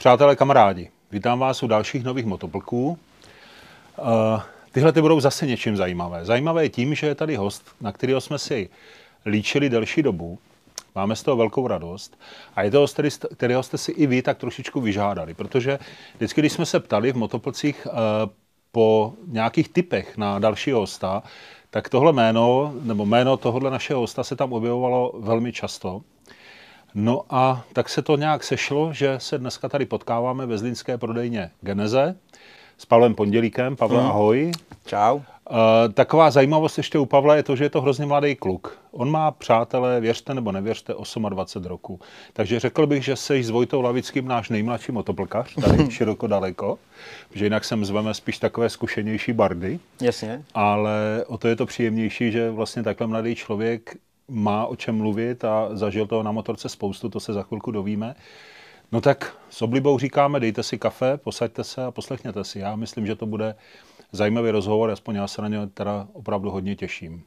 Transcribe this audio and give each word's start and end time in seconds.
Přátelé, 0.00 0.36
kamarádi, 0.36 0.90
vítám 1.10 1.38
vás 1.38 1.62
u 1.62 1.66
dalších 1.66 2.04
nových 2.04 2.26
motoplků. 2.26 2.98
Uh, 3.98 4.40
tyhle 4.72 4.92
ty 4.92 5.00
budou 5.00 5.20
zase 5.20 5.46
něčím 5.46 5.76
zajímavé. 5.76 6.24
Zajímavé 6.24 6.64
je 6.64 6.68
tím, 6.68 6.94
že 6.94 7.06
je 7.06 7.14
tady 7.14 7.36
host, 7.36 7.64
na 7.80 7.92
kterého 7.92 8.20
jsme 8.20 8.38
si 8.38 8.68
líčili 9.26 9.70
delší 9.70 10.02
dobu. 10.02 10.38
Máme 10.94 11.16
z 11.16 11.22
toho 11.22 11.36
velkou 11.36 11.66
radost. 11.66 12.18
A 12.56 12.62
je 12.62 12.70
to 12.70 12.80
host, 12.80 13.00
kterého 13.36 13.62
jste 13.62 13.78
si 13.78 13.92
i 13.92 14.06
vy 14.06 14.22
tak 14.22 14.38
trošičku 14.38 14.80
vyžádali, 14.80 15.34
protože 15.34 15.78
vždycky, 16.16 16.40
když 16.40 16.52
jsme 16.52 16.66
se 16.66 16.80
ptali 16.80 17.12
v 17.12 17.16
motoplcích 17.16 17.86
uh, 17.86 17.92
po 18.72 19.12
nějakých 19.26 19.68
typech 19.68 20.16
na 20.16 20.38
další 20.38 20.70
hosta, 20.70 21.22
tak 21.70 21.88
tohle 21.88 22.12
jméno, 22.12 22.72
nebo 22.82 23.06
jméno 23.06 23.36
tohohle 23.36 23.70
našeho 23.70 24.00
hosta 24.00 24.24
se 24.24 24.36
tam 24.36 24.52
objevovalo 24.52 25.12
velmi 25.18 25.52
často. 25.52 26.02
No 26.94 27.22
a 27.30 27.64
tak 27.72 27.88
se 27.88 28.02
to 28.02 28.16
nějak 28.16 28.44
sešlo, 28.44 28.92
že 28.92 29.14
se 29.18 29.38
dneska 29.38 29.68
tady 29.68 29.86
potkáváme 29.86 30.46
ve 30.46 30.58
zlínské 30.58 30.98
prodejně 30.98 31.50
Geneze 31.60 32.16
s 32.78 32.86
Pavlem 32.86 33.14
Pondělíkem. 33.14 33.76
Pavle, 33.76 34.00
hmm. 34.00 34.10
ahoj. 34.10 34.52
Čau. 34.86 35.16
Uh, 35.16 35.92
taková 35.94 36.30
zajímavost 36.30 36.78
ještě 36.78 36.98
u 36.98 37.06
Pavla 37.06 37.36
je 37.36 37.42
to, 37.42 37.56
že 37.56 37.64
je 37.64 37.70
to 37.70 37.80
hrozně 37.80 38.06
mladý 38.06 38.36
kluk. 38.36 38.78
On 38.90 39.10
má, 39.10 39.30
přátelé, 39.30 40.00
věřte 40.00 40.34
nebo 40.34 40.52
nevěřte, 40.52 40.94
28 41.28 41.64
roku. 41.64 42.00
Takže 42.32 42.60
řekl 42.60 42.86
bych, 42.86 43.04
že 43.04 43.16
jsi 43.16 43.42
s 43.42 43.50
Vojtou 43.50 43.80
Lavickým 43.80 44.28
náš 44.28 44.48
nejmladší 44.48 44.92
motoplkař, 44.92 45.54
tady 45.54 45.90
široko 45.90 46.26
daleko, 46.26 46.78
že 47.34 47.44
jinak 47.44 47.64
sem 47.64 47.84
zveme 47.84 48.14
spíš 48.14 48.38
takové 48.38 48.68
zkušenější 48.68 49.32
bardy. 49.32 49.80
Jasně. 50.00 50.42
Ale 50.54 51.24
o 51.26 51.38
to 51.38 51.48
je 51.48 51.56
to 51.56 51.66
příjemnější, 51.66 52.32
že 52.32 52.50
vlastně 52.50 52.82
takhle 52.82 53.06
mladý 53.06 53.34
člověk 53.34 53.96
má 54.30 54.66
o 54.66 54.76
čem 54.76 54.96
mluvit 54.96 55.44
a 55.44 55.68
zažil 55.72 56.06
toho 56.06 56.22
na 56.22 56.32
motorce 56.32 56.68
spoustu, 56.68 57.08
to 57.08 57.20
se 57.20 57.32
za 57.32 57.42
chvilku 57.42 57.70
dovíme. 57.70 58.14
No 58.92 59.00
tak 59.00 59.34
s 59.50 59.62
oblibou 59.62 59.98
říkáme, 59.98 60.40
dejte 60.40 60.62
si 60.62 60.78
kafe, 60.78 61.16
posaďte 61.16 61.64
se 61.64 61.84
a 61.84 61.90
poslechněte 61.90 62.44
si. 62.44 62.58
Já 62.58 62.76
myslím, 62.76 63.06
že 63.06 63.14
to 63.14 63.26
bude 63.26 63.54
zajímavý 64.12 64.50
rozhovor, 64.50 64.90
aspoň 64.90 65.14
já 65.14 65.26
se 65.26 65.42
na 65.42 65.48
něj 65.48 65.60
teda 65.74 66.06
opravdu 66.12 66.50
hodně 66.50 66.76
těším. 66.76 67.22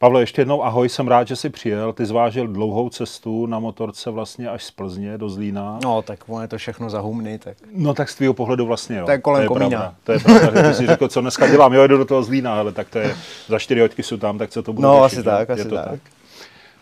Pavle, 0.00 0.22
ještě 0.22 0.40
jednou 0.40 0.64
ahoj, 0.64 0.88
jsem 0.88 1.08
rád, 1.08 1.28
že 1.28 1.36
jsi 1.36 1.50
přijel. 1.50 1.92
Ty 1.92 2.06
zvážil 2.06 2.46
dlouhou 2.46 2.88
cestu 2.88 3.46
na 3.46 3.58
motorce 3.58 4.10
vlastně 4.10 4.48
až 4.48 4.64
z 4.64 4.70
Plzně 4.70 5.18
do 5.18 5.28
Zlína. 5.28 5.78
No, 5.84 6.02
tak 6.02 6.18
on 6.28 6.42
je 6.42 6.48
to 6.48 6.58
všechno 6.58 6.90
za 6.90 7.00
humny, 7.00 7.38
tak... 7.38 7.56
No 7.74 7.94
tak 7.94 8.08
z 8.08 8.14
tvýho 8.14 8.34
pohledu 8.34 8.66
vlastně, 8.66 8.96
jo. 8.98 9.04
To 9.04 9.10
je 9.10 9.18
kolem 9.18 9.38
to 9.38 9.42
je 9.42 9.48
komína. 9.48 9.68
Pravda. 9.78 9.94
To 10.04 10.12
je 10.12 10.18
pravda, 10.18 10.62
že 10.62 10.68
ty 10.68 10.74
jsi 10.74 10.86
řekl, 10.86 11.08
co 11.08 11.20
dneska 11.20 11.48
dělám, 11.50 11.72
jo, 11.72 11.86
jdu 11.86 11.96
do 11.96 12.04
toho 12.04 12.22
Zlína, 12.22 12.60
ale 12.60 12.72
tak 12.72 12.88
to 12.88 12.98
je, 12.98 13.16
za 13.48 13.58
čtyři 13.58 13.80
hoďky 13.80 14.02
jsou 14.02 14.16
tam, 14.16 14.38
tak 14.38 14.50
co 14.50 14.62
to 14.62 14.72
bude 14.72 14.86
No, 14.86 15.00
řešit, 15.04 15.16
asi 15.18 15.24
tak, 15.24 15.50
asi 15.50 15.64
to 15.68 15.74
tak. 15.74 15.90
tak. 15.90 16.00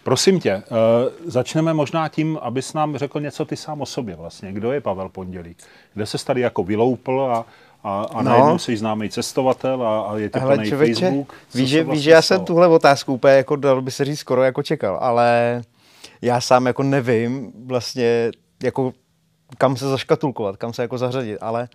Prosím 0.06 0.40
tě, 0.40 0.56
uh, 0.56 1.30
začneme 1.30 1.74
možná 1.74 2.08
tím, 2.08 2.38
abys 2.42 2.72
nám 2.72 2.96
řekl 2.96 3.20
něco 3.20 3.44
ty 3.44 3.56
sám 3.56 3.80
o 3.80 3.86
sobě 3.86 4.16
vlastně. 4.16 4.52
Kdo 4.52 4.72
je 4.72 4.80
Pavel 4.80 5.08
Pondělík? 5.08 5.58
Kde 5.94 6.06
se 6.06 6.24
tady 6.24 6.40
jako 6.40 6.64
vyloupl 6.64 7.20
a, 7.20 7.44
a, 7.84 8.02
a 8.02 8.22
No. 8.22 8.30
najednou 8.30 8.58
jsi 8.58 8.76
známý 8.76 9.10
cestovatel 9.10 9.82
a, 9.82 10.00
a 10.00 10.16
je 10.16 10.30
Hele, 10.34 10.54
plný 10.54 10.68
člověče, 10.68 11.00
Facebook? 11.00 11.34
Co 11.48 11.58
víš, 11.58 11.68
že, 11.68 11.84
vlastně 11.84 11.96
víš, 11.96 12.04
že 12.04 12.10
já 12.10 12.22
jsem 12.22 12.44
tuhle 12.44 12.66
otázku 12.66 13.14
úplně, 13.14 13.34
jako 13.34 13.56
dal 13.56 13.82
by 13.82 13.90
se 13.90 14.04
říct, 14.04 14.18
skoro 14.18 14.42
jako 14.42 14.62
čekal, 14.62 14.98
ale 15.00 15.62
já 16.22 16.40
sám 16.40 16.66
jako 16.66 16.82
nevím 16.82 17.52
vlastně, 17.66 18.30
jako 18.62 18.92
kam 19.58 19.76
se 19.76 19.88
zaškatulkovat, 19.88 20.56
kam 20.56 20.72
se 20.72 20.82
jako 20.82 20.98
zařadit, 20.98 21.38
ale 21.40 21.68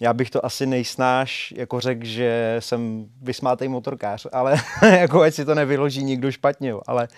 já 0.00 0.12
bych 0.14 0.30
to 0.30 0.46
asi 0.46 0.66
nejsnáš 0.66 1.54
jako 1.56 1.80
řekl, 1.80 2.04
že 2.04 2.56
jsem 2.58 3.06
vysmátej 3.22 3.68
motorkář, 3.68 4.26
ale 4.32 4.56
jako 4.98 5.20
ať 5.20 5.34
si 5.34 5.44
to 5.44 5.54
nevyloží 5.54 6.04
nikdo 6.04 6.32
špatně, 6.32 6.68
jo, 6.68 6.80
ale 6.86 7.08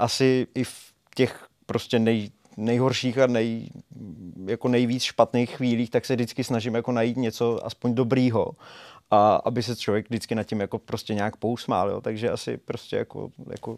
asi 0.00 0.46
i 0.54 0.64
v 0.64 0.92
těch 1.14 1.46
prostě 1.66 1.98
nej, 1.98 2.30
nejhorších 2.56 3.18
a 3.18 3.26
nej, 3.26 3.70
jako 4.46 4.68
nejvíc 4.68 5.02
špatných 5.02 5.56
chvílích, 5.56 5.90
tak 5.90 6.06
se 6.06 6.14
vždycky 6.14 6.44
snažím 6.44 6.74
jako 6.74 6.92
najít 6.92 7.16
něco 7.16 7.66
aspoň 7.66 7.94
dobrýho 7.94 8.52
a 9.10 9.36
aby 9.36 9.62
se 9.62 9.76
člověk 9.76 10.08
vždycky 10.08 10.34
nad 10.34 10.44
tím 10.44 10.60
jako 10.60 10.78
prostě 10.78 11.14
nějak 11.14 11.36
pousmál, 11.36 11.90
jo? 11.90 12.00
takže 12.00 12.30
asi 12.30 12.56
prostě 12.56 12.96
jako, 12.96 13.30
jako 13.50 13.76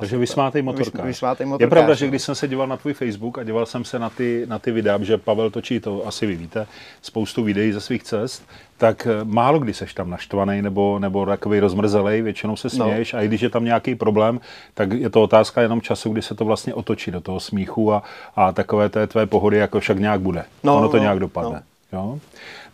Takže 0.00 0.18
vysmátej 0.18 0.62
motorkář. 0.62 1.02
Vys- 1.02 1.06
vysmátej 1.06 1.44
Je 1.44 1.48
motorkář, 1.48 1.70
pravda, 1.70 1.94
že 1.94 2.04
no. 2.04 2.08
když 2.10 2.22
jsem 2.22 2.34
se 2.34 2.48
díval 2.48 2.66
na 2.66 2.76
tvůj 2.76 2.94
Facebook 2.94 3.38
a 3.38 3.42
díval 3.44 3.66
jsem 3.66 3.84
se 3.84 3.98
na 3.98 4.10
ty, 4.10 4.44
na 4.48 4.58
ty 4.58 4.70
videa, 4.72 4.98
že 5.02 5.16
Pavel 5.18 5.50
točí, 5.50 5.80
to 5.80 6.06
asi 6.06 6.26
vy 6.26 6.36
víte, 6.36 6.66
spoustu 7.02 7.42
videí 7.44 7.72
ze 7.72 7.80
svých 7.80 8.02
cest, 8.02 8.42
tak 8.78 9.06
eh, 9.06 9.24
málo 9.24 9.58
kdy 9.58 9.74
seš 9.74 9.94
tam 9.94 10.10
naštvaný 10.10 10.62
nebo, 10.62 10.98
nebo 10.98 11.26
takový 11.26 11.60
rozmrzelej, 11.60 12.22
většinou 12.22 12.56
se 12.56 12.68
No. 12.68 12.70
směješ 12.84 13.14
a 13.14 13.22
i 13.22 13.28
když 13.28 13.40
je 13.40 13.50
tam 13.50 13.64
nějaký 13.64 13.94
problém, 13.94 14.40
tak 14.74 14.92
je 14.92 15.10
to 15.10 15.22
otázka 15.22 15.62
jenom 15.62 15.80
času, 15.80 16.10
kdy 16.12 16.22
se 16.22 16.34
to 16.34 16.44
vlastně 16.44 16.74
otočí 16.74 17.10
do 17.10 17.20
toho 17.20 17.40
smíchu 17.40 17.92
a, 17.92 18.02
a 18.36 18.52
takové 18.52 18.88
té 18.88 19.06
tvé 19.06 19.26
pohody 19.26 19.56
jako 19.56 19.80
však 19.80 19.98
nějak 19.98 20.20
bude. 20.20 20.44
No, 20.64 20.76
ono 20.76 20.88
to 20.88 20.96
no, 20.96 21.02
nějak 21.02 21.18
dopadne. 21.18 21.62
Jo? 21.92 22.18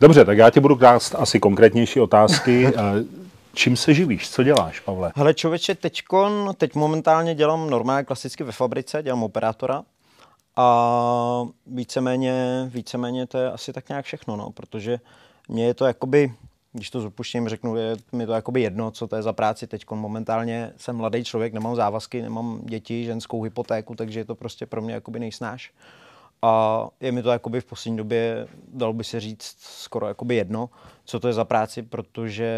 Dobře, 0.01 0.25
tak 0.25 0.39
já 0.39 0.51
ti 0.51 0.61
budu 0.61 0.77
klást 0.77 1.15
asi 1.19 1.41
konkrétnější 1.41 2.01
otázky. 2.01 2.73
Čím 3.55 3.77
se 3.77 3.95
živíš? 3.95 4.31
Co 4.31 4.43
děláš, 4.43 4.81
Pavle? 4.81 5.13
Hele 5.17 5.35
člověče, 5.35 5.75
teďkon, 5.75 6.51
teď 6.57 6.75
momentálně 6.75 7.35
dělám 7.35 7.71
normálně 7.71 8.05
klasicky 8.05 8.45
ve 8.45 8.53
fabrice, 8.53 9.03
dělám 9.03 9.23
operátora 9.23 9.83
a 10.57 11.47
víceméně, 11.67 12.65
víceméně 12.75 13.27
to 13.27 13.39
je 13.39 13.51
asi 13.51 13.73
tak 13.73 13.89
nějak 13.89 14.05
všechno, 14.05 14.37
no, 14.37 14.51
protože 14.51 15.01
mě 15.49 15.67
je 15.67 15.75
to 15.75 15.85
jakoby, 15.85 16.35
když 16.73 16.91
to 16.91 17.01
s 17.01 17.05
odpuštěním 17.05 17.49
řeknu, 17.49 17.77
je 17.77 17.97
mi 18.13 18.27
to 18.27 18.33
jakoby 18.33 18.63
jedno, 18.63 18.91
co 18.91 19.07
to 19.07 19.17
je 19.17 19.23
za 19.23 19.33
práci 19.33 19.67
teď. 19.67 19.85
Momentálně 19.91 20.73
jsem 20.77 20.97
mladý 20.97 21.25
člověk, 21.25 21.53
nemám 21.53 21.77
závazky, 21.77 22.23
nemám 22.23 22.61
děti, 22.65 23.05
ženskou 23.05 23.43
hypotéku, 23.43 23.95
takže 23.95 24.21
je 24.21 24.25
to 24.25 24.35
prostě 24.35 24.67
pro 24.67 24.83
mě 24.83 24.95
jakoby 24.95 25.19
nejsnáš. 25.19 25.73
A 26.45 26.87
je 27.01 27.13
mi 27.13 27.23
to 27.23 27.31
jakoby 27.31 27.61
v 27.61 27.65
poslední 27.65 27.97
době, 27.97 28.47
dalo 28.75 28.93
by 28.93 29.05
se 29.05 29.21
říct, 29.21 29.57
skoro 29.61 30.09
jakoby 30.09 30.37
jedno, 30.37 30.71
co 31.05 31.21
to 31.21 31.29
je 31.29 31.35
za 31.35 31.45
práci, 31.45 31.83
protože 31.83 32.51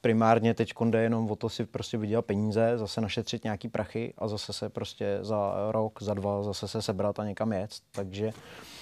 primárně 0.00 0.54
teď 0.54 0.72
jde 0.84 1.02
jenom 1.02 1.30
o 1.30 1.36
to 1.36 1.48
si 1.48 1.66
prostě 1.66 1.98
vydělat 1.98 2.24
peníze, 2.24 2.72
zase 2.76 3.00
našetřit 3.00 3.44
nějaký 3.44 3.68
prachy 3.68 4.14
a 4.18 4.28
zase 4.28 4.52
se 4.52 4.68
prostě 4.68 5.18
za 5.20 5.54
rok, 5.70 6.02
za 6.02 6.14
dva 6.14 6.42
zase 6.42 6.68
se 6.68 6.82
sebrat 6.82 7.20
a 7.20 7.24
někam 7.24 7.52
jet. 7.52 7.70
Takže 7.92 8.32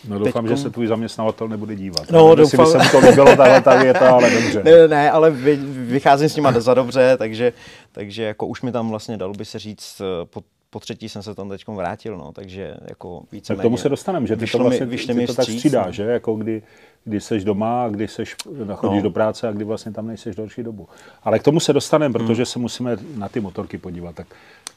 No 0.09 0.19
doufám, 0.19 0.25
Teďkom- 0.25 0.49
že 0.49 0.57
se 0.57 0.71
tvůj 0.71 0.87
zaměstnavatel 0.87 1.49
nebude 1.49 1.77
dívat. 1.77 2.11
No, 2.11 2.19
Já 2.19 2.25
nevím, 2.29 2.39
jestli 2.41 2.57
by 2.59 2.65
doufám. 2.65 2.81
se 2.81 2.97
mu 2.97 3.01
to 3.03 3.09
líbilo, 3.09 3.37
tahle 3.37 3.61
ta 3.63 3.83
věta, 3.83 4.11
ale 4.13 4.31
dobře. 4.43 4.63
Ne, 4.65 4.71
ne, 4.71 4.89
ne, 4.89 5.11
ale 5.11 5.31
vy, 5.31 5.57
vycházím 5.73 6.29
s 6.29 6.37
nima 6.37 6.61
za 6.61 6.75
dobře, 6.75 7.17
takže, 7.17 7.53
takže 7.93 8.23
jako 8.23 8.47
už 8.47 8.63
mi 8.63 8.73
tam 8.73 8.91
vlastně 8.91 9.17
dalo 9.17 9.33
by 9.33 9.45
se 9.45 9.59
říct, 9.59 10.01
eh, 10.01 10.25
po, 10.27 10.41
po 10.71 10.81
třetí 10.81 11.09
jsem 11.09 11.23
se 11.23 11.35
tam 11.35 11.49
teď 11.49 11.69
vrátil, 11.69 12.17
no, 12.19 12.33
takže 12.33 12.75
jako 12.89 13.23
více 13.33 13.53
Tak 13.53 13.59
k 13.59 13.63
tomu 13.63 13.77
se 13.77 13.89
dostaneme, 13.89 14.27
že 14.27 14.37
ty 14.37 14.47
to 14.47 14.59
mi- 14.59 14.65
vlastně 14.65 14.87
vyšlo 14.87 15.15
ty 15.15 15.21
mi 15.21 15.27
to 15.27 15.35
tak 15.35 15.45
střídáš, 15.45 15.87
no. 15.87 15.93
že? 15.93 16.03
Jako 16.03 16.35
kdy, 16.35 16.63
kdy 17.05 17.21
jsi 17.21 17.41
doma, 17.41 17.85
a 17.85 17.89
kdy 17.89 18.09
seš, 18.09 18.37
chodíš 18.75 18.97
No. 18.97 19.03
do 19.03 19.11
práce 19.11 19.49
a 19.49 19.53
kdy 19.53 19.65
vlastně 19.65 19.93
tam 19.93 20.07
nejseš 20.07 20.37
další 20.37 20.63
dobu. 20.63 20.89
Ale 21.23 21.39
k 21.39 21.43
tomu 21.43 21.61
se 21.61 21.73
dostaneme, 21.73 22.13
protože 22.13 22.47
se 22.47 22.59
musíme 22.59 22.97
na 23.17 23.29
ty 23.29 23.41
motorky 23.41 23.79
podívat. 23.79 24.15
Tak 24.15 24.27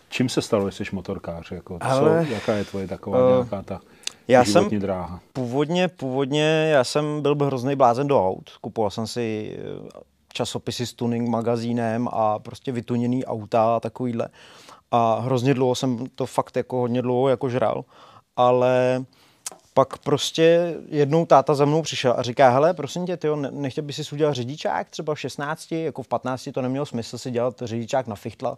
čím 0.10 0.30
se 0.30 0.42
stalo, 0.42 0.70
že 0.70 0.86
jsi 0.86 0.96
motorkář? 0.96 1.52
Jako, 1.52 1.80
co, 1.80 1.86
Ale, 1.86 2.28
jaká 2.30 2.54
je 2.54 2.66
tvoje 2.66 2.88
taková 2.88 3.18
eh, 3.30 3.34
nějaká 3.34 3.62
ta 3.62 3.82
já 4.28 4.46
jsem- 4.46 4.70
dráha? 4.70 5.20
Původně, 5.34 5.88
původně 5.88 6.44
já 6.72 6.84
jsem 6.84 7.22
byl 7.22 7.36
hrozný 7.46 7.76
blázen 7.76 8.08
do 8.08 8.28
aut. 8.28 8.50
Kupoval 8.62 8.90
jsem 8.92 9.08
si 9.08 9.58
eh, 9.60 10.00
časopisy 10.34 10.86
s 10.86 10.94
tuning 10.94 11.30
magazínem 11.30 12.08
a 12.12 12.40
prostě 12.40 12.72
vytuněný 12.72 13.26
auta 13.26 13.76
a 13.76 13.80
takovýhle. 13.80 14.28
A 14.92 15.20
hrozně 15.20 15.54
dlouho 15.54 15.76
jsem 15.76 16.08
to 16.16 16.26
fakt 16.26 16.56
jako 16.56 16.78
hodně 16.78 17.02
dlouho 17.02 17.30
jako 17.30 17.50
žral. 17.50 17.86
Ale 18.36 19.06
pak 19.74 19.98
prostě 19.98 20.76
jednou 20.88 21.26
táta 21.26 21.54
za 21.54 21.66
mnou 21.66 21.82
přišel 21.82 22.14
a 22.18 22.22
říká, 22.22 22.50
hele, 22.50 22.74
prosím 22.74 23.06
tě, 23.06 23.18
tyjo, 23.18 23.36
ne- 23.36 23.52
nechtěl 23.52 23.84
by 23.84 23.94
si 23.94 24.16
udělat 24.16 24.34
řidičák 24.34 24.90
třeba 24.90 25.16
v 25.16 25.20
16, 25.20 25.72
jako 25.72 26.04
v 26.04 26.08
15 26.08 26.50
to 26.54 26.62
nemělo 26.62 26.86
smysl 26.86 27.18
si 27.18 27.32
dělat 27.32 27.62
řidičák 27.62 28.08
na 28.08 28.16
fichtla. 28.16 28.58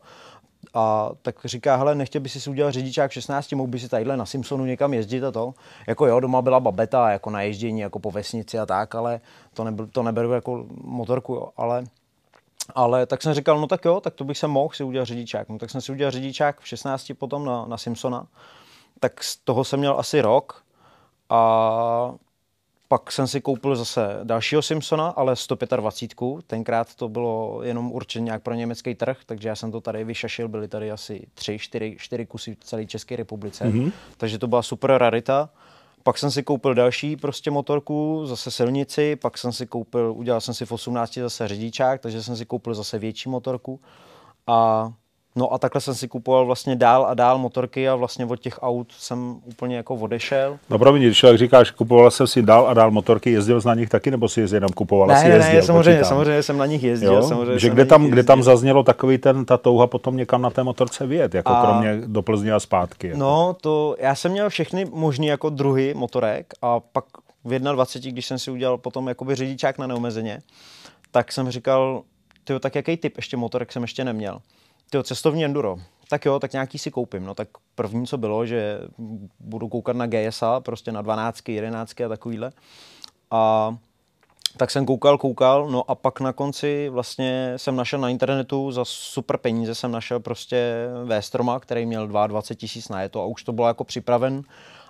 A 0.74 1.12
tak 1.22 1.36
říká, 1.46 1.76
hele, 1.76 1.96
nechtěl 1.96 2.22
by 2.22 2.30
si 2.30 2.50
udělat 2.50 2.72
řidičák 2.72 3.12
v 3.12 3.14
16, 3.14 3.52
mohl 3.52 3.68
by 3.68 3.80
si 3.80 3.90
tadyhle 3.90 4.18
na 4.18 4.26
Simpsonu 4.26 4.66
někam 4.66 4.94
jezdit 4.94 5.24
a 5.24 5.32
to. 5.32 5.54
Jako 5.88 6.08
jo, 6.08 6.20
doma 6.20 6.42
byla 6.42 6.60
babeta, 6.60 7.12
jako 7.12 7.30
na 7.30 7.42
ježdění, 7.42 7.80
jako 7.80 8.00
po 8.00 8.12
vesnici 8.12 8.60
a 8.60 8.66
tak, 8.66 8.96
ale 8.96 9.20
to, 9.54 9.64
nebyl, 9.64 9.88
to 9.88 10.04
neberu 10.04 10.32
jako 10.32 10.66
motorku, 10.84 11.34
jo. 11.34 11.50
Ale, 11.58 11.84
ale 12.76 13.06
tak 13.06 13.22
jsem 13.22 13.34
říkal, 13.34 13.62
no 13.62 13.68
tak 13.68 13.86
jo, 13.86 14.00
tak 14.00 14.14
to 14.14 14.24
bych 14.24 14.38
se 14.38 14.48
mohl 14.48 14.74
si 14.74 14.84
udělat 14.84 15.06
řidičák. 15.06 15.50
No 15.50 15.58
tak 15.58 15.70
jsem 15.70 15.82
si 15.82 15.92
udělal 15.92 16.12
řidičák 16.12 16.60
v 16.60 16.68
16 16.68 17.12
potom 17.18 17.46
na, 17.46 17.66
na 17.66 17.78
Simpsona. 17.78 18.28
Tak 19.00 19.24
z 19.24 19.38
toho 19.38 19.64
jsem 19.64 19.80
měl 19.80 20.00
asi 20.00 20.22
rok 20.22 20.64
a 21.30 22.14
pak 22.88 23.12
jsem 23.12 23.28
si 23.28 23.42
koupil 23.42 23.76
zase 23.76 24.20
dalšího 24.24 24.62
Simpsona, 24.62 25.08
ale 25.08 25.36
125. 25.36 26.18
Tenkrát 26.48 26.96
to 26.96 27.10
bylo 27.10 27.60
jenom 27.64 27.92
určeně 27.92 28.26
nějak 28.26 28.44
pro 28.44 28.54
německý 28.54 28.96
trh, 28.96 29.18
takže 29.26 29.50
já 29.50 29.56
jsem 29.56 29.72
to 29.72 29.82
tady 29.82 30.04
vyšašil, 30.04 30.48
byly 30.48 30.68
tady 30.68 30.92
asi 30.92 31.28
tři, 31.34 31.60
čtyři, 31.60 31.96
čtyři 32.00 32.26
kusy 32.26 32.56
v 32.56 32.64
celé 32.64 32.86
České 32.86 33.16
republice. 33.16 33.66
Mm-hmm. 33.66 33.92
Takže 34.18 34.38
to 34.38 34.48
byla 34.48 34.62
super 34.62 34.92
rarita. 34.98 35.50
Pak 36.04 36.18
jsem 36.18 36.32
si 36.32 36.44
koupil 36.44 36.74
další 36.74 37.16
prostě 37.16 37.52
motorku, 37.52 38.26
zase 38.26 38.52
silnici, 38.52 39.16
pak 39.16 39.38
jsem 39.38 39.52
si 39.52 39.68
koupil, 39.68 40.14
udělal 40.14 40.42
jsem 40.42 40.54
si 40.54 40.66
v 40.66 40.72
18 40.72 41.14
zase 41.14 41.48
řidičák, 41.48 42.02
takže 42.02 42.24
jsem 42.24 42.38
si 42.38 42.46
koupil 42.46 42.74
zase 42.74 43.00
větší 43.00 43.30
motorku. 43.30 43.80
A 44.48 44.92
No 45.36 45.54
a 45.54 45.58
takhle 45.58 45.82
jsem 45.82 45.96
si 45.96 46.08
kupoval 46.08 46.46
vlastně 46.46 46.76
dál 46.76 47.06
a 47.06 47.14
dál 47.14 47.38
motorky 47.38 47.90
a 47.90 47.96
vlastně 47.96 48.26
od 48.26 48.40
těch 48.40 48.60
aut 48.64 48.88
jsem 48.98 49.36
úplně 49.46 49.78
jako 49.78 49.96
odešel. 49.96 50.58
No 50.70 50.80
promiň, 50.80 51.04
když 51.04 51.18
člověk 51.18 51.40
říkáš, 51.40 51.72
kupoval 51.72 52.12
jsem 52.12 52.28
si 52.28 52.42
dál 52.42 52.68
a 52.68 52.74
dál 52.74 52.92
motorky, 52.92 53.32
jezdil 53.32 53.62
jsi 53.62 53.68
na 53.68 53.76
nich 53.76 53.90
taky, 53.90 54.12
nebo 54.12 54.30
si 54.30 54.42
je 54.42 54.48
jenom 54.54 54.70
kupoval? 54.70 55.08
Ne, 55.08 55.14
asi 55.14 55.28
ne, 55.28 55.36
jezdil, 55.36 55.56
ne, 55.56 55.62
samozřejmě, 55.64 55.98
počítám. 55.98 56.10
samozřejmě 56.10 56.44
jsem 56.44 56.58
na 56.58 56.66
nich 56.66 56.84
jezdil. 56.84 57.14
Jo? 57.14 57.24
Samozřejmě 57.24 57.60
že 57.60 57.70
kde 57.70 57.86
tam, 57.86 58.02
nich 58.02 58.12
kde 58.12 58.24
tam 58.24 58.40
jezdil. 58.40 58.54
zaznělo 58.54 58.84
takový 58.84 59.18
ten, 59.18 59.46
ta 59.46 59.58
touha 59.58 59.88
potom 59.88 60.18
někam 60.18 60.42
na 60.42 60.50
té 60.50 60.64
motorce 60.64 61.06
vyjet, 61.08 61.36
jako 61.36 61.52
A- 61.52 61.62
kromě 61.66 62.02
do 62.06 62.22
Plzně 62.22 62.54
a 62.54 62.60
zpátky. 62.60 63.08
Jako. 63.08 63.20
No, 63.20 63.56
to 63.62 63.96
já 64.00 64.16
jsem 64.16 64.32
měl 64.32 64.50
všechny 64.50 64.86
možný 64.86 65.28
jako 65.28 65.50
druhy 65.50 65.94
motorek 65.94 66.54
a 66.62 66.80
pak 66.80 67.06
v 67.44 67.60
21, 67.60 68.12
když 68.12 68.26
jsem 68.26 68.40
si 68.40 68.52
udělal 68.52 68.78
potom 68.78 69.08
jakoby 69.08 69.36
řidičák 69.36 69.78
na 69.78 69.88
neomezeně, 69.88 70.42
tak 71.12 71.32
jsem 71.32 71.52
říkal, 71.52 72.02
tyjo, 72.44 72.60
tak 72.60 72.76
jaký 72.76 72.98
typ 72.98 73.18
ještě 73.18 73.38
motorek 73.38 73.72
jsem 73.72 73.82
ještě 73.82 74.04
neměl. 74.04 74.40
Tyjo, 74.94 75.04
cestovní 75.04 75.46
enduro. 75.46 75.78
Tak 76.10 76.26
jo, 76.26 76.40
tak 76.40 76.54
nějaký 76.54 76.78
si 76.78 76.92
koupím. 76.92 77.26
No 77.26 77.34
tak 77.34 77.48
první, 77.76 78.08
co 78.08 78.18
bylo, 78.18 78.46
že 78.46 78.80
budu 79.40 79.68
koukat 79.68 79.96
na 79.96 80.08
GSA, 80.08 80.60
prostě 80.60 80.92
na 80.92 81.02
12, 81.02 81.50
11 81.50 82.02
a 82.02 82.10
takovýhle. 82.10 82.52
A 83.32 83.76
tak 84.58 84.72
jsem 84.72 84.86
koukal, 84.86 85.18
koukal, 85.18 85.68
no 85.70 85.92
a 85.92 85.96
pak 85.96 86.20
na 86.20 86.34
konci 86.34 86.90
vlastně 86.90 87.54
jsem 87.58 87.76
našel 87.76 88.00
na 88.00 88.10
internetu 88.10 88.72
za 88.72 88.86
super 88.86 89.38
peníze 89.38 89.76
jsem 89.76 89.92
našel 89.92 90.20
prostě 90.20 90.88
Véstroma, 91.06 91.60
který 91.60 91.86
měl 91.86 92.08
22 92.08 92.56
tisíc 92.56 92.90
na 92.90 93.10
to 93.10 93.22
a 93.22 93.26
už 93.26 93.44
to 93.44 93.52
bylo 93.52 93.68
jako 93.68 93.84
připraven 93.84 94.44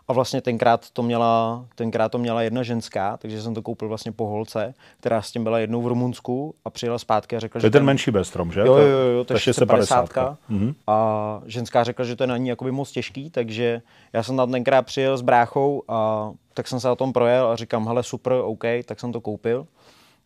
a 0.07 0.13
vlastně 0.13 0.41
tenkrát 0.41 0.89
to 0.89 1.03
měla, 1.03 1.65
tenkrát 1.75 2.09
to 2.09 2.17
měla 2.17 2.41
jedna 2.41 2.63
ženská, 2.63 3.17
takže 3.17 3.41
jsem 3.41 3.53
to 3.53 3.61
koupil 3.61 3.87
vlastně 3.87 4.11
po 4.11 4.27
holce, 4.27 4.73
která 4.99 5.21
s 5.21 5.31
tím 5.31 5.43
byla 5.43 5.59
jednou 5.59 5.81
v 5.81 5.87
Rumunsku 5.87 6.55
a 6.65 6.69
přijela 6.69 6.99
zpátky 6.99 7.35
a 7.35 7.39
řekla, 7.39 7.61
To 7.61 7.65
je 7.65 7.67
že 7.67 7.71
ten 7.71 7.85
menší 7.85 8.11
bestrom, 8.11 8.51
že? 8.51 8.59
Jo, 8.59 8.65
jo, 8.65 8.87
jo, 8.87 8.97
jo, 8.97 9.23
to 9.23 9.33
je 9.33 9.39
650. 9.39 9.95
650. 9.95 10.37
Mhm. 10.49 10.73
A 10.87 11.41
ženská 11.45 11.83
řekla, 11.83 12.05
že 12.05 12.15
to 12.15 12.23
je 12.23 12.27
na 12.27 12.37
ní 12.37 12.49
jakoby 12.49 12.71
moc 12.71 12.91
těžký, 12.91 13.29
takže 13.29 13.81
já 14.13 14.23
jsem 14.23 14.37
tam 14.37 14.51
tenkrát 14.51 14.81
přijel 14.81 15.17
s 15.17 15.21
bráchou 15.21 15.83
a 15.87 16.31
tak 16.53 16.67
jsem 16.67 16.79
se 16.79 16.89
o 16.89 16.95
tom 16.95 17.13
projel 17.13 17.47
a 17.47 17.55
říkám, 17.55 17.87
hele 17.87 18.03
super, 18.03 18.33
OK, 18.33 18.63
tak 18.85 18.99
jsem 18.99 19.11
to 19.11 19.21
koupil. 19.21 19.67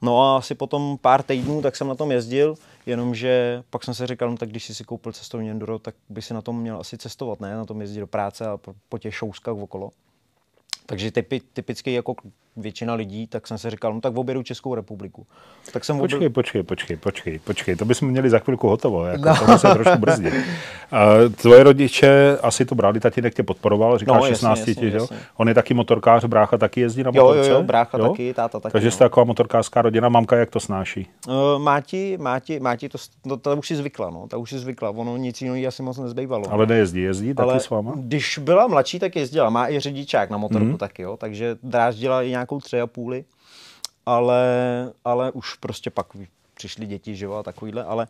No 0.01 0.23
a 0.23 0.37
asi 0.37 0.55
potom 0.55 0.97
pár 1.01 1.23
týdnů, 1.23 1.61
tak 1.61 1.75
jsem 1.75 1.87
na 1.87 1.95
tom 1.95 2.11
jezdil, 2.11 2.55
jenomže 2.85 3.63
pak 3.69 3.83
jsem 3.83 3.93
si 3.93 4.07
říkal, 4.07 4.29
no 4.31 4.37
tak 4.37 4.49
když 4.49 4.65
jsi 4.65 4.75
si 4.75 4.83
koupil 4.83 5.11
cestovní 5.11 5.51
enduro, 5.51 5.79
tak 5.79 5.95
by 6.09 6.21
si 6.21 6.33
na 6.33 6.41
tom 6.41 6.61
měl 6.61 6.79
asi 6.79 6.97
cestovat, 6.97 7.39
ne? 7.39 7.55
Na 7.55 7.65
tom 7.65 7.81
jezdit 7.81 7.99
do 7.99 8.07
práce 8.07 8.47
a 8.47 8.57
po, 8.89 8.97
těch 8.97 9.15
šouskách 9.15 9.55
okolo. 9.55 9.91
Takže 10.89 11.11
typi, 11.11 11.41
typicky 11.53 11.93
jako 11.93 12.15
většina 12.57 12.93
lidí, 12.93 13.27
tak 13.27 13.47
jsem 13.47 13.57
si 13.57 13.69
říkal, 13.69 13.93
no 13.93 14.01
tak 14.01 14.17
objedu 14.17 14.43
Českou 14.43 14.75
republiku. 14.75 15.27
Tak 15.73 15.85
jsem 15.85 15.97
Počkej, 15.97 16.29
počkej, 16.29 16.63
počkej, 16.63 16.97
počkej, 16.97 17.39
počkej, 17.39 17.75
to 17.75 17.85
bychom 17.85 18.09
měli 18.09 18.29
za 18.29 18.39
chvilku 18.39 18.67
hotovo, 18.67 19.05
jako 19.05 19.29
no. 19.29 19.45
to 19.45 19.57
se 19.57 19.67
trošku 19.73 19.97
brzdit. 19.97 20.33
A 20.91 21.07
tvoje 21.41 21.63
rodiče 21.63 22.37
asi 22.41 22.65
to 22.65 22.75
brali, 22.75 22.99
tatínek 22.99 23.35
tě 23.35 23.43
podporoval, 23.43 23.97
říkáš 23.97 24.15
No, 24.15 24.19
no, 24.19 24.25
jasně, 24.25 24.35
16 24.35 24.59
jasně, 24.59 24.75
ti, 24.75 24.87
jo? 24.87 24.93
jasně. 24.93 25.17
On 25.37 25.47
je 25.47 25.53
taky 25.53 25.73
motorkář, 25.73 26.25
brácha 26.25 26.57
taky 26.57 26.81
jezdí 26.81 27.03
na 27.03 27.11
Jo, 27.13 27.21
jo, 27.21 27.27
motorce? 27.27 27.51
jo, 27.51 27.63
brácha 27.63 27.97
taky, 27.97 28.33
táta 28.33 28.59
taky, 28.59 28.71
Takže 28.73 28.87
no. 28.87 28.91
jste 28.91 29.05
taková 29.05 29.23
motorkářská 29.23 29.81
rodina, 29.81 30.09
mamka 30.09 30.35
jak 30.35 30.49
to 30.49 30.59
snáší? 30.59 31.07
Uh, 31.27 31.33
Máti, 31.57 32.17
Máti, 32.17 32.59
Máti 32.59 32.89
to, 32.89 32.97
to, 33.27 33.37
to, 33.37 33.57
už 33.57 33.67
si 33.67 33.75
zvykla, 33.75 34.09
no, 34.09 34.27
ta 34.27 34.37
už 34.37 34.49
si 34.49 34.59
zvykla, 34.59 34.89
ono 34.89 35.17
nic 35.17 35.41
jiného 35.41 35.67
asi 35.67 35.83
moc 35.83 35.97
nezbývalo. 35.97 36.43
Ale 36.51 36.65
nejezdí, 36.65 37.01
jezdí 37.01 37.33
taky 37.33 37.49
Ale 37.49 37.59
s 37.59 37.69
váma? 37.69 37.93
když 37.95 38.37
byla 38.37 38.67
mladší, 38.67 38.99
tak 38.99 39.15
jezdila, 39.15 39.49
má 39.49 39.69
i 39.69 39.79
řidičák 39.79 40.29
na 40.29 40.37
motorku 40.37 40.67
mm. 40.67 40.76
Taky, 40.77 41.01
jo, 41.01 41.17
takže 41.17 41.57
dráždila 41.63 42.23
i 42.23 42.29
nějakou 42.29 42.59
tři 42.59 42.81
a 42.81 42.87
půli, 42.87 43.25
ale, 44.05 44.43
ale 45.05 45.31
už 45.31 45.55
prostě 45.55 45.89
pak 45.89 46.07
přišly 46.53 46.85
děti, 46.85 47.15
že 47.15 47.25
jo, 47.25 47.33
a 47.33 47.43
takovýhle, 47.43 47.83
ale, 47.83 48.07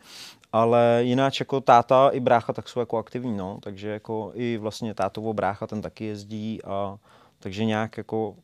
ale 0.53 0.99
jináč 1.03 1.39
jako 1.39 1.61
táta 1.61 2.09
i 2.09 2.19
brácha 2.19 2.53
tak 2.53 2.69
jsou 2.69 2.79
jako 2.79 2.97
aktivní, 2.97 3.37
no, 3.37 3.59
takže 3.63 3.89
jako 3.89 4.31
i 4.33 4.57
vlastně 4.57 4.93
tátovo 4.93 5.33
brácha 5.33 5.67
ten 5.67 5.81
taky 5.81 6.05
jezdí 6.05 6.63
a 6.63 6.97
takže 7.39 7.65
nějak 7.65 7.97
jako, 7.97 8.35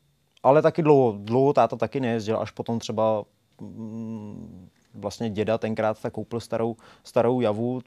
ale 0.42 0.62
taky 0.62 0.82
dlouho, 0.82 1.14
dlouho 1.18 1.52
táta 1.52 1.76
taky 1.76 2.00
nejezdil, 2.00 2.38
až 2.40 2.50
potom 2.50 2.78
třeba 2.78 3.24
mm, 3.60 4.68
vlastně 4.94 5.30
děda 5.30 5.58
tenkrát 5.58 6.02
tak 6.02 6.12
koupil 6.12 6.40
starou, 6.40 6.76
starou 7.04 7.40
javu, 7.40 7.80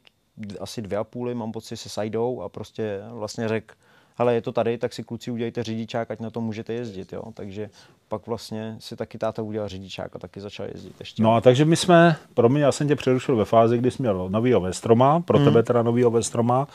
asi 0.59 0.81
dvě 0.81 0.97
a 0.97 1.03
půly, 1.03 1.35
mám 1.35 1.51
pocit, 1.51 1.77
se 1.77 1.89
sajdou 1.89 2.41
a 2.41 2.49
prostě 2.49 3.01
vlastně 3.11 3.47
řekl, 3.47 3.75
hele, 4.17 4.33
je 4.33 4.41
to 4.41 4.51
tady, 4.51 4.77
tak 4.77 4.93
si 4.93 5.03
kluci 5.03 5.31
udělejte 5.31 5.63
řidičák, 5.63 6.11
ať 6.11 6.19
na 6.19 6.29
to 6.29 6.41
můžete 6.41 6.73
jezdit, 6.73 7.13
jo. 7.13 7.23
Takže 7.33 7.69
pak 8.07 8.27
vlastně 8.27 8.75
si 8.79 8.95
taky 8.95 9.17
táta 9.17 9.41
udělal 9.41 9.69
řidičák 9.69 10.15
a 10.15 10.19
taky 10.19 10.41
začal 10.41 10.65
jezdit 10.73 10.95
ještě. 10.99 11.23
No 11.23 11.35
a 11.35 11.41
takže 11.41 11.65
my 11.65 11.75
jsme, 11.75 12.15
promiň, 12.33 12.61
já 12.61 12.71
jsem 12.71 12.87
tě 12.87 12.95
přerušil 12.95 13.35
ve 13.35 13.45
fázi, 13.45 13.77
kdy 13.77 13.91
jsi 13.91 14.01
měl 14.01 14.29
novýho 14.29 14.61
Vestroma, 14.61 15.19
pro 15.19 15.39
tebe 15.39 15.63
teda 15.63 15.83
novýho 15.83 16.11
Vestroma, 16.11 16.67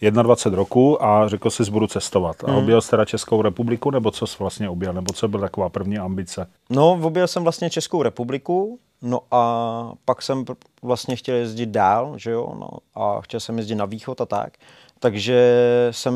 21 0.00 0.56
roku 0.56 1.04
a 1.04 1.28
řekl 1.28 1.50
jsi, 1.50 1.70
budu 1.70 1.86
cestovat. 1.86 2.44
A 2.44 2.54
objel 2.54 2.80
jsi 2.80 2.90
teda 2.90 3.04
Českou 3.04 3.42
republiku, 3.42 3.90
nebo 3.90 4.10
co 4.10 4.26
jsi 4.26 4.36
vlastně 4.38 4.68
objel, 4.68 4.92
nebo 4.92 5.12
co 5.12 5.28
byla 5.28 5.40
taková 5.40 5.68
první 5.68 5.98
ambice? 5.98 6.46
No, 6.70 6.92
objel 7.02 7.26
jsem 7.26 7.42
vlastně 7.42 7.70
Českou 7.70 8.02
republiku, 8.02 8.78
no 9.02 9.20
a 9.30 9.92
pak 10.04 10.22
jsem 10.22 10.44
vlastně 10.82 11.16
chtěl 11.16 11.36
jezdit 11.36 11.68
dál, 11.68 12.18
že 12.18 12.30
jo, 12.30 12.54
no, 12.60 12.68
a 12.94 13.20
chtěl 13.20 13.40
jsem 13.40 13.58
jezdit 13.58 13.74
na 13.74 13.84
východ 13.84 14.20
a 14.20 14.26
tak. 14.26 14.52
Takže 15.02 15.40
jsem 15.90 16.14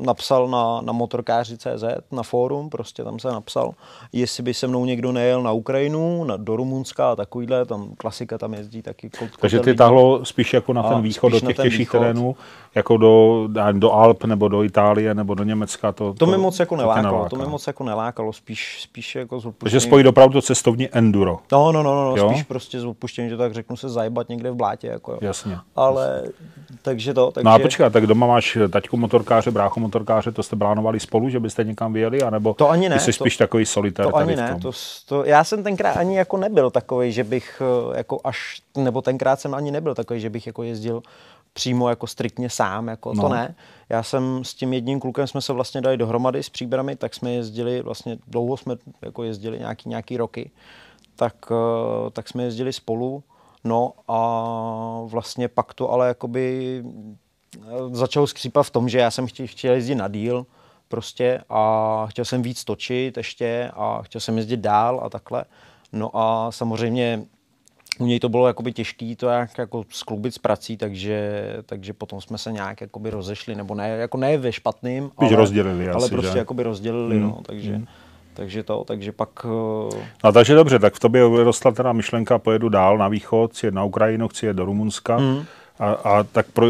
napsal 0.00 0.48
na, 0.48 0.80
na 0.80 0.92
motorkáři.cz, 0.92 1.84
na 2.12 2.22
fórum, 2.22 2.70
prostě 2.70 3.04
tam 3.04 3.18
jsem 3.18 3.32
napsal, 3.32 3.70
jestli 4.12 4.42
by 4.42 4.54
se 4.54 4.66
mnou 4.66 4.84
někdo 4.84 5.12
nejel 5.12 5.42
na 5.42 5.52
Ukrajinu, 5.52 6.24
na, 6.24 6.36
do 6.36 6.56
Rumunska 6.56 7.12
a 7.12 7.16
takovýhle, 7.16 7.64
tam 7.64 7.90
klasika 7.98 8.38
tam 8.38 8.54
jezdí 8.54 8.82
taky. 8.82 9.10
Kot, 9.18 9.28
Takže 9.40 9.60
ty 9.60 9.74
tahlo 9.74 10.24
spíš 10.24 10.54
jako 10.54 10.72
na 10.72 10.82
A, 10.82 10.88
ten 10.88 11.02
východ, 11.02 11.32
do 11.32 11.40
těch 11.40 11.56
těžších 11.56 11.90
terénů, 11.90 12.36
jako 12.74 12.96
do, 12.96 13.48
do 13.72 13.92
Alp, 13.92 14.24
nebo 14.24 14.48
do 14.48 14.62
Itálie, 14.64 15.14
nebo 15.14 15.34
do 15.34 15.44
Německa. 15.44 15.92
To, 15.92 16.14
To, 16.14 16.26
mi 16.26 16.36
moc 16.38 16.58
jako 16.58 16.76
nelákalo, 16.76 17.06
neláká. 17.16 17.28
to 17.28 17.36
mi 17.36 17.46
moc 17.46 17.66
jako 17.66 17.84
nelákalo, 17.84 18.32
spíš, 18.32 18.78
spíš 18.82 19.14
jako 19.14 19.40
z 19.40 19.42
Takže 19.42 19.48
odpuštěním- 19.48 19.80
spojit 19.80 20.06
opravdu 20.06 20.32
to 20.32 20.42
cestovní 20.42 20.88
enduro. 20.92 21.38
No, 21.52 21.72
no, 21.72 21.82
no, 21.82 21.94
no, 22.04 22.16
Jo? 22.16 22.24
no 22.24 22.30
spíš 22.30 22.42
prostě 22.42 22.80
z 22.80 22.84
odpuštění, 22.84 23.28
že 23.28 23.36
tak 23.36 23.54
řeknu 23.54 23.76
se 23.76 23.88
zajebat 23.88 24.28
někde 24.28 24.50
v 24.50 24.54
blátě, 24.54 24.86
jako 24.86 25.12
jo. 25.12 25.18
Jasně. 25.20 25.58
Ale, 25.76 26.22
takže 26.82 27.14
to, 27.14 27.30
takže... 27.30 27.44
No 27.44 27.50
a 27.54 27.58
počkej, 27.58 27.90
tak 27.90 28.06
doma 28.06 28.17
máš 28.26 28.58
taťku 28.70 28.96
motorkáře, 28.96 29.50
bráchu 29.50 29.80
motorkáře, 29.80 30.32
to 30.32 30.42
jste 30.42 30.56
plánovali 30.56 31.00
spolu, 31.00 31.28
že 31.28 31.40
byste 31.40 31.64
někam 31.64 31.92
vyjeli, 31.92 32.22
anebo 32.22 32.54
To 32.54 32.70
ani 32.70 32.88
ne, 32.88 33.00
jsi 33.00 33.06
to- 33.06 33.12
spíš 33.12 33.36
takový 33.36 33.66
solitér 33.66 34.06
To 34.06 34.16
ani 34.16 34.36
ne, 34.36 34.58
to, 34.62 34.70
to, 35.06 35.24
já 35.24 35.44
jsem 35.44 35.62
tenkrát 35.62 35.96
ani 35.96 36.16
jako 36.16 36.36
nebyl 36.36 36.70
takový, 36.70 37.12
že 37.12 37.24
bych 37.24 37.62
eh, 37.92 37.98
jako 37.98 38.20
až, 38.24 38.62
nebo 38.76 39.02
tenkrát 39.02 39.40
jsem 39.40 39.54
ani 39.54 39.70
nebyl 39.70 39.94
takový, 39.94 40.20
že 40.20 40.30
bych 40.30 40.46
jako 40.46 40.62
jezdil 40.62 41.02
přímo 41.52 41.88
jako 41.88 42.06
striktně 42.06 42.50
sám, 42.50 42.88
jako 42.88 43.14
no. 43.14 43.22
to 43.22 43.28
ne. 43.28 43.54
Já 43.88 44.02
jsem 44.02 44.44
s 44.44 44.54
tím 44.54 44.72
jedním 44.72 45.00
klukem 45.00 45.26
jsme 45.26 45.40
se 45.40 45.52
vlastně 45.52 45.80
dali 45.80 45.96
dohromady 45.96 46.42
s 46.42 46.48
příbrami, 46.48 46.96
tak 46.96 47.14
jsme 47.14 47.32
jezdili, 47.32 47.82
vlastně 47.82 48.18
dlouho 48.26 48.56
jsme 48.56 48.76
jako 49.02 49.22
jezdili 49.22 49.58
nějaký, 49.58 49.88
nějaký 49.88 50.16
roky, 50.16 50.50
tak, 51.16 51.34
eh, 51.50 52.10
tak 52.10 52.28
jsme 52.28 52.42
jezdili 52.42 52.72
spolu, 52.72 53.22
no 53.64 53.92
a 54.08 55.00
vlastně 55.04 55.48
pak 55.48 55.74
to 55.74 55.90
ale 55.90 56.08
jakoby 56.08 56.82
začalo 57.92 58.26
skřípat 58.26 58.66
v 58.66 58.70
tom, 58.70 58.88
že 58.88 58.98
já 58.98 59.10
jsem 59.10 59.26
chtěl, 59.26 59.46
chtěl 59.46 59.74
jezdit 59.74 59.94
na 59.94 60.08
díl, 60.08 60.46
prostě 60.88 61.40
a 61.48 62.06
chtěl 62.10 62.24
jsem 62.24 62.42
víc 62.42 62.64
točit 62.64 63.16
ještě 63.16 63.70
a 63.74 64.02
chtěl 64.02 64.20
jsem 64.20 64.36
jezdit 64.36 64.60
dál 64.60 65.00
a 65.04 65.08
takhle. 65.08 65.44
No 65.92 66.10
a 66.14 66.52
samozřejmě 66.52 67.22
u 67.98 68.06
něj 68.06 68.20
to 68.20 68.28
bylo 68.28 68.46
jakoby 68.46 68.72
těžký 68.72 69.16
to 69.16 69.28
jak 69.28 69.58
jako 69.58 69.84
sklubit 69.88 70.34
s 70.34 70.38
prací, 70.38 70.76
takže, 70.76 71.42
takže 71.66 71.92
potom 71.92 72.20
jsme 72.20 72.38
se 72.38 72.52
nějak 72.52 72.80
jakoby 72.80 73.10
rozešli, 73.10 73.54
nebo 73.54 73.74
ne, 73.74 73.88
jako 73.88 74.18
ne 74.18 74.38
ve 74.38 74.52
špatným, 74.52 75.10
ale, 75.16 75.36
rozdělili 75.36 75.88
ale 75.88 75.96
asi, 75.96 76.14
prostě 76.14 76.32
že? 76.32 76.38
jakoby 76.38 76.62
rozdělili, 76.62 77.20
no, 77.20 77.38
takže, 77.46 77.80
takže 78.34 78.62
to, 78.62 78.84
takže 78.84 79.12
pak 79.12 79.46
No 80.24 80.32
takže 80.32 80.54
dobře, 80.54 80.78
tak 80.78 80.94
v 80.94 81.00
tobě 81.00 81.28
vyrostla 81.28 81.70
teda 81.70 81.92
myšlenka, 81.92 82.38
pojedu 82.38 82.68
dál 82.68 82.98
na 82.98 83.08
východ, 83.08 83.52
chci 83.52 83.66
jet 83.66 83.74
na 83.74 83.84
Ukrajinu, 83.84 84.28
chci 84.28 84.46
jet 84.46 84.56
do 84.56 84.64
Rumunska. 84.64 85.16
Hmm. 85.16 85.44
A, 85.78 85.92
a 85.92 86.22
tak 86.22 86.46
pro, 86.46 86.66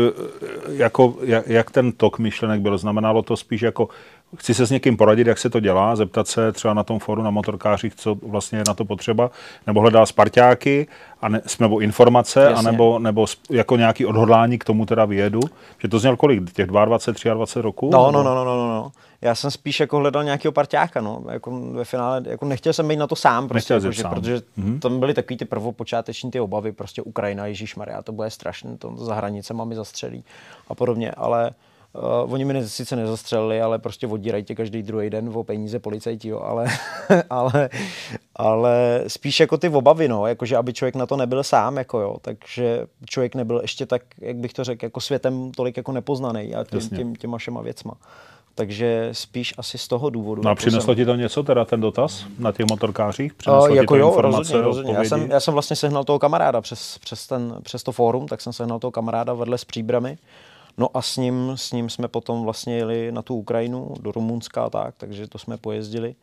jako, 0.69 1.17
jak, 1.23 1.49
jak 1.49 1.71
ten 1.71 1.93
tok 1.93 2.19
myšlenek 2.19 2.61
byl? 2.61 2.79
Znamenalo 2.79 3.23
to 3.23 3.37
spíš 3.37 3.63
jako, 3.63 3.89
chci 4.37 4.55
se 4.55 4.67
s 4.67 4.71
někým 4.71 4.97
poradit, 4.97 5.27
jak 5.27 5.39
se 5.39 5.51
to 5.51 5.61
dělá, 5.61 5.97
zeptat 5.97 6.29
se 6.29 6.53
třeba 6.53 6.75
na 6.75 6.83
tom 6.85 6.99
fóru 6.99 7.23
na 7.23 7.31
motorkářích, 7.31 7.95
co 7.95 8.15
vlastně 8.15 8.59
je 8.59 8.65
na 8.69 8.75
to 8.75 8.85
potřeba, 8.85 9.31
nebo 9.67 9.81
hledal 9.81 10.07
sparťáky, 10.07 10.87
a 11.21 11.29
ne, 11.29 11.41
nebo 11.61 11.79
informace, 11.79 12.43
Jasně. 12.43 12.69
anebo, 12.69 12.99
nebo 12.99 13.25
sp- 13.25 13.41
jako 13.51 13.77
nějaký 13.77 14.07
odhodlání 14.07 14.59
k 14.59 14.65
tomu 14.65 14.87
teda 14.87 15.05
vyjedu. 15.05 15.41
Že 15.79 15.89
to 15.89 15.99
zněl 15.99 16.17
kolik? 16.17 16.53
Těch 16.53 16.67
22, 16.67 17.35
23 17.35 17.61
roků? 17.63 17.91
No, 17.93 18.07
Nebo- 18.07 18.13
no, 18.13 18.23
no, 18.23 18.35
no, 18.35 18.45
no, 18.45 18.57
no, 18.57 18.69
no. 18.69 18.93
Já 19.23 19.35
jsem 19.35 19.51
spíš 19.51 19.81
jako 19.81 19.97
hledal 19.99 20.25
nějakého 20.25 20.53
parťáka, 20.53 21.01
no. 21.01 21.25
Jako 21.31 21.61
ve 21.61 21.85
finále, 21.85 22.23
jako 22.27 22.45
nechtěl 22.45 22.73
jsem 22.73 22.89
být 22.89 22.97
na 22.97 23.07
to 23.07 23.17
sám, 23.17 23.49
prostě, 23.49 23.75
jako, 23.75 23.93
že, 23.93 24.03
sám. 24.03 24.15
protože 24.15 24.43
tam 24.81 25.01
byly 25.01 25.15
takový 25.15 25.37
ty 25.37 25.45
prvopočáteční 25.45 26.31
ty 26.31 26.41
obavy, 26.41 26.73
prostě 26.73 27.03
Ukrajina, 27.03 27.47
Ježíš 27.47 27.77
Maria, 27.77 28.03
to 28.03 28.13
bude 28.13 28.31
strašné, 28.31 28.77
to 28.79 28.93
za 28.97 29.15
hranicema 29.15 29.65
mi 29.65 29.75
zastřelí 29.75 30.25
a 30.69 30.75
podobně, 30.75 31.11
ale 31.11 31.51
Uh, 31.93 32.33
oni 32.33 32.45
mi 32.45 32.69
sice 32.69 32.97
nezastřelili, 32.97 33.61
ale 33.61 33.79
prostě 33.79 34.07
odírají 34.07 34.45
tě 34.45 34.55
každý 34.55 34.83
druhý 34.83 35.11
den 35.11 35.31
o 35.35 35.45
peníze 35.45 35.79
policajti, 35.79 36.29
jo, 36.29 36.41
ale, 36.41 36.67
ale, 37.31 37.71
ale 38.37 39.05
spíš 39.07 39.41
jako 39.41 39.59
ty 39.59 39.69
obavy, 39.69 40.09
no, 40.09 40.27
jakože 40.27 40.57
aby 40.57 40.73
člověk 40.73 40.95
na 40.95 41.07
to 41.07 41.17
nebyl 41.17 41.43
sám, 41.43 41.77
jako 41.77 42.01
jo, 42.01 42.17
takže 42.23 42.87
člověk 43.11 43.35
nebyl 43.35 43.59
ještě 43.63 43.87
tak, 43.87 44.03
jak 44.21 44.37
bych 44.37 44.53
to 44.53 44.65
řekl, 44.65 44.85
jako 44.85 45.01
světem 45.01 45.53
tolik 45.53 45.77
jako 45.77 45.93
nepoznaný 45.93 46.55
a 46.55 46.65
tím, 46.65 46.81
tím, 46.81 47.17
těma 47.17 47.39
všema 47.39 47.61
věcma. 47.63 47.95
Takže 48.55 49.09
spíš 49.13 49.55
asi 49.59 49.79
z 49.79 49.89
toho 49.89 50.11
důvodu. 50.11 50.43
No 50.45 50.51
a 50.51 50.55
přineslo 50.55 50.95
jsem... 50.95 50.97
ti 50.97 51.05
to 51.05 51.15
něco, 51.15 51.43
teda 51.43 51.65
ten 51.65 51.81
dotaz 51.81 52.25
na 52.39 52.53
těch 52.53 52.67
motorkářích? 52.71 53.35
Přineslo 53.35 53.71
uh, 53.71 53.77
jako 53.77 53.97
jo, 53.97 54.15
rozhodně, 54.19 54.63
rozhodně. 54.63 54.93
Já 54.93 55.05
jsem, 55.05 55.31
já 55.31 55.41
jsem 55.41 55.55
vlastně 55.55 55.77
sehnal 55.77 56.05
toho 56.05 56.19
kamaráda 56.19 56.61
přes, 56.61 56.99
přes, 56.99 57.27
ten, 57.27 57.57
přes 57.63 57.83
to 57.83 57.93
fórum, 57.93 58.27
tak 58.27 58.41
jsem 58.41 58.53
sehnal 58.53 58.79
toho 58.79 58.91
kamaráda 58.91 59.35
vedle 59.35 59.59
s 59.59 59.65
příbramy. 59.65 60.19
No 60.79 60.89
a 60.95 61.03
s 61.03 61.17
ním, 61.17 61.53
s 61.55 61.73
ním 61.73 61.91
jsme 61.91 62.09
potom 62.09 62.43
vlastně 62.43 62.77
jeli 62.77 63.13
na 63.13 63.23
tu 63.23 63.35
Ukrajinu, 63.35 63.95
do 64.01 64.13
Rumunska 64.13 64.65
a 64.65 64.71
tak, 64.71 64.95
takže 64.99 65.27
to 65.27 65.39
jsme 65.39 65.57
pojezdili. 65.57 66.15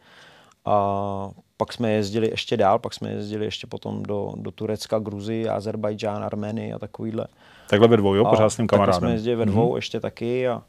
A 0.66 1.30
pak 1.58 1.74
jsme 1.74 1.92
jezdili 1.92 2.30
ještě 2.30 2.58
dál, 2.58 2.80
pak 2.80 2.94
jsme 2.94 3.10
jezdili 3.10 3.46
ještě 3.46 3.68
potom 3.68 4.04
do, 4.04 4.34
do 4.36 4.52
Turecka, 4.52 5.00
Gruzii, 5.00 5.50
Azerbajdžán, 5.50 6.24
Armény 6.24 6.74
a 6.74 6.80
takovýhle. 6.80 7.28
Takhle 7.70 7.88
ve 7.88 7.98
dvou, 7.98 8.16
jo, 8.16 8.26
pořád 8.26 8.50
s 8.50 8.56
tím 8.56 8.68
kamarádem. 8.68 9.00
jsme 9.00 9.12
jezdili 9.12 9.36
ve 9.36 9.46
dvou 9.46 9.72
mm-hmm. 9.72 9.76
ještě 9.76 10.00
taky 10.00 10.48
a 10.48 10.64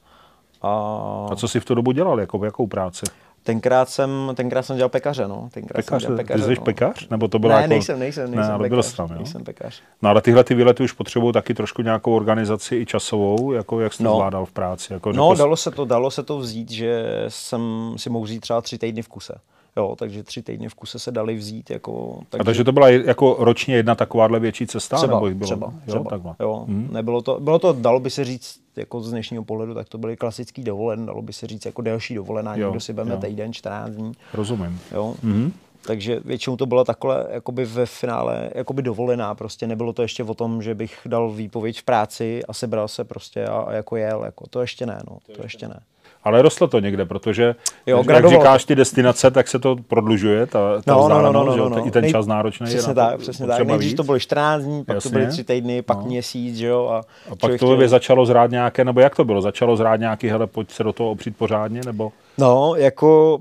a, 0.63 1.29
a 1.31 1.37
co 1.37 1.49
jsi 1.49 1.61
v 1.61 1.65
tu 1.65 1.75
dobu 1.75 1.93
dělal, 1.93 2.21
jako 2.21 2.45
jakou 2.45 2.67
práci? 2.67 3.07
Tenkrát 3.47 3.89
jsem, 3.89 4.33
tenkrát 4.35 4.63
jsem 4.63 4.77
dělal 4.77 4.89
pekaře, 4.89 5.29
no. 5.29 5.49
Tenkrát 5.53 5.77
pekaře, 5.77 6.07
jsem 6.07 6.09
dělal 6.09 6.25
pekaře, 6.25 6.47
ty 6.47 6.55
jsi 6.55 6.61
no. 6.61 6.65
pekař? 6.65 7.09
Nebo 7.09 7.29
to 7.29 7.39
bylo 7.39 7.53
ne, 7.53 7.59
jako... 7.59 7.69
nejsem, 7.69 7.99
nejsem, 7.99 8.31
nejsem, 8.31 8.53
ne, 8.53 8.69
pekař, 8.69 8.95
tam, 8.95 9.09
jo? 9.11 9.17
nejsem 9.17 9.45
pekař. 9.45 9.83
No 10.03 10.11
ale 10.11 10.23
tyhle 10.23 10.45
ty 10.45 10.55
výlety 10.55 10.83
už 10.83 10.93
potřebují 10.93 11.33
taky 11.33 11.55
trošku 11.55 11.83
nějakou 11.83 12.17
organizaci 12.17 12.77
i 12.77 12.87
časovou, 12.87 13.53
jako 13.53 13.81
jak 13.81 13.93
jsi 13.93 14.03
no. 14.03 14.15
zvládal 14.15 14.47
v 14.47 14.53
práci? 14.53 14.93
Jako, 14.93 15.13
no, 15.13 15.35
dalo 15.35 15.57
se 15.57 15.71
to, 15.71 15.85
dalo 15.85 16.11
se 16.11 16.23
to 16.23 16.39
vzít, 16.39 16.71
že 16.71 17.25
jsem 17.29 17.95
si 17.97 18.11
mohl 18.11 18.25
vzít 18.25 18.41
třeba 18.41 18.61
tři 18.61 18.79
týdny 18.79 19.03
v 19.03 19.09
kuse. 19.09 19.35
Jo, 19.77 19.97
takže 19.99 20.23
tři 20.23 20.43
týdny 20.43 20.69
v 20.69 20.75
kuse 20.75 20.99
se 20.99 21.11
dali 21.11 21.35
vzít. 21.35 21.71
Jako, 21.71 22.21
takže... 22.31 22.41
A 22.41 22.45
takže 22.45 22.65
to 22.65 22.73
byla 22.73 22.89
jako 22.89 23.37
ročně 23.39 23.77
jedna 23.77 23.95
takováhle 23.95 24.41
větší 24.41 24.67
cesta? 24.67 24.97
Třeba, 24.97 25.15
nebo 25.15 25.27
jich 25.27 25.37
bylo? 25.37 25.47
třeba, 25.47 25.67
jo, 25.67 25.83
třeba. 25.87 26.11
Takhle. 26.11 26.35
Jo, 26.41 26.65
hmm. 26.69 26.89
nebylo 26.93 27.23
to, 27.23 27.41
bylo 27.41 27.59
to, 27.59 27.73
dalo 27.73 28.01
by 28.01 28.11
se 28.11 28.25
říct, 28.25 28.61
jako 28.77 29.01
z 29.01 29.11
dnešního 29.11 29.45
pohledu, 29.45 29.75
tak 29.75 29.89
to 29.89 29.99
byly 29.99 30.17
klasický 30.17 30.63
dovolen, 30.63 31.07
dalo 31.07 31.23
by 31.23 31.33
se 31.33 31.47
říct 31.47 31.67
jako 31.67 31.83
delší 31.83 32.15
dovolená, 32.15 32.57
jo, 32.57 32.67
někdo 32.67 32.81
si 32.81 32.93
vezme 32.93 33.17
týden, 33.17 33.53
14 33.53 33.91
dní. 33.91 34.13
Rozumím. 34.35 34.81
Jo. 34.93 35.15
Hmm. 35.23 35.53
Takže 35.87 36.21
většinou 36.25 36.57
to 36.57 36.67
bylo 36.67 36.85
takhle 36.85 37.27
jakoby 37.31 37.65
ve 37.65 37.87
finále 37.87 38.51
jakoby 38.55 38.83
dovolená. 38.83 39.35
Prostě 39.35 39.67
nebylo 39.67 39.93
to 39.93 40.03
ještě 40.03 40.25
o 40.25 40.35
tom, 40.35 40.63
že 40.63 40.75
bych 40.75 40.99
dal 41.07 41.31
výpověď 41.31 41.81
v 41.81 41.83
práci 41.83 42.43
a 42.49 42.53
sebral 42.53 42.89
se 42.89 43.05
prostě 43.05 43.45
a, 43.45 43.59
a 43.59 43.73
jako 43.73 43.97
jel. 43.97 44.25
Jako, 44.25 44.47
to 44.51 44.61
ještě 44.61 44.87
ne, 44.87 45.03
no, 45.11 45.19
to, 45.27 45.33
to 45.33 45.43
ještě 45.43 45.69
ne. 45.69 45.81
Ale 46.27 46.43
rostlo 46.43 46.67
to 46.67 46.81
někde, 46.81 47.05
protože 47.05 47.55
jo, 47.87 48.05
jak 48.11 48.29
říkáš 48.29 48.65
ty 48.65 48.75
destinace, 48.75 49.31
tak 49.31 49.49
se 49.49 49.59
to 49.59 49.77
prodlužuje, 49.89 50.47
ta, 50.47 50.83
ta 50.83 50.95
no, 50.95 51.09
no, 51.09 51.23
no, 51.23 51.33
no, 51.33 51.45
no, 51.45 51.57
no, 51.57 51.69
no. 51.69 51.87
i 51.87 51.91
ten 51.91 52.03
Nej, 52.03 52.13
čas 52.13 52.27
náročný. 52.27 52.67
Přesně 52.67 52.95
tak, 52.95 53.19
přesně 53.19 53.47
tak. 53.47 53.67
Nejdřív 53.67 53.97
to 53.97 54.03
bylo 54.03 54.19
14 54.19 54.63
dní, 54.63 54.85
pak 54.85 54.95
Jasně. 54.95 55.11
to 55.11 55.19
byly 55.19 55.31
3 55.31 55.45
týdny, 55.45 55.83
pak 55.83 55.99
no. 55.99 56.07
měsíc, 56.07 56.57
že 56.57 56.67
jo. 56.67 56.87
A, 56.87 56.99
a 57.33 57.37
pak 57.37 57.51
to 57.51 57.57
chtěl... 57.57 57.89
začalo 57.89 58.27
zrát 58.27 58.51
nějaké, 58.51 58.85
nebo 58.85 59.01
jak 59.01 59.17
to 59.17 59.25
bylo? 59.25 59.43
Začalo 59.43 59.77
zrát 59.77 59.97
nějaký, 59.97 60.29
hele, 60.29 60.47
pojď 60.47 60.71
se 60.71 60.85
do 60.85 60.93
toho 60.93 61.11
opřít 61.11 61.37
pořádně, 61.37 61.81
nebo? 61.85 62.13
No, 62.39 62.75
jako 62.77 63.41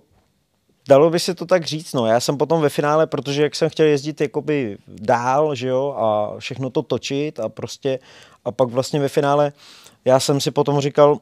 Dalo 0.87 1.09
by 1.09 1.19
se 1.19 1.35
to 1.35 1.45
tak 1.45 1.65
říct, 1.65 1.93
no. 1.93 2.05
Já 2.05 2.19
jsem 2.19 2.37
potom 2.37 2.61
ve 2.61 2.69
finále, 2.69 3.07
protože 3.07 3.43
jak 3.43 3.55
jsem 3.55 3.69
chtěl 3.69 3.85
jezdit 3.85 4.21
jakoby 4.21 4.77
dál, 4.87 5.55
že 5.55 5.67
jo, 5.67 5.95
a 5.97 6.39
všechno 6.39 6.69
to 6.69 6.81
točit 6.81 7.39
a 7.39 7.49
prostě, 7.49 7.99
a 8.45 8.51
pak 8.51 8.69
vlastně 8.69 8.99
ve 8.99 9.09
finále 9.09 9.51
já 10.05 10.19
jsem 10.19 10.41
si 10.41 10.51
potom 10.51 10.79
říkal, 10.79 11.17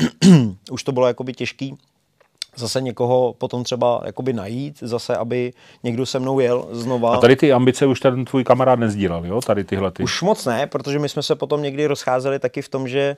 už 0.70 0.82
to 0.82 0.92
bylo 0.92 1.06
jakoby 1.06 1.32
těžký, 1.32 1.74
zase 2.56 2.80
někoho 2.80 3.34
potom 3.38 3.64
třeba 3.64 4.02
jakoby 4.04 4.32
najít, 4.32 4.78
zase, 4.80 5.16
aby 5.16 5.52
někdo 5.82 6.06
se 6.06 6.18
mnou 6.18 6.40
jel 6.40 6.68
znova. 6.70 7.14
A 7.14 7.20
tady 7.20 7.36
ty 7.36 7.52
ambice 7.52 7.86
už 7.86 8.00
ten 8.00 8.24
tvůj 8.24 8.44
kamarád 8.44 8.78
nezdílel, 8.78 9.26
jo? 9.26 9.40
Tady 9.40 9.64
tyhle 9.64 9.90
ty. 9.90 10.02
Už 10.02 10.22
moc 10.22 10.46
ne, 10.46 10.66
protože 10.66 10.98
my 10.98 11.08
jsme 11.08 11.22
se 11.22 11.34
potom 11.34 11.62
někdy 11.62 11.86
rozcházeli 11.86 12.38
taky 12.38 12.62
v 12.62 12.68
tom, 12.68 12.88
že 12.88 13.16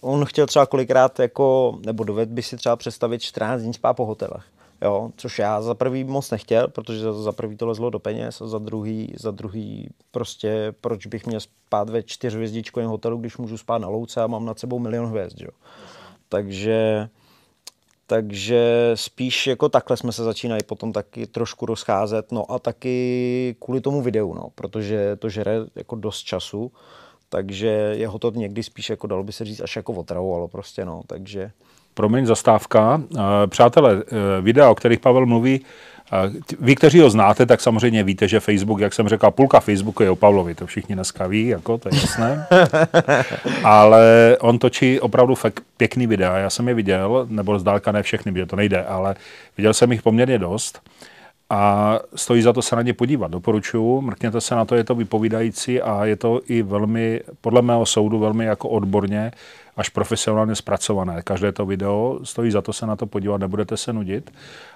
on 0.00 0.24
chtěl 0.24 0.46
třeba 0.46 0.66
kolikrát 0.66 1.20
jako, 1.20 1.78
nebo 1.86 2.04
doved 2.04 2.28
by 2.28 2.42
si 2.42 2.56
třeba 2.56 2.76
představit 2.76 3.22
14 3.22 3.60
dní 3.60 3.74
spát 3.74 3.94
po 3.94 4.06
hotelech. 4.06 4.44
Jo, 4.82 5.10
což 5.16 5.38
já 5.38 5.62
za 5.62 5.74
prvý 5.74 6.04
moc 6.04 6.30
nechtěl, 6.30 6.68
protože 6.68 7.12
za 7.12 7.32
prvý 7.32 7.56
to 7.56 7.66
lezlo 7.66 7.90
do 7.90 7.98
peněz 7.98 8.40
a 8.40 8.46
za 8.46 8.58
druhý, 8.58 9.14
za 9.18 9.30
druhý 9.30 9.88
prostě 10.10 10.74
proč 10.80 11.06
bych 11.06 11.26
měl 11.26 11.40
spát 11.40 11.90
ve 11.90 12.02
čtyřhvězdičkovém 12.02 12.88
hotelu, 12.88 13.18
když 13.18 13.36
můžu 13.36 13.58
spát 13.58 13.78
na 13.78 13.88
louce 13.88 14.22
a 14.22 14.26
mám 14.26 14.44
nad 14.44 14.58
sebou 14.58 14.78
milion 14.78 15.06
hvězd, 15.06 15.40
jo. 15.40 15.50
Takže, 16.28 17.08
takže 18.06 18.92
spíš 18.94 19.46
jako 19.46 19.68
takhle 19.68 19.96
jsme 19.96 20.12
se 20.12 20.24
začínali 20.24 20.62
potom 20.62 20.92
taky 20.92 21.26
trošku 21.26 21.66
rozcházet, 21.66 22.32
no 22.32 22.50
a 22.52 22.58
taky 22.58 23.56
kvůli 23.58 23.80
tomu 23.80 24.02
videu, 24.02 24.34
no, 24.34 24.48
protože 24.54 25.16
to 25.16 25.28
žere 25.28 25.56
jako 25.74 25.96
dost 25.96 26.18
času, 26.22 26.72
takže 27.28 27.68
jeho 27.96 28.18
to 28.18 28.30
někdy 28.30 28.62
spíš 28.62 28.90
jako 28.90 29.06
dalo 29.06 29.24
by 29.24 29.32
se 29.32 29.44
říct 29.44 29.60
až 29.60 29.76
jako 29.76 29.92
otravovalo 29.92 30.48
prostě, 30.48 30.84
no, 30.84 31.02
takže 31.06 31.52
promiň, 31.96 32.26
zastávka. 32.26 33.02
Eh, 33.16 33.20
přátelé, 33.46 33.92
eh, 33.96 34.40
videa, 34.40 34.70
o 34.70 34.74
kterých 34.74 35.00
Pavel 35.00 35.26
mluví, 35.26 35.60
eh, 36.12 36.30
vy, 36.60 36.76
kteří 36.76 37.00
ho 37.00 37.10
znáte, 37.10 37.46
tak 37.46 37.60
samozřejmě 37.60 38.04
víte, 38.04 38.28
že 38.28 38.40
Facebook, 38.40 38.80
jak 38.80 38.94
jsem 38.94 39.08
řekl, 39.08 39.30
půlka 39.30 39.60
Facebooku 39.60 40.02
je 40.02 40.10
o 40.10 40.16
Pavlovi, 40.16 40.54
to 40.54 40.66
všichni 40.66 40.94
dneska 40.94 41.26
ví, 41.26 41.46
jako, 41.46 41.78
to 41.78 41.88
je 41.88 42.00
jasné. 42.00 42.46
ale 43.64 44.36
on 44.40 44.58
točí 44.58 45.00
opravdu 45.00 45.34
fakt 45.34 45.60
pěkný 45.76 46.06
videa, 46.06 46.36
já 46.36 46.50
jsem 46.50 46.68
je 46.68 46.74
viděl, 46.74 47.26
nebo 47.30 47.58
zdálka 47.58 47.92
ne 47.92 48.02
všechny, 48.02 48.32
protože 48.32 48.46
to 48.46 48.56
nejde, 48.56 48.84
ale 48.84 49.14
viděl 49.56 49.74
jsem 49.74 49.92
jich 49.92 50.02
poměrně 50.02 50.38
dost 50.38 50.80
a 51.50 51.98
stojí 52.14 52.42
za 52.42 52.52
to 52.52 52.62
se 52.62 52.76
na 52.76 52.82
ně 52.82 52.94
podívat. 52.94 53.30
Doporučuji, 53.30 54.00
mrkněte 54.00 54.40
se 54.40 54.54
na 54.54 54.64
to, 54.64 54.74
je 54.74 54.84
to 54.84 54.94
vypovídající 54.94 55.82
a 55.82 56.04
je 56.04 56.16
to 56.16 56.40
i 56.46 56.62
velmi, 56.62 57.20
podle 57.40 57.62
mého 57.62 57.86
soudu, 57.86 58.18
velmi 58.18 58.44
jako 58.44 58.68
odborně 58.68 59.32
až 59.76 59.88
profesionálně 59.88 60.54
zpracované. 60.54 61.22
Každé 61.22 61.52
to 61.52 61.66
video 61.66 62.18
stojí 62.24 62.50
za 62.50 62.62
to 62.62 62.72
se 62.72 62.86
na 62.86 62.96
to 62.96 63.06
podívat, 63.06 63.38
nebudete 63.38 63.76
se 63.76 63.92
nudit. 63.92 64.32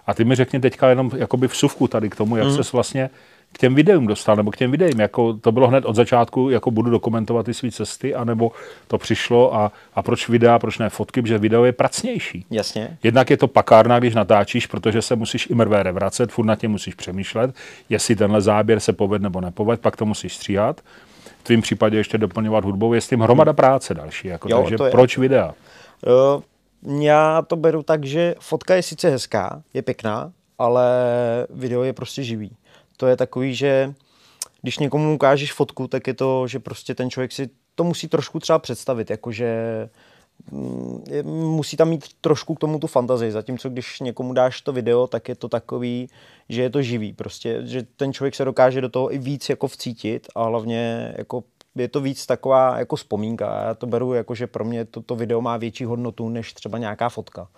A 0.07 0.15
ty 0.15 0.25
mi 0.25 0.35
řekni 0.35 0.61
teďka 0.61 0.89
jenom 0.89 1.11
jakoby 1.17 1.47
vsuvku 1.47 1.89
tady 1.89 2.11
k 2.11 2.17
tomu, 2.17 2.37
jak 2.37 2.47
mm. 2.47 2.65
se 2.65 2.71
vlastně 2.73 3.11
k 3.53 3.59
těm 3.59 3.75
videům 3.75 4.07
dostal, 4.07 4.37
nebo 4.37 4.51
k 4.51 4.57
těm 4.57 4.71
videím, 4.71 5.01
jako 5.01 5.35
to 5.35 5.53
bylo 5.53 5.69
hned 5.69 5.85
od 5.85 5.97
začátku, 5.97 6.51
jako 6.51 6.71
budu 6.71 6.91
dokumentovat 6.91 7.47
ty 7.47 7.55
své 7.55 7.71
cesty, 7.71 8.15
anebo 8.15 8.53
to 8.87 8.99
přišlo 8.99 9.55
a, 9.55 9.73
a 9.95 10.03
proč 10.03 10.29
videa, 10.29 10.59
proč 10.59 10.79
ne 10.79 10.89
fotky, 10.89 11.23
protože 11.23 11.39
video 11.39 11.65
je 11.65 11.73
pracnější. 11.73 12.47
Jasně. 12.51 12.99
Jednak 13.03 13.31
je 13.31 13.37
to 13.37 13.49
pakárna, 13.49 13.99
když 13.99 14.15
natáčíš, 14.15 14.67
protože 14.67 15.03
se 15.03 15.17
musíš 15.17 15.51
i 15.51 15.55
mrvé 15.55 15.93
vracet, 15.93 16.33
furt 16.33 16.45
na 16.45 16.57
tě 16.57 16.69
musíš 16.69 16.95
přemýšlet, 16.95 17.55
jestli 17.89 18.17
tenhle 18.17 18.41
záběr 18.41 18.81
se 18.81 18.93
poved 18.93 19.23
nebo 19.23 19.41
nepoved, 19.41 19.81
pak 19.81 19.97
to 19.97 20.07
musíš 20.07 20.35
stříhat 20.35 20.81
v 21.41 21.43
tvém 21.43 21.61
případě 21.61 21.97
ještě 21.97 22.19
doplňovat 22.19 22.65
hudbou, 22.65 22.93
je 22.93 23.01
s 23.01 23.09
tím 23.09 23.21
hromada 23.21 23.53
práce 23.53 23.95
další. 23.95 24.29
Jako, 24.29 24.49
jo, 24.51 24.61
takže 24.61 24.77
proč 24.91 25.19
videa? 25.19 25.55
Uh, 26.07 27.03
já 27.03 27.43
to 27.43 27.57
beru 27.57 27.83
tak, 27.83 28.05
že 28.05 28.35
fotka 28.41 28.75
je 28.75 28.83
sice 28.83 29.11
hezká, 29.11 29.63
je 29.75 29.83
pěkná, 29.83 30.33
ale 30.59 30.87
video 31.51 31.83
je 31.83 31.93
prostě 31.93 32.23
živý. 32.23 32.57
To 32.97 33.07
je 33.07 33.17
takový, 33.17 33.55
že 33.55 33.95
když 34.63 34.79
někomu 34.79 35.15
ukážeš 35.15 35.53
fotku, 35.53 35.89
tak 35.89 36.07
je 36.07 36.15
to, 36.15 36.47
že 36.47 36.59
prostě 36.59 36.95
ten 36.95 37.11
člověk 37.11 37.33
si 37.33 37.51
to 37.75 37.85
musí 37.85 38.09
trošku 38.09 38.39
třeba 38.39 38.59
představit, 38.59 39.11
jakože 39.11 39.55
Mm, 39.85 39.89
musí 41.25 41.77
tam 41.77 41.89
mít 41.89 42.05
trošku 42.21 42.55
k 42.55 42.59
tomu 42.59 42.79
tu 42.79 42.87
fantazii, 42.87 43.33
zatímco 43.33 43.69
když 43.69 44.01
někomu 44.01 44.33
dáš 44.33 44.61
to 44.61 44.73
video, 44.73 45.07
tak 45.07 45.29
je 45.29 45.35
to 45.35 45.49
takový, 45.49 46.09
že 46.49 46.63
je 46.63 46.71
to 46.71 46.83
živý, 46.83 47.13
prostě, 47.13 47.61
že 47.65 47.87
ten 47.97 48.13
člověk 48.13 48.35
se 48.35 48.45
dokáže 48.45 48.81
do 48.81 48.89
toho 48.89 49.15
i 49.15 49.19
víc 49.19 49.49
jako 49.49 49.69
vcítit 49.69 50.27
a 50.35 50.45
hlavně 50.45 51.15
jako 51.19 51.45
je 51.75 51.89
to 51.89 52.01
víc 52.01 52.27
taková 52.27 52.79
jako 52.79 52.97
vzpomínka. 52.97 53.63
Já 53.63 53.75
to 53.75 53.87
beru 53.87 54.15
jako, 54.15 54.35
že 54.35 54.47
pro 54.47 54.65
mě 54.65 54.85
toto 54.85 55.07
to 55.07 55.17
video 55.17 55.41
má 55.41 55.57
větší 55.57 55.85
hodnotu 55.85 56.29
než 56.29 56.53
třeba 56.53 56.79
nějaká 56.79 57.09
fotka. 57.09 57.49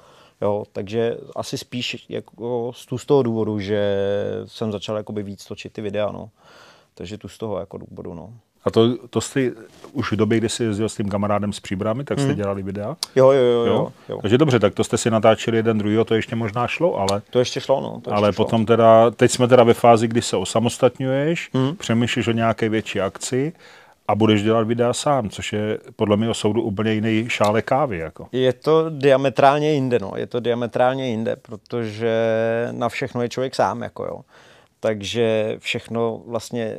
Jo, 0.42 0.64
takže 0.72 1.16
asi 1.36 1.58
spíš 1.58 2.06
jako 2.08 2.72
z, 2.74 2.86
z 2.96 3.06
toho 3.06 3.22
důvodu, 3.22 3.58
že 3.58 3.96
jsem 4.46 4.72
začal 4.72 4.96
jakoby 4.96 5.22
víc 5.22 5.44
točit 5.44 5.72
ty 5.72 5.80
videa, 5.80 6.12
no. 6.12 6.30
Takže 6.94 7.18
tu 7.18 7.28
z 7.28 7.38
toho 7.38 7.58
jako 7.58 7.78
důvodu, 7.78 8.14
no. 8.14 8.32
A 8.64 8.70
to, 8.70 9.08
to 9.08 9.20
jsi 9.20 9.52
už 9.92 10.12
v 10.12 10.16
době, 10.16 10.38
kdy 10.38 10.48
jsi 10.48 10.64
jezdil 10.64 10.88
s 10.88 10.96
tím 10.96 11.08
kamarádem 11.08 11.52
s 11.52 11.60
příbrami, 11.60 12.04
tak 12.04 12.18
jste 12.18 12.28
hmm. 12.28 12.36
dělali 12.36 12.62
videa? 12.62 12.96
Jo, 13.16 13.30
jo, 13.30 13.42
jo, 13.42 13.64
jo, 13.64 13.92
jo. 14.08 14.18
Takže 14.22 14.38
dobře, 14.38 14.58
tak 14.58 14.74
to 14.74 14.84
jste 14.84 14.98
si 14.98 15.10
natáčeli 15.10 15.56
jeden 15.56 15.78
druhý, 15.78 15.96
to 16.04 16.14
ještě 16.14 16.36
možná 16.36 16.66
šlo, 16.66 16.96
ale... 16.96 17.22
To 17.30 17.38
ještě 17.38 17.60
šlo, 17.60 17.80
no. 17.80 17.90
To 17.90 17.96
ještě 17.96 18.10
ale 18.10 18.32
šlo. 18.32 18.44
potom 18.44 18.66
teda, 18.66 19.10
teď 19.10 19.30
jsme 19.30 19.48
teda 19.48 19.64
ve 19.64 19.74
fázi, 19.74 20.08
kdy 20.08 20.22
se 20.22 20.36
osamostatňuješ, 20.36 21.50
hmm. 21.54 21.76
přemýšlíš 21.76 22.28
o 22.28 22.32
nějaké 22.32 22.68
větší 22.68 23.00
akci 23.00 23.52
a 24.08 24.14
budeš 24.14 24.42
dělat 24.42 24.66
videa 24.66 24.92
sám, 24.92 25.30
což 25.30 25.52
je 25.52 25.78
podle 25.96 26.16
mého 26.16 26.34
soudu 26.34 26.62
úplně 26.62 26.92
jiný 26.92 27.24
šále 27.28 27.62
kávy. 27.62 27.98
Jako. 27.98 28.28
Je 28.32 28.52
to 28.52 28.90
diametrálně 28.90 29.72
jinde, 29.72 29.98
no. 29.98 30.12
Je 30.16 30.26
to 30.26 30.40
diametrálně 30.40 31.08
jinde, 31.08 31.36
protože 31.36 32.12
na 32.70 32.88
všechno 32.88 33.22
je 33.22 33.28
člověk 33.28 33.54
sám, 33.54 33.82
jako 33.82 34.04
jo. 34.04 34.20
Takže 34.80 35.56
všechno 35.58 36.22
vlastně 36.26 36.78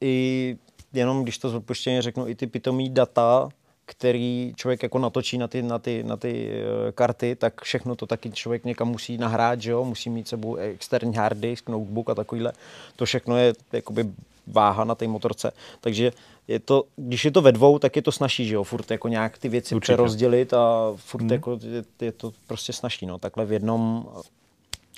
i 0.00 0.56
jenom 0.92 1.22
když 1.22 1.38
to 1.38 1.48
zodpoštěně 1.48 2.02
řeknu, 2.02 2.28
i 2.28 2.34
ty 2.34 2.46
pitomý 2.46 2.90
data, 2.90 3.48
který 3.86 4.52
člověk 4.56 4.82
jako 4.82 4.98
natočí 4.98 5.38
na 5.38 5.48
ty, 5.48 5.62
na 5.62 5.78
ty, 5.78 6.02
na 6.02 6.16
ty 6.16 6.50
uh, 6.50 6.90
karty, 6.92 7.36
tak 7.36 7.60
všechno 7.60 7.96
to 7.96 8.06
taky 8.06 8.30
člověk 8.30 8.64
někam 8.64 8.88
musí 8.88 9.18
nahrát, 9.18 9.62
že 9.62 9.70
jo? 9.70 9.84
musí 9.84 10.10
mít 10.10 10.28
sebou 10.28 10.54
externí 10.54 11.16
hard 11.16 11.38
disk, 11.38 11.68
notebook 11.68 12.10
a 12.10 12.14
takovýhle. 12.14 12.52
To 12.96 13.04
všechno 13.04 13.36
je 13.36 13.52
jakoby 13.72 14.10
váha 14.46 14.84
na 14.84 14.94
té 14.94 15.08
motorce. 15.08 15.52
Takže 15.80 16.12
je 16.48 16.58
to, 16.58 16.84
když 16.96 17.24
je 17.24 17.30
to 17.30 17.42
ve 17.42 17.52
dvou, 17.52 17.78
tak 17.78 17.96
je 17.96 18.02
to 18.02 18.12
snažší, 18.12 18.46
že 18.46 18.54
jo, 18.54 18.64
furt 18.64 18.90
jako 18.90 19.08
nějak 19.08 19.38
ty 19.38 19.48
věci 19.48 19.74
Určitě. 19.74 19.92
přerozdělit 19.92 20.54
a 20.54 20.92
furt 20.96 21.20
hmm. 21.20 21.32
jako 21.32 21.58
je, 21.62 21.84
je, 22.00 22.12
to 22.12 22.32
prostě 22.46 22.72
snažší, 22.72 23.06
no. 23.06 23.18
Takhle 23.18 23.46
v 23.46 23.52
jednom 23.52 24.08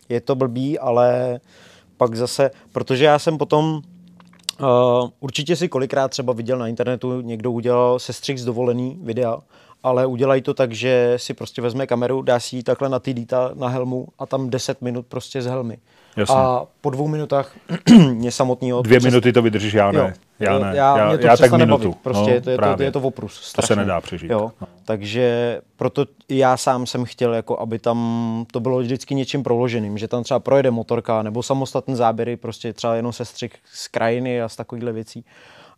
je 0.08 0.20
to 0.20 0.34
blbý, 0.34 0.78
ale 0.78 1.40
pak 1.96 2.14
zase, 2.14 2.50
protože 2.72 3.04
já 3.04 3.18
jsem 3.18 3.38
potom 3.38 3.82
Uh, 4.62 5.08
určitě 5.20 5.56
si 5.56 5.68
kolikrát 5.68 6.08
třeba 6.08 6.32
viděl 6.32 6.58
na 6.58 6.68
internetu, 6.68 7.20
někdo 7.20 7.50
udělal 7.50 7.98
sestřih 7.98 8.40
z 8.40 8.44
dovolený 8.44 8.98
videa, 9.02 9.38
ale 9.82 10.06
udělají 10.06 10.42
to 10.42 10.54
tak, 10.54 10.72
že 10.72 11.14
si 11.16 11.34
prostě 11.34 11.62
vezme 11.62 11.86
kameru, 11.86 12.22
dá 12.22 12.40
si 12.40 12.56
ji 12.56 12.62
takhle 12.62 12.88
na 12.88 12.98
ty 12.98 13.14
dýta 13.14 13.50
na 13.54 13.68
helmu 13.68 14.08
a 14.18 14.26
tam 14.26 14.50
10 14.50 14.82
minut 14.82 15.06
prostě 15.06 15.42
z 15.42 15.46
helmy. 15.46 15.78
Jasně. 16.16 16.34
A 16.34 16.66
po 16.80 16.90
dvou 16.90 17.08
minutách 17.08 17.56
mě 18.12 18.32
samotného... 18.32 18.82
Dvě 18.82 19.00
minuty 19.00 19.32
to 19.32 19.42
vydržíš, 19.42 19.72
já 19.72 19.92
ne. 19.92 19.98
Jo. 19.98 20.10
Já 20.44 20.58
ne. 20.58 20.72
Já, 20.76 20.98
já, 20.98 21.18
to 21.18 21.26
já 21.26 21.36
tak 21.36 21.52
minutu. 21.52 21.82
Nebavit. 21.82 21.98
Prostě 22.02 22.30
no, 22.30 22.34
je, 22.34 22.40
to, 22.40 22.50
je, 22.50 22.58
to, 22.76 22.82
je 22.82 22.92
to 22.92 23.00
oprus. 23.00 23.34
Strašně. 23.34 23.66
To 23.66 23.74
se 23.74 23.76
nedá 23.76 24.00
přežít. 24.00 24.30
Jo. 24.30 24.52
No. 24.60 24.68
Takže 24.84 25.60
proto 25.76 26.06
já 26.28 26.56
sám 26.56 26.86
jsem 26.86 27.04
chtěl, 27.04 27.34
jako 27.34 27.60
aby 27.60 27.78
tam 27.78 28.46
to 28.52 28.60
bylo 28.60 28.78
vždycky 28.78 29.14
něčím 29.14 29.42
proloženým, 29.42 29.98
že 29.98 30.08
tam 30.08 30.22
třeba 30.22 30.40
projede 30.40 30.70
motorka 30.70 31.22
nebo 31.22 31.42
samostatné 31.42 31.96
záběry, 31.96 32.36
prostě 32.36 32.72
třeba 32.72 32.94
jenom 32.94 33.12
sestřih 33.12 33.52
z 33.72 33.88
krajiny 33.88 34.42
a 34.42 34.48
z 34.48 34.56
takovýchhle 34.56 34.92
věcí. 34.92 35.24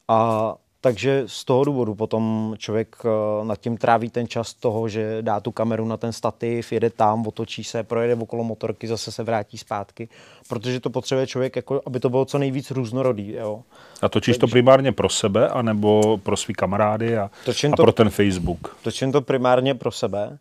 A 0.09 0.55
takže 0.85 1.23
z 1.27 1.45
toho 1.45 1.65
důvodu 1.65 1.95
potom 1.95 2.55
člověk 2.59 2.97
eh, 3.05 3.45
nad 3.45 3.61
tím 3.61 3.77
tráví 3.77 4.11
ten 4.11 4.29
čas 4.29 4.55
toho, 4.55 4.89
že 4.89 5.19
dá 5.21 5.41
tu 5.41 5.51
kameru 5.51 5.85
na 5.85 5.97
ten 5.97 6.13
stativ, 6.13 6.73
jede 6.73 6.91
tam, 6.91 7.27
otočí 7.27 7.65
se, 7.65 7.83
projede 7.83 8.15
okolo 8.15 8.45
motorky, 8.45 8.89
zase 8.89 9.13
se 9.13 9.23
vrátí 9.23 9.59
zpátky, 9.59 10.09
protože 10.49 10.81
to 10.81 10.91
potřebuje 10.91 11.27
člověk, 11.27 11.57
jako, 11.57 11.81
aby 11.87 12.01
to 12.01 12.11
bylo 12.11 12.25
co 12.25 12.39
nejvíc 12.39 12.71
různorodý. 12.71 13.33
Jo. 13.33 13.63
A 14.03 14.09
točíš 14.09 14.39
to 14.39 14.49
primárně 14.49 14.93
pro 14.93 15.09
sebe, 15.09 15.49
anebo 15.49 16.19
pro 16.19 16.37
svý 16.37 16.55
kamarády 16.55 17.17
a, 17.19 17.31
a 17.73 17.77
to, 17.77 17.83
pro 17.83 17.93
ten 17.93 18.11
Facebook? 18.11 18.77
Točím 18.83 19.13
to 19.13 19.23
primárně 19.23 19.75
pro 19.75 19.91
sebe. 19.91 20.39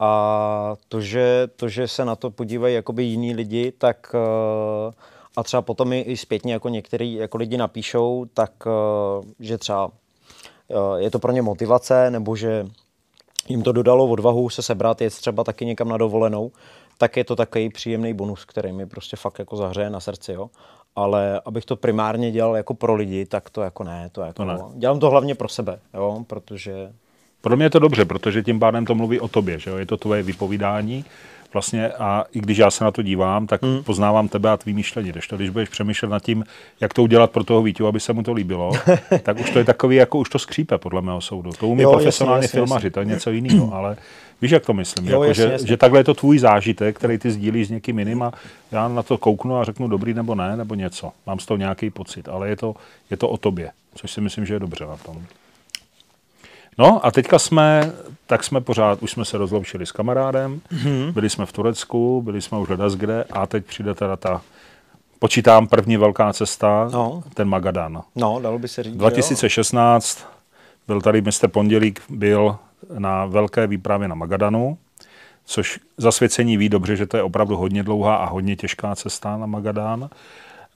A 0.00 0.74
to, 0.88 1.00
že, 1.00 1.48
to, 1.56 1.68
že 1.68 1.88
se 1.88 2.04
na 2.04 2.16
to 2.16 2.30
podívají 2.30 2.74
jakoby 2.74 3.04
jiní 3.04 3.34
lidi, 3.34 3.72
tak 3.78 4.14
uh, 4.14 4.92
a 5.38 5.42
třeba 5.42 5.62
potom 5.62 5.92
i, 5.92 6.00
i 6.00 6.16
zpětně 6.16 6.52
jako 6.52 6.68
některý 6.68 7.14
jako 7.14 7.38
lidi 7.38 7.56
napíšou, 7.56 8.26
tak 8.34 8.52
uh, 8.66 9.24
že 9.40 9.58
třeba 9.58 9.86
uh, 9.86 10.96
je 10.96 11.10
to 11.10 11.18
pro 11.18 11.32
ně 11.32 11.42
motivace, 11.42 12.10
nebo 12.10 12.36
že 12.36 12.66
jim 13.48 13.62
to 13.62 13.72
dodalo 13.72 14.06
odvahu 14.06 14.50
se 14.50 14.62
sebrat, 14.62 15.00
jet 15.00 15.14
třeba 15.14 15.44
taky 15.44 15.66
někam 15.66 15.88
na 15.88 15.96
dovolenou, 15.96 16.50
tak 16.98 17.16
je 17.16 17.24
to 17.24 17.36
takový 17.36 17.68
příjemný 17.68 18.14
bonus, 18.14 18.44
který 18.44 18.72
mi 18.72 18.86
prostě 18.86 19.16
fakt 19.16 19.38
jako 19.38 19.56
zahřeje 19.56 19.90
na 19.90 20.00
srdci, 20.00 20.32
jo. 20.32 20.50
Ale 20.96 21.40
abych 21.44 21.64
to 21.64 21.76
primárně 21.76 22.30
dělal 22.30 22.56
jako 22.56 22.74
pro 22.74 22.94
lidi, 22.94 23.26
tak 23.26 23.50
to 23.50 23.62
jako 23.62 23.84
ne, 23.84 24.08
to 24.12 24.20
jako 24.20 24.32
to 24.32 24.44
ne. 24.44 24.58
Dělám 24.74 25.00
to 25.00 25.10
hlavně 25.10 25.34
pro 25.34 25.48
sebe, 25.48 25.78
jo, 25.94 26.24
protože... 26.26 26.92
Pro 27.40 27.56
mě 27.56 27.64
je 27.64 27.70
to 27.70 27.78
dobře, 27.78 28.04
protože 28.04 28.42
tím 28.42 28.60
pádem 28.60 28.86
to 28.86 28.94
mluví 28.94 29.20
o 29.20 29.28
tobě, 29.28 29.58
že 29.58 29.70
jo, 29.70 29.76
je 29.76 29.86
to 29.86 29.96
tvoje 29.96 30.22
vypovídání, 30.22 31.04
vlastně 31.52 31.88
a 31.88 32.24
i 32.32 32.40
když 32.40 32.58
já 32.58 32.70
se 32.70 32.84
na 32.84 32.90
to 32.90 33.02
dívám, 33.02 33.46
tak 33.46 33.62
mm. 33.62 33.84
poznávám 33.84 34.28
tebe 34.28 34.50
a 34.50 34.56
tvý 34.56 34.72
myšlení. 34.72 35.10
Když, 35.12 35.28
to, 35.28 35.36
když 35.36 35.50
budeš 35.50 35.68
přemýšlet 35.68 36.08
nad 36.08 36.22
tím, 36.22 36.44
jak 36.80 36.94
to 36.94 37.02
udělat 37.02 37.30
pro 37.30 37.44
toho 37.44 37.62
Vítu, 37.62 37.86
aby 37.86 38.00
se 38.00 38.12
mu 38.12 38.22
to 38.22 38.32
líbilo, 38.32 38.72
tak 39.22 39.40
už 39.40 39.50
to 39.50 39.58
je 39.58 39.64
takový, 39.64 39.96
jako 39.96 40.18
už 40.18 40.28
to 40.28 40.38
skřípe, 40.38 40.78
podle 40.78 41.02
mého 41.02 41.20
soudu. 41.20 41.50
To 41.52 41.68
umí 41.68 41.82
jo, 41.82 41.90
profesionálně 41.90 42.44
jasně, 42.44 42.56
filmaři, 42.56 42.86
jasně. 42.86 42.90
to 42.90 43.00
je 43.00 43.06
něco 43.06 43.30
jiného, 43.30 43.74
ale 43.74 43.96
víš, 44.42 44.50
jak 44.50 44.66
to 44.66 44.74
myslím. 44.74 45.08
Jo, 45.08 45.12
jako, 45.12 45.24
jasně, 45.24 45.44
že, 45.44 45.52
jasně. 45.52 45.68
že 45.68 45.76
takhle 45.76 46.00
je 46.00 46.04
to 46.04 46.14
tvůj 46.14 46.38
zážitek, 46.38 46.96
který 46.96 47.18
ty 47.18 47.30
sdílíš 47.30 47.68
s 47.68 47.70
někým 47.70 47.98
jiným 47.98 48.22
a 48.22 48.32
já 48.72 48.88
na 48.88 49.02
to 49.02 49.18
kouknu 49.18 49.56
a 49.56 49.64
řeknu 49.64 49.88
dobrý 49.88 50.14
nebo 50.14 50.34
ne, 50.34 50.56
nebo 50.56 50.74
něco. 50.74 51.12
Mám 51.26 51.38
z 51.38 51.46
toho 51.46 51.58
nějaký 51.58 51.90
pocit, 51.90 52.28
ale 52.28 52.48
je 52.48 52.56
to, 52.56 52.74
je 53.10 53.16
to 53.16 53.28
o 53.28 53.36
tobě, 53.36 53.70
což 53.94 54.10
si 54.10 54.20
myslím, 54.20 54.46
že 54.46 54.54
je 54.54 54.60
dobře 54.60 54.86
na 54.86 54.96
tom. 54.96 55.22
No 56.78 57.06
a 57.06 57.10
teďka 57.10 57.38
jsme, 57.38 57.92
tak 58.26 58.44
jsme 58.44 58.60
pořád, 58.60 59.02
už 59.02 59.10
jsme 59.10 59.24
se 59.24 59.38
rozloučili 59.38 59.86
s 59.86 59.92
kamarádem, 59.92 60.60
mm-hmm. 60.72 61.12
byli 61.12 61.30
jsme 61.30 61.46
v 61.46 61.52
Turecku, 61.52 62.22
byli 62.22 62.42
jsme 62.42 62.58
už 62.58 62.68
hledat 62.68 62.92
kde 62.92 63.24
a 63.24 63.46
teď 63.46 63.66
přijde 63.66 63.94
teda 63.94 64.16
ta, 64.16 64.42
počítám 65.18 65.66
první 65.66 65.96
velká 65.96 66.32
cesta, 66.32 66.88
no. 66.92 67.22
ten 67.34 67.48
Magadan. 67.48 68.02
No, 68.16 68.40
dalo 68.42 68.58
by 68.58 68.68
se 68.68 68.82
říct, 68.82 68.96
2016 68.96 70.18
jo. 70.20 70.26
byl 70.86 71.00
tady 71.00 71.20
mistr 71.20 71.48
Pondělík, 71.48 72.02
byl 72.08 72.56
na 72.98 73.26
velké 73.26 73.66
výpravě 73.66 74.08
na 74.08 74.14
Magadanu, 74.14 74.78
což 75.44 75.80
zasvěcení 75.96 76.56
ví 76.56 76.68
dobře, 76.68 76.96
že 76.96 77.06
to 77.06 77.16
je 77.16 77.22
opravdu 77.22 77.56
hodně 77.56 77.82
dlouhá 77.82 78.16
a 78.16 78.28
hodně 78.28 78.56
těžká 78.56 78.94
cesta 78.94 79.36
na 79.36 79.46
Magadán. 79.46 80.10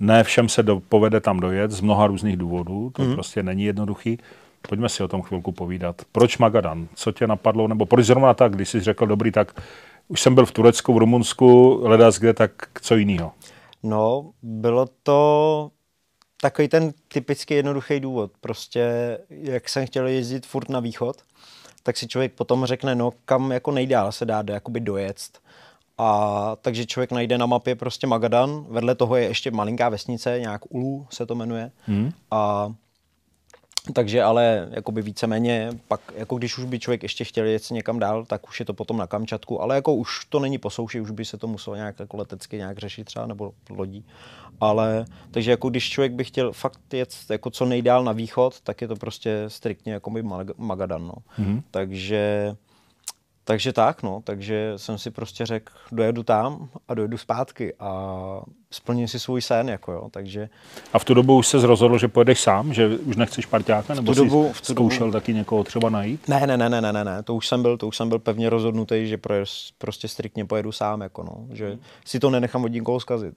Ne 0.01 0.25
všem 0.25 0.49
se 0.49 0.63
do, 0.63 0.81
povede 0.89 1.21
tam 1.21 1.41
dojet 1.41 1.71
z 1.71 1.81
mnoha 1.81 2.07
různých 2.07 2.37
důvodů, 2.37 2.93
to 2.97 3.03
mm. 3.03 3.15
prostě 3.15 3.43
není 3.43 3.65
jednoduchý. 3.65 4.19
Pojďme 4.69 4.89
si 4.89 5.03
o 5.03 5.09
tom 5.09 5.23
chvilku 5.23 5.53
povídat. 5.53 6.03
Proč 6.13 6.39
Magadan? 6.39 6.89
Co 6.95 7.13
tě 7.13 7.27
napadlo? 7.27 7.69
Nebo 7.69 7.87
proč 7.87 8.07
zrovna 8.07 8.35
tak, 8.35 8.55
když 8.55 8.69
jsi 8.69 8.81
řekl, 8.81 9.07
dobrý, 9.07 9.33
tak 9.33 9.63
už 10.09 10.21
jsem 10.21 10.35
byl 10.35 10.47
v 10.47 10.53
Turecku, 10.53 10.95
v 10.95 10.99
Rumunsku, 10.99 11.81
hledat 11.87 12.15
kde, 12.15 12.35
tak 12.35 12.53
co 12.83 12.97
jiného? 12.97 13.33
No, 13.83 14.31
bylo 14.43 14.87
to 15.03 15.71
takový 16.41 16.69
ten 16.69 16.93
typický 17.09 17.55
jednoduchý 17.55 18.01
důvod. 18.01 18.33
Prostě, 18.41 19.19
jak 19.31 19.69
jsem 19.69 19.87
chtěl 19.87 20.07
jezdit 20.07 20.47
furt 20.47 20.69
na 20.69 20.81
východ, 20.81 21.17
tak 21.83 21.97
si 21.97 22.09
člověk 22.09 22.33
potom 22.33 22.67
řekne, 22.67 22.95
no 22.95 23.11
kam 23.25 23.53
jako 23.53 23.71
nejdál 23.71 24.13
se 24.13 24.25
dá 24.25 24.45
jakoby 24.51 24.81
dojet. 24.81 25.19
A 25.99 26.57
takže 26.61 26.87
člověk 26.87 27.13
najde 27.13 27.39
na 27.39 27.47
mapě 27.47 27.75
prostě 27.75 28.07
Magadan, 28.07 28.67
vedle 28.69 28.95
toho 28.95 29.17
je 29.17 29.25
ještě 29.25 29.51
malinká 29.51 29.89
vesnice, 29.89 30.41
nějak 30.41 30.61
Ulu 30.69 31.07
se 31.11 31.27
to 31.27 31.35
jmenuje. 31.35 31.71
Hmm. 31.87 32.13
A 32.31 32.73
takže 33.93 34.23
ale 34.23 34.69
jakoby 34.71 35.03
víceméně 35.03 35.71
pak, 35.89 36.01
jako 36.15 36.37
když 36.37 36.59
už 36.59 36.65
by 36.65 36.79
člověk 36.79 37.03
ještě 37.03 37.25
chtěl 37.25 37.47
jet 37.47 37.71
někam 37.71 37.99
dál, 37.99 38.25
tak 38.25 38.49
už 38.49 38.61
je 38.61 38.67
to 38.67 38.75
potom 38.75 38.97
na 38.97 39.07
Kamčatku, 39.07 39.63
ale 39.63 39.75
jako 39.75 39.95
už 39.95 40.25
to 40.25 40.41
není 40.41 40.59
po 40.59 40.71
souši, 40.71 41.01
už 41.01 41.11
by 41.11 41.25
se 41.25 41.37
to 41.37 41.47
muselo 41.47 41.77
nějak 41.77 42.01
jako 42.01 42.17
letecky 42.17 42.57
nějak 42.57 42.79
řešit 42.79 43.05
třeba, 43.05 43.27
nebo 43.27 43.53
lodí. 43.71 44.05
Ale, 44.61 45.05
takže 45.31 45.51
jako 45.51 45.71
když 45.71 45.91
člověk 45.91 46.13
by 46.13 46.25
chtěl 46.25 46.53
fakt 46.53 46.95
jet 46.95 47.15
jako 47.31 47.51
co 47.51 47.65
nejdál 47.65 48.05
na 48.05 48.13
východ, 48.13 48.61
tak 48.61 48.81
je 48.81 48.89
to 48.89 48.97
prostě 48.97 49.45
striktně 49.49 49.93
jako 49.93 50.11
by 50.11 50.23
Magadan, 50.57 51.07
no. 51.07 51.15
Mm-hmm. 51.39 51.63
Takže 51.71 52.57
takže 53.45 53.73
tak, 53.73 54.03
no, 54.03 54.23
takže 54.25 54.73
jsem 54.77 54.99
si 54.99 55.11
prostě 55.11 55.47
řekl, 55.47 55.73
dojedu 55.93 56.23
tam 56.23 56.69
a 56.89 56.95
dojedu 56.95 57.19
zpátky 57.19 57.75
a 57.79 58.43
splním 58.73 59.09
si 59.09 59.21
svůj 59.21 59.43
sen, 59.43 59.69
jako 59.69 59.93
jo, 59.93 60.09
takže... 60.11 60.49
A 60.93 60.99
v 60.99 61.05
tu 61.05 61.15
dobu 61.15 61.37
už 61.37 61.47
se 61.47 61.67
rozhodl, 61.67 61.99
že 61.99 62.09
pojedeš 62.09 62.41
sám, 62.41 62.75
že 62.75 62.89
už 62.89 63.17
nechceš 63.17 63.47
parťáka, 63.47 63.95
nebo 63.95 64.13
v 64.13 64.17
tu 64.17 64.25
dobu, 64.25 64.47
jsi 64.47 64.53
v 64.53 64.61
tu 64.61 64.73
zkoušel 64.73 65.07
dobu... 65.07 65.13
taky 65.13 65.35
někoho 65.35 65.65
třeba 65.65 65.91
najít? 65.91 66.29
Ne, 66.29 66.47
ne, 66.47 66.57
ne, 66.57 66.69
ne, 66.69 66.81
ne, 66.81 66.93
ne, 66.93 67.05
ne, 67.05 67.23
to 67.23 67.35
už 67.35 67.49
jsem 67.49 67.63
byl, 67.63 67.77
to 67.77 67.89
už 67.89 67.97
jsem 67.97 68.09
byl 68.09 68.19
pevně 68.19 68.51
rozhodnutý, 68.51 69.07
že 69.09 69.19
pro, 69.19 69.35
prostě 69.79 70.09
striktně 70.09 70.45
pojedu 70.45 70.73
sám, 70.73 71.01
jako 71.01 71.23
no, 71.23 71.57
že 71.57 71.79
si 72.05 72.21
to 72.21 72.31
nenechám 72.31 72.65
od 72.65 72.73
nikoho 72.73 73.01
zkazit. 73.01 73.35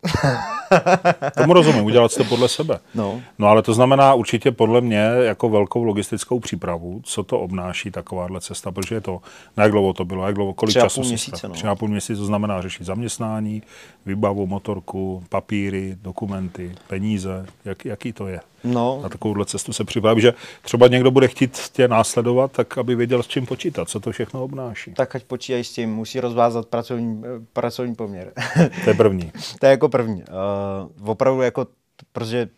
Tomu 1.37 1.53
rozumím, 1.53 1.85
udělat 1.85 2.15
to 2.15 2.23
podle 2.23 2.49
sebe. 2.49 2.79
No. 2.95 3.21
no 3.39 3.47
ale 3.47 3.61
to 3.61 3.73
znamená 3.73 4.13
určitě 4.13 4.51
podle 4.51 4.81
mě 4.81 4.97
jako 5.21 5.49
velkou 5.49 5.83
logistickou 5.83 6.39
přípravu, 6.39 7.01
co 7.03 7.23
to 7.23 7.39
obnáší 7.39 7.91
takováhle 7.91 8.41
cesta, 8.41 8.71
protože 8.71 8.95
je 8.95 9.01
to, 9.01 9.21
na 9.57 9.63
jak 9.63 9.71
dlouho 9.71 9.93
to 9.93 10.05
bylo, 10.05 10.25
jak 10.25 10.35
dlouho, 10.35 10.53
kolik 10.53 10.73
času 10.73 11.01
měsíce, 11.01 11.47
no. 11.47 11.53
Tři 11.53 11.67
a 11.67 11.75
půl 11.75 11.89
měsíce, 11.89 12.15
to 12.15 12.25
znamená 12.25 12.61
řešit 12.61 12.83
zaměstnání, 12.83 13.63
výbavu, 14.05 14.47
motorku, 14.47 15.23
papíry, 15.29 15.97
dokumenty, 16.01 16.75
peníze, 16.87 17.45
jak, 17.65 17.85
jaký 17.85 18.13
to 18.13 18.27
je. 18.27 18.39
No. 18.63 18.99
Na 19.03 19.09
takovouhle 19.09 19.45
cestu 19.45 19.73
se 19.73 19.83
připravím, 19.83 20.21
že 20.21 20.33
třeba 20.61 20.87
někdo 20.87 21.11
bude 21.11 21.27
chtít 21.27 21.59
tě 21.71 21.87
následovat, 21.87 22.51
tak 22.51 22.77
aby 22.77 22.95
věděl, 22.95 23.23
s 23.23 23.27
čím 23.27 23.45
počítat, 23.45 23.89
co 23.89 23.99
to 23.99 24.11
všechno 24.11 24.43
obnáší. 24.43 24.93
Tak 24.93 25.15
ať 25.15 25.23
počítají 25.23 25.63
s 25.63 25.71
tím, 25.71 25.93
musí 25.93 26.19
rozvázat 26.19 26.65
pracovní, 26.65 27.23
pracovní 27.53 27.95
poměr. 27.95 28.31
to 28.83 28.89
je 28.89 28.93
první. 28.93 29.31
to 29.59 29.65
je 29.65 29.69
jako 29.69 29.89
první. 29.89 30.23
Uh, 30.23 31.09
opravdu 31.09 31.41
jako, 31.41 31.67
protože 32.11 32.49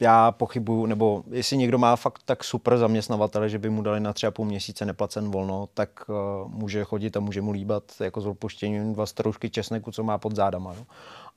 já 0.00 0.32
pochybuju, 0.32 0.86
nebo 0.86 1.24
jestli 1.30 1.56
někdo 1.56 1.78
má 1.78 1.96
fakt 1.96 2.22
tak 2.24 2.44
super 2.44 2.78
zaměstnavatele, 2.78 3.48
že 3.48 3.58
by 3.58 3.70
mu 3.70 3.82
dali 3.82 4.00
na 4.00 4.12
tři 4.12 4.26
a 4.26 4.30
půl 4.30 4.46
měsíce 4.46 4.84
neplacen 4.84 5.30
volno, 5.30 5.68
tak 5.74 5.90
uh, 6.08 6.50
může 6.52 6.84
chodit 6.84 7.16
a 7.16 7.20
může 7.20 7.42
mu 7.42 7.50
líbat 7.50 7.82
jako 8.00 8.20
s 8.20 8.26
odpuštěním 8.26 8.92
dva 8.92 9.06
stroužky 9.06 9.50
česneku, 9.50 9.90
co 9.90 10.02
má 10.02 10.18
pod 10.18 10.36
zádama. 10.36 10.74
Jo. 10.78 10.84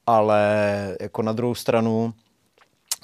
Ale 0.08 0.41
jako 1.02 1.22
na 1.22 1.34
druhou 1.34 1.56
stranu 1.56 2.13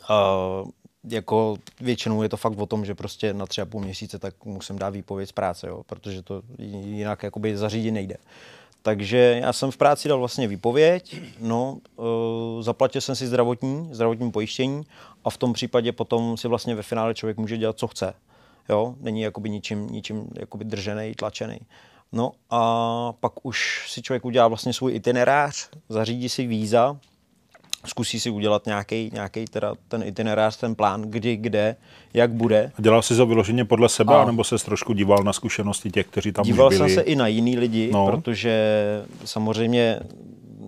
uh, 0.09 0.69
jako 1.09 1.57
většinou 1.81 2.23
je 2.23 2.29
to 2.29 2.37
fakt 2.37 2.57
o 2.57 2.65
tom, 2.65 2.85
že 2.85 2.95
prostě 2.95 3.33
na 3.33 3.45
tři 3.45 3.61
a 3.61 3.65
půl 3.65 3.81
měsíce 3.81 4.19
tak 4.19 4.45
musím 4.45 4.79
dát 4.79 4.89
výpověď 4.89 5.29
z 5.29 5.31
práce, 5.31 5.67
jo, 5.67 5.83
protože 5.85 6.21
to 6.21 6.41
jinak 6.59 7.23
jakoby 7.23 7.57
zařídit 7.57 7.91
nejde. 7.91 8.17
Takže 8.81 9.39
já 9.41 9.53
jsem 9.53 9.71
v 9.71 9.77
práci 9.77 10.09
dal 10.09 10.19
vlastně 10.19 10.47
výpověď, 10.47 11.21
no, 11.39 11.77
uh, 11.95 12.05
zaplatil 12.61 13.01
jsem 13.01 13.15
si 13.15 13.27
zdravotní, 13.27 13.89
zdravotní 13.91 14.31
pojištění 14.31 14.83
a 15.23 15.29
v 15.29 15.37
tom 15.37 15.53
případě 15.53 15.91
potom 15.91 16.37
si 16.37 16.47
vlastně 16.47 16.75
ve 16.75 16.83
finále 16.83 17.13
člověk 17.13 17.37
může 17.37 17.57
dělat, 17.57 17.77
co 17.77 17.87
chce. 17.87 18.13
jo, 18.69 18.95
není 18.99 19.21
jakoby 19.21 19.49
ničím, 19.49 19.87
ničím 19.87 20.27
jakoby 20.39 20.65
držený, 20.65 21.13
tlačený. 21.15 21.59
No 22.13 22.31
a 22.49 23.13
pak 23.19 23.45
už 23.45 23.85
si 23.89 24.01
člověk 24.01 24.25
udělá 24.25 24.47
vlastně 24.47 24.73
svůj 24.73 24.95
itinerář, 24.95 25.69
zařídí 25.89 26.29
si 26.29 26.47
víza, 26.47 26.97
zkusí 27.85 28.19
si 28.19 28.29
udělat 28.29 28.65
nějaký, 28.65 29.09
nějaký 29.13 29.45
teda 29.45 29.73
ten 29.87 30.03
itinerář, 30.03 30.57
ten 30.57 30.75
plán, 30.75 31.01
kdy, 31.01 31.37
kde, 31.37 31.75
jak 32.13 32.31
bude. 32.31 32.71
A 32.77 32.81
dělal 32.81 33.01
jsi 33.01 33.15
to 33.15 33.25
vyloženě 33.25 33.65
podle 33.65 33.89
sebe, 33.89 34.15
a... 34.15 34.25
nebo 34.25 34.43
se 34.43 34.55
trošku 34.65 34.93
díval 34.93 35.23
na 35.23 35.33
zkušenosti 35.33 35.91
těch, 35.91 36.07
kteří 36.07 36.31
tam 36.31 36.45
díval 36.45 36.67
už 36.67 36.77
byli? 36.77 36.89
jsem 36.89 37.03
se 37.03 37.09
i 37.09 37.15
na 37.15 37.27
jiný 37.27 37.57
lidi, 37.57 37.89
no. 37.93 38.05
protože 38.05 38.75
samozřejmě 39.25 39.99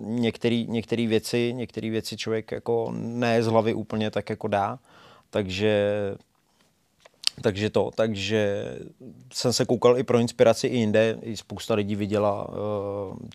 některé 0.05 0.63
některé 0.67 1.07
věci, 1.07 1.53
některé 1.53 1.89
věci 1.89 2.17
člověk 2.17 2.51
jako 2.51 2.93
ne 2.97 3.43
z 3.43 3.47
hlavy 3.47 3.73
úplně 3.73 4.11
tak 4.11 4.29
jako 4.29 4.47
dá, 4.47 4.79
takže 5.29 5.91
takže 7.41 7.69
to, 7.69 7.91
takže 7.95 8.65
jsem 9.33 9.53
se 9.53 9.65
koukal 9.65 9.97
i 9.97 10.03
pro 10.03 10.19
inspiraci 10.19 10.67
i 10.67 10.77
jinde. 10.77 11.17
I 11.21 11.37
spousta 11.37 11.73
lidí 11.73 11.95
viděla 11.95 12.49
uh, 12.49 12.55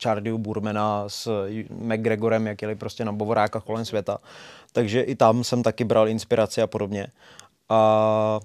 Charlie 0.02 0.38
Burmana 0.38 1.08
s 1.08 1.48
McGregorem, 1.70 2.46
jak 2.46 2.62
jeli 2.62 2.74
prostě 2.74 3.04
na 3.04 3.12
bovorákách 3.12 3.64
kolem 3.64 3.84
světa. 3.84 4.18
Takže 4.72 5.00
i 5.00 5.14
tam 5.14 5.44
jsem 5.44 5.62
taky 5.62 5.84
bral 5.84 6.08
inspiraci 6.08 6.62
a 6.62 6.66
podobně. 6.66 7.06
A 7.68 8.40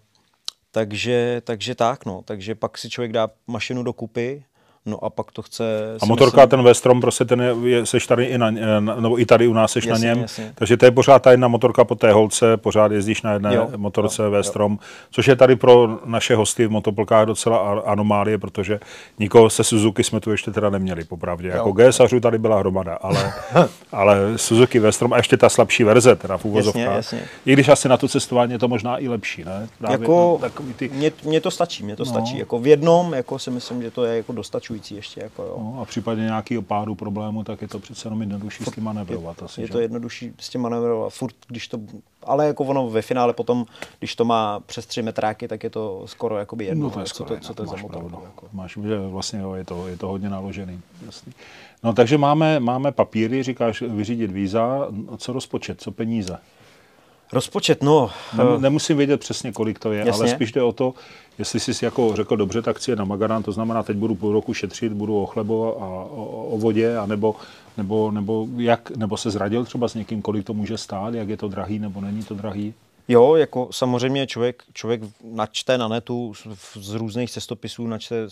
takže, 0.71 1.41
takže 1.45 1.75
tak, 1.75 2.05
no. 2.05 2.21
Takže 2.25 2.55
pak 2.55 2.77
si 2.77 2.89
člověk 2.89 3.11
dá 3.11 3.29
mašinu 3.47 3.83
do 3.83 3.93
kupy, 3.93 4.43
No 4.87 5.03
a 5.03 5.09
pak 5.09 5.31
to 5.31 5.41
chce... 5.41 5.63
A 6.01 6.05
motorka, 6.05 6.37
myslím, 6.37 6.49
ten 6.49 6.63
Vestrom, 6.63 7.01
prostě 7.01 7.25
ten 7.25 7.41
je, 7.41 7.55
je, 7.63 7.85
seš 7.85 8.07
tady 8.07 8.25
i 8.25 8.37
na, 8.37 8.51
nebo 8.79 9.19
i 9.19 9.25
tady 9.25 9.47
u 9.47 9.53
nás 9.53 9.71
seš 9.71 9.85
jasně, 9.85 10.07
na 10.07 10.13
něm, 10.13 10.21
jasně. 10.21 10.51
takže 10.55 10.77
to 10.77 10.85
je 10.85 10.91
pořád 10.91 11.19
ta 11.19 11.31
jedna 11.31 11.47
motorka 11.47 11.83
po 11.83 11.95
té 11.95 12.11
holce, 12.11 12.57
pořád 12.57 12.91
jezdíš 12.91 13.21
na 13.21 13.33
jedné 13.33 13.55
jo, 13.55 13.69
motorce 13.75 14.23
jo, 14.23 14.31
Vestrom, 14.31 14.71
jo. 14.71 14.77
což 15.11 15.27
je 15.27 15.35
tady 15.35 15.55
pro 15.55 15.99
naše 16.05 16.35
hosty 16.35 16.67
v 16.67 16.71
motoplkách 16.71 17.25
docela 17.25 17.81
anomálie, 17.85 18.37
protože 18.37 18.79
nikoho 19.19 19.49
se 19.49 19.63
Suzuki 19.63 20.03
jsme 20.03 20.19
tu 20.19 20.31
ještě 20.31 20.51
teda 20.51 20.69
neměli, 20.69 21.03
popravdě. 21.03 21.47
Jako 21.47 21.71
GSařů 21.71 22.19
tady 22.19 22.37
byla 22.37 22.59
hromada, 22.59 22.93
ale, 23.01 23.33
ale 23.91 24.17
Suzuki 24.35 24.79
Vestrom 24.79 25.13
a 25.13 25.17
ještě 25.17 25.37
ta 25.37 25.49
slabší 25.49 25.83
verze, 25.83 26.15
teda 26.15 26.37
v 26.37 26.45
úvozovkách. 26.45 27.13
I 27.45 27.53
když 27.53 27.69
asi 27.69 27.89
na 27.89 27.97
to 27.97 28.07
cestování 28.07 28.51
je 28.51 28.59
to 28.59 28.67
možná 28.67 28.97
i 28.97 29.07
lepší, 29.07 29.43
ne? 29.43 29.69
Právě 29.79 29.99
jako, 29.99 30.39
no, 30.41 30.73
ty... 30.75 30.89
mě, 30.89 31.11
mě, 31.23 31.41
to 31.41 31.51
stačí, 31.51 31.83
mě 31.83 31.95
to 31.95 32.03
no. 32.03 32.11
stačí. 32.11 32.37
Jako 32.37 32.59
v 32.59 32.67
jednom, 32.67 33.13
jako 33.13 33.39
si 33.39 33.51
myslím, 33.51 33.81
že 33.81 33.91
to 33.91 34.05
je 34.05 34.17
jako 34.17 34.33
dostačující 34.33 34.74
dostačující 34.75 34.95
ještě. 34.95 35.21
Jako, 35.21 35.43
jo. 35.43 35.55
No, 35.57 35.81
a 35.81 35.85
v 35.85 35.87
případě 35.87 36.21
nějakého 36.21 36.61
pádu 36.61 36.95
problému, 36.95 37.43
tak 37.43 37.61
je 37.61 37.67
to 37.67 37.79
přece 37.79 38.07
jenom 38.07 38.21
jednodušší 38.21 38.63
s 38.63 38.71
tím 38.71 38.83
manevrovat. 38.83 39.43
Asi, 39.43 39.61
je 39.61 39.67
že? 39.67 39.73
to 39.73 39.79
jednodušší 39.79 40.33
s 40.39 40.49
tím 40.49 40.61
manevrovat. 40.61 41.13
Furt, 41.13 41.35
když 41.47 41.67
to, 41.67 41.79
ale 42.23 42.47
jako 42.47 42.63
ono 42.63 42.89
ve 42.89 43.01
finále 43.01 43.33
potom, 43.33 43.65
když 43.99 44.15
to 44.15 44.25
má 44.25 44.59
přes 44.59 44.85
tři 44.85 45.01
metráky, 45.01 45.47
tak 45.47 45.63
je 45.63 45.69
to 45.69 46.03
skoro 46.05 46.37
jakoby 46.37 46.65
jedno, 46.65 46.83
no, 46.83 46.89
to 46.89 46.99
je 46.99 47.05
co, 47.05 47.23
to, 47.23 47.37
co 47.37 47.53
to 47.53 47.63
je 47.63 47.67
za 47.67 47.77
motor. 47.77 48.03
Jako. 48.03 48.47
Máš, 48.53 48.77
že 48.83 48.99
vlastně 48.99 49.39
jo, 49.39 49.53
je, 49.53 49.63
to, 49.63 49.87
je 49.87 49.97
to 49.97 50.07
hodně 50.07 50.29
naložený. 50.29 50.81
Jasný. 51.05 51.33
No 51.83 51.93
takže 51.93 52.17
máme, 52.17 52.59
máme 52.59 52.91
papíry, 52.91 53.43
říkáš 53.43 53.81
vyřídit 53.81 54.31
víza, 54.31 54.87
co 55.17 55.33
rozpočet, 55.33 55.81
co 55.81 55.91
peníze? 55.91 56.37
Rozpočet, 57.35 57.83
no. 57.83 58.09
Nem, 58.37 58.61
nemusím 58.61 58.97
vědět 58.97 59.19
přesně, 59.19 59.51
kolik 59.51 59.79
to 59.79 59.91
je, 59.91 59.99
jasně. 60.05 60.11
ale 60.11 60.27
spíš 60.27 60.51
jde 60.51 60.63
o 60.63 60.71
to, 60.71 60.93
jestli 61.37 61.59
jsi 61.59 61.85
jako 61.85 62.15
řekl 62.15 62.37
dobře, 62.37 62.61
tak 62.61 62.77
chci 62.77 62.91
je 62.91 62.95
na 62.95 63.05
Magadan, 63.05 63.43
to 63.43 63.51
znamená, 63.51 63.83
teď 63.83 63.97
budu 63.97 64.15
půl 64.15 64.33
roku 64.33 64.53
šetřit, 64.53 64.93
budu 64.93 65.21
o 65.21 65.25
chlebo 65.25 65.81
a 65.81 65.85
o, 65.85 66.47
o 66.51 66.57
vodě, 66.57 66.97
a 66.97 67.05
nebo, 67.05 67.35
nebo, 67.77 68.11
nebo, 68.11 68.47
jak, 68.57 68.91
nebo 68.97 69.17
se 69.17 69.31
zradil 69.31 69.65
třeba 69.65 69.87
s 69.87 69.93
někým, 69.93 70.21
kolik 70.21 70.45
to 70.45 70.53
může 70.53 70.77
stát, 70.77 71.13
jak 71.13 71.29
je 71.29 71.37
to 71.37 71.47
drahý 71.47 71.79
nebo 71.79 72.01
není 72.01 72.23
to 72.23 72.35
drahý? 72.35 72.73
Jo, 73.07 73.35
jako 73.35 73.67
samozřejmě 73.71 74.27
člověk, 74.27 74.63
člověk 74.73 75.01
načte 75.23 75.77
na 75.77 75.87
netu 75.87 76.33
z, 76.33 76.47
z 76.75 76.93
různých 76.93 77.31
cestopisů, 77.31 77.87
načte 77.87 78.27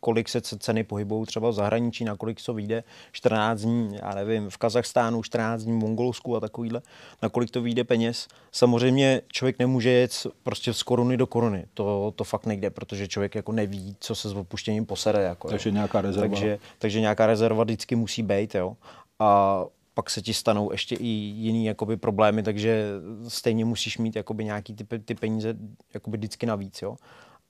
kolik 0.00 0.28
se 0.28 0.40
ceny 0.40 0.84
pohybují 0.84 1.26
třeba 1.26 1.50
v 1.50 1.52
zahraničí, 1.52 2.04
na 2.04 2.16
kolik 2.16 2.44
to 2.46 2.54
vyjde 2.54 2.84
14 3.12 3.60
dní, 3.60 3.98
já 4.02 4.14
nevím, 4.14 4.50
v 4.50 4.56
Kazachstánu 4.56 5.22
14 5.22 5.62
dní, 5.62 5.72
v 5.72 5.76
Mongolsku 5.76 6.36
a 6.36 6.40
takovýhle, 6.40 6.82
na 7.22 7.28
kolik 7.28 7.50
to 7.50 7.62
vyjde 7.62 7.84
peněz. 7.84 8.28
Samozřejmě 8.52 9.22
člověk 9.32 9.58
nemůže 9.58 9.90
jet 9.90 10.26
prostě 10.42 10.74
z 10.74 10.82
koruny 10.82 11.16
do 11.16 11.26
koruny, 11.26 11.66
to, 11.74 12.12
to 12.16 12.24
fakt 12.24 12.46
nejde, 12.46 12.70
protože 12.70 13.08
člověk 13.08 13.34
jako 13.34 13.52
neví, 13.52 13.96
co 14.00 14.14
se 14.14 14.28
s 14.28 14.34
opuštěním 14.34 14.86
posere. 14.86 15.22
Jako, 15.22 15.48
takže 15.48 15.68
jo. 15.68 15.74
nějaká 15.74 16.00
rezerva. 16.00 16.28
Takže, 16.28 16.58
takže 16.78 17.00
nějaká 17.00 17.26
rezerva 17.26 17.64
vždycky 17.64 17.96
musí 17.96 18.22
být, 18.22 18.54
jo. 18.54 18.76
A 19.18 19.64
pak 19.94 20.10
se 20.10 20.22
ti 20.22 20.34
stanou 20.34 20.72
ještě 20.72 20.94
i 20.94 21.06
jiný 21.06 21.64
jakoby, 21.64 21.96
problémy, 21.96 22.42
takže 22.42 22.88
stejně 23.28 23.64
musíš 23.64 23.98
mít 23.98 24.16
jakoby, 24.16 24.44
nějaký 24.44 24.74
ty, 24.74 24.98
ty 24.98 25.14
peníze 25.14 25.54
jakoby, 25.94 26.16
vždycky 26.16 26.46
navíc. 26.46 26.82
Jo. 26.82 26.96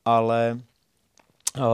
Ale 0.04 0.58
Uh, 1.58 1.64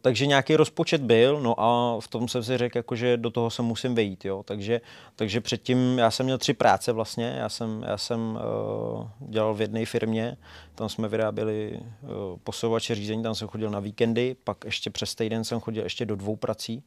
takže 0.00 0.26
nějaký 0.26 0.56
rozpočet 0.56 1.00
byl, 1.00 1.40
no 1.40 1.60
a 1.60 2.00
v 2.00 2.08
tom 2.08 2.28
jsem 2.28 2.42
si 2.42 2.58
řekl, 2.58 2.78
jako, 2.78 2.96
že 2.96 3.16
do 3.16 3.30
toho 3.30 3.50
se 3.50 3.62
musím 3.62 3.94
vejít, 3.94 4.24
jo. 4.24 4.42
Takže, 4.42 4.80
takže 5.16 5.40
předtím, 5.40 5.98
já 5.98 6.10
jsem 6.10 6.26
měl 6.26 6.38
tři 6.38 6.54
práce 6.54 6.92
vlastně, 6.92 7.34
já 7.38 7.48
jsem, 7.48 7.84
já 7.88 7.98
jsem 7.98 8.38
uh, 9.00 9.30
dělal 9.30 9.54
v 9.54 9.60
jedné 9.60 9.86
firmě, 9.86 10.36
tam 10.74 10.88
jsme 10.88 11.08
vyráběli 11.08 11.80
uh, 12.02 12.08
posouvače 12.44 12.94
řízení, 12.94 13.22
tam 13.22 13.34
jsem 13.34 13.48
chodil 13.48 13.70
na 13.70 13.80
víkendy, 13.80 14.36
pak 14.44 14.64
ještě 14.64 14.90
přes 14.90 15.14
týden 15.14 15.44
jsem 15.44 15.60
chodil 15.60 15.82
ještě 15.82 16.06
do 16.06 16.16
dvou 16.16 16.36
prací, 16.36 16.82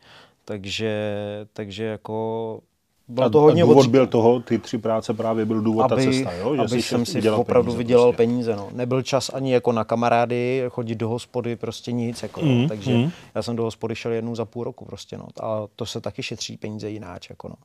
takže, 0.45 1.15
takže 1.54 1.84
jako 1.84 2.62
bylo 3.07 3.29
to 3.29 3.39
hodně 3.39 3.63
důvod 3.63 3.87
byl 3.87 4.07
toho, 4.07 4.39
ty 4.39 4.57
tři 4.57 4.77
práce 4.77 5.13
právě 5.13 5.45
byl 5.45 5.61
důvod 5.61 5.91
aby, 5.91 6.05
ta 6.05 6.11
cesta, 6.11 6.33
jo? 6.33 6.55
Že 6.55 6.61
aby 6.61 6.81
jsem 6.81 7.05
si 7.05 7.29
opravdu 7.29 7.65
peníze 7.71 7.77
vydělal 7.77 8.07
prostě. 8.07 8.17
peníze. 8.17 8.55
No. 8.55 8.69
Nebyl 8.71 9.01
čas 9.01 9.31
ani 9.33 9.53
jako 9.53 9.71
na 9.71 9.83
kamarády, 9.83 10.63
chodit 10.69 10.95
do 10.95 11.09
hospody, 11.09 11.55
prostě 11.55 11.91
nic. 11.91 12.23
Jako, 12.23 12.41
mm, 12.41 12.61
no. 12.61 12.67
Takže 12.67 12.93
mm. 12.93 13.11
já 13.35 13.41
jsem 13.41 13.55
do 13.55 13.63
hospody 13.63 13.95
šel 13.95 14.11
jednou 14.11 14.35
za 14.35 14.45
půl 14.45 14.63
roku 14.63 14.85
prostě. 14.85 15.17
No. 15.17 15.25
A 15.43 15.63
to 15.75 15.85
se 15.85 16.01
taky 16.01 16.23
šetří 16.23 16.57
peníze 16.57 16.89
jináč. 16.89 17.29
Jako, 17.29 17.47
no. 17.47 17.55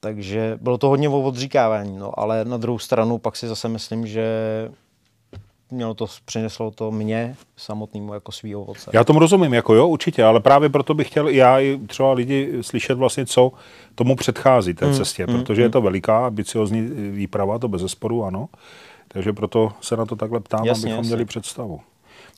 Takže 0.00 0.58
bylo 0.60 0.78
to 0.78 0.88
hodně 0.88 1.08
o 1.08 1.22
odříkávání, 1.22 1.98
no. 1.98 2.20
ale 2.20 2.44
na 2.44 2.56
druhou 2.56 2.78
stranu 2.78 3.18
pak 3.18 3.36
si 3.36 3.48
zase 3.48 3.68
myslím, 3.68 4.06
že 4.06 4.24
mělo 5.70 5.94
to, 5.94 6.06
přineslo 6.24 6.70
to 6.70 6.90
mě 6.90 7.36
samotnému 7.56 8.14
jako 8.14 8.32
svý 8.32 8.56
ovoce. 8.56 8.90
Já 8.94 9.04
tomu 9.04 9.18
rozumím, 9.18 9.54
jako 9.54 9.74
jo, 9.74 9.88
určitě, 9.88 10.24
ale 10.24 10.40
právě 10.40 10.68
proto 10.68 10.94
bych 10.94 11.08
chtěl 11.08 11.28
já 11.28 11.60
i 11.60 11.78
třeba 11.86 12.12
lidi 12.12 12.52
slyšet 12.60 12.94
vlastně, 12.94 13.26
co 13.26 13.52
tomu 13.94 14.16
předchází 14.16 14.74
té 14.74 14.86
mm, 14.86 14.94
cestě, 14.94 15.26
mm, 15.26 15.38
protože 15.38 15.60
mm. 15.60 15.64
je 15.64 15.70
to 15.70 15.80
veliká, 15.80 16.26
ambiciozní 16.26 16.80
výprava, 17.10 17.58
to 17.58 17.68
bez 17.68 17.82
zesporu, 17.82 18.24
ano. 18.24 18.48
Takže 19.08 19.32
proto 19.32 19.72
se 19.80 19.96
na 19.96 20.06
to 20.06 20.16
takhle 20.16 20.40
ptám, 20.40 20.64
jasně, 20.64 20.82
abychom 20.82 20.98
jasně. 20.98 21.08
měli 21.08 21.24
představu. 21.24 21.80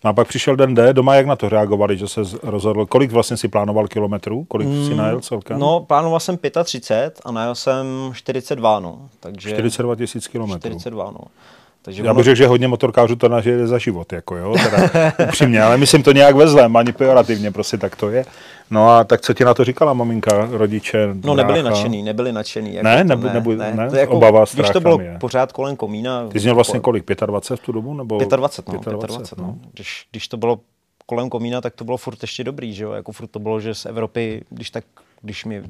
No 0.05 0.11
a 0.11 0.13
pak 0.13 0.29
přišel 0.29 0.57
den 0.57 0.75
D, 0.75 0.93
doma 0.93 1.15
jak 1.15 1.27
na 1.27 1.37
to 1.37 1.49
reagovali, 1.49 1.99
že 1.99 2.09
se 2.09 2.21
rozhodl, 2.43 2.87
kolik 2.87 3.13
vlastně 3.13 3.37
si 3.37 3.49
plánoval 3.49 3.89
kilometrů, 3.89 4.45
kolik 4.45 4.69
mm, 4.69 4.87
si 4.87 4.95
najel 4.95 5.21
celkem? 5.21 5.59
No, 5.59 5.81
plánoval 5.81 6.21
jsem 6.21 6.39
35 6.65 7.21
a 7.25 7.33
najel 7.33 7.55
jsem 7.55 7.87
42, 8.15 8.81
no. 8.81 9.09
Takže 9.21 9.51
42 9.51 9.97
tisíc 9.97 10.29
kilometrů. 10.29 10.71
42, 10.71 11.05
no. 11.05 11.21
Takže 11.83 12.03
Já 12.03 12.15
bych 12.15 12.25
řekl, 12.25 12.37
že 12.37 12.47
hodně 12.47 12.69
motorkářů 12.69 13.17
to 13.17 13.29
nažije 13.29 13.67
za 13.67 13.79
život, 13.79 14.13
jako 14.13 14.37
jo, 14.37 14.55
teda 14.65 15.13
upřímně, 15.29 15.63
ale 15.63 15.77
myslím 15.77 16.03
to 16.03 16.13
nějak 16.13 16.37
vezlem, 16.37 16.77
ani 16.77 16.93
pejorativně, 16.93 17.51
prostě 17.51 17.77
tak 17.77 17.97
to 17.97 18.11
je. 18.11 18.25
No 18.71 18.91
a 18.91 19.05
tak 19.05 19.21
co 19.21 19.35
ti 19.35 19.45
na 19.45 19.55
to 19.55 19.65
říkala 19.65 19.93
maminka, 19.93 20.49
rodiče? 20.51 21.09
No 21.25 21.35
nebyli 21.35 21.63
nadšený, 21.63 22.03
nebyli 22.03 22.33
nadšený. 22.33 22.75
Jako 22.75 22.85
ne, 22.85 23.05
nebu, 23.05 23.27
ne, 23.27 23.33
nebu, 23.33 23.53
ne, 23.53 23.75
ne, 23.75 23.91
to 23.91 23.97
jako, 23.97 24.17
obava, 24.17 24.47
strach 24.47 24.67
Když 24.67 24.73
to 24.73 24.81
bylo 24.81 25.01
je. 25.01 25.17
pořád 25.21 25.53
kolem 25.53 25.77
komína. 25.77 26.29
Ty 26.29 26.41
jsi 26.41 26.45
měl 26.47 26.55
vlastně 26.55 26.81
kolik, 26.81 27.05
25 27.27 27.63
v 27.63 27.67
tu 27.67 27.73
dobu? 27.73 27.95
Nebo 27.95 28.19
25, 28.19 28.75
no, 28.87 28.93
25, 28.93 29.17
25 29.17 29.39
no. 29.39 29.47
no. 29.47 29.59
Když, 29.73 30.07
když 30.11 30.29
to 30.29 30.37
bylo 30.37 30.61
kolem 31.07 31.31
komína, 31.31 31.61
tak 31.61 31.75
to 31.75 31.85
bylo 31.85 31.97
furt 31.97 32.23
ještě 32.23 32.45
dobrý, 32.45 32.75
že 32.75 32.85
jo, 32.85 32.93
jako 32.93 33.13
furt 33.13 33.27
to 33.27 33.39
bylo, 33.39 33.61
že 33.61 33.75
z 33.75 33.87
Evropy, 33.87 34.45
když 34.51 34.71
tak 34.71 34.85
když 35.23 35.45
mi 35.45 35.63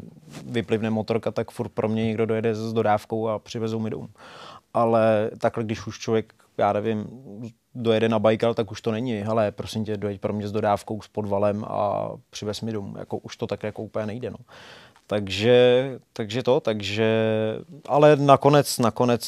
vyplivne 0.46 0.90
motorka, 0.90 1.30
tak 1.30 1.50
furt 1.50 1.68
pro 1.68 1.88
mě 1.88 2.04
někdo 2.04 2.26
dojede 2.26 2.54
s 2.54 2.72
dodávkou 2.72 3.28
a 3.28 3.38
přivezou 3.38 3.78
mi 3.78 3.90
domů 3.90 4.08
ale 4.74 5.30
takhle, 5.38 5.64
když 5.64 5.86
už 5.86 5.98
člověk, 5.98 6.34
já 6.58 6.72
nevím, 6.72 7.06
dojede 7.74 8.08
na 8.08 8.18
Baikal, 8.18 8.54
tak 8.54 8.70
už 8.70 8.80
to 8.80 8.92
není, 8.92 9.22
ale 9.22 9.52
prosím 9.52 9.84
tě, 9.84 9.96
dojeď 9.96 10.20
pro 10.20 10.32
mě 10.32 10.48
s 10.48 10.52
dodávkou, 10.52 11.00
s 11.00 11.08
podvalem 11.08 11.64
a 11.68 12.10
přivez 12.30 12.60
mi 12.60 12.72
domů, 12.72 12.94
jako 12.98 13.18
už 13.18 13.36
to 13.36 13.46
tak 13.46 13.62
jako 13.62 13.82
úplně 13.82 14.06
nejde, 14.06 14.30
no. 14.30 14.38
Takže, 15.06 15.98
takže 16.12 16.42
to, 16.42 16.60
takže, 16.60 17.14
ale 17.88 18.16
nakonec, 18.16 18.78
nakonec 18.78 19.22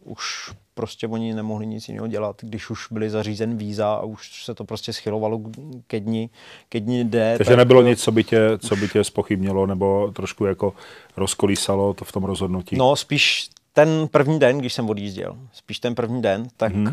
už 0.00 0.52
prostě 0.74 1.06
oni 1.06 1.34
nemohli 1.34 1.66
nic 1.66 1.88
jiného 1.88 2.06
dělat, 2.06 2.36
když 2.40 2.70
už 2.70 2.86
byli 2.90 3.10
zařízen 3.10 3.56
víza 3.56 3.94
a 3.94 4.02
už 4.02 4.44
se 4.44 4.54
to 4.54 4.64
prostě 4.64 4.92
schylovalo 4.92 5.40
ke 5.86 6.00
dni, 6.00 6.30
ke 6.68 6.80
dni 6.80 7.04
D. 7.04 7.34
Takže 7.38 7.50
tak 7.50 7.58
nebylo 7.58 7.82
to... 7.82 7.88
nic, 7.88 8.02
co 8.02 8.12
by, 8.12 8.24
tě, 8.24 8.58
co 8.58 8.76
by 8.76 8.88
tě 8.88 9.04
spochybnilo 9.04 9.66
nebo 9.66 10.12
trošku 10.12 10.44
jako 10.44 10.74
rozkolísalo 11.16 11.94
to 11.94 12.04
v 12.04 12.12
tom 12.12 12.24
rozhodnutí? 12.24 12.76
No 12.76 12.96
spíš 12.96 13.48
ten 13.74 14.08
první 14.10 14.38
den, 14.38 14.58
když 14.58 14.74
jsem 14.74 14.90
odjížděl, 14.90 15.36
spíš 15.52 15.78
ten 15.78 15.94
první 15.94 16.22
den, 16.22 16.48
tak 16.56 16.72
hmm. 16.72 16.86
uh, 16.86 16.92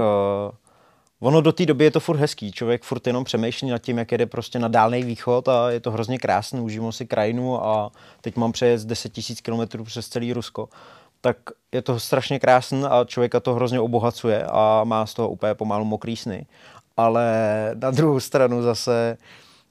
ono 1.20 1.42
do 1.42 1.52
té 1.52 1.66
doby 1.66 1.84
je 1.84 1.92
to 1.92 2.00
furt 2.00 2.18
hezký. 2.18 2.52
Člověk 2.52 2.84
furt 2.84 3.08
jenom 3.08 3.24
přemýšlí 3.24 3.70
nad 3.70 3.78
tím, 3.78 3.98
jak 3.98 4.12
jede 4.12 4.26
prostě 4.26 4.60
na 4.60 4.68
dálný 4.68 5.04
východ 5.04 5.48
a 5.48 5.72
je 5.72 5.80
to 5.80 5.92
hrozně 5.92 6.18
krásný, 6.18 6.62
užívám 6.62 6.92
si 6.92 7.06
krajinu 7.06 7.66
a 7.66 7.92
teď 8.22 8.36
mám 8.36 8.52
přejezd 8.52 8.88
10 8.88 9.12
000 9.48 9.68
km 9.68 9.84
přes 9.84 10.08
celý 10.08 10.34
Rusko. 10.34 10.70
Tak 11.22 11.38
je 11.72 11.82
to 11.82 12.00
strašně 12.00 12.40
krásný 12.40 12.84
a 12.84 13.06
člověka 13.06 13.40
to 13.40 13.54
hrozně 13.54 13.80
obohacuje 13.80 14.46
a 14.46 14.84
má 14.84 15.06
z 15.06 15.14
toho 15.14 15.30
úplně 15.30 15.54
pomalu 15.54 15.86
mokrý 15.86 16.16
sny. 16.16 16.46
ale 16.98 17.26
na 17.74 17.92
druhou 17.92 18.20
stranu 18.20 18.62
zase 18.62 19.18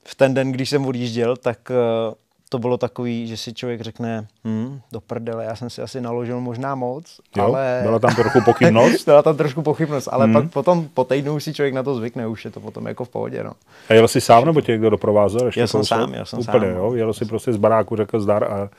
v 0.04 0.14
ten 0.14 0.34
den, 0.34 0.52
když 0.52 0.70
jsem 0.70 0.86
odjížděl, 0.86 1.36
tak 1.36 1.70
eh, 1.70 2.14
to 2.52 2.58
bylo 2.58 2.78
takový, 2.78 3.26
že 3.26 3.36
si 3.36 3.54
člověk 3.54 3.80
řekne, 3.80 4.26
hm, 4.44 4.80
do 4.92 5.00
prdele, 5.00 5.44
já 5.44 5.56
jsem 5.56 5.70
si 5.70 5.82
asi 5.82 6.00
naložil 6.00 6.40
možná 6.40 6.74
moc, 6.74 7.20
jo, 7.36 7.44
ale... 7.44 7.80
Byla 7.82 7.98
tam 7.98 8.14
trochu 8.14 8.40
pochybnost? 8.44 9.04
byla 9.04 9.22
tam 9.22 9.36
trošku 9.36 9.62
pochybnost, 9.62 10.08
ale 10.12 10.24
hmm. 10.24 10.34
pak 10.34 10.50
potom 10.50 10.88
po 10.94 11.04
týdnu 11.04 11.34
už 11.34 11.44
si 11.44 11.54
člověk 11.54 11.74
na 11.74 11.82
to 11.82 11.94
zvykne, 11.94 12.26
už 12.26 12.44
je 12.44 12.50
to 12.50 12.60
potom 12.60 12.86
jako 12.86 13.04
v 13.04 13.08
pohodě, 13.08 13.44
no. 13.44 13.52
A 13.88 13.94
jel 13.94 14.08
jsi 14.08 14.20
sám, 14.20 14.44
nebo 14.44 14.60
tě 14.60 14.72
někdo 14.72 14.90
doprovázel? 14.90 15.46
Ještě 15.46 15.60
jel 15.60 15.68
jsem 15.68 15.84
sám, 15.84 16.14
jel 16.14 16.24
jsem 16.24 16.38
Úplně, 16.38 16.66
sám. 16.66 16.76
jo? 16.76 16.94
Jel 16.94 17.12
jsi 17.12 17.24
prostě 17.24 17.52
z 17.52 17.56
baráku, 17.56 17.96
řekl 17.96 18.20
zdar 18.20 18.44
a... 18.44 18.70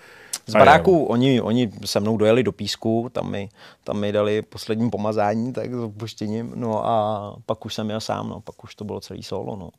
Z 0.47 0.53
baráku 0.53 1.03
oni, 1.03 1.41
oni 1.41 1.71
se 1.85 1.99
mnou 1.99 2.17
dojeli 2.17 2.43
do 2.43 2.51
písku, 2.51 3.09
tam 3.11 3.31
mi, 3.31 3.49
tam 3.83 3.99
mi 3.99 4.11
dali 4.11 4.41
poslední 4.41 4.89
pomazání, 4.89 5.53
tak 5.53 5.73
s 5.73 5.79
opuštěním, 5.79 6.51
no 6.55 6.87
a 6.87 7.35
pak 7.45 7.65
už 7.65 7.73
jsem 7.73 7.89
jel 7.89 7.99
sám, 7.99 8.29
no, 8.29 8.41
pak 8.41 8.63
už 8.63 8.75
to 8.75 8.83
bylo 8.83 8.99
celý 8.99 9.23
solo, 9.23 9.55
no. 9.55 9.69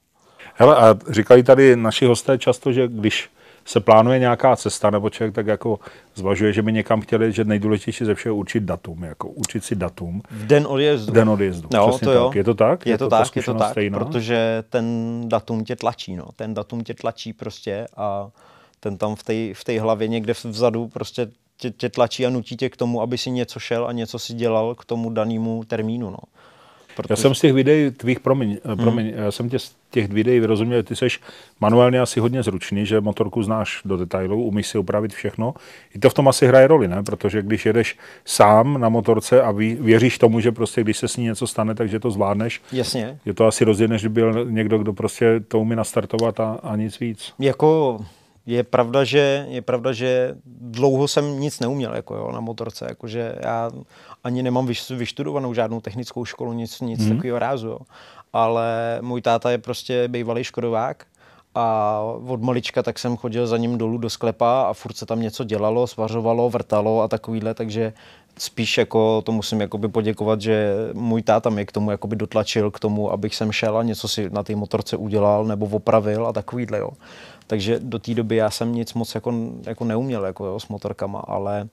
Hele, 0.54 0.76
a 0.76 0.98
říkají 1.10 1.42
tady 1.42 1.76
naši 1.76 2.06
hosté 2.06 2.38
často, 2.38 2.72
že 2.72 2.88
když 2.88 3.30
se 3.64 3.80
plánuje 3.80 4.18
nějaká 4.18 4.56
cesta, 4.56 4.90
nebo 4.90 5.10
člověk 5.10 5.34
tak 5.34 5.46
jako 5.46 5.78
zvažuje, 6.14 6.52
že 6.52 6.62
by 6.62 6.72
někam 6.72 7.00
chtěli, 7.00 7.32
že 7.32 7.44
nejdůležitější 7.44 8.04
ze 8.04 8.14
všeho 8.14 8.36
určit 8.36 8.62
datum, 8.62 9.02
jako 9.02 9.28
určit 9.28 9.64
si 9.64 9.74
datum. 9.74 10.22
V 10.30 10.46
den 10.46 10.66
odjezdu. 10.68 11.12
V 11.12 11.14
den 11.14 11.28
odjezdu, 11.28 11.68
no, 11.72 11.88
přesně 11.88 12.04
to 12.04 12.12
tak. 12.12 12.20
jo. 12.20 12.30
Je 12.34 12.44
to 12.44 12.54
tak? 12.54 12.86
Je 12.86 12.98
to, 12.98 13.08
tak, 13.08 13.36
je 13.36 13.42
to 13.42 13.54
tak, 13.54 13.70
stejná? 13.70 13.98
protože 13.98 14.64
ten 14.70 14.84
datum 15.28 15.64
tě 15.64 15.76
tlačí, 15.76 16.16
no. 16.16 16.24
Ten 16.36 16.54
datum 16.54 16.84
tě 16.84 16.94
tlačí 16.94 17.32
prostě 17.32 17.86
a 17.96 18.28
ten 18.80 18.98
tam 18.98 19.14
v 19.14 19.22
té 19.22 19.54
v 19.54 19.64
tej 19.64 19.78
hlavě 19.78 20.08
někde 20.08 20.32
vzadu 20.44 20.88
prostě 20.88 21.28
tě, 21.56 21.70
tě 21.70 21.88
tlačí 21.88 22.26
a 22.26 22.30
nutí 22.30 22.56
tě 22.56 22.70
k 22.70 22.76
tomu, 22.76 23.02
aby 23.02 23.18
si 23.18 23.30
něco 23.30 23.60
šel 23.60 23.86
a 23.86 23.92
něco 23.92 24.18
si 24.18 24.34
dělal 24.34 24.74
k 24.74 24.84
tomu 24.84 25.10
danému 25.10 25.64
termínu, 25.64 26.10
no. 26.10 26.18
Protože... 26.96 27.12
Já 27.12 27.16
jsem 27.16 27.34
z 27.34 27.40
těch 27.40 27.52
videí 27.52 27.90
tvých, 27.90 28.20
promiň, 28.20 28.58
hmm. 28.64 28.76
promiň, 28.76 29.12
já 29.16 29.30
jsem 29.30 29.48
tě 29.48 29.58
z 29.58 29.74
těch 29.92 30.08
videí 30.08 30.40
vyrozuměl, 30.40 30.78
že 30.78 30.82
ty 30.82 30.96
seš 30.96 31.20
manuálně 31.60 32.00
asi 32.00 32.20
hodně 32.20 32.42
zručný, 32.42 32.86
že 32.86 33.00
motorku 33.00 33.42
znáš 33.42 33.82
do 33.84 33.96
detailů, 33.96 34.42
umíš 34.44 34.66
si 34.66 34.78
upravit 34.78 35.14
všechno. 35.14 35.54
I 35.94 35.98
to 35.98 36.10
v 36.10 36.14
tom 36.14 36.28
asi 36.28 36.46
hraje 36.46 36.66
roli, 36.66 36.88
ne? 36.88 37.02
Protože 37.02 37.42
když 37.42 37.66
jedeš 37.66 37.98
sám 38.24 38.80
na 38.80 38.88
motorce 38.88 39.42
a 39.42 39.50
ví, 39.50 39.74
věříš 39.80 40.18
tomu, 40.18 40.40
že 40.40 40.52
prostě 40.52 40.80
když 40.80 40.98
se 40.98 41.08
s 41.08 41.16
ní 41.16 41.24
něco 41.24 41.46
stane, 41.46 41.74
takže 41.74 41.98
to 42.00 42.10
zvládneš. 42.10 42.62
Jasně. 42.72 43.18
Je 43.24 43.34
to 43.34 43.46
asi 43.46 43.64
rozdíl, 43.64 43.88
než 43.88 44.02
by 44.02 44.08
byl 44.08 44.46
někdo, 44.50 44.78
kdo 44.78 44.92
prostě 44.92 45.40
to 45.48 45.60
umí 45.60 45.76
nastartovat 45.76 46.40
a, 46.40 46.58
a 46.62 46.76
nic 46.76 47.00
víc. 47.00 47.32
Jako 47.38 48.00
je 48.46 48.62
pravda, 48.62 49.04
že, 49.04 49.46
je 49.48 49.62
pravda, 49.62 49.92
že 49.92 50.34
dlouho 50.46 51.08
jsem 51.08 51.40
nic 51.40 51.60
neuměl 51.60 51.94
jako 51.94 52.14
jo, 52.14 52.30
na 52.32 52.40
motorce, 52.40 52.86
jakože 52.88 53.34
já 53.42 53.70
ani 54.24 54.42
nemám 54.42 54.68
vyštudovanou 54.90 55.54
žádnou 55.54 55.80
technickou 55.80 56.24
školu, 56.24 56.52
nic, 56.52 56.80
nic 56.80 57.00
mm. 57.00 57.08
takového 57.16 57.38
rázu, 57.38 57.68
jo. 57.68 57.78
Ale 58.32 58.98
můj 59.00 59.22
táta 59.22 59.50
je 59.50 59.58
prostě 59.58 60.08
bývalý 60.08 60.44
škodovák 60.44 61.06
a 61.54 61.98
od 62.26 62.42
malička 62.42 62.82
tak 62.82 62.98
jsem 62.98 63.16
chodil 63.16 63.46
za 63.46 63.56
ním 63.56 63.78
dolů 63.78 63.98
do 63.98 64.10
sklepa 64.10 64.62
a 64.62 64.72
furt 64.72 64.96
se 64.96 65.06
tam 65.06 65.20
něco 65.20 65.44
dělalo, 65.44 65.86
svařovalo, 65.86 66.50
vrtalo 66.50 67.02
a 67.02 67.08
takovýhle, 67.08 67.54
takže 67.54 67.92
spíš 68.38 68.78
jako 68.78 69.22
to 69.22 69.32
musím 69.32 69.60
jakoby 69.60 69.88
poděkovat, 69.88 70.40
že 70.40 70.74
můj 70.92 71.22
táta 71.22 71.50
mě 71.50 71.64
k 71.64 71.72
tomu 71.72 71.90
jakoby 71.90 72.16
dotlačil 72.16 72.70
k 72.70 72.80
tomu, 72.80 73.12
abych 73.12 73.34
sem 73.34 73.52
šel 73.52 73.78
a 73.78 73.82
něco 73.82 74.08
si 74.08 74.30
na 74.30 74.42
té 74.42 74.56
motorce 74.56 74.96
udělal 74.96 75.44
nebo 75.44 75.66
opravil 75.66 76.26
a 76.26 76.32
takovýhle, 76.32 76.78
jo. 76.78 76.90
Takže 77.46 77.80
do 77.80 77.98
té 77.98 78.14
doby 78.14 78.36
já 78.36 78.50
jsem 78.50 78.74
nic 78.74 78.94
moc 78.94 79.14
jako, 79.14 79.34
jako 79.66 79.84
neuměl 79.84 80.24
jako, 80.24 80.46
jo, 80.46 80.60
s 80.60 80.68
motorkama, 80.68 81.18
ale, 81.18 81.68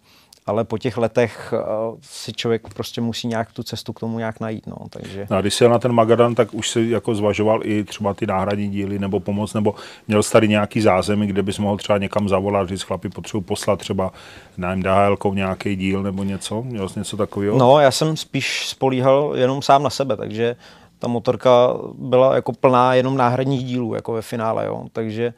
ale 0.50 0.64
po 0.64 0.78
těch 0.78 0.98
letech 0.98 1.54
uh, 1.54 1.98
si 2.02 2.34
člověk 2.34 2.74
prostě 2.74 3.02
musí 3.02 3.28
nějak 3.28 3.52
tu 3.52 3.64
cestu 3.64 3.94
k 3.94 4.00
tomu 4.00 4.18
nějak 4.18 4.40
najít. 4.40 4.68
No, 4.68 4.76
takže... 4.90 5.28
no 5.30 5.38
a 5.38 5.42
když 5.42 5.54
jsi 5.54 5.64
jel 5.64 5.72
na 5.72 5.80
ten 5.80 5.92
Magadan, 5.92 6.36
tak 6.36 6.54
už 6.54 6.70
si 6.70 6.88
jako 6.90 7.16
zvažoval 7.16 7.60
i 7.64 7.84
třeba 7.84 8.14
ty 8.14 8.28
náhradní 8.28 8.70
díly 8.70 9.00
nebo 9.00 9.20
pomoc, 9.20 9.54
nebo 9.54 9.76
měl 10.08 10.24
jsi 10.24 10.32
tady 10.32 10.48
nějaký 10.48 10.82
zázemí, 10.82 11.28
kde 11.28 11.44
bys 11.44 11.60
mohl 11.60 11.78
třeba 11.78 11.98
někam 11.98 12.30
zavolat, 12.30 12.70
říct 12.70 12.82
chlapi 12.82 13.10
potřebuji 13.10 13.42
poslat 13.42 13.80
třeba 13.80 14.12
na 14.58 14.76
DHL 14.76 15.18
nějaký 15.34 15.76
díl 15.76 16.04
nebo 16.04 16.24
něco? 16.24 16.62
Měl 16.62 16.90
jsi 16.90 17.00
něco 17.00 17.18
takového? 17.18 17.58
No, 17.58 17.80
já 17.80 17.92
jsem 17.92 18.18
spíš 18.18 18.68
spolíhal 18.70 19.34
jenom 19.36 19.62
sám 19.62 19.84
na 19.84 19.90
sebe, 19.90 20.18
takže 20.18 20.56
ta 21.00 21.08
motorka 21.08 21.74
byla 21.94 22.36
jako 22.36 22.54
plná 22.54 22.94
jenom 22.94 23.18
náhradních 23.18 23.64
dílů 23.64 23.94
jako 23.96 24.14
ve 24.14 24.22
finále, 24.22 24.66
jo. 24.66 24.84
takže 24.92 25.34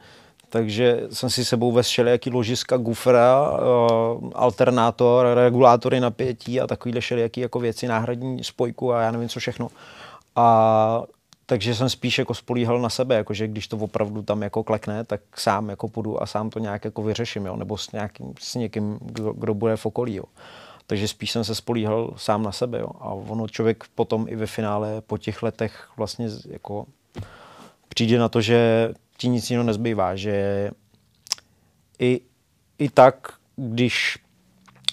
takže 0.52 1.00
jsem 1.12 1.30
si 1.30 1.44
sebou 1.44 1.72
vezl 1.72 2.08
jaký 2.08 2.30
ložiska, 2.30 2.76
gufra, 2.76 3.50
uh, 3.50 4.30
alternátor, 4.34 5.26
regulátory 5.34 6.00
napětí 6.00 6.60
a 6.60 6.66
takovýhle 6.66 7.00
všelijaký 7.00 7.40
jako 7.40 7.60
věci, 7.60 7.88
náhradní 7.88 8.44
spojku 8.44 8.92
a 8.92 9.02
já 9.02 9.10
nevím 9.10 9.28
co 9.28 9.40
všechno. 9.40 9.68
A 10.36 11.02
takže 11.46 11.74
jsem 11.74 11.88
spíš 11.88 12.18
jako 12.18 12.34
spolíhal 12.34 12.80
na 12.80 12.88
sebe, 12.88 13.14
jako 13.14 13.34
že 13.34 13.48
když 13.48 13.68
to 13.68 13.76
opravdu 13.76 14.22
tam 14.22 14.42
jako 14.42 14.64
klekne, 14.64 15.04
tak 15.04 15.20
sám 15.36 15.68
jako 15.68 15.88
půjdu 15.88 16.22
a 16.22 16.26
sám 16.26 16.50
to 16.50 16.58
nějak 16.58 16.84
jako 16.84 17.02
vyřeším, 17.02 17.46
jo? 17.46 17.56
nebo 17.56 17.76
s, 17.76 17.92
nějakým, 17.92 18.34
s 18.40 18.54
někým, 18.54 18.98
kdo, 19.00 19.32
kdo 19.32 19.54
bude 19.54 19.76
v 19.76 19.86
okolí. 19.86 20.14
Jo? 20.14 20.24
Takže 20.86 21.08
spíš 21.08 21.30
jsem 21.30 21.44
se 21.44 21.54
spolíhal 21.54 22.14
sám 22.16 22.42
na 22.42 22.52
sebe. 22.52 22.78
Jo? 22.78 22.88
A 23.00 23.08
ono 23.08 23.48
člověk 23.48 23.84
potom 23.94 24.26
i 24.28 24.36
ve 24.36 24.46
finále 24.46 25.00
po 25.00 25.18
těch 25.18 25.42
letech 25.42 25.88
vlastně 25.96 26.28
jako 26.50 26.86
přijde 27.88 28.18
na 28.18 28.28
to, 28.28 28.40
že 28.40 28.90
ti 29.22 29.28
nic 29.28 29.50
jiného 29.50 29.64
nezbývá, 29.64 30.16
že 30.16 30.70
i, 31.98 32.20
i 32.78 32.88
tak, 32.88 33.32
když 33.56 34.18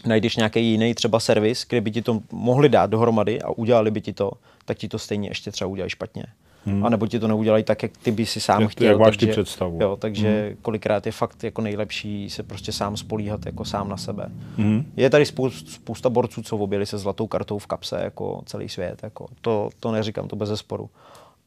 najdeš 0.05 0.35
nějaký 0.35 0.71
jiný 0.71 0.93
třeba 0.93 1.19
servis, 1.19 1.65
kde 1.69 1.81
by 1.81 1.91
ti 1.91 2.01
to 2.01 2.21
mohli 2.31 2.69
dát 2.69 2.89
dohromady 2.89 3.41
a 3.41 3.49
udělali 3.49 3.91
by 3.91 4.01
ti 4.01 4.13
to, 4.13 4.31
tak 4.65 4.77
ti 4.77 4.87
to 4.87 4.99
stejně 4.99 5.29
ještě 5.29 5.51
třeba 5.51 5.67
udělají 5.67 5.89
špatně. 5.89 6.25
Hmm. 6.65 6.85
A 6.85 6.89
nebo 6.89 7.07
ti 7.07 7.19
to 7.19 7.27
neudělají 7.27 7.63
tak, 7.63 7.83
jak 7.83 7.97
ty 7.97 8.11
by 8.11 8.25
si 8.25 8.39
sám 8.39 8.61
jak, 8.61 8.71
chtěl. 8.71 8.87
Jak 8.87 8.97
máš 8.97 9.17
takže, 9.17 9.25
ty 9.25 9.31
představu. 9.31 9.77
Jo, 9.81 9.97
takže 9.97 10.45
hmm. 10.47 10.57
kolikrát 10.61 11.05
je 11.05 11.11
fakt 11.11 11.43
jako 11.43 11.61
nejlepší 11.61 12.29
se 12.29 12.43
prostě 12.43 12.71
sám 12.71 12.97
spolíhat 12.97 13.45
jako 13.45 13.65
sám 13.65 13.89
na 13.89 13.97
sebe. 13.97 14.29
Hmm. 14.57 14.91
Je 14.95 15.09
tady 15.09 15.25
spousta, 15.25 15.71
spousta 15.71 16.09
borců, 16.09 16.41
co 16.41 16.57
objeli 16.57 16.85
se 16.85 16.97
zlatou 16.97 17.27
kartou 17.27 17.57
v 17.57 17.67
kapse, 17.67 18.01
jako 18.03 18.41
celý 18.45 18.69
svět. 18.69 19.03
Jako. 19.03 19.27
To, 19.41 19.69
to 19.79 19.91
neříkám, 19.91 20.27
to 20.27 20.35
bez 20.35 20.49
zesporu 20.49 20.89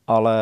ale 0.06 0.34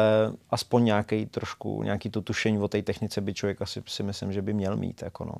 aspoň 0.51 0.85
nějaký 0.85 1.27
trošku, 1.27 1.83
nějaký 1.83 2.11
to 2.11 2.23
tušení 2.23 2.59
o 2.59 2.68
té 2.68 2.83
technice 2.83 3.20
by 3.20 3.35
člověk 3.35 3.62
asi 3.62 3.83
si 3.87 4.03
myslím, 4.03 4.33
že 4.33 4.42
by 4.42 4.53
měl 4.53 4.77
mít. 4.77 5.03
Jako 5.03 5.25
no. 5.25 5.35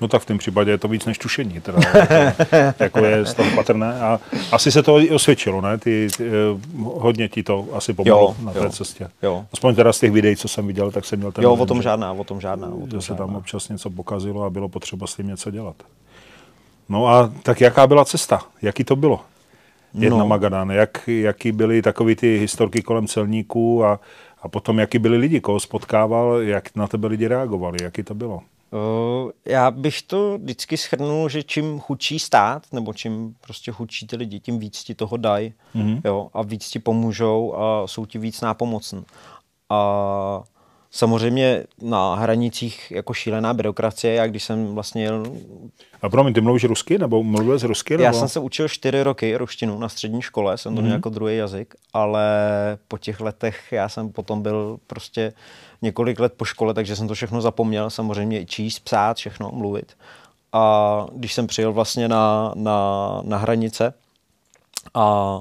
No 0.00 0.08
tak 0.08 0.22
v 0.22 0.26
tom 0.26 0.38
případě 0.38 0.70
je 0.70 0.78
to 0.78 0.88
víc 0.88 1.06
než 1.06 1.18
tušení, 1.18 1.60
teda, 1.60 1.78
jako, 1.88 2.56
jako 2.84 3.04
je 3.04 3.26
z 3.26 3.34
toho 3.34 3.50
patrné. 3.50 4.00
A 4.00 4.20
asi 4.52 4.72
se 4.72 4.82
to 4.82 5.00
i 5.00 5.10
osvědčilo, 5.10 5.60
ne? 5.60 5.78
Ty, 5.78 6.08
ty, 6.16 6.28
eh, 6.28 6.32
hodně 6.84 7.28
ti 7.28 7.42
to 7.42 7.68
asi 7.72 7.92
pomohlo 7.92 8.36
jo, 8.38 8.44
na 8.44 8.52
té 8.52 8.58
jo, 8.58 8.70
cestě. 8.70 9.08
Jo. 9.22 9.46
Aspoň 9.52 9.74
teda 9.74 9.92
z 9.92 10.00
těch 10.00 10.12
videí, 10.12 10.36
co 10.36 10.48
jsem 10.48 10.66
viděl, 10.66 10.90
tak 10.90 11.04
jsem 11.04 11.18
měl 11.18 11.32
ten... 11.32 11.44
Jo, 11.44 11.54
o 11.54 11.66
tom 11.66 11.82
žádná, 11.82 12.12
o 12.12 12.24
tom 12.24 12.40
žádná. 12.40 12.68
O 12.68 12.86
tom 12.86 12.90
že 12.90 13.02
se 13.06 13.14
tam 13.14 13.36
občas 13.36 13.68
něco 13.68 13.90
pokazilo 13.90 14.44
a 14.44 14.50
bylo 14.50 14.68
potřeba 14.68 15.06
s 15.06 15.14
tím 15.14 15.26
něco 15.26 15.50
dělat. 15.50 15.76
No 16.88 17.08
a 17.08 17.32
tak 17.42 17.60
jaká 17.60 17.86
byla 17.86 18.04
cesta? 18.04 18.40
Jaký 18.62 18.84
to 18.84 18.96
bylo? 18.96 19.20
Jedna 19.98 20.18
no. 20.18 20.26
Magadan. 20.26 20.70
Jak, 20.70 21.08
jaký 21.08 21.52
byly 21.52 21.82
takový 21.82 22.16
ty 22.16 22.38
historky 22.38 22.82
kolem 22.82 23.06
celníků 23.06 23.84
a, 23.84 24.00
a 24.42 24.48
potom 24.48 24.78
jaký 24.78 24.98
byli 24.98 25.16
lidi, 25.16 25.40
koho 25.40 25.60
spotkával, 25.60 26.40
jak 26.40 26.76
na 26.76 26.86
tebe 26.86 27.08
lidi 27.08 27.26
reagovali, 27.26 27.78
jaký 27.82 28.02
to 28.02 28.14
bylo? 28.14 28.40
Já 29.44 29.70
bych 29.70 30.02
to 30.02 30.38
vždycky 30.38 30.76
schrnul, 30.76 31.28
že 31.28 31.42
čím 31.42 31.80
chudší 31.80 32.18
stát, 32.18 32.62
nebo 32.72 32.92
čím 32.92 33.34
prostě 33.40 33.72
chudší 33.72 34.06
ty 34.06 34.16
lidi, 34.16 34.40
tím 34.40 34.58
víc 34.58 34.84
ti 34.84 34.94
toho 34.94 35.16
dají 35.16 35.52
mm-hmm. 35.76 36.00
jo, 36.04 36.28
a 36.34 36.42
víc 36.42 36.68
ti 36.68 36.78
pomůžou 36.78 37.54
a 37.56 37.86
jsou 37.86 38.06
ti 38.06 38.18
víc 38.18 38.40
nápomocní. 38.40 39.04
A 39.70 40.42
Samozřejmě 40.90 41.64
na 41.82 42.14
hranicích 42.14 42.90
jako 42.90 43.14
šílená 43.14 43.54
byrokracie, 43.54 44.14
jak 44.14 44.30
když 44.30 44.44
jsem 44.44 44.74
vlastně 44.74 45.02
jel... 45.02 45.22
A 46.02 46.08
promiň, 46.08 46.34
ty 46.34 46.40
mluvíš 46.40 46.64
rusky, 46.64 46.98
nebo 46.98 47.22
mluvil 47.22 47.58
z 47.58 47.62
rusky? 47.62 47.94
Nebo? 47.94 48.02
Já 48.02 48.12
jsem 48.12 48.28
se 48.28 48.40
učil 48.40 48.68
čtyři 48.68 49.02
roky 49.02 49.36
ruštinu 49.36 49.78
na 49.78 49.88
střední 49.88 50.22
škole, 50.22 50.58
jsem 50.58 50.76
to 50.76 50.82
mm-hmm. 50.82 50.92
jako 50.92 51.08
druhý 51.08 51.36
jazyk, 51.36 51.74
ale 51.92 52.24
po 52.88 52.98
těch 52.98 53.20
letech 53.20 53.72
já 53.72 53.88
jsem 53.88 54.12
potom 54.12 54.42
byl 54.42 54.78
prostě 54.86 55.32
několik 55.82 56.20
let 56.20 56.32
po 56.36 56.44
škole, 56.44 56.74
takže 56.74 56.96
jsem 56.96 57.08
to 57.08 57.14
všechno 57.14 57.40
zapomněl, 57.40 57.90
samozřejmě 57.90 58.40
i 58.40 58.46
číst, 58.46 58.78
psát, 58.78 59.16
všechno, 59.16 59.50
mluvit. 59.52 59.96
A 60.52 61.06
když 61.12 61.34
jsem 61.34 61.46
přijel 61.46 61.72
vlastně 61.72 62.08
na, 62.08 62.52
na, 62.54 63.20
na 63.24 63.36
hranice 63.36 63.94
a 64.94 65.40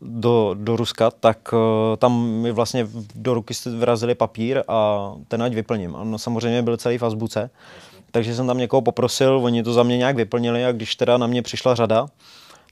do, 0.00 0.54
do 0.58 0.76
Ruska, 0.76 1.10
tak 1.10 1.52
uh, 1.52 1.58
tam 1.96 2.26
mi 2.26 2.52
vlastně 2.52 2.88
do 3.14 3.34
ruky 3.34 3.54
vyrazili 3.78 4.14
papír 4.14 4.62
a 4.68 5.12
ten 5.28 5.42
ať 5.42 5.54
vyplním. 5.54 5.96
A 5.96 6.04
no, 6.04 6.18
samozřejmě 6.18 6.62
byl 6.62 6.76
celý 6.76 6.98
v 6.98 7.02
azbuce, 7.02 7.50
takže 8.10 8.34
jsem 8.34 8.46
tam 8.46 8.58
někoho 8.58 8.82
poprosil, 8.82 9.40
oni 9.44 9.62
to 9.62 9.72
za 9.72 9.82
mě 9.82 9.96
nějak 9.96 10.16
vyplnili 10.16 10.64
a 10.64 10.72
když 10.72 10.96
teda 10.96 11.18
na 11.18 11.26
mě 11.26 11.42
přišla 11.42 11.74
řada, 11.74 12.06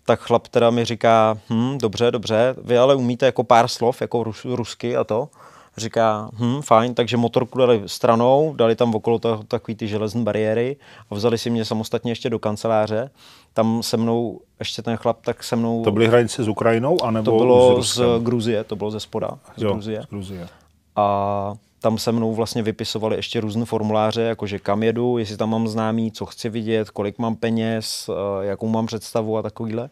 tak 0.07 0.21
chlap 0.21 0.49
teda 0.49 0.71
mi 0.71 0.85
říká, 0.85 1.39
hm, 1.51 1.79
dobře, 1.79 2.11
dobře, 2.11 2.55
vy 2.65 2.79
ale 2.79 2.95
umíte 2.95 3.27
jako 3.27 3.45
pár 3.45 3.69
slov, 3.69 4.01
jako 4.01 4.25
rus, 4.25 4.45
rusky 4.45 4.97
a 4.97 5.05
to. 5.05 5.29
Říká, 5.77 6.31
hm, 6.39 6.63
fajn, 6.63 6.95
takže 6.95 7.17
motorku 7.17 7.59
dali 7.59 7.83
stranou, 7.87 8.55
dali 8.57 8.77
tam 8.77 8.95
okolo 8.95 9.19
toho 9.19 9.43
takový 9.43 9.75
ty 9.75 9.89
železné 9.89 10.23
bariéry 10.23 10.77
a 11.11 11.15
vzali 11.15 11.39
si 11.39 11.51
mě 11.51 11.65
samostatně 11.65 12.13
ještě 12.13 12.31
do 12.31 12.39
kanceláře. 12.39 13.11
Tam 13.53 13.83
se 13.83 13.97
mnou, 13.97 14.41
ještě 14.59 14.83
ten 14.83 14.97
chlap, 14.97 15.19
tak 15.25 15.45
se 15.45 15.57
mnou... 15.57 15.85
To 15.85 15.93
byly 15.93 16.07
hranice 16.07 16.45
s 16.45 16.49
Ukrajinou, 16.49 17.05
anebo 17.05 17.31
to 17.31 17.39
bylo 17.39 17.83
z, 17.83 17.95
z 17.95 18.03
Gruzie, 18.23 18.65
to 18.65 18.77
bylo 18.77 18.91
ze 18.91 19.01
spoda, 19.01 19.31
z 19.57 19.63
jo, 19.63 19.73
Gruzie. 19.73 20.03
Z 20.03 20.07
Gruzie. 20.07 20.49
A 20.97 21.55
tam 21.85 21.99
se 21.99 22.13
mnou 22.13 22.35
vlastně 22.35 22.63
vypisovali 22.63 23.17
ještě 23.17 23.41
různé 23.41 23.65
formuláře, 23.65 24.23
jakože 24.23 24.59
kam 24.59 24.83
jedu, 24.83 25.19
jestli 25.19 25.37
tam 25.37 25.51
mám 25.51 25.69
známý, 25.69 26.13
co 26.13 26.27
chci 26.27 26.49
vidět, 26.49 26.91
kolik 26.91 27.19
mám 27.19 27.37
peněz, 27.37 28.11
eh, 28.11 28.47
jakou 28.47 28.69
mám 28.69 28.87
představu 28.87 29.39
a 29.39 29.43
takovýhle. 29.43 29.89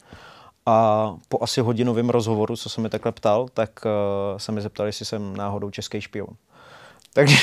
A 0.67 1.17
po 1.29 1.43
asi 1.43 1.61
hodinovém 1.61 2.11
rozhovoru, 2.11 2.57
co 2.57 2.69
jsem 2.69 2.83
mi 2.83 2.89
takhle 2.89 3.13
ptal, 3.13 3.49
tak 3.55 3.71
uh, 3.85 4.39
se 4.39 4.53
mi 4.53 4.61
zeptali, 4.61 4.89
jestli 4.89 5.05
jsem 5.07 5.37
náhodou 5.37 5.71
český 5.71 6.01
špion. 6.01 6.29
Takže, 7.15 7.37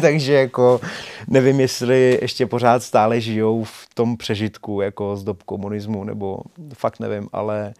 takže 0.00 0.32
jako 0.32 0.80
nevím, 1.28 1.60
jestli 1.60 2.18
ještě 2.22 2.46
pořád 2.46 2.82
stále 2.82 3.20
žijou 3.20 3.64
v 3.64 3.88
tom 3.94 4.16
přežitku 4.16 4.80
jako 4.80 5.16
z 5.16 5.24
dob 5.24 5.42
komunismu, 5.42 6.04
nebo 6.04 6.38
fakt 6.74 7.00
nevím, 7.00 7.28
ale 7.32 7.74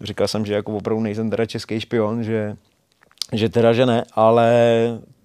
říkal 0.00 0.28
jsem, 0.28 0.46
že 0.46 0.54
jako 0.54 0.76
opravdu 0.76 1.02
nejsem 1.02 1.30
teda 1.30 1.46
český 1.46 1.80
špion, 1.80 2.22
že, 2.22 2.56
že 3.32 3.48
teda, 3.48 3.72
že 3.72 3.86
ne, 3.86 4.04
ale 4.12 4.52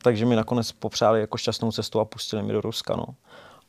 takže 0.01 0.25
mi 0.25 0.35
nakonec 0.35 0.71
popřáli 0.71 1.19
jako 1.19 1.37
šťastnou 1.37 1.71
cestu 1.71 1.99
a 1.99 2.05
pustili 2.05 2.43
mi 2.43 2.53
do 2.53 2.61
Ruska, 2.61 2.95
no. 2.95 3.05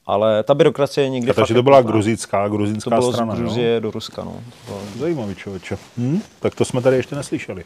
Ale 0.06 0.42
ta 0.42 0.54
byrokracie 0.54 1.08
někdy... 1.08 1.30
A 1.30 1.34
takže 1.34 1.54
to 1.54 1.62
byla 1.62 1.82
gruzická, 1.82 2.48
gruzinská 2.48 2.90
to 2.90 3.00
bylo 3.00 3.12
strana, 3.12 3.34
z 3.34 3.38
Gruzie 3.38 3.74
jo? 3.74 3.80
do 3.80 3.90
Ruska, 3.90 4.24
no. 4.24 4.40
To... 4.66 4.80
Zajímavý 4.98 5.34
člověče. 5.34 5.78
Hm? 5.98 6.20
Tak 6.40 6.54
to 6.54 6.64
jsme 6.64 6.82
tady 6.82 6.96
ještě 6.96 7.16
neslyšeli. 7.16 7.64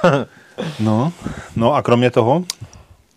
no, 0.80 1.12
no 1.56 1.74
a 1.74 1.82
kromě 1.82 2.10
toho? 2.10 2.44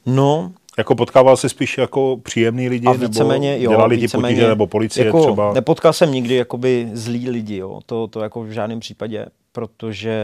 No, 0.06 0.52
jako 0.78 0.96
potkával 0.96 1.38
se 1.38 1.50
spíš 1.50 1.78
jako 1.78 2.18
příjemný 2.24 2.70
lidi, 2.70 2.88
a 2.88 2.92
víceméně, 2.92 3.52
nebo 3.52 3.64
jo, 3.64 3.72
dělali 3.72 3.96
víceméně, 3.96 4.36
ti 4.36 4.36
potíže, 4.36 4.48
nebo 4.48 4.68
policie 4.68 5.06
jako 5.06 5.22
třeba? 5.22 5.54
Nepotkal 5.54 5.94
jsem 5.94 6.12
nikdy 6.12 6.36
jakoby 6.36 6.90
zlí 6.94 7.30
lidi, 7.30 7.58
jo. 7.58 7.80
To, 7.86 8.08
to 8.08 8.22
jako 8.22 8.44
v 8.44 8.50
žádném 8.50 8.80
případě, 8.80 9.26
protože 9.52 10.18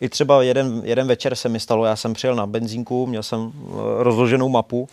i 0.00 0.08
třeba 0.08 0.42
jeden, 0.42 0.82
jeden 0.84 1.06
večer 1.06 1.34
se 1.34 1.48
mi 1.48 1.60
stalo, 1.60 1.84
já 1.84 1.96
jsem 1.96 2.12
přijel 2.12 2.36
na 2.36 2.46
benzínku, 2.46 3.06
měl 3.06 3.22
jsem 3.22 3.52
eh, 3.52 3.72
rozloženou 4.02 4.48
mapu 4.48 4.88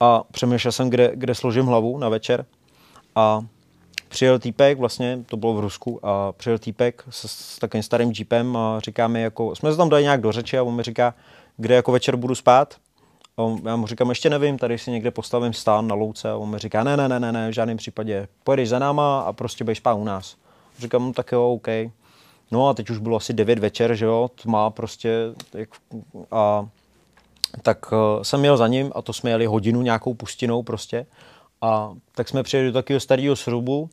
a 0.00 0.22
přemýšlel 0.30 0.72
jsem, 0.72 0.90
kde, 0.90 1.10
kde 1.14 1.34
složím 1.34 1.66
hlavu 1.66 1.98
na 1.98 2.08
večer 2.08 2.44
a 3.14 3.40
přijel 4.08 4.38
týpek, 4.38 4.78
vlastně 4.78 5.24
to 5.26 5.36
bylo 5.36 5.54
v 5.54 5.60
Rusku, 5.60 6.06
a 6.06 6.32
přijel 6.32 6.58
týpek 6.58 7.04
s, 7.10 7.24
s 7.26 7.58
takovým 7.58 7.82
starým 7.82 8.12
jeepem 8.18 8.56
a 8.56 8.80
říká 8.80 9.08
mi, 9.08 9.22
jako, 9.22 9.56
jsme 9.56 9.70
se 9.70 9.76
tam 9.76 9.88
dali 9.88 10.02
nějak 10.02 10.20
do 10.20 10.32
řeči 10.32 10.58
a 10.58 10.62
on 10.62 10.74
mi 10.74 10.82
říká, 10.82 11.14
kde 11.56 11.74
jako 11.74 11.92
večer 11.92 12.16
budu 12.16 12.34
spát. 12.34 12.74
A 13.36 13.42
on, 13.42 13.60
já 13.64 13.76
mu 13.76 13.86
říkám, 13.86 14.08
ještě 14.08 14.30
nevím, 14.30 14.58
tady 14.58 14.78
si 14.78 14.90
někde 14.90 15.10
postavím 15.10 15.52
stán 15.52 15.88
na 15.88 15.94
louce 15.94 16.30
a 16.30 16.36
on 16.36 16.50
mi 16.50 16.58
říká, 16.58 16.84
ne, 16.84 16.96
ne, 16.96 17.08
ne, 17.08 17.20
ne, 17.20 17.32
ne 17.32 17.50
v 17.50 17.52
žádném 17.52 17.76
případě, 17.76 18.28
pojedeš 18.44 18.68
za 18.68 18.78
náma 18.78 19.20
a 19.20 19.32
prostě 19.32 19.64
budeš 19.64 19.78
spát 19.78 19.94
u 19.94 20.04
nás. 20.04 20.36
Říkám, 20.78 21.04
no, 21.04 21.12
tak 21.12 21.32
jo, 21.32 21.50
OK. 21.52 21.68
No 22.50 22.68
a 22.68 22.74
teď 22.74 22.90
už 22.90 22.98
bylo 22.98 23.16
asi 23.16 23.32
9 23.32 23.58
večer, 23.58 23.94
že 23.94 24.04
jo, 24.04 24.30
tma 24.42 24.70
prostě, 24.70 25.14
jak, 25.54 25.68
a 26.30 26.68
tak 27.62 27.92
uh, 27.92 28.22
jsem 28.22 28.44
jel 28.44 28.56
za 28.56 28.66
ním 28.66 28.92
a 28.94 29.02
to 29.02 29.12
jsme 29.12 29.30
jeli 29.30 29.46
hodinu 29.46 29.82
nějakou 29.82 30.14
pustinou 30.14 30.62
prostě. 30.62 31.06
A 31.62 31.94
tak 32.14 32.28
jsme 32.28 32.42
přijeli 32.42 32.68
do 32.68 32.72
takového 32.72 33.00
starého 33.00 33.36
srubu, 33.36 33.90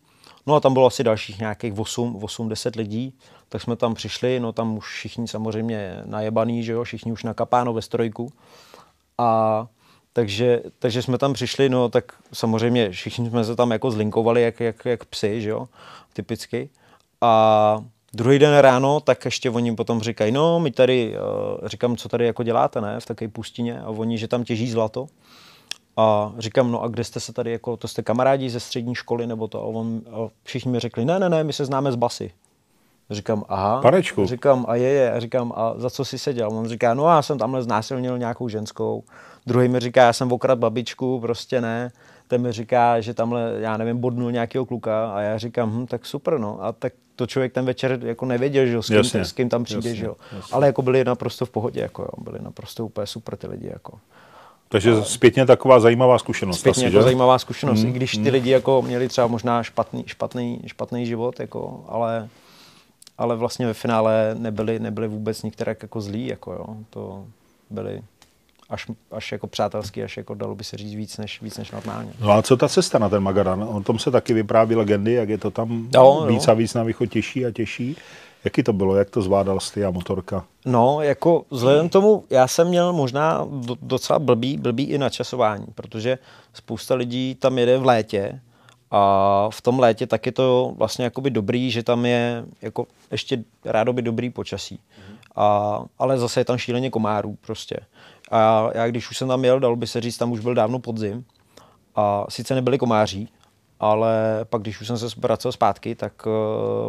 no 0.47 0.55
a 0.55 0.59
tam 0.59 0.73
bylo 0.73 0.87
asi 0.87 1.03
dalších 1.03 1.39
nějakých 1.39 1.79
8, 1.79 2.23
8 2.23 2.49
10 2.49 2.75
lidí, 2.75 3.13
tak 3.49 3.61
jsme 3.61 3.75
tam 3.75 3.93
přišli, 3.93 4.39
no 4.39 4.51
tam 4.51 4.77
už 4.77 4.93
všichni 4.93 5.27
samozřejmě 5.27 6.01
najebaný, 6.05 6.63
že 6.63 6.71
jo, 6.71 6.83
všichni 6.83 7.11
už 7.11 7.23
nakapáno 7.23 7.73
ve 7.73 7.81
strojku. 7.81 8.31
A 9.17 9.67
takže, 10.13 10.61
takže 10.79 11.01
jsme 11.01 11.17
tam 11.17 11.33
přišli, 11.33 11.69
no 11.69 11.89
tak 11.89 12.13
samozřejmě 12.33 12.89
všichni 12.89 13.29
jsme 13.29 13.43
se 13.43 13.55
tam 13.55 13.71
jako 13.71 13.91
zlinkovali 13.91 14.41
jak, 14.41 14.59
jak, 14.59 14.85
jak 14.85 15.05
psy, 15.05 15.41
že 15.41 15.49
jo, 15.49 15.67
typicky. 16.13 16.69
A 17.21 17.83
druhý 18.13 18.39
den 18.39 18.57
ráno, 18.57 18.99
tak 18.99 19.25
ještě 19.25 19.49
oni 19.49 19.75
potom 19.75 20.01
říkají, 20.01 20.31
no 20.31 20.59
my 20.59 20.71
tady, 20.71 21.15
uh, 21.61 21.67
říkám, 21.67 21.97
co 21.97 22.09
tady 22.09 22.25
jako 22.25 22.43
děláte, 22.43 22.81
ne, 22.81 22.99
v 22.99 23.05
takové 23.05 23.27
pustině 23.27 23.81
a 23.81 23.89
oni, 23.89 24.17
že 24.17 24.27
tam 24.27 24.43
těží 24.43 24.71
zlato. 24.71 25.07
A 25.97 26.33
říkám, 26.37 26.71
no 26.71 26.83
a 26.83 26.87
kde 26.87 27.03
jste 27.03 27.19
se 27.19 27.33
tady, 27.33 27.51
jako, 27.51 27.77
to 27.77 27.87
jste 27.87 28.01
kamarádi 28.01 28.49
ze 28.49 28.59
střední 28.59 28.95
školy 28.95 29.27
nebo 29.27 29.47
to? 29.47 29.61
A, 29.61 29.65
on, 29.65 30.01
a 30.11 30.27
všichni 30.43 30.71
mi 30.71 30.79
řekli, 30.79 31.05
ne, 31.05 31.19
ne, 31.19 31.29
ne, 31.29 31.43
my 31.43 31.53
se 31.53 31.65
známe 31.65 31.91
z 31.91 31.95
basy. 31.95 32.31
Říkám, 33.09 33.43
aha. 33.49 33.81
Panečku. 33.81 34.25
Říkám, 34.25 34.65
a 34.67 34.75
je, 34.75 34.89
je. 34.89 35.11
A 35.11 35.19
říkám, 35.19 35.53
a 35.55 35.73
za 35.77 35.89
co 35.89 36.05
jsi 36.05 36.19
seděl? 36.19 36.49
On 36.49 36.67
říká, 36.67 36.93
no 36.93 37.07
já 37.07 37.21
jsem 37.21 37.37
tamhle 37.37 37.63
znásilnil 37.63 38.17
nějakou 38.17 38.47
ženskou. 38.47 39.03
Druhý 39.45 39.67
mi 39.67 39.79
říká, 39.79 40.03
já 40.03 40.13
jsem 40.13 40.31
okrad 40.31 40.59
babičku, 40.59 41.19
prostě 41.19 41.61
ne. 41.61 41.91
Ten 42.27 42.41
mi 42.41 42.51
říká, 42.51 43.01
že 43.01 43.13
tamhle, 43.13 43.53
já 43.59 43.77
nevím, 43.77 43.97
bodnul 43.97 44.31
nějakého 44.31 44.65
kluka 44.65 45.11
a 45.11 45.21
já 45.21 45.37
říkám, 45.37 45.71
hm, 45.71 45.87
tak 45.87 46.05
super, 46.05 46.37
no. 46.37 46.63
A 46.63 46.71
tak 46.71 46.93
to 47.15 47.27
člověk 47.27 47.53
ten 47.53 47.65
večer 47.65 47.99
jako 48.03 48.25
nevěděl, 48.25 48.65
že 48.65 48.73
jo, 48.73 48.83
s, 48.83 48.87
kým, 48.87 48.95
jasně, 48.97 49.25
s 49.25 49.31
kým 49.31 49.49
tam 49.49 49.63
přijde, 49.63 49.89
jasně, 49.89 49.95
že 49.95 50.05
jo. 50.05 50.15
Jasně. 50.35 50.55
Ale 50.55 50.67
jako 50.67 50.81
byli 50.81 51.03
naprosto 51.03 51.45
v 51.45 51.49
pohodě, 51.49 51.81
jako 51.81 52.01
jo. 52.01 52.23
Byli 52.23 52.39
naprosto 52.41 52.85
úplně 52.85 53.07
super 53.07 53.37
ty 53.37 53.47
lidi, 53.47 53.67
jako. 53.67 53.99
Takže 54.69 54.91
ale... 54.91 55.05
zpětně 55.05 55.45
taková 55.45 55.79
zajímavá 55.79 56.19
zkušenost. 56.19 56.59
Zpětně 56.59 56.81
asi, 56.81 56.85
jako 56.85 56.97
že? 56.97 57.03
zajímavá 57.03 57.39
zkušenost, 57.39 57.83
Mm, 57.83 57.89
i 57.89 57.91
když 57.91 58.11
ty 58.11 58.19
mm. 58.19 58.27
lidi 58.27 58.49
jako 58.49 58.81
měli 58.81 59.07
třeba 59.07 59.27
možná 59.27 59.63
špatný, 59.63 60.03
špatný, 60.07 60.61
špatný 60.65 61.05
život, 61.05 61.39
jako, 61.39 61.85
ale, 61.87 62.29
ale 63.17 63.35
vlastně 63.35 63.65
ve 63.65 63.73
finále 63.73 64.35
nebyli, 64.39 64.79
nebyli 64.79 65.07
vůbec 65.07 65.43
některé 65.43 65.75
jako 65.81 66.01
zlí, 66.01 66.27
jako 66.27 66.53
jo. 66.53 66.65
To 66.89 67.25
byli 67.69 68.01
až, 68.69 68.85
až 69.11 69.31
jako 69.31 69.47
přátelský, 69.47 70.03
až 70.03 70.17
jako 70.17 70.33
dalo 70.33 70.55
by 70.55 70.63
se 70.63 70.77
říct 70.77 70.95
víc 70.95 71.17
než, 71.17 71.41
víc 71.41 71.57
než 71.57 71.71
normálně. 71.71 72.11
No 72.19 72.31
a 72.31 72.41
co 72.41 72.57
ta 72.57 72.69
cesta 72.69 72.99
na 72.99 73.09
ten 73.09 73.23
Magadan? 73.23 73.63
O 73.63 73.83
tom 73.83 73.99
se 73.99 74.11
taky 74.11 74.33
vypráví 74.33 74.75
legendy, 74.75 75.13
jak 75.13 75.29
je 75.29 75.37
to 75.37 75.51
tam 75.51 75.87
jo. 75.95 76.25
víc 76.29 76.47
a 76.47 76.53
víc 76.53 76.73
na 76.73 76.83
východ 76.83 77.05
těžší 77.05 77.45
a 77.45 77.51
těžší. 77.51 77.95
Jaký 78.43 78.63
to 78.63 78.73
bylo? 78.73 78.95
Jak 78.95 79.09
to 79.09 79.21
zvládal 79.21 79.59
ty 79.73 79.85
a 79.85 79.91
motorka? 79.91 80.45
No, 80.65 81.01
jako 81.01 81.45
vzhledem 81.51 81.89
k 81.89 81.91
tomu, 81.91 82.23
já 82.29 82.47
jsem 82.47 82.67
měl 82.67 82.93
možná 82.93 83.47
do- 83.51 83.77
docela 83.81 84.19
blbý, 84.19 84.57
blbý 84.57 84.83
i 84.83 84.97
načasování, 84.97 85.65
protože 85.75 86.17
spousta 86.53 86.95
lidí 86.95 87.35
tam 87.35 87.57
jede 87.57 87.77
v 87.77 87.85
létě 87.85 88.39
a 88.91 89.47
v 89.51 89.61
tom 89.61 89.79
létě 89.79 90.07
tak 90.07 90.25
je 90.25 90.31
to 90.31 90.73
vlastně 90.77 91.03
jakoby 91.03 91.29
dobrý, 91.29 91.71
že 91.71 91.83
tam 91.83 92.05
je 92.05 92.45
jako 92.61 92.87
ještě 93.11 93.43
rádoby 93.65 94.01
dobrý 94.01 94.29
počasí. 94.29 94.79
A, 95.37 95.81
ale 95.99 96.17
zase 96.17 96.39
je 96.39 96.45
tam 96.45 96.57
šíleně 96.57 96.89
komárů 96.89 97.37
prostě. 97.41 97.77
A 98.31 98.69
já 98.73 98.87
když 98.87 99.09
už 99.09 99.17
jsem 99.17 99.27
tam 99.27 99.45
jel, 99.45 99.59
dalo 99.59 99.75
by 99.75 99.87
se 99.87 100.01
říct, 100.01 100.17
tam 100.17 100.31
už 100.31 100.39
byl 100.39 100.53
dávno 100.53 100.79
podzim 100.79 101.25
a 101.95 102.25
sice 102.29 102.55
nebyli 102.55 102.77
komáří, 102.77 103.29
ale 103.79 104.45
pak, 104.49 104.61
když 104.61 104.81
už 104.81 104.87
jsem 104.87 104.97
se 104.97 105.07
vracel 105.17 105.51
zpátky, 105.51 105.95
tak 105.95 106.25
uh, 106.25 106.31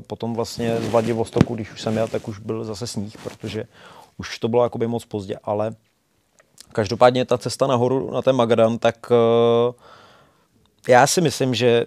potom 0.01 0.35
vlastně 0.35 0.77
z 0.81 0.89
Vladivostoku, 0.89 1.55
když 1.55 1.73
už 1.73 1.81
jsem 1.81 1.97
jel, 1.97 2.09
tak 2.09 2.29
už 2.29 2.39
byl 2.39 2.65
zase 2.65 2.87
sníh, 2.87 3.17
protože 3.23 3.65
už 4.17 4.39
to 4.39 4.49
bylo 4.49 4.63
jakoby 4.63 4.87
moc 4.87 5.05
pozdě, 5.05 5.37
ale 5.45 5.75
každopádně 6.73 7.25
ta 7.25 7.39
cesta 7.39 7.67
nahoru 7.67 8.11
na 8.11 8.23
ten 8.23 8.37
Magadan, 8.37 8.79
tak 8.79 9.11
uh, 9.11 9.75
já 10.89 11.07
si 11.07 11.21
myslím, 11.21 11.55
že 11.55 11.87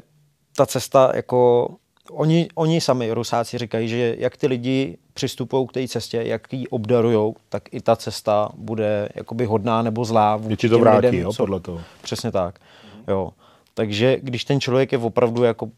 ta 0.55 0.65
cesta 0.65 1.11
jako 1.15 1.69
Oni, 2.11 2.47
oni 2.55 2.81
sami, 2.81 3.13
Rusáci, 3.13 3.57
říkají, 3.57 3.87
že 3.87 4.15
jak 4.19 4.37
ty 4.37 4.47
lidi 4.47 4.97
přistupují 5.13 5.67
k 5.67 5.71
té 5.71 5.87
cestě, 5.87 6.23
jak 6.25 6.53
ji 6.53 6.67
obdarujou, 6.67 7.35
tak 7.49 7.73
i 7.73 7.81
ta 7.81 7.95
cesta 7.95 8.49
bude 8.55 9.09
jakoby 9.15 9.45
hodná 9.45 9.81
nebo 9.81 10.05
zlá. 10.05 10.37
Vůči 10.37 10.55
ti 10.55 10.69
to 10.69 10.79
vrátí, 10.79 11.05
lidem, 11.05 11.15
jo, 11.21 11.31
podle 11.37 11.59
toho. 11.59 11.81
Přesně 12.01 12.31
tak. 12.31 12.59
Jo. 13.07 13.31
Takže 13.73 14.17
když 14.21 14.45
ten 14.45 14.61
člověk 14.61 14.91
je 14.91 14.97
opravdu 14.97 15.43
jako 15.43 15.69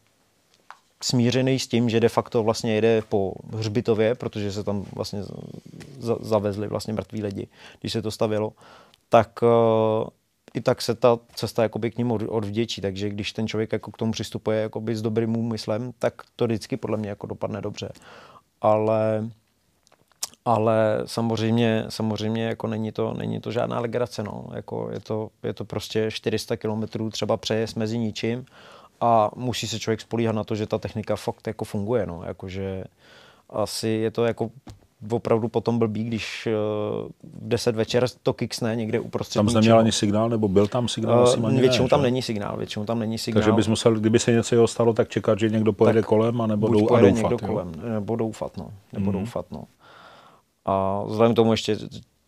smířený 1.04 1.60
s 1.60 1.68
tím, 1.68 1.90
že 1.90 2.00
de 2.00 2.10
facto 2.10 2.44
vlastně 2.44 2.76
jede 2.76 3.02
po 3.10 3.34
hřbitově, 3.54 4.16
protože 4.16 4.52
se 4.52 4.64
tam 4.64 4.86
vlastně 4.96 5.24
za- 6.00 6.18
zavezli 6.22 6.68
vlastně 6.68 6.94
mrtví 6.94 7.24
lidi, 7.24 7.48
když 7.82 7.94
se 7.94 8.02
to 8.02 8.12
stavělo, 8.12 8.54
tak 9.10 9.40
uh, 9.42 10.08
i 10.54 10.62
tak 10.62 10.82
se 10.82 10.96
ta 10.96 11.20
cesta 11.36 11.64
jakoby 11.64 11.92
k 11.92 12.00
od- 12.00 12.22
odvděčí, 12.28 12.82
takže 12.82 13.10
když 13.10 13.34
ten 13.34 13.48
člověk 13.48 13.72
jako 13.74 13.92
k 13.92 13.98
tomu 13.98 14.12
přistupuje 14.12 14.62
jakoby 14.62 14.96
s 14.96 15.02
dobrým 15.02 15.38
úmyslem, 15.38 15.94
tak 16.00 16.14
to 16.36 16.46
vždycky 16.46 16.78
podle 16.78 16.98
mě 16.98 17.10
jako 17.10 17.28
dopadne 17.28 17.62
dobře. 17.62 17.92
Ale 18.62 19.30
ale 20.46 21.02
samozřejmě, 21.06 21.86
samozřejmě 21.90 22.44
jako 22.44 22.68
není 22.68 22.92
to, 22.92 23.14
není 23.14 23.42
to 23.42 23.52
žádná 23.52 23.80
legrace, 23.80 24.24
no. 24.24 24.46
jako 24.54 24.90
je, 24.92 25.00
to, 25.00 25.30
je 25.44 25.54
to 25.54 25.66
prostě 25.66 26.12
400 26.12 26.58
kilometrů 26.58 27.10
třeba 27.10 27.38
přejezd 27.38 27.78
mezi 27.78 27.98
ničím 27.98 28.46
a 29.02 29.32
musí 29.36 29.68
se 29.68 29.80
člověk 29.80 30.02
spolíhat 30.02 30.36
na 30.36 30.44
to, 30.44 30.56
že 30.56 30.68
ta 30.68 30.78
technika 30.78 31.16
fakt 31.16 31.48
jako 31.48 31.66
funguje, 31.66 32.06
no. 32.06 32.24
Jakože 32.26 32.84
asi 33.50 33.88
je 33.88 34.12
to 34.12 34.26
jako 34.26 34.52
opravdu 35.12 35.48
potom 35.48 35.80
blbý, 35.80 36.04
když 36.04 36.48
uh, 36.48 37.10
v 37.44 37.48
10 37.48 37.76
večer 37.76 38.06
to 38.24 38.34
kiksne 38.34 38.76
někde 38.76 39.00
uprostřed 39.00 39.40
Tam 39.40 39.50
jsi 39.50 39.56
neměl 39.56 39.80
ani 39.80 39.92
signál, 39.92 40.30
nebo 40.30 40.48
byl 40.48 40.68
tam 40.68 40.88
signál? 40.88 41.24
asi 41.24 41.38
Uh, 41.40 41.48
ani 41.48 41.62
většinou 41.62 41.86
ne, 41.86 41.90
tam 41.90 42.00
že? 42.00 42.04
není 42.04 42.22
signál, 42.22 42.58
většinou 42.58 42.86
tam 42.86 43.00
není 43.00 43.18
signál. 43.18 43.42
Takže 43.44 43.52
bys 43.56 43.68
musel, 43.68 43.96
kdyby 43.96 44.20
se 44.20 44.32
něco 44.32 44.56
jeho 44.56 44.68
stalo, 44.68 44.94
tak 44.94 45.10
čekat, 45.10 45.40
že 45.40 45.50
někdo 45.50 45.74
pojede 45.74 46.02
Tak 46.02 46.08
kolem, 46.10 46.42
anebo 46.42 46.68
Buď 46.68 46.80
dou, 46.80 46.96
a 46.96 47.00
doufat. 47.02 47.16
někdo 47.16 47.38
jo? 47.42 47.48
kolem, 47.48 47.72
nebo 47.94 48.16
doufat, 48.16 48.58
no. 48.58 48.68
Nebo 48.94 49.12
Mhm. 49.12 49.20
doufat, 49.20 49.46
no. 49.52 49.64
A 50.66 51.04
vzhledem 51.08 51.34
k 51.34 51.36
tomu 51.36 51.52
ještě 51.54 51.78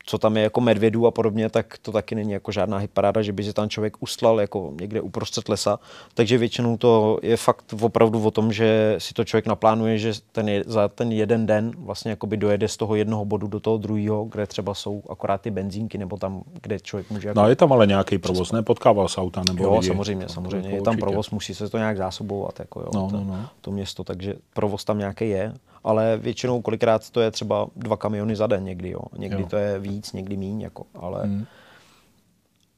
co 0.05 0.17
tam 0.17 0.37
je 0.37 0.43
jako 0.43 0.61
medvědů 0.61 1.07
a 1.07 1.11
podobně, 1.11 1.49
tak 1.49 1.77
to 1.81 1.91
taky 1.91 2.15
není 2.15 2.31
jako 2.31 2.51
žádná 2.51 2.77
hyparáda, 2.77 3.21
že 3.21 3.33
by 3.33 3.43
se 3.43 3.53
tam 3.53 3.69
člověk 3.69 3.97
ustlal 3.99 4.41
jako 4.41 4.73
někde 4.81 5.01
uprostřed 5.01 5.49
lesa. 5.49 5.79
Takže 6.13 6.37
většinou 6.37 6.77
to 6.77 7.19
je 7.21 7.37
fakt 7.37 7.73
opravdu 7.81 8.23
o 8.23 8.31
tom, 8.31 8.53
že 8.53 8.95
si 8.97 9.13
to 9.13 9.23
člověk 9.23 9.47
naplánuje, 9.47 9.97
že 9.97 10.13
ten 10.31 10.49
je, 10.49 10.63
za 10.67 10.87
ten 10.87 11.11
jeden 11.11 11.45
den 11.45 11.71
vlastně 11.77 12.11
jakoby 12.11 12.37
dojede 12.37 12.67
z 12.67 12.77
toho 12.77 12.95
jednoho 12.95 13.25
bodu 13.25 13.47
do 13.47 13.59
toho 13.59 13.77
druhého, 13.77 14.25
kde 14.25 14.47
třeba 14.47 14.73
jsou 14.73 15.03
akorát 15.09 15.41
ty 15.41 15.51
benzínky, 15.51 15.97
nebo 15.97 16.17
tam, 16.17 16.43
kde 16.61 16.79
člověk 16.79 17.09
může... 17.09 17.27
Jako 17.27 17.41
no 17.41 17.49
je 17.49 17.55
tam 17.55 17.73
ale 17.73 17.87
nějaký 17.87 18.17
provoz, 18.17 18.51
ne? 18.51 18.63
Potkával 18.63 19.07
se 19.07 19.21
auta 19.21 19.43
nebo 19.47 19.63
Jo, 19.63 19.73
lidi. 19.73 19.87
samozřejmě, 19.87 20.29
samozřejmě. 20.29 20.69
Je 20.69 20.81
tam 20.81 20.97
provoz, 20.97 21.29
musí 21.29 21.55
se 21.55 21.69
to 21.69 21.77
nějak 21.77 21.97
zásobovat, 21.97 22.59
jako 22.59 22.79
jo, 22.79 22.89
no, 22.93 23.09
to, 23.09 23.17
no, 23.17 23.23
no. 23.23 23.49
to 23.61 23.71
město, 23.71 24.03
takže 24.03 24.33
provoz 24.53 24.83
tam 24.83 24.97
nějaký 24.97 25.29
je 25.29 25.53
ale 25.85 26.17
většinou 26.17 26.61
kolikrát 26.61 27.09
to 27.09 27.21
je 27.21 27.31
třeba 27.31 27.67
dva 27.75 27.97
kamiony 27.97 28.35
za 28.35 28.47
den 28.47 28.63
někdy, 28.63 28.89
jo. 28.89 29.01
Někdy 29.17 29.41
jo. 29.41 29.47
to 29.49 29.57
je 29.57 29.79
víc, 29.79 30.13
někdy 30.13 30.37
míň, 30.37 30.61
jako, 30.61 30.85
ale, 30.95 31.23
hmm. 31.23 31.45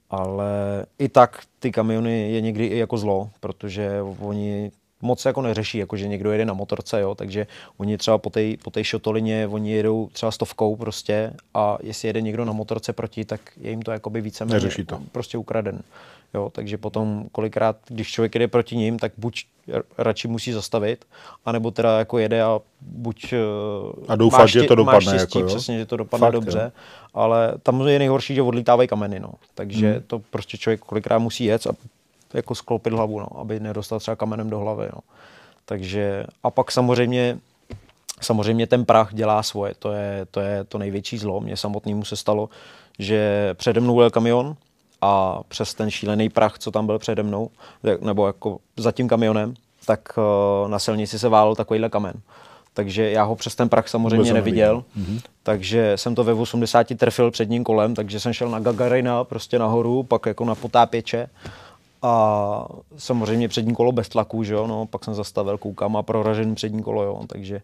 ale 0.10 0.86
i 0.99 1.10
tak 1.10 1.43
ty 1.60 1.72
kamiony 1.72 2.32
je 2.32 2.41
někdy 2.41 2.66
i 2.66 2.78
jako 2.78 2.97
zlo, 2.97 3.30
protože 3.39 4.01
oni 4.20 4.72
moc 5.01 5.26
jako 5.26 5.41
neřeší, 5.41 5.78
jako 5.78 5.97
že 5.97 6.08
někdo 6.08 6.32
jede 6.32 6.45
na 6.45 6.53
motorce, 6.53 7.01
jo, 7.01 7.16
takže 7.16 7.47
oni 7.78 7.97
třeba 7.97 8.18
po 8.18 8.30
té 8.30 8.58
po 8.64 8.72
tej 8.72 8.84
šotolině, 8.84 9.47
oni 9.47 9.72
jedou 9.72 10.10
třeba 10.14 10.32
stovkou 10.32 10.76
prostě 10.76 11.34
a 11.53 11.78
jestli 11.84 12.08
jede 12.08 12.22
někdo 12.22 12.45
na 12.45 12.53
motorce 12.53 12.93
proti, 12.93 13.26
tak 13.26 13.41
je 13.62 13.70
jim 13.70 13.82
to 13.82 13.91
jakoby 13.91 14.22
více 14.22 14.45
to. 14.86 15.01
prostě 15.12 15.38
ukraden. 15.38 15.82
Jo, 16.34 16.49
takže 16.51 16.78
potom 16.78 17.25
kolikrát, 17.32 17.78
když 17.88 18.11
člověk 18.11 18.36
jede 18.36 18.47
proti 18.47 18.75
ním, 18.75 18.99
tak 18.99 19.11
buď 19.17 19.45
radši 19.97 20.28
musí 20.28 20.51
zastavit, 20.51 21.05
anebo 21.45 21.71
teda 21.71 21.99
jako 21.99 22.17
jede 22.17 22.41
a 22.43 22.59
buď 22.82 23.34
eh, 23.34 23.38
a 24.07 24.15
doufá, 24.15 24.45
že 24.45 24.63
to 24.63 24.75
dopadne. 24.75 24.95
Máš 24.95 25.03
štěstí, 25.03 25.39
jako, 25.39 25.49
přesně, 25.49 25.78
že 25.78 25.86
to 25.86 25.97
dopadne 25.97 26.25
Fakt, 26.28 26.34
dobře, 26.34 26.59
jo. 26.63 26.71
ale 27.13 27.53
tam 27.63 27.88
je 27.88 27.99
nejhorší, 27.99 28.36
že 28.36 28.41
odlítávají 28.41 28.88
kameny, 28.88 29.19
no. 29.19 29.32
takže 29.55 29.91
hmm. 29.91 30.01
to 30.07 30.19
prostě 30.19 30.57
člověk 30.57 30.80
kolikrát 30.80 31.19
musí 31.19 31.45
jet 31.45 31.67
a 31.67 31.71
jako 32.34 32.55
sklopit 32.55 32.93
hlavu, 32.93 33.19
no, 33.19 33.39
aby 33.39 33.59
nedostal 33.59 33.99
třeba 33.99 34.15
kamenem 34.15 34.49
do 34.49 34.59
hlavy. 34.59 34.88
No. 34.93 34.99
Takže 35.65 36.25
a 36.43 36.51
pak 36.51 36.71
samozřejmě 36.71 37.39
Samozřejmě 38.21 38.67
ten 38.67 38.86
prach 38.86 39.13
dělá 39.13 39.43
svoje, 39.43 39.73
to 39.80 39.91
je, 39.91 40.25
to 40.32 40.39
je 40.39 40.63
to 40.63 40.78
největší 40.78 41.17
zlo. 41.17 41.41
Mně 41.41 41.57
samotnému 41.57 42.05
se 42.05 42.15
stalo, 42.15 42.49
že 42.99 43.49
přede 43.53 43.82
mnou 43.82 43.95
byl 43.95 44.09
kamion, 44.09 44.55
a 45.02 45.41
přes 45.48 45.74
ten 45.74 45.91
šílený 45.91 46.30
prach, 46.30 46.60
co 46.60 46.72
tam 46.72 46.86
byl 46.86 47.00
přede 47.00 47.24
mnou, 47.24 47.50
nebo 48.02 48.28
jako 48.28 48.58
za 48.78 48.91
tím 48.91 49.08
kamionem, 49.08 49.54
tak 49.86 50.10
uh, 50.18 50.70
na 50.70 50.80
silnici 50.80 51.20
se 51.20 51.30
válel 51.30 51.56
takovýhle 51.56 51.89
kamen. 51.89 52.14
Takže 52.74 53.12
já 53.12 53.24
ho 53.24 53.36
přes 53.36 53.56
ten 53.56 53.70
prach 53.70 53.88
samozřejmě 53.88 54.18
Vůbec 54.18 54.34
neviděl. 54.34 54.84
Mm-hmm. 55.00 55.22
takže 55.43 55.93
jsem 55.95 56.16
to 56.16 56.24
ve 56.24 56.34
80 56.34 56.88
trefil 56.98 57.32
předním 57.32 57.64
kolem, 57.64 57.95
takže 57.95 58.20
jsem 58.20 58.34
šel 58.34 58.50
na 58.50 58.60
Gagarina 58.60 59.24
prostě 59.24 59.60
nahoru, 59.60 60.04
pak 60.04 60.26
jako 60.26 60.45
na 60.45 60.56
potápěče 60.56 61.30
a 62.02 62.66
samozřejmě 62.98 63.48
přední 63.48 63.76
kolo 63.76 63.91
bez 63.91 64.10
tlaku, 64.10 64.43
že 64.43 64.54
jo, 64.54 64.68
no, 64.68 64.86
pak 64.86 65.04
jsem 65.04 65.14
zastavil, 65.14 65.58
koukám 65.58 65.98
a 65.98 66.04
proražený 66.04 66.56
přední 66.56 66.84
kolo, 66.84 67.04
jo, 67.04 67.22
takže 67.28 67.62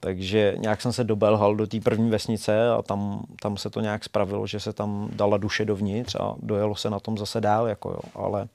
takže 0.00 0.54
nějak 0.58 0.82
jsem 0.82 0.92
se 0.92 1.04
dobelhal 1.04 1.56
do 1.56 1.66
té 1.66 1.80
první 1.80 2.10
vesnice 2.10 2.70
a 2.70 2.82
tam, 2.82 3.24
tam 3.42 3.56
se 3.56 3.70
to 3.70 3.80
nějak 3.80 4.04
spravilo, 4.04 4.46
že 4.46 4.60
se 4.60 4.72
tam 4.72 5.08
dala 5.12 5.38
duše 5.38 5.64
dovnitř 5.64 6.14
a 6.14 6.34
dojelo 6.42 6.74
se 6.74 6.90
na 6.90 7.00
tom 7.00 7.18
zase 7.18 7.40
dál, 7.40 7.66
jako 7.66 7.90
jo. 7.90 8.00
ale 8.14 8.48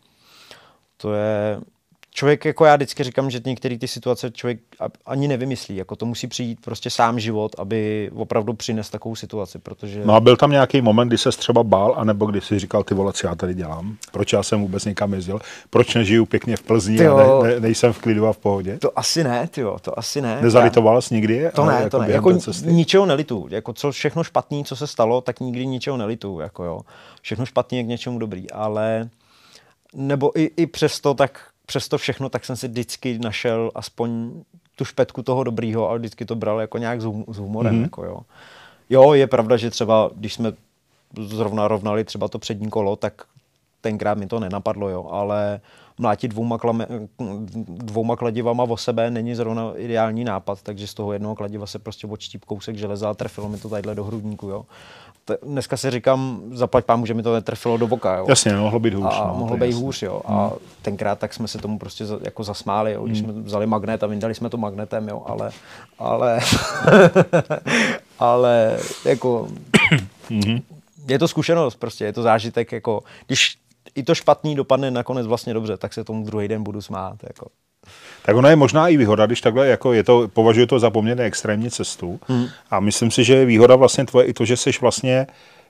to 0.97 1.13
je, 1.13 1.59
člověk, 2.15 2.45
jako 2.45 2.65
já 2.65 2.75
vždycky 2.75 3.03
říkám, 3.03 3.29
že 3.29 3.41
některé 3.45 3.77
ty 3.77 3.87
situace 3.87 4.31
člověk 4.31 4.59
ani 5.05 5.27
nevymyslí, 5.27 5.75
jako 5.75 5.95
to 5.95 6.05
musí 6.05 6.27
přijít 6.27 6.59
prostě 6.65 6.89
sám 6.89 7.19
život, 7.19 7.55
aby 7.57 8.11
opravdu 8.15 8.53
přines 8.53 8.89
takovou 8.89 9.15
situaci, 9.15 9.59
protože... 9.59 10.01
No 10.05 10.13
a 10.13 10.19
byl 10.19 10.37
tam 10.37 10.51
nějaký 10.51 10.81
moment, 10.81 11.07
kdy 11.07 11.17
se 11.17 11.29
třeba 11.29 11.63
bál, 11.63 11.95
anebo 11.97 12.25
kdy 12.25 12.41
si 12.41 12.59
říkal, 12.59 12.83
ty 12.83 12.93
vole, 12.93 13.13
co 13.13 13.27
já 13.27 13.35
tady 13.35 13.53
dělám, 13.53 13.97
proč 14.11 14.33
já 14.33 14.43
jsem 14.43 14.61
vůbec 14.61 14.85
někam 14.85 15.13
jezdil, 15.13 15.39
proč 15.69 15.95
nežiju 15.95 16.25
pěkně 16.25 16.57
v 16.57 16.63
Plzni 16.63 16.97
tyjo, 16.97 17.17
a 17.17 17.43
ne, 17.43 17.49
ne, 17.49 17.59
nejsem 17.59 17.93
v 17.93 17.99
klidu 17.99 18.27
a 18.27 18.33
v 18.33 18.37
pohodě? 18.37 18.77
To 18.77 18.99
asi 18.99 19.23
ne, 19.23 19.47
tyjo, 19.47 19.77
to 19.81 19.99
asi 19.99 20.21
ne. 20.21 20.41
Nezalitoval 20.41 21.01
jsi 21.01 21.13
nikdy? 21.13 21.49
To 21.55 21.65
ne, 21.65 21.89
to 21.89 21.99
ne, 21.99 22.11
jako 22.11 22.31
ničeho 22.65 23.05
nelitu, 23.05 23.47
jako 23.49 23.73
co 23.73 23.91
všechno 23.91 24.23
špatný, 24.23 24.65
co 24.65 24.75
se 24.75 24.87
stalo, 24.87 25.21
tak 25.21 25.39
nikdy 25.39 25.65
ničeho 25.65 25.97
nelitu, 25.97 26.39
jako 26.39 26.63
jo. 26.63 26.81
Všechno 27.21 27.45
špatný 27.45 27.77
je 27.77 27.83
k 27.83 27.87
něčemu 27.87 28.19
dobrý, 28.19 28.51
ale 28.51 29.09
nebo 29.93 30.39
i, 30.39 30.51
i 30.57 30.67
přesto 30.67 31.13
tak 31.13 31.39
přesto 31.65 31.97
všechno, 31.97 32.29
tak 32.29 32.45
jsem 32.45 32.55
si 32.55 32.67
vždycky 32.67 33.19
našel 33.19 33.71
aspoň 33.75 34.31
tu 34.75 34.85
špetku 34.85 35.23
toho 35.23 35.43
dobrýho 35.43 35.89
a 35.89 35.95
vždycky 35.95 36.25
to 36.25 36.35
bral 36.35 36.61
jako 36.61 36.77
nějak 36.77 37.01
s 37.01 37.37
humorem. 37.37 37.75
Mm-hmm. 37.75 37.81
Jako 37.81 38.05
jo. 38.05 38.19
jo, 38.89 39.13
je 39.13 39.27
pravda, 39.27 39.57
že 39.57 39.69
třeba, 39.69 40.09
když 40.15 40.33
jsme 40.33 40.53
zrovna 41.17 41.67
rovnali 41.67 42.03
třeba 42.03 42.27
to 42.27 42.39
přední 42.39 42.69
kolo, 42.69 42.95
tak 42.95 43.23
tenkrát 43.81 44.17
mi 44.17 44.27
to 44.27 44.39
nenapadlo, 44.39 44.89
jo, 44.89 45.07
ale 45.11 45.61
mlátit 45.97 46.31
dvouma, 46.31 46.57
klame, 46.57 46.87
dvouma 47.67 48.15
kladivama 48.15 48.63
o 48.63 48.77
sebe 48.77 49.11
není 49.11 49.35
zrovna 49.35 49.71
ideální 49.75 50.23
nápad, 50.23 50.61
takže 50.61 50.87
z 50.87 50.93
toho 50.93 51.13
jednoho 51.13 51.35
kladiva 51.35 51.65
se 51.65 51.79
prostě 51.79 52.07
odštíp 52.07 52.45
kousek 52.45 52.75
železa 52.75 53.09
a 53.09 53.13
trefilo 53.13 53.49
mi 53.49 53.57
to 53.57 53.69
tadyhle 53.69 53.95
do 53.95 54.03
hrudníku, 54.03 54.47
jo 54.47 54.65
dneska 55.43 55.77
si 55.77 55.91
říkám, 55.91 56.41
zaplať 56.51 56.85
pán, 56.85 57.05
že 57.05 57.13
mi 57.13 57.23
to 57.23 57.33
netrfilo 57.33 57.77
do 57.77 57.87
boka. 57.87 58.17
Jo. 58.17 58.25
Jasně, 58.29 58.55
mohlo 58.55 58.79
být 58.79 58.93
hůř. 58.93 59.13
A 59.13 59.27
no, 59.27 59.35
mohlo 59.37 59.57
být 59.57 59.73
hůř, 59.73 60.01
jo. 60.01 60.21
A 60.25 60.47
hmm. 60.47 60.57
tenkrát 60.81 61.19
tak 61.19 61.33
jsme 61.33 61.47
se 61.47 61.57
tomu 61.57 61.79
prostě 61.79 62.03
jako 62.21 62.43
zasmáli, 62.43 62.93
jo. 62.93 63.05
Když 63.05 63.21
hmm. 63.21 63.31
jsme 63.31 63.41
vzali 63.41 63.67
magnet 63.67 64.03
a 64.03 64.07
vyndali 64.07 64.35
jsme 64.35 64.49
to 64.49 64.57
magnetem, 64.57 65.07
jo. 65.07 65.23
Ale, 65.25 65.51
ale, 65.99 66.39
ale 68.19 68.77
jako, 69.05 69.47
hmm. 70.29 70.61
je 71.07 71.19
to 71.19 71.27
zkušenost 71.27 71.75
prostě, 71.75 72.05
je 72.05 72.13
to 72.13 72.23
zážitek, 72.23 72.71
jako, 72.71 73.03
když 73.27 73.57
i 73.95 74.03
to 74.03 74.15
špatný 74.15 74.55
dopadne 74.55 74.91
nakonec 74.91 75.27
vlastně 75.27 75.53
dobře, 75.53 75.77
tak 75.77 75.93
se 75.93 76.03
tomu 76.03 76.25
druhý 76.25 76.47
den 76.47 76.63
budu 76.63 76.81
smát, 76.81 77.15
jako. 77.23 77.47
Tak 78.25 78.35
ona 78.35 78.49
je 78.49 78.55
možná 78.55 78.87
i 78.87 78.97
výhoda, 78.97 79.25
když 79.25 79.41
takhle 79.41 79.67
jako 79.67 79.93
je 79.93 80.03
to, 80.03 80.27
považuji 80.33 80.67
to 80.67 80.79
za 80.79 80.89
poměrně 80.89 81.23
extrémní 81.23 81.71
cestu. 81.71 82.19
Hmm. 82.27 82.47
A 82.71 82.79
myslím 82.79 83.11
si, 83.11 83.23
že 83.23 83.35
je 83.35 83.45
výhoda 83.45 83.75
vlastně 83.75 84.05
tvoje 84.05 84.25
i 84.25 84.33
to, 84.33 84.45
že 84.45 84.57
jsi 84.57 84.71
vlastně 84.81 85.27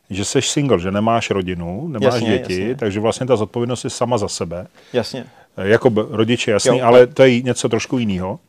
že 0.10 0.26
jsi 0.26 0.42
single, 0.42 0.80
že 0.80 0.92
nemáš 0.92 1.30
rodinu, 1.30 1.88
nemáš 1.88 2.14
jasně, 2.14 2.30
děti, 2.30 2.62
jasně. 2.62 2.76
takže 2.76 3.00
vlastně 3.00 3.26
ta 3.26 3.36
zodpovědnost 3.36 3.84
je 3.84 3.90
sama 3.90 4.18
za 4.18 4.28
sebe. 4.28 4.68
Jasně. 4.94 5.26
Jako 5.58 5.92
rodiče, 6.10 6.52
jasný, 6.52 6.78
jo. 6.78 6.86
ale 6.86 7.08
to 7.08 7.24
je 7.24 7.42
něco 7.42 7.70
trošku 7.70 7.98
jiného. 7.98 8.40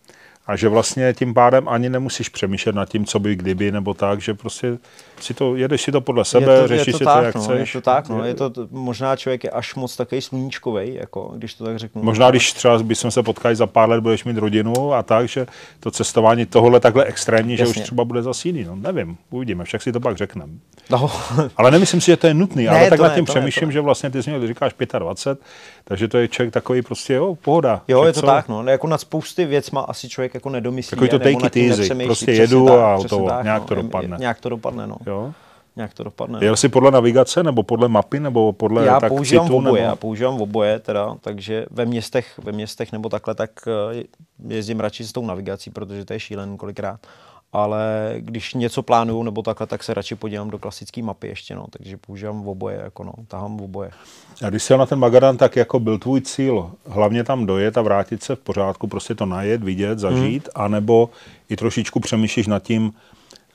A 0.46 0.56
že 0.56 0.68
vlastně 0.68 1.14
tím 1.14 1.34
pádem 1.34 1.68
ani 1.68 1.88
nemusíš 1.88 2.28
přemýšlet 2.28 2.74
nad 2.74 2.88
tím, 2.88 3.04
co 3.04 3.18
by 3.18 3.36
kdyby, 3.36 3.72
nebo 3.72 3.94
tak, 3.94 4.20
že 4.20 4.34
prostě 4.34 4.78
si 5.20 5.34
to, 5.34 5.56
jedeš 5.56 5.82
si 5.82 5.92
to 5.92 6.00
podle 6.00 6.24
sebe, 6.24 6.52
je 6.52 6.60
to, 6.60 6.68
řešíš 6.68 6.86
je 6.86 6.92
to 6.92 6.98
si 6.98 7.04
tak, 7.04 7.18
to, 7.18 7.24
jak 7.24 7.34
no, 7.34 7.40
chceš. 7.40 7.74
Je 7.74 7.80
to 7.80 7.84
tak, 7.84 8.08
no, 8.08 8.24
je 8.24 8.34
to, 8.34 8.52
možná 8.70 9.16
člověk 9.16 9.44
je 9.44 9.50
až 9.50 9.74
moc 9.74 9.96
takový 9.96 10.20
sluníčkový, 10.20 10.94
jako, 10.94 11.32
když 11.36 11.54
to 11.54 11.64
tak 11.64 11.78
řeknu. 11.78 12.02
Možná, 12.02 12.30
když 12.30 12.52
třeba 12.52 12.78
bychom 12.78 13.10
se 13.10 13.22
potkali 13.22 13.56
za 13.56 13.66
pár 13.66 13.88
let, 13.88 14.00
budeš 14.00 14.24
mít 14.24 14.36
rodinu 14.36 14.94
a 14.94 15.02
tak, 15.02 15.28
že 15.28 15.46
to 15.80 15.90
cestování 15.90 16.46
tohle 16.46 16.80
takhle 16.80 17.04
extrémní, 17.04 17.52
Jasně. 17.52 17.74
že 17.74 17.80
už 17.80 17.84
třeba 17.84 18.04
bude 18.04 18.22
zase 18.22 18.48
jiný, 18.48 18.64
no 18.64 18.76
nevím, 18.76 19.16
uvidíme, 19.30 19.64
však 19.64 19.82
si 19.82 19.92
to 19.92 20.00
pak 20.00 20.16
řekneme. 20.16 20.52
No. 20.90 21.10
ale 21.56 21.70
nemyslím 21.70 22.00
si, 22.00 22.06
že 22.06 22.16
to 22.16 22.26
je 22.26 22.34
nutný, 22.34 22.64
ne, 22.64 22.70
ale 22.70 22.90
tak 22.90 23.00
nad 23.00 23.14
tím 23.14 23.24
ne, 23.24 23.26
přemýšlím, 23.26 23.68
ne, 23.68 23.72
že 23.72 23.80
vlastně 23.80 24.10
ty 24.10 24.22
jsi 24.22 24.30
měl, 24.30 24.46
říkáš 24.46 24.74
25, 24.98 25.46
takže 25.84 26.08
to 26.08 26.18
je 26.18 26.28
člověk 26.28 26.54
takový 26.54 26.82
prostě, 26.82 27.14
jo, 27.14 27.38
pohoda. 27.42 27.82
Jo, 27.88 28.04
je 28.04 28.12
to 28.12 28.20
co? 28.20 28.26
tak, 28.26 28.48
no, 28.48 28.62
jako 28.62 28.86
nad 28.86 28.98
spousty 28.98 29.44
věcma 29.44 29.80
asi 29.80 30.08
člověk 30.08 30.34
jako 30.34 30.50
nedomyslí. 30.50 30.90
Takový 30.90 31.10
to 31.10 31.18
take 31.18 31.46
it 31.46 31.56
easy, 31.56 31.94
prostě 32.04 32.32
jedu 32.32 32.70
a 32.70 32.98
to, 33.08 33.28
nějak 33.42 33.64
to 33.64 33.74
dopadne. 33.74 34.16
Nějak 34.20 34.40
to 34.40 34.48
dopadne, 34.48 34.86
no. 34.86 34.96
Jo? 35.06 35.32
nějak 35.76 35.94
to 35.94 36.04
dopadne. 36.04 36.38
Jel 36.42 36.56
jsi 36.56 36.68
podle 36.68 36.90
navigace, 36.90 37.42
nebo 37.42 37.62
podle 37.62 37.88
mapy, 37.88 38.20
nebo 38.20 38.52
podle 38.52 38.86
Já 38.86 39.00
tak 39.00 39.12
používám 39.12 39.46
citu, 39.46 39.56
oboje, 39.56 39.82
nebo... 39.82 39.90
já 39.90 39.96
používám 39.96 40.40
oboje, 40.40 40.78
teda, 40.78 41.16
takže 41.20 41.66
ve 41.70 41.86
městech, 41.86 42.40
ve 42.44 42.52
městech 42.52 42.92
nebo 42.92 43.08
takhle, 43.08 43.34
tak 43.34 43.50
eh, 43.66 44.04
jezdím 44.48 44.80
radši 44.80 45.04
s 45.04 45.12
tou 45.12 45.26
navigací, 45.26 45.70
protože 45.70 46.04
to 46.04 46.12
je 46.12 46.20
šílen 46.20 46.56
kolikrát. 46.56 47.00
Ale 47.52 48.14
když 48.18 48.54
něco 48.54 48.82
plánuju 48.82 49.22
nebo 49.22 49.42
takhle, 49.42 49.66
tak 49.66 49.82
se 49.82 49.94
radši 49.94 50.14
podívám 50.14 50.50
do 50.50 50.58
klasické 50.58 51.02
mapy 51.02 51.28
ještě, 51.28 51.54
no, 51.54 51.66
takže 51.70 51.96
používám 51.96 52.48
oboje, 52.48 52.80
jako 52.84 53.04
no, 53.04 53.12
tahám 53.28 53.60
oboje. 53.60 53.90
A 54.44 54.50
když 54.50 54.62
jsi 54.62 54.76
na 54.76 54.86
ten 54.86 54.98
Magadan, 54.98 55.36
tak 55.36 55.56
jako 55.56 55.80
byl 55.80 55.98
tvůj 55.98 56.20
cíl 56.20 56.70
hlavně 56.86 57.24
tam 57.24 57.46
dojet 57.46 57.78
a 57.78 57.82
vrátit 57.82 58.22
se 58.22 58.36
v 58.36 58.38
pořádku, 58.38 58.86
prostě 58.86 59.14
to 59.14 59.26
najet, 59.26 59.64
vidět, 59.64 59.98
zažít, 59.98 60.48
hmm. 60.54 60.64
anebo 60.64 61.10
i 61.48 61.56
trošičku 61.56 62.00
přemýšlíš 62.00 62.46
nad 62.46 62.62
tím, 62.62 62.92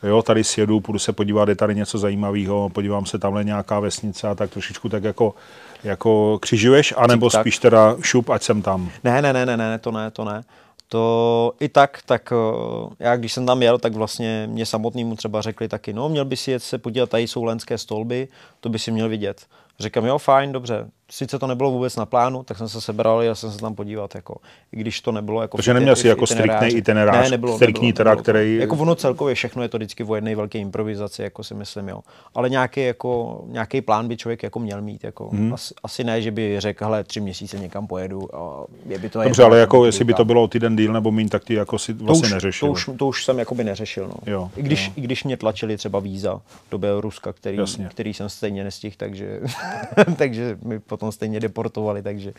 jo, 0.04 0.22
tady 0.22 0.44
sjedu, 0.44 0.80
půjdu 0.80 1.00
se 1.00 1.14
podívat, 1.14 1.50
je 1.50 1.56
tady 1.56 1.76
něco 1.76 1.98
zajímavého, 1.98 2.70
podívám 2.70 3.06
se, 3.06 3.20
tamhle 3.20 3.44
nějaká 3.44 3.80
vesnice 3.80 4.28
a 4.28 4.36
tak 4.36 4.50
trošičku 4.50 4.90
tak 4.90 5.04
jako, 5.04 5.36
jako 5.84 6.40
křižuješ, 6.42 6.94
anebo 6.98 7.30
tak. 7.30 7.42
spíš 7.42 7.60
teda 7.60 7.96
šup, 8.02 8.30
ať 8.30 8.44
jsem 8.44 8.62
tam. 8.62 8.90
Ne, 9.04 9.22
ne, 9.22 9.34
ne, 9.34 9.46
ne, 9.46 9.58
ne, 9.58 9.80
to 9.80 9.92
ne, 9.92 10.12
to 10.12 10.26
ne. 10.26 10.44
To 10.88 11.54
i 11.60 11.70
tak, 11.70 12.00
tak 12.06 12.34
eh, 12.34 12.96
já 13.00 13.16
když 13.16 13.34
jsem 13.34 13.46
tam 13.46 13.62
jel, 13.62 13.78
tak 13.78 13.94
vlastně 13.94 14.48
mě 14.52 14.66
samotnému 14.66 15.16
třeba 15.16 15.42
řekli 15.42 15.68
taky, 15.68 15.94
no 15.94 16.10
měl 16.10 16.26
by 16.26 16.38
si 16.38 16.52
jet 16.52 16.64
se 16.64 16.78
podívat, 16.78 17.10
tady 17.10 17.24
jsou 17.24 17.44
lenské 17.44 17.78
stolby, 17.78 18.28
to 18.60 18.70
by 18.70 18.80
si 18.80 18.92
měl 18.92 19.10
vidět. 19.10 19.46
Říkám, 19.80 20.06
jo, 20.06 20.18
fajn, 20.18 20.52
dobře. 20.52 20.88
Sice 21.12 21.40
to 21.40 21.48
nebylo 21.48 21.72
vůbec 21.72 21.96
na 21.96 22.06
plánu, 22.06 22.44
tak 22.44 22.58
jsem 22.58 22.70
se 22.70 22.82
sebral 22.82 23.20
a 23.20 23.36
jsem 23.36 23.52
se 23.52 23.58
tam 23.58 23.76
podívat, 23.76 24.16
jako, 24.16 24.36
i 24.72 24.78
když 24.78 25.02
to 25.02 25.12
nebylo 25.12 25.42
jako... 25.42 25.58
Protože 25.58 25.74
neměl 25.74 25.96
si 25.96 26.08
jako 26.08 26.28
striktný 26.28 26.68
itinerář, 26.68 27.24
ne, 27.24 27.30
nebylo, 27.30 27.56
striktní 27.56 27.88
nebylo, 27.88 27.98
teda, 27.98 28.12
nebylo. 28.12 28.24
který... 28.24 28.58
Jako 28.58 28.76
ono 28.76 28.96
celkově 28.96 29.36
všechno 29.36 29.64
je 29.64 29.70
to 29.70 29.78
vždycky 29.78 30.04
o 30.04 30.16
jedné 30.16 30.36
velké 30.36 30.60
improvizaci, 30.60 31.22
jako 31.22 31.44
si 31.44 31.54
myslím, 31.54 31.88
jo. 31.88 32.00
Ale 32.36 32.50
nějaký, 32.50 32.86
jako, 32.86 33.42
nějaký 33.48 33.82
plán 33.82 34.08
by 34.08 34.18
člověk 34.18 34.44
jako 34.44 34.60
měl 34.60 34.82
mít, 34.82 35.04
jako 35.04 35.30
hmm. 35.30 35.54
asi, 35.54 35.74
asi, 35.84 36.04
ne, 36.04 36.22
že 36.22 36.32
by 36.32 36.60
řekl, 36.60 36.86
hele, 36.86 37.04
tři 37.04 37.20
měsíce 37.20 37.60
někam 37.60 37.88
pojedu 37.88 38.36
a 38.36 38.66
je 38.86 39.00
by 39.00 39.10
to 39.10 39.24
Dobře, 39.24 39.44
ale 39.44 39.60
jako 39.60 39.86
jestli 39.86 40.06
by 40.06 40.14
to 40.14 40.26
bylo 40.26 40.48
týden 40.48 40.76
díl 40.76 40.94
nebo 40.94 41.12
míň, 41.12 41.30
tak 41.30 41.44
ty 41.44 41.54
jako 41.54 41.80
si 41.80 41.94
vlastně 41.94 42.22
to 42.22 42.28
už, 42.28 42.34
neřešil. 42.34 42.68
To 42.68 42.72
už, 42.72 42.90
to 42.98 43.08
už 43.08 43.26
jsem 43.26 43.40
jakoby 43.40 43.64
neřešil, 43.64 44.08
no. 44.08 44.34
Jo, 44.34 44.52
I, 44.56 44.62
když, 44.62 44.88
jo. 44.88 44.94
I 44.96 45.02
když 45.02 45.24
mě 45.24 45.38
tlačili 45.38 45.78
třeba 45.78 46.00
víza 46.00 46.42
do 46.72 46.78
Běloruska, 46.78 47.34
který, 47.34 47.58
Jasně. 47.58 47.88
který 47.92 48.14
jsem 48.14 48.30
stejně 48.30 48.64
nestihl, 48.64 48.96
takže, 48.98 49.40
takže 50.18 50.58
mi 50.64 50.80
potom 50.80 51.01
stejně 51.10 51.40
deportovali, 51.40 52.04
takže 52.04 52.34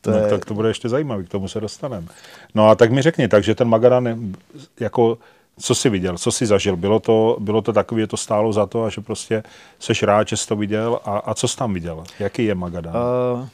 to 0.00 0.10
No, 0.10 0.16
je, 0.16 0.30
tak 0.30 0.44
to 0.44 0.54
bude 0.54 0.68
ještě 0.68 0.88
zajímavý, 0.88 1.24
k 1.24 1.28
tomu 1.28 1.48
se 1.48 1.60
dostaneme. 1.60 2.06
No 2.54 2.68
a 2.68 2.74
tak 2.74 2.92
mi 2.92 3.02
řekni, 3.02 3.28
takže 3.28 3.54
ten 3.54 3.68
Magadan, 3.68 4.34
jako, 4.80 5.18
co 5.58 5.74
jsi 5.74 5.90
viděl, 5.90 6.18
co 6.18 6.32
jsi 6.32 6.46
zažil? 6.46 6.76
Bylo 6.76 7.00
to, 7.00 7.36
bylo 7.40 7.62
to 7.62 7.72
takový, 7.72 8.00
že 8.02 8.06
to 8.06 8.16
stálo 8.16 8.52
za 8.52 8.66
to 8.66 8.84
a 8.84 8.90
že 8.90 9.00
prostě 9.00 9.42
seš 9.78 10.02
rád, 10.02 10.28
že 10.28 10.36
jsi 10.36 10.46
to 10.46 10.56
viděl 10.56 11.00
a, 11.04 11.18
a 11.18 11.34
co 11.34 11.48
jsi 11.48 11.56
tam 11.56 11.74
viděl? 11.74 12.04
Jaký 12.18 12.44
je 12.44 12.54
Magadan? 12.54 12.94
Uh, 12.96 13.02
Uh, 13.40 13.48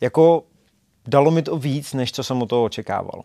jako 0.00 0.44
dalo 1.08 1.30
mi 1.30 1.42
to 1.42 1.58
víc, 1.58 1.92
než 1.94 2.12
co 2.12 2.24
jsem 2.24 2.42
od 2.42 2.48
toho 2.48 2.64
očekával. 2.64 3.22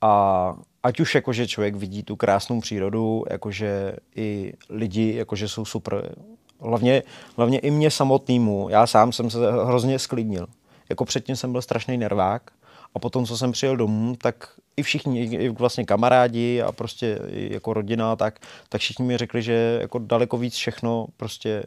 A 0.00 0.54
ať 0.82 1.00
už 1.00 1.14
jakože 1.14 1.46
člověk 1.46 1.74
vidí 1.74 2.02
tu 2.02 2.16
krásnou 2.16 2.60
přírodu, 2.60 3.24
jakože 3.30 3.96
i 4.16 4.52
lidi, 4.70 5.14
jakože 5.16 5.48
jsou 5.48 5.64
super. 5.64 6.14
Hlavně, 6.62 7.02
hlavně 7.36 7.58
i 7.58 7.70
mě 7.70 7.90
samotnému, 7.90 8.68
já 8.68 8.86
sám 8.86 9.12
jsem 9.12 9.30
se 9.30 9.38
hrozně 9.52 9.98
sklidnil. 9.98 10.46
Jako 10.88 11.04
předtím 11.04 11.36
jsem 11.36 11.52
byl 11.52 11.62
strašný 11.62 11.96
nervák 11.96 12.50
a 12.94 12.98
potom, 12.98 13.26
co 13.26 13.36
jsem 13.36 13.52
přijel 13.52 13.76
domů, 13.76 14.16
tak 14.16 14.48
i 14.76 14.82
všichni, 14.82 15.24
i 15.24 15.48
vlastně 15.48 15.84
kamarádi 15.84 16.62
a 16.62 16.72
prostě 16.72 17.18
jako 17.32 17.72
rodina, 17.72 18.16
tak, 18.16 18.40
tak 18.68 18.80
všichni 18.80 19.04
mi 19.04 19.16
řekli, 19.16 19.42
že 19.42 19.78
jako 19.80 19.98
daleko 19.98 20.36
víc 20.36 20.54
všechno 20.54 21.06
prostě 21.16 21.62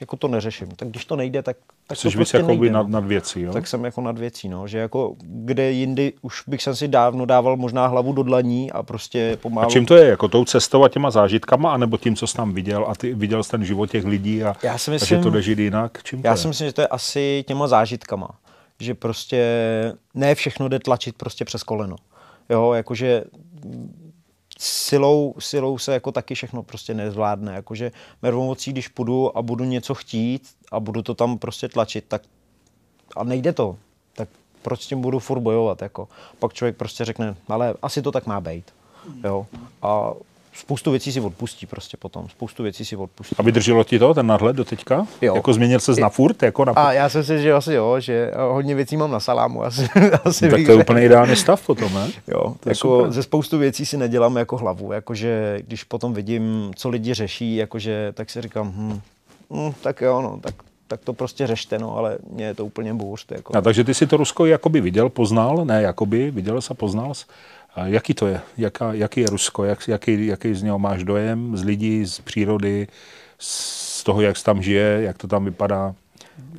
jako 0.00 0.16
to 0.16 0.28
neřeším. 0.28 0.68
Tak 0.76 0.88
když 0.88 1.04
to 1.04 1.16
nejde, 1.16 1.42
tak, 1.42 1.56
tak 1.86 1.98
Jsi 1.98 2.08
to 2.08 2.14
prostě 2.14 2.36
jako 2.36 2.48
nejde, 2.48 2.70
nad, 2.70 2.82
no. 2.82 2.88
nad 2.88 3.04
věcí, 3.04 3.40
jo? 3.40 3.52
Tak 3.52 3.66
jsem 3.66 3.84
jako 3.84 4.00
nad 4.00 4.18
věcí, 4.18 4.48
no. 4.48 4.66
Že 4.68 4.78
jako 4.78 5.16
kde 5.20 5.70
jindy 5.70 6.12
už 6.22 6.42
bych 6.46 6.62
jsem 6.62 6.76
si 6.76 6.88
dávno 6.88 7.26
dával 7.26 7.56
možná 7.56 7.86
hlavu 7.86 8.12
do 8.12 8.22
dlaní 8.22 8.72
a 8.72 8.82
prostě 8.82 9.38
pomalu... 9.42 9.66
A 9.66 9.70
čím 9.70 9.86
to 9.86 9.96
je? 9.96 10.08
Jako 10.08 10.28
tou 10.28 10.44
cestou 10.44 10.84
a 10.84 10.88
těma 10.88 11.10
zážitkama, 11.10 11.72
anebo 11.72 11.96
tím, 11.98 12.16
co 12.16 12.26
jsi 12.26 12.36
tam 12.36 12.54
viděl 12.54 12.84
a 12.88 12.94
ty 12.94 13.14
viděl 13.14 13.42
jsi 13.42 13.50
ten 13.50 13.64
život 13.64 13.90
těch 13.90 14.04
lidí 14.04 14.44
a, 14.44 14.54
Já 14.62 14.78
si 14.78 14.90
a 14.90 14.92
že 14.92 14.92
myslím- 14.92 15.22
to 15.22 15.30
jde 15.30 15.42
žít 15.42 15.58
jinak? 15.58 15.98
Čím 16.02 16.22
to 16.22 16.26
Já 16.28 16.32
je? 16.32 16.36
si 16.38 16.48
myslím, 16.48 16.68
že 16.68 16.72
to 16.72 16.80
je 16.80 16.86
asi 16.86 17.44
těma 17.48 17.68
zážitkama. 17.68 18.28
Že 18.80 18.94
prostě 18.94 19.42
ne 20.14 20.34
všechno 20.34 20.68
jde 20.68 20.78
tlačit 20.78 21.16
prostě 21.16 21.44
přes 21.44 21.62
koleno. 21.62 21.96
Jo, 22.50 22.72
jakože 22.72 23.24
silou, 24.58 25.34
silou 25.38 25.78
se 25.78 25.92
jako 25.92 26.12
taky 26.12 26.34
všechno 26.34 26.62
prostě 26.62 26.94
nezvládne. 26.94 27.54
Jakože 27.54 27.92
mervomocí, 28.22 28.72
když 28.72 28.88
půjdu 28.88 29.38
a 29.38 29.42
budu 29.42 29.64
něco 29.64 29.94
chtít 29.94 30.48
a 30.72 30.80
budu 30.80 31.02
to 31.02 31.14
tam 31.14 31.38
prostě 31.38 31.68
tlačit, 31.68 32.04
tak 32.08 32.22
a 33.16 33.24
nejde 33.24 33.52
to, 33.52 33.76
tak 34.12 34.28
proč 34.62 34.82
s 34.82 34.86
tím 34.86 35.00
budu 35.00 35.18
furt 35.18 35.40
bojovat, 35.40 35.82
jako. 35.82 36.08
Pak 36.38 36.52
člověk 36.52 36.76
prostě 36.76 37.04
řekne, 37.04 37.36
ale 37.48 37.74
asi 37.82 38.02
to 38.02 38.12
tak 38.12 38.26
má 38.26 38.40
být, 38.40 38.74
jo. 39.24 39.46
A 39.82 40.12
spoustu 40.56 40.90
věcí 40.90 41.12
si 41.12 41.20
odpustí 41.20 41.66
prostě 41.66 41.96
potom, 41.96 42.28
spoustu 42.28 42.62
věcí 42.62 42.84
si 42.84 42.96
odpustí. 42.96 43.36
A 43.38 43.42
vydrželo 43.42 43.84
ti 43.84 43.98
to, 43.98 44.14
ten 44.14 44.26
nadhled 44.26 44.56
do 44.56 44.64
teďka? 44.64 45.06
Jo. 45.22 45.34
Jako 45.34 45.52
změnil 45.52 45.80
ses 45.80 45.98
na 45.98 46.08
furt? 46.08 46.42
Jako 46.42 46.64
na... 46.64 46.72
A 46.72 46.92
já 46.92 47.08
jsem 47.08 47.24
si, 47.24 47.42
že 47.42 47.52
asi 47.52 47.74
jo, 47.74 48.00
že 48.00 48.32
hodně 48.48 48.74
věcí 48.74 48.96
mám 48.96 49.10
na 49.10 49.20
salámu, 49.20 49.64
asi, 49.64 49.88
asi 50.24 50.48
tak 50.50 50.60
to 50.66 50.72
je 50.72 50.76
úplně 50.78 51.04
ideální 51.04 51.36
stav 51.36 51.66
potom, 51.66 51.94
ne? 51.94 52.08
Jo, 52.28 52.40
To 52.60 52.68
je 52.68 52.70
jako 52.70 52.98
super. 52.98 53.12
ze 53.12 53.22
spoustu 53.22 53.58
věcí 53.58 53.86
si 53.86 53.96
nedělám 53.96 54.36
jako 54.36 54.56
hlavu, 54.56 54.92
jakože 54.92 55.58
když 55.66 55.84
potom 55.84 56.14
vidím, 56.14 56.70
co 56.76 56.88
lidi 56.88 57.14
řeší, 57.14 57.56
jakože, 57.56 58.12
tak 58.14 58.30
si 58.30 58.42
říkám, 58.42 58.72
hm, 58.76 59.00
hm, 59.52 59.72
tak 59.82 60.00
jo, 60.00 60.22
no, 60.22 60.38
tak, 60.40 60.54
tak 60.88 61.00
to 61.04 61.12
prostě 61.12 61.46
řešte, 61.46 61.78
no, 61.78 61.96
ale 61.96 62.18
mě 62.30 62.44
je 62.44 62.54
to 62.54 62.64
úplně 62.66 62.94
bůřt, 62.94 63.32
jako. 63.32 63.56
A 63.56 63.60
takže 63.60 63.84
ty 63.84 63.94
si 63.94 64.06
to 64.06 64.16
Rusko 64.16 64.46
jakoby 64.46 64.80
viděl, 64.80 65.08
poznal, 65.08 65.64
ne 65.64 65.82
jakoby, 65.82 66.30
viděl 66.30 66.60
jsi 66.60 66.68
a 66.70 66.74
poznal 66.74 67.14
jsi. 67.14 67.24
A 67.76 67.86
jaký 67.86 68.14
to 68.14 68.26
je? 68.26 68.40
Jaká, 68.56 68.92
jaký 68.92 69.20
je 69.20 69.26
Rusko? 69.26 69.64
Jak, 69.64 69.88
jaký, 69.88 70.26
jaký 70.26 70.54
z 70.54 70.62
něho 70.62 70.78
máš 70.78 71.04
dojem? 71.04 71.56
Z 71.56 71.64
lidí, 71.64 72.06
z 72.06 72.20
přírody, 72.20 72.88
z 73.38 74.04
toho, 74.04 74.20
jak 74.20 74.36
se 74.36 74.44
tam 74.44 74.62
žije, 74.62 74.98
jak 75.02 75.18
to 75.18 75.28
tam 75.28 75.44
vypadá? 75.44 75.94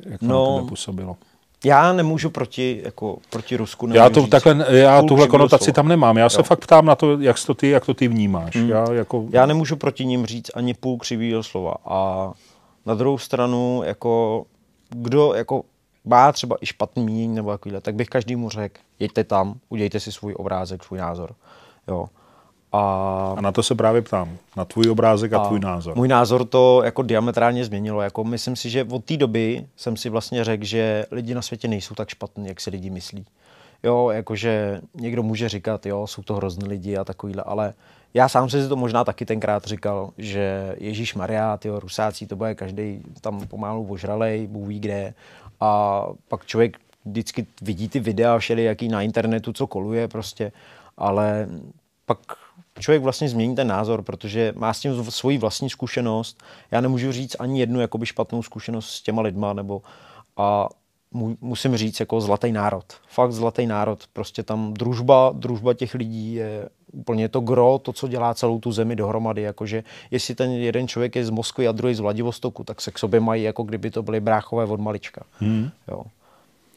Jak 0.06 0.20
to 0.20 0.26
No, 0.26 0.50
na 0.52 0.56
tebe 0.58 0.68
působilo? 0.68 1.16
Já 1.64 1.92
nemůžu 1.92 2.30
proti, 2.30 2.80
jako, 2.84 3.18
proti 3.30 3.56
Rusku 3.56 3.88
Já, 3.92 4.10
to, 4.10 4.20
říct 4.20 4.30
takhle, 4.30 4.66
já 4.76 5.02
tuhle 5.02 5.28
konotaci 5.28 5.64
slova. 5.64 5.74
tam 5.74 5.88
nemám. 5.88 6.16
Já 6.16 6.28
se 6.28 6.38
Jo. 6.40 6.42
fakt 6.42 6.58
ptám 6.60 6.86
na 6.86 6.94
to, 6.94 7.20
jak 7.20 7.36
to 7.46 7.54
ty, 7.54 7.68
jak 7.68 7.86
to 7.86 7.94
ty 7.94 8.08
vnímáš. 8.08 8.54
Já 8.54 8.92
jako, 8.92 9.26
Já 9.30 9.46
nemůžu 9.46 9.76
proti 9.76 10.04
ním 10.06 10.26
říct 10.26 10.50
ani 10.54 10.74
půl 10.74 10.98
křivýho 10.98 11.42
slova. 11.42 11.74
A 11.86 12.30
na 12.86 12.94
druhou 12.94 13.18
stranu, 13.18 13.82
jako, 13.84 14.44
kdo 14.90 15.34
jako 15.34 15.62
má 16.04 16.32
třeba 16.32 16.56
i 16.60 16.66
špatný 16.66 17.04
mínění 17.04 17.34
nebo 17.34 17.50
takovýhle, 17.50 17.80
tak 17.80 17.94
bych 17.94 18.08
každému 18.08 18.50
řekl, 18.50 18.80
jeďte 18.98 19.24
tam, 19.24 19.54
udějte 19.68 20.00
si 20.00 20.12
svůj 20.12 20.34
obrázek, 20.38 20.84
svůj 20.84 20.98
názor. 20.98 21.34
Jo. 21.88 22.06
A 22.72 23.34
a 23.36 23.40
na 23.40 23.52
to 23.52 23.62
se 23.62 23.74
právě 23.74 24.02
ptám. 24.02 24.36
Na 24.56 24.64
tvůj 24.64 24.90
obrázek 24.90 25.32
a, 25.32 25.38
a 25.38 25.46
tvůj 25.46 25.60
názor. 25.60 25.96
Můj 25.96 26.08
názor 26.08 26.44
to 26.44 26.82
jako 26.84 27.02
diametrálně 27.02 27.64
změnilo. 27.64 28.02
Jako 28.02 28.24
myslím 28.24 28.56
si, 28.56 28.70
že 28.70 28.84
od 28.84 29.04
té 29.04 29.16
doby 29.16 29.66
jsem 29.76 29.96
si 29.96 30.08
vlastně 30.08 30.44
řekl, 30.44 30.64
že 30.64 31.06
lidi 31.10 31.34
na 31.34 31.42
světě 31.42 31.68
nejsou 31.68 31.94
tak 31.94 32.08
špatní, 32.08 32.48
jak 32.48 32.60
si 32.60 32.70
lidi 32.70 32.90
myslí. 32.90 33.26
Jo, 33.82 34.10
jakože 34.10 34.80
někdo 34.94 35.22
může 35.22 35.48
říkat, 35.48 35.86
jo, 35.86 36.06
jsou 36.06 36.22
to 36.22 36.34
hrozný 36.34 36.68
lidi 36.68 36.96
a 36.96 37.04
takovýhle, 37.04 37.42
ale 37.42 37.74
já 38.14 38.28
sám 38.28 38.50
jsem 38.50 38.62
si 38.62 38.68
to 38.68 38.76
možná 38.76 39.04
taky 39.04 39.26
tenkrát 39.26 39.64
říkal, 39.64 40.10
že 40.18 40.74
Ježíš 40.78 41.14
Maria, 41.14 41.56
tyjo, 41.56 41.80
rusáci, 41.80 42.26
to 42.26 42.36
bude 42.36 42.54
každý 42.54 43.02
tam 43.20 43.46
pomalu 43.46 43.86
ožralej, 43.90 44.46
Bůh 44.46 44.68
ví 44.68 44.80
kde. 44.80 45.14
A 45.60 46.02
pak 46.28 46.46
člověk 46.46 46.78
vždycky 47.04 47.46
vidí 47.62 47.88
ty 47.88 48.00
videa 48.00 48.38
všelijaký 48.38 48.88
na 48.88 49.02
internetu, 49.02 49.52
co 49.52 49.66
koluje 49.66 50.08
prostě, 50.08 50.52
ale 50.96 51.48
pak 52.06 52.18
člověk 52.80 53.02
vlastně 53.02 53.28
změní 53.28 53.56
ten 53.56 53.68
názor, 53.68 54.02
protože 54.02 54.52
má 54.56 54.74
s 54.74 54.80
tím 54.80 55.04
svoji 55.04 55.38
vlastní 55.38 55.70
zkušenost. 55.70 56.42
Já 56.70 56.80
nemůžu 56.80 57.12
říct 57.12 57.36
ani 57.38 57.60
jednu 57.60 57.80
jakoby 57.80 58.06
špatnou 58.06 58.42
zkušenost 58.42 58.90
s 58.90 59.02
těma 59.02 59.22
lidma, 59.22 59.52
nebo 59.52 59.82
a 60.36 60.68
mu, 61.10 61.36
musím 61.40 61.76
říct 61.76 62.00
jako 62.00 62.20
zlatý 62.20 62.52
národ. 62.52 62.84
Fakt 63.08 63.32
zlatý 63.32 63.66
národ. 63.66 64.04
Prostě 64.12 64.42
tam 64.42 64.74
družba, 64.74 65.32
družba 65.34 65.74
těch 65.74 65.94
lidí 65.94 66.34
je 66.34 66.68
úplně 66.92 67.28
to 67.28 67.40
gro, 67.40 67.78
to, 67.82 67.92
co 67.92 68.08
dělá 68.08 68.34
celou 68.34 68.58
tu 68.58 68.72
zemi 68.72 68.96
dohromady. 68.96 69.42
Jakože 69.42 69.84
jestli 70.10 70.34
ten 70.34 70.50
jeden 70.50 70.88
člověk 70.88 71.16
je 71.16 71.24
z 71.24 71.30
Moskvy 71.30 71.68
a 71.68 71.72
druhý 71.72 71.94
z 71.94 72.00
Vladivostoku, 72.00 72.64
tak 72.64 72.80
se 72.80 72.90
k 72.90 72.98
sobě 72.98 73.20
mají, 73.20 73.42
jako 73.42 73.62
kdyby 73.62 73.90
to 73.90 74.02
byly 74.02 74.20
bráchové 74.20 74.64
od 74.64 74.80
malička. 74.80 75.22
Hmm. 75.40 75.70
Jo. 75.88 76.02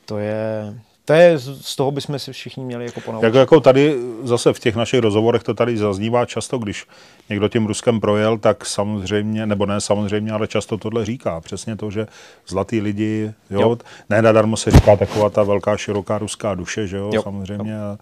To 0.06 0.18
je, 0.18 0.74
to 1.06 1.14
je, 1.14 1.40
z 1.40 1.76
toho 1.76 1.92
bychom 1.92 2.20
si 2.20 2.32
všichni 2.32 2.64
měli 2.64 2.86
jako 2.86 3.02
ponaučit. 3.02 3.26
Jako, 3.26 3.38
jako 3.38 3.60
tady 3.60 3.96
zase 4.24 4.54
v 4.54 4.60
těch 4.60 4.76
našich 4.76 5.00
rozhovorech 5.00 5.44
to 5.44 5.54
tady 5.54 5.78
zaznívá 5.78 6.26
často, 6.26 6.58
když 6.58 6.86
někdo 7.30 7.48
tím 7.48 7.66
Ruskem 7.66 8.00
projel, 8.00 8.38
tak 8.38 8.66
samozřejmě, 8.66 9.46
nebo 9.46 9.66
ne 9.66 9.82
samozřejmě, 9.82 10.32
ale 10.32 10.48
často 10.48 10.78
tohle 10.78 11.06
říká. 11.06 11.42
Přesně 11.42 11.76
to, 11.76 11.92
že 11.92 12.08
zlatý 12.48 12.82
lidi, 12.82 13.34
jo, 13.50 13.62
jo. 13.62 13.78
Ne 14.10 14.22
nadarmo 14.22 14.58
se 14.58 14.72
říká 14.72 14.96
taková 14.96 15.30
ta 15.30 15.44
velká, 15.44 15.78
široká 15.78 16.18
ruská 16.18 16.56
duše, 16.56 16.88
že 16.88 16.98
jo, 16.98 17.04
jo. 17.04 17.12
Jo. 17.14 17.22
samozřejmě. 17.24 17.72
Jo. 17.72 17.98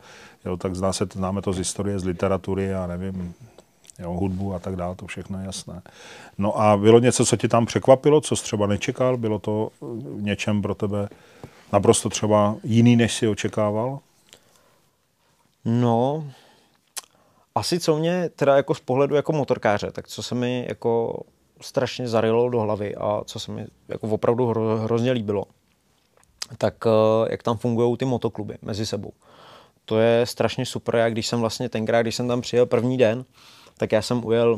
Jo, 0.50 0.58
tak 0.58 0.76
zná 0.76 0.94
se, 0.94 1.08
známe 1.14 1.42
to 1.42 1.54
z 1.54 1.58
historie, 1.58 2.00
z 2.00 2.06
literatury, 2.06 2.74
a 2.74 2.88
nevím, 2.88 3.34
jo, 4.00 4.14
hudbu 4.14 4.54
a 4.54 4.60
tak 4.60 4.76
dále, 4.76 4.96
to 4.96 5.08
všechno 5.08 5.40
je 5.40 5.46
jasné. 5.46 5.82
No 6.38 6.62
a 6.62 6.78
bylo 6.78 7.00
něco, 7.00 7.26
co 7.26 7.38
tě 7.38 7.48
tam 7.48 7.66
překvapilo, 7.66 8.22
co 8.22 8.36
jsi 8.36 8.44
třeba 8.44 8.68
nečekal? 8.68 9.18
Bylo 9.18 9.40
to 9.40 9.70
v 9.82 10.22
něčem 10.22 10.62
pro 10.62 10.76
tebe 10.76 11.10
naprosto 11.74 12.10
třeba 12.10 12.56
jiný, 12.64 12.96
než 12.96 13.14
si 13.14 13.28
očekával? 13.28 14.00
No, 15.66 16.28
asi 17.56 17.80
co 17.80 17.98
mě 17.98 18.30
teda 18.36 18.56
jako 18.56 18.76
z 18.76 18.80
pohledu 18.80 19.16
jako 19.16 19.34
motorkáře, 19.34 19.92
tak 19.92 20.08
co 20.08 20.24
se 20.24 20.36
mi 20.36 20.66
jako 20.70 21.24
strašně 21.62 22.08
zarilo 22.08 22.50
do 22.50 22.60
hlavy 22.60 22.96
a 22.96 23.22
co 23.26 23.40
se 23.40 23.52
mi 23.52 23.66
jako 23.88 24.08
opravdu 24.08 24.46
hro, 24.46 24.78
hrozně 24.78 25.12
líbilo, 25.12 25.46
tak 26.58 26.76
eh, 26.86 27.32
jak 27.32 27.44
tam 27.44 27.58
fungují 27.58 27.98
ty 27.98 28.06
motokluby 28.06 28.58
mezi 28.62 28.86
sebou. 28.86 29.12
To 29.90 30.00
je 30.00 30.26
strašně 30.26 30.66
super. 30.66 30.96
Já 30.96 31.10
když 31.10 31.28
jsem 31.28 31.40
vlastně 31.40 31.70
tenkrát, 31.70 32.02
když 32.02 32.16
jsem 32.16 32.28
tam 32.28 32.42
přijel 32.42 32.66
první 32.66 32.98
den, 32.98 33.26
tak 33.78 33.92
já 33.92 34.02
jsem 34.02 34.26
ujel 34.26 34.58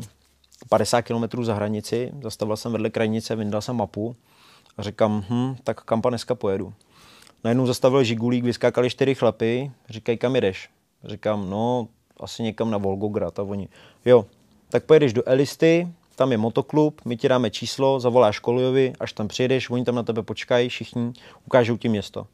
50 0.68 1.02
km 1.02 1.44
za 1.44 1.54
hranici, 1.54 2.12
zastavil 2.22 2.56
jsem 2.56 2.72
vedle 2.72 2.90
krajnice, 2.90 3.36
vyndal 3.36 3.60
jsem 3.60 3.76
mapu 3.76 4.16
a 4.76 4.82
říkám, 4.82 5.24
hm, 5.30 5.56
tak 5.64 5.80
kam 5.80 6.02
pa 6.02 6.08
dneska 6.08 6.34
pojedu. 6.34 6.72
Najednou 7.44 7.66
zastavil 7.66 8.04
Žigulík, 8.04 8.44
vyskákali 8.44 8.90
čtyři 8.90 9.14
chlapy, 9.14 9.70
říkají, 9.88 10.18
kam 10.18 10.34
jedeš? 10.34 10.68
Říkám, 11.04 11.50
no, 11.50 11.88
asi 12.20 12.42
někam 12.42 12.70
na 12.70 12.78
Volgograd 12.78 13.38
a 13.38 13.42
oni, 13.42 13.68
jo, 14.04 14.26
tak 14.70 14.84
pojedeš 14.84 15.12
do 15.12 15.28
Elisty, 15.28 15.88
tam 16.16 16.32
je 16.32 16.38
motoklub, 16.38 17.00
my 17.04 17.16
ti 17.16 17.28
dáme 17.28 17.50
číslo, 17.50 18.00
zavoláš 18.00 18.38
Koliovi, 18.38 18.92
až 19.00 19.12
tam 19.12 19.28
přijedeš, 19.28 19.70
oni 19.70 19.84
tam 19.84 19.94
na 19.94 20.02
tebe 20.02 20.22
počkají, 20.22 20.68
všichni, 20.68 21.12
ukážou 21.46 21.76
ti 21.76 21.88
město. 21.88 22.26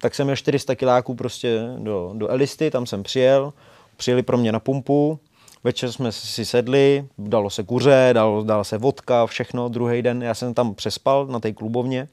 Tak 0.00 0.14
jsem 0.14 0.26
měl 0.26 0.36
400 0.36 0.74
kiláků 0.74 1.14
prostě 1.14 1.60
do, 1.78 2.10
do 2.14 2.28
Elisty, 2.28 2.70
tam 2.70 2.86
jsem 2.86 3.02
přijel, 3.02 3.52
přijeli 3.96 4.22
pro 4.22 4.38
mě 4.38 4.52
na 4.52 4.60
pumpu, 4.60 5.18
večer 5.64 5.92
jsme 5.92 6.12
si 6.12 6.44
sedli, 6.44 7.08
dalo 7.18 7.50
se 7.50 7.62
kuře, 7.62 8.10
dalo, 8.12 8.42
dala 8.42 8.64
se 8.64 8.78
vodka, 8.78 9.26
všechno, 9.26 9.68
druhý 9.68 10.02
den 10.02 10.22
já 10.22 10.34
jsem 10.34 10.54
tam 10.54 10.74
přespal 10.74 11.26
na 11.26 11.40
té 11.40 11.52
klubovně, 11.52 12.08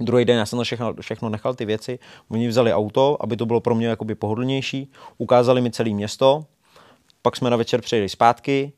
Druhý 0.00 0.24
den 0.24 0.38
já 0.38 0.46
jsem 0.46 0.56
to 0.56 0.64
všechno, 0.64 0.94
všechno 1.00 1.28
nechal, 1.28 1.54
ty 1.54 1.64
věci. 1.64 1.98
Oni 2.28 2.48
vzali 2.48 2.72
auto, 2.72 3.16
aby 3.20 3.36
to 3.36 3.46
bylo 3.46 3.60
pro 3.60 3.74
mě 3.74 3.86
jakoby 3.86 4.14
pohodlnější. 4.14 4.90
Ukázali 5.18 5.60
mi 5.60 5.70
celé 5.70 5.90
město. 5.90 6.44
Pak 7.22 7.36
jsme 7.36 7.50
na 7.50 7.56
večer 7.56 7.80
přijeli 7.80 8.08
zpátky. 8.08 8.72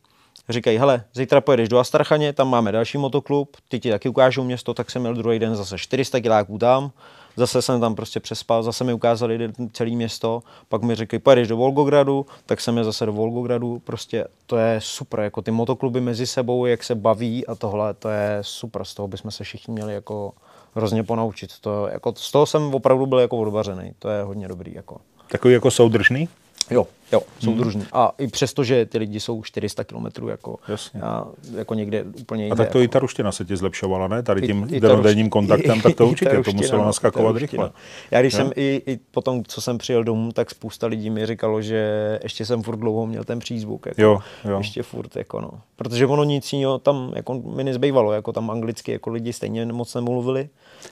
Říkají, 0.49 0.79
hele, 0.79 1.05
zítra 1.14 1.41
pojedeš 1.41 1.69
do 1.69 1.79
Astrachaně, 1.79 2.33
tam 2.33 2.49
máme 2.49 2.73
další 2.73 2.99
motoklub, 2.99 3.57
ty 3.69 3.81
ti 3.81 3.91
taky 3.91 4.09
ukážou 4.09 4.45
město, 4.45 4.75
tak 4.75 4.91
jsem 4.91 5.03
měl 5.03 5.14
druhý 5.14 5.39
den 5.39 5.57
zase 5.57 5.79
400 5.79 6.21
kiláků 6.21 6.59
tam. 6.59 6.91
Zase 7.39 7.62
jsem 7.62 7.80
tam 7.80 7.95
prostě 7.95 8.20
přespal, 8.20 8.62
zase 8.62 8.84
mi 8.84 8.93
ukázali 8.93 9.53
celé 9.72 9.91
město, 9.91 10.43
pak 10.68 10.82
mi 10.82 10.95
řekli, 10.95 11.18
pojedeš 11.18 11.49
do 11.49 11.57
Volgogradu, 11.57 12.26
tak 12.47 12.61
jsem 12.61 12.78
je 12.78 12.84
zase 12.84 13.07
do 13.07 13.12
Volgogradu, 13.12 13.82
prostě 13.84 14.24
to 14.47 14.57
je 14.57 14.80
super, 14.82 15.20
jako 15.20 15.43
ty 15.43 15.51
motokluby 15.51 16.01
mezi 16.01 16.26
sebou, 16.26 16.66
jak 16.66 16.84
se 16.84 16.95
baví 16.95 17.47
a 17.47 17.55
tohle, 17.55 17.95
to 17.95 18.09
je 18.09 18.39
super, 18.41 18.84
z 18.84 18.95
toho 18.95 19.09
bychom 19.09 19.30
se 19.30 19.45
všichni 19.45 19.74
měli 19.74 19.95
jako 19.95 20.32
hrozně 20.74 21.05
ponaučit. 21.05 21.51
To, 21.61 21.89
jako, 21.93 22.14
z 22.16 22.32
toho 22.32 22.47
jsem 22.47 22.74
opravdu 22.74 23.07
byl 23.07 23.18
jako 23.18 23.36
odvařený. 23.36 23.93
To 23.99 24.09
je 24.09 24.22
hodně 24.22 24.49
dobrý. 24.49 24.74
Jako. 24.74 24.97
Takový 25.28 25.55
jako 25.55 25.70
soudržný? 25.70 26.28
Jo, 26.70 26.86
jo, 27.13 27.21
jsou 27.39 27.51
hmm. 27.51 27.61
družní. 27.61 27.87
A 27.93 28.13
i 28.19 28.27
přesto, 28.27 28.65
že 28.65 28.87
ty 28.87 28.99
lidi 28.99 29.21
jsou 29.21 29.43
400 29.43 29.85
km 29.85 30.29
jako, 30.29 30.59
Jasně. 30.69 31.01
a, 31.01 31.27
jako 31.57 31.75
někde 31.75 32.05
úplně 32.21 32.45
jinde. 32.45 32.55
A 32.55 32.57
tak 32.57 32.73
to 32.73 32.79
jako. 32.79 32.85
i 32.85 32.89
ta 32.89 32.99
ruština 32.99 33.33
se 33.33 33.45
ti 33.45 33.57
zlepšovala, 33.57 34.09
ne? 34.09 34.23
Tady 34.23 34.43
tím 34.43 34.67
denodenním 34.81 35.31
kontaktem, 35.31 35.81
tak 35.83 35.95
to 35.95 36.07
určitě, 36.07 36.37
ruština, 36.37 36.53
to 36.53 36.63
muselo 36.63 36.81
no, 36.81 36.87
naskakovat 36.87 37.37
rychle. 37.37 37.71
Já 38.11 38.21
když 38.21 38.35
no? 38.35 38.39
jsem 38.39 38.51
i, 38.57 38.83
i 38.87 38.99
potom, 39.11 39.45
co 39.45 39.61
jsem 39.61 39.79
přijel 39.79 40.05
domů, 40.05 40.33
tak 40.33 40.51
spousta 40.51 40.87
lidí 40.87 41.11
mi 41.11 41.27
říkalo, 41.27 41.63
že 41.63 42.19
ještě 42.23 42.47
jsem 42.47 42.63
furt 42.63 42.77
dlouho 42.77 43.07
měl 43.07 43.25
ten 43.25 43.39
přízvuk. 43.39 43.87
Jako, 43.87 44.03
jo, 44.03 44.19
jo. 44.45 44.59
Ještě 44.59 44.83
furt, 44.83 45.17
jako 45.17 45.41
no. 45.41 45.51
Protože 45.77 46.07
ono 46.07 46.25
nic 46.25 46.53
jiného 46.53 46.79
tam 46.79 47.13
jako 47.17 47.35
mi 47.35 47.65
nezbývalo, 47.65 48.13
jako 48.13 48.33
tam 48.33 48.51
anglicky 48.51 48.93
jako 48.93 49.11
lidi 49.11 49.33
stejně 49.33 49.67
moc 49.67 49.95
nemluvili. 49.95 50.49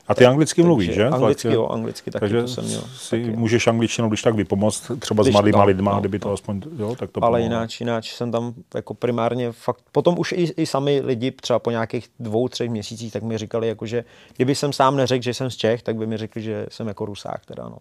A 0.09 0.15
ty 0.15 0.27
anglicky 0.27 0.63
mluvíš, 0.63 0.95
že? 0.95 1.07
Anglicky, 1.07 1.49
jo, 1.49 1.67
anglicky 1.67 2.11
taky 2.11 2.21
Takže 2.21 2.43
to 2.43 2.49
jsem 2.49 2.65
měl. 2.65 2.81
Si 2.97 3.23
taky. 3.23 3.37
můžeš 3.37 3.67
angličtinou, 3.67 4.09
když 4.09 4.23
tak 4.23 4.35
vypomoct 4.35 4.91
třeba 4.99 5.23
když, 5.23 5.33
s 5.33 5.35
malýma 5.35 5.59
no, 5.59 5.65
lidma, 5.65 5.93
no, 5.93 6.01
kdyby 6.09 6.19
to 6.19 6.29
no. 6.29 6.35
aspoň, 6.35 6.61
jo, 6.79 6.97
tak 6.99 7.11
to 7.11 7.25
Ale 7.25 7.43
jináč, 7.43 7.81
jináč 7.81 8.15
jsem 8.15 8.33
tam 8.33 8.55
jako 8.75 8.95
primárně 8.95 9.53
fakt, 9.53 9.83
potom 9.93 10.19
už 10.19 10.33
i, 10.33 10.53
i 10.57 10.67
sami 10.67 11.01
lidi 11.05 11.31
třeba 11.31 11.59
po 11.59 11.71
nějakých 11.71 12.09
dvou, 12.21 12.49
třech 12.49 12.71
měsících, 12.71 13.13
tak 13.13 13.23
mi 13.23 13.39
říkali, 13.39 13.69
jako, 13.69 13.87
že 13.87 14.05
kdyby 14.37 14.55
jsem 14.55 14.73
sám 14.73 14.97
neřekl, 14.97 15.23
že 15.23 15.35
jsem 15.35 15.51
z 15.51 15.57
Čech, 15.57 15.83
tak 15.83 15.97
by 15.97 16.07
mi 16.07 16.17
řekli, 16.17 16.43
že 16.43 16.67
jsem 16.71 16.89
jako 16.89 17.05
Rusák 17.05 17.47
teda, 17.47 17.69
no 17.69 17.79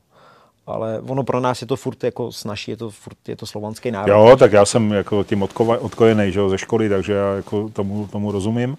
ale 0.67 1.01
ono 1.07 1.23
pro 1.23 1.39
nás 1.39 1.61
je 1.61 1.67
to 1.67 1.75
furt 1.75 2.03
jako 2.03 2.31
snaží, 2.31 2.71
je 2.71 2.77
to 2.77 2.89
furt 2.89 3.29
je 3.29 3.35
to 3.35 3.45
slovanský 3.45 3.91
národ. 3.91 4.11
Jo, 4.11 4.35
tak 4.39 4.51
já 4.51 4.65
jsem 4.65 4.91
jako 4.91 5.23
tím 5.23 5.43
odkojený, 5.79 6.31
že 6.31 6.39
jo, 6.39 6.49
ze 6.49 6.57
školy, 6.57 6.89
takže 6.89 7.13
já 7.13 7.33
jako 7.33 7.69
tomu, 7.69 8.07
tomu 8.07 8.31
rozumím 8.31 8.77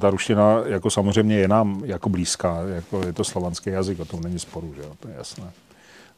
ta 0.00 0.10
ruština 0.10 0.62
jako 0.66 0.90
samozřejmě 0.90 1.36
je 1.36 1.48
nám 1.48 1.82
jako 1.84 2.08
blízká, 2.08 2.62
jako 2.62 3.06
je 3.06 3.12
to 3.12 3.24
slovanský 3.24 3.70
jazyk, 3.70 4.00
o 4.00 4.04
tom 4.04 4.20
není 4.20 4.38
sporu, 4.38 4.74
že 4.76 4.82
jo, 4.82 4.92
to 5.00 5.08
je 5.08 5.14
jasné. 5.18 5.52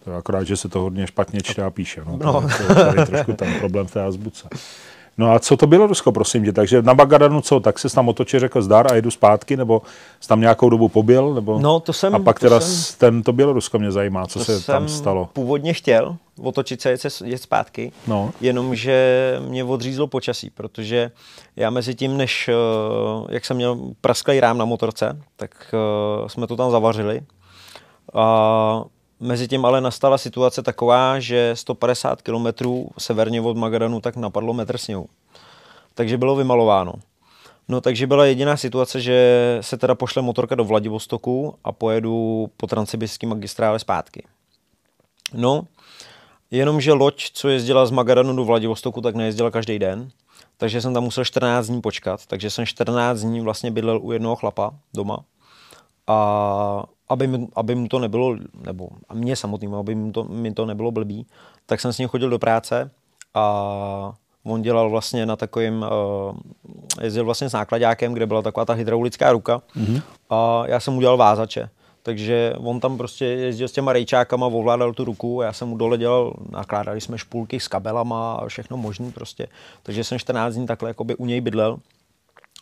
To 0.06 0.12
je 0.12 0.16
akorát, 0.16 0.44
že 0.44 0.56
se 0.56 0.68
to 0.68 0.80
hodně 0.80 1.06
špatně 1.06 1.40
čte 1.40 1.62
a 1.62 1.70
píše. 1.70 2.02
No, 2.06 2.18
no. 2.24 2.32
To, 2.56 2.62
je, 2.62 2.92
to 2.92 3.00
je 3.00 3.06
trošku 3.06 3.32
ten 3.32 3.54
problém 3.58 3.86
v 3.86 3.92
té 3.92 4.02
azbuce. 4.02 4.48
No 5.18 5.32
a 5.32 5.38
co 5.38 5.56
to 5.56 5.66
bylo 5.66 5.86
Rusko, 5.86 6.12
prosím 6.12 6.44
tě? 6.44 6.52
Takže 6.52 6.82
na 6.82 6.94
Bagadanu 6.94 7.40
co? 7.40 7.60
Tak 7.60 7.78
se 7.78 7.94
tam 7.94 8.08
otočil, 8.08 8.40
řekl 8.40 8.62
zdar 8.62 8.92
a 8.92 8.94
jedu 8.94 9.10
zpátky, 9.10 9.56
nebo 9.56 9.82
jsi 10.20 10.28
tam 10.28 10.40
nějakou 10.40 10.70
dobu 10.70 10.88
pobyl? 10.88 11.34
Nebo... 11.34 11.58
No, 11.58 11.80
to 11.80 11.92
jsem... 11.92 12.14
A 12.14 12.18
pak 12.18 12.40
teda 12.40 12.60
jsem, 12.60 12.98
ten, 12.98 13.22
to 13.22 13.32
Bělorusko 13.32 13.78
mě 13.78 13.92
zajímá, 13.92 14.26
co 14.26 14.44
se 14.44 14.66
tam 14.66 14.88
stalo. 14.88 15.28
původně 15.32 15.72
chtěl 15.72 16.16
otočit 16.42 16.80
se, 16.80 16.96
jet 17.24 17.42
zpátky, 17.42 17.92
no. 18.06 18.30
jenomže 18.40 19.38
mě 19.48 19.64
odřízlo 19.64 20.06
počasí, 20.06 20.50
protože 20.50 21.10
já 21.56 21.70
mezi 21.70 21.94
tím, 21.94 22.16
než, 22.16 22.48
eh, 22.48 22.52
jak 23.28 23.44
jsem 23.44 23.56
měl 23.56 23.78
prasklý 24.00 24.40
rám 24.40 24.58
na 24.58 24.64
motorce, 24.64 25.18
tak 25.36 25.74
eh, 25.74 26.28
jsme 26.28 26.46
to 26.46 26.56
tam 26.56 26.70
zavařili. 26.70 27.20
A 28.14 28.84
Mezi 29.20 29.48
tím 29.48 29.64
ale 29.64 29.80
nastala 29.80 30.18
situace 30.18 30.62
taková, 30.62 31.20
že 31.20 31.50
150 31.54 32.22
km 32.22 32.46
severně 32.98 33.40
od 33.40 33.56
Magadanu 33.56 34.00
tak 34.00 34.16
napadlo 34.16 34.54
metr 34.54 34.78
sněhu. 34.78 35.08
Takže 35.94 36.18
bylo 36.18 36.36
vymalováno. 36.36 36.92
No 37.68 37.80
takže 37.80 38.06
byla 38.06 38.26
jediná 38.26 38.56
situace, 38.56 39.00
že 39.00 39.58
se 39.60 39.76
teda 39.76 39.94
pošle 39.94 40.22
motorka 40.22 40.54
do 40.54 40.64
Vladivostoku 40.64 41.54
a 41.64 41.72
pojedu 41.72 42.46
po 42.56 42.66
transsibirské 42.66 43.26
magistrále 43.26 43.78
zpátky. 43.78 44.22
No, 45.34 45.62
jenomže 46.50 46.92
loď, 46.92 47.30
co 47.32 47.48
jezdila 47.48 47.86
z 47.86 47.90
Magadanu 47.90 48.36
do 48.36 48.44
Vladivostoku, 48.44 49.00
tak 49.00 49.14
nejezdila 49.14 49.50
každý 49.50 49.78
den, 49.78 50.10
takže 50.56 50.80
jsem 50.80 50.94
tam 50.94 51.04
musel 51.04 51.24
14 51.24 51.66
dní 51.66 51.80
počkat, 51.80 52.26
takže 52.26 52.50
jsem 52.50 52.66
14 52.66 53.20
dní 53.20 53.40
vlastně 53.40 53.70
bydlel 53.70 54.00
u 54.02 54.12
jednoho 54.12 54.36
chlapa 54.36 54.74
doma 54.94 55.18
a 56.06 56.84
aby, 57.08 57.26
mi, 57.26 57.48
aby 57.56 57.74
mu 57.74 57.88
to 57.88 57.98
nebylo, 57.98 58.36
nebo 58.66 58.88
a 59.08 59.14
mě 59.14 59.36
samotnému, 59.36 59.76
aby 59.76 59.94
mi 59.94 60.12
to, 60.12 60.24
mi 60.24 60.52
to 60.52 60.66
nebylo 60.66 60.90
blbý, 60.90 61.26
tak 61.66 61.80
jsem 61.80 61.92
s 61.92 61.98
ním 61.98 62.08
chodil 62.08 62.30
do 62.30 62.38
práce 62.38 62.90
a 63.34 64.12
on 64.44 64.62
dělal 64.62 64.90
vlastně 64.90 65.26
na 65.26 65.36
takovým, 65.36 65.82
uh, 65.82 66.36
jezdil 67.02 67.24
vlastně 67.24 67.48
s 67.48 67.52
nákladákem, 67.52 68.14
kde 68.14 68.26
byla 68.26 68.42
taková 68.42 68.64
ta 68.64 68.72
hydraulická 68.72 69.32
ruka 69.32 69.62
mm-hmm. 69.76 70.02
a 70.30 70.62
já 70.66 70.80
jsem 70.80 70.96
udělal 70.96 71.16
vázače. 71.16 71.68
Takže 72.02 72.54
on 72.58 72.80
tam 72.80 72.96
prostě 72.96 73.24
jezdil 73.24 73.68
s 73.68 73.72
těma 73.72 73.92
rejčákama, 73.92 74.46
ovládal 74.46 74.92
tu 74.92 75.04
ruku, 75.04 75.40
já 75.42 75.52
jsem 75.52 75.68
mu 75.68 75.76
dole 75.76 75.98
dělal, 75.98 76.34
nakládali 76.50 77.00
jsme 77.00 77.18
špulky 77.18 77.60
s 77.60 77.68
kabelama 77.68 78.34
a 78.34 78.46
všechno 78.46 78.76
možné 78.76 79.10
prostě. 79.10 79.48
Takže 79.82 80.04
jsem 80.04 80.18
14 80.18 80.54
dní 80.54 80.66
takhle 80.66 80.90
jakoby 80.90 81.16
u 81.16 81.26
něj 81.26 81.40
bydlel, 81.40 81.78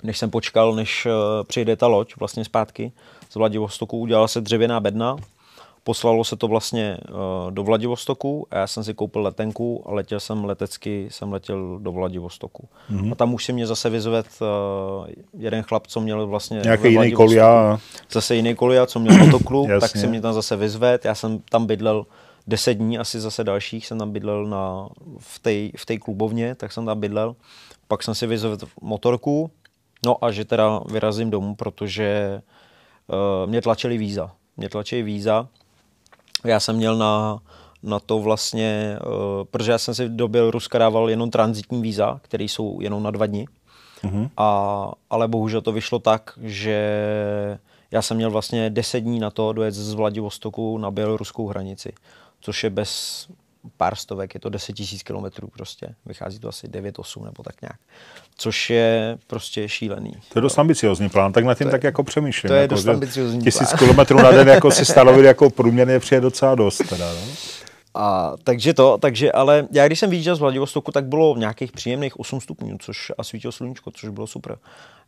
než 0.03 0.19
jsem 0.19 0.31
počkal, 0.31 0.75
než 0.75 1.07
uh, 1.07 1.13
přijde 1.47 1.77
ta 1.77 1.87
loď 1.87 2.17
vlastně 2.17 2.45
zpátky 2.45 2.93
z 3.31 3.35
Vladivostoku, 3.35 3.99
udělala 3.99 4.29
se 4.29 4.41
dřevěná 4.41 4.81
bedna, 4.81 5.16
poslalo 5.85 6.25
se 6.25 6.37
to 6.37 6.49
vlastně 6.49 6.99
uh, 7.09 7.51
do 7.51 7.62
Vladivostoku 7.62 8.47
a 8.51 8.59
já 8.59 8.66
jsem 8.66 8.85
si 8.85 8.95
koupil 8.95 9.22
letenku 9.22 9.83
a 9.87 9.93
letěl 9.93 10.20
jsem 10.20 10.45
letecky, 10.45 11.09
jsem 11.11 11.33
letěl 11.33 11.79
do 11.79 11.93
Vladivostoku. 11.93 12.68
Mm-hmm. 12.91 13.12
A 13.12 13.14
tam 13.14 13.35
už 13.35 13.45
si 13.45 13.53
mě 13.53 13.66
zase 13.66 13.91
vyzvedl 13.91 14.29
uh, 14.41 15.07
jeden 15.39 15.62
chlap, 15.62 15.87
co 15.87 16.01
měl 16.01 16.27
vlastně 16.27 16.61
Nějaký 16.64 16.93
jiný 16.93 17.12
kolia. 17.12 17.81
Zase 18.11 18.37
jiný 18.37 18.55
kolia, 18.55 18.87
co 18.87 19.01
měl 19.01 19.18
motoklub, 19.27 19.68
tak 19.81 19.91
si 19.91 20.07
mě 20.07 20.20
tam 20.20 20.35
zase 20.35 20.57
vyzvedl. 20.57 21.01
Já 21.05 21.14
jsem 21.14 21.39
tam 21.39 21.66
bydlel 21.66 22.07
10 22.47 22.75
dní, 22.75 22.99
asi 22.99 23.20
zase 23.20 23.45
dalších 23.45 23.87
jsem 23.87 23.99
tam 23.99 24.12
bydlel 24.12 24.47
na, 24.47 24.89
v 25.77 25.87
té 25.87 25.99
klubovně, 25.99 26.55
tak 26.55 26.72
jsem 26.72 26.87
tam 26.87 27.01
bydlel. 27.01 27.37
Pak 27.89 28.03
jsem 28.03 28.14
si 28.14 28.27
vyzvedl 28.27 28.66
motorku, 28.81 29.51
no 30.07 30.25
a 30.25 30.31
že 30.31 30.45
teda 30.45 30.81
vyrazím 30.91 31.31
domů, 31.31 31.55
protože 31.55 32.41
mě 33.47 33.63
tlačili 33.63 33.99
víza. 33.99 34.31
Mě 34.57 34.69
tlačili 34.69 35.03
víza. 35.03 35.49
Já 36.45 36.61
jsem 36.61 36.77
měl 36.77 36.97
na, 36.97 37.39
na 37.83 38.01
to 38.01 38.19
vlastně, 38.19 38.99
uh, 39.07 39.45
protože 39.45 39.73
já 39.73 39.79
jsem 39.79 39.95
si 39.95 40.09
do 40.09 40.29
Běloruska 40.29 40.79
dával 40.79 41.11
jenom 41.11 41.31
transitní 41.31 41.83
víza, 41.83 42.21
které 42.23 42.45
jsou 42.45 42.81
jenom 42.81 43.03
na 43.03 43.11
dva 43.11 43.27
dny. 43.27 43.47
Mm-hmm. 44.05 44.31
A, 44.37 44.93
ale 45.11 45.29
bohužel 45.29 45.61
to 45.61 45.73
vyšlo 45.73 45.99
tak, 45.99 46.39
že 46.43 46.79
já 47.91 48.03
jsem 48.03 48.17
měl 48.17 48.31
vlastně 48.31 48.71
10 48.71 49.01
dní 49.01 49.19
na 49.21 49.31
to 49.31 49.53
dojet 49.53 49.75
z 49.75 49.93
Vladivostoku 49.93 50.79
na 50.79 50.91
běloruskou 50.91 51.47
hranici, 51.47 51.93
což 52.41 52.65
je 52.65 52.71
bez 52.71 53.27
pár 53.77 53.95
stovek, 53.95 54.35
je 54.35 54.41
to 54.41 54.49
10 54.49 54.73
tisíc 54.73 55.03
kilometrů 55.03 55.49
prostě. 55.49 55.95
Vychází 56.07 56.39
to 56.39 56.49
asi 56.49 56.69
9-8 56.69 57.25
nebo 57.25 57.43
tak 57.43 57.62
nějak. 57.62 57.77
Což 58.37 58.71
je 58.71 59.19
prostě 59.27 59.69
šílený. 59.69 60.12
To 60.33 60.39
je 60.39 60.43
dost 60.43 60.59
ambiciozní 60.59 61.09
plán, 61.09 61.33
tak 61.33 61.45
na 61.45 61.55
tím 61.55 61.71
tak 61.71 61.83
jako 61.83 62.05
přemýšlím. 62.05 62.49
To 62.49 62.55
je 62.55 62.61
jako, 62.61 62.75
dost 62.75 62.89
ambiciozní 62.89 63.43
Tisíc 63.43 63.73
kilometrů 63.73 64.19
na 64.19 64.31
den 64.31 64.49
jako 64.49 64.71
si 64.71 64.85
stanovili 64.93 65.27
jako 65.27 65.51
průměrně 65.51 65.99
přijde 65.99 66.21
docela 66.21 66.55
dost. 66.55 66.83
Teda, 66.89 67.12
no? 67.12 67.21
A, 67.95 68.33
takže 68.45 68.75
to, 68.75 68.99
takže 68.99 69.33
ale 69.33 69.69
já 69.73 69.87
když 69.87 69.99
jsem 69.99 70.11
vyjížděl 70.11 70.37
z 70.37 70.41
Vladivostoku, 70.41 70.93
tak 70.93 71.05
bylo 71.07 71.37
nějakých 71.37 71.73
příjemných 71.73 72.21
8 72.21 72.41
stupňů, 72.41 72.79
což 72.79 73.12
a 73.19 73.25
svítilo 73.25 73.53
sluníčko, 73.53 73.91
což 73.91 74.09
bylo 74.09 74.27
super. 74.27 74.59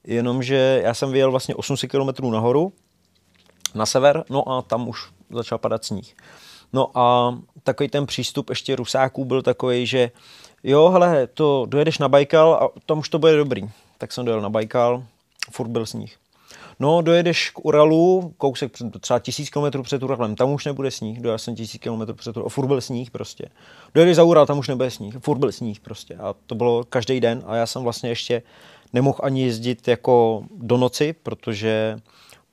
Jenomže 0.04 0.80
já 0.84 0.94
jsem 0.94 1.12
vyjel 1.12 1.30
vlastně 1.30 1.54
800 1.54 1.90
km 1.90 2.30
nahoru, 2.30 2.72
na 3.74 3.86
sever, 3.86 4.24
no 4.30 4.48
a 4.48 4.62
tam 4.62 4.88
už 4.88 5.08
začal 5.30 5.58
padat 5.58 5.84
sníh. 5.84 6.14
No 6.72 6.98
a 6.98 7.34
takový 7.66 7.88
ten 7.88 8.06
přístup 8.06 8.50
ještě 8.50 8.76
Rusáků 8.76 9.24
byl 9.24 9.42
takový, 9.42 9.86
že 9.86 10.10
jo, 10.64 10.88
hele, 10.88 11.26
to 11.26 11.66
dojedeš 11.68 11.98
na 11.98 12.08
Bajkal 12.08 12.54
a 12.54 12.80
tam 12.86 12.98
už 12.98 13.08
to 13.08 13.18
bude 13.18 13.36
dobrý. 13.36 13.68
Tak 13.98 14.12
jsem 14.12 14.24
dojel 14.24 14.40
na 14.40 14.50
Bajkal, 14.50 15.04
furt 15.50 15.68
byl 15.68 15.86
sníh. 15.86 16.16
No, 16.80 17.02
dojedeš 17.02 17.50
k 17.50 17.64
Uralu, 17.64 18.34
kousek 18.38 18.72
třeba 19.00 19.18
tisíc 19.18 19.50
kilometrů 19.50 19.82
před 19.82 20.02
Uralem, 20.02 20.36
tam 20.36 20.52
už 20.52 20.64
nebude 20.64 20.90
sníh, 20.90 21.20
dojel 21.20 21.38
jsem 21.38 21.56
tisíc 21.56 21.80
kilometrů 21.80 22.14
před 22.14 22.36
Uralem, 22.36 22.50
furt 22.50 22.66
byl 22.66 22.80
sníh 22.80 23.10
prostě. 23.10 23.48
Dojedeš 23.94 24.16
za 24.16 24.24
Ural, 24.24 24.46
tam 24.46 24.58
už 24.58 24.68
nebude 24.68 24.90
sníh, 24.90 25.16
furt 25.18 25.38
byl 25.38 25.52
sníh 25.52 25.80
prostě. 25.80 26.14
A 26.14 26.34
to 26.46 26.54
bylo 26.54 26.84
každý 26.84 27.20
den 27.20 27.42
a 27.46 27.56
já 27.56 27.66
jsem 27.66 27.82
vlastně 27.82 28.08
ještě 28.08 28.42
nemohl 28.92 29.18
ani 29.22 29.44
jezdit 29.44 29.88
jako 29.88 30.44
do 30.56 30.76
noci, 30.76 31.12
protože 31.12 31.96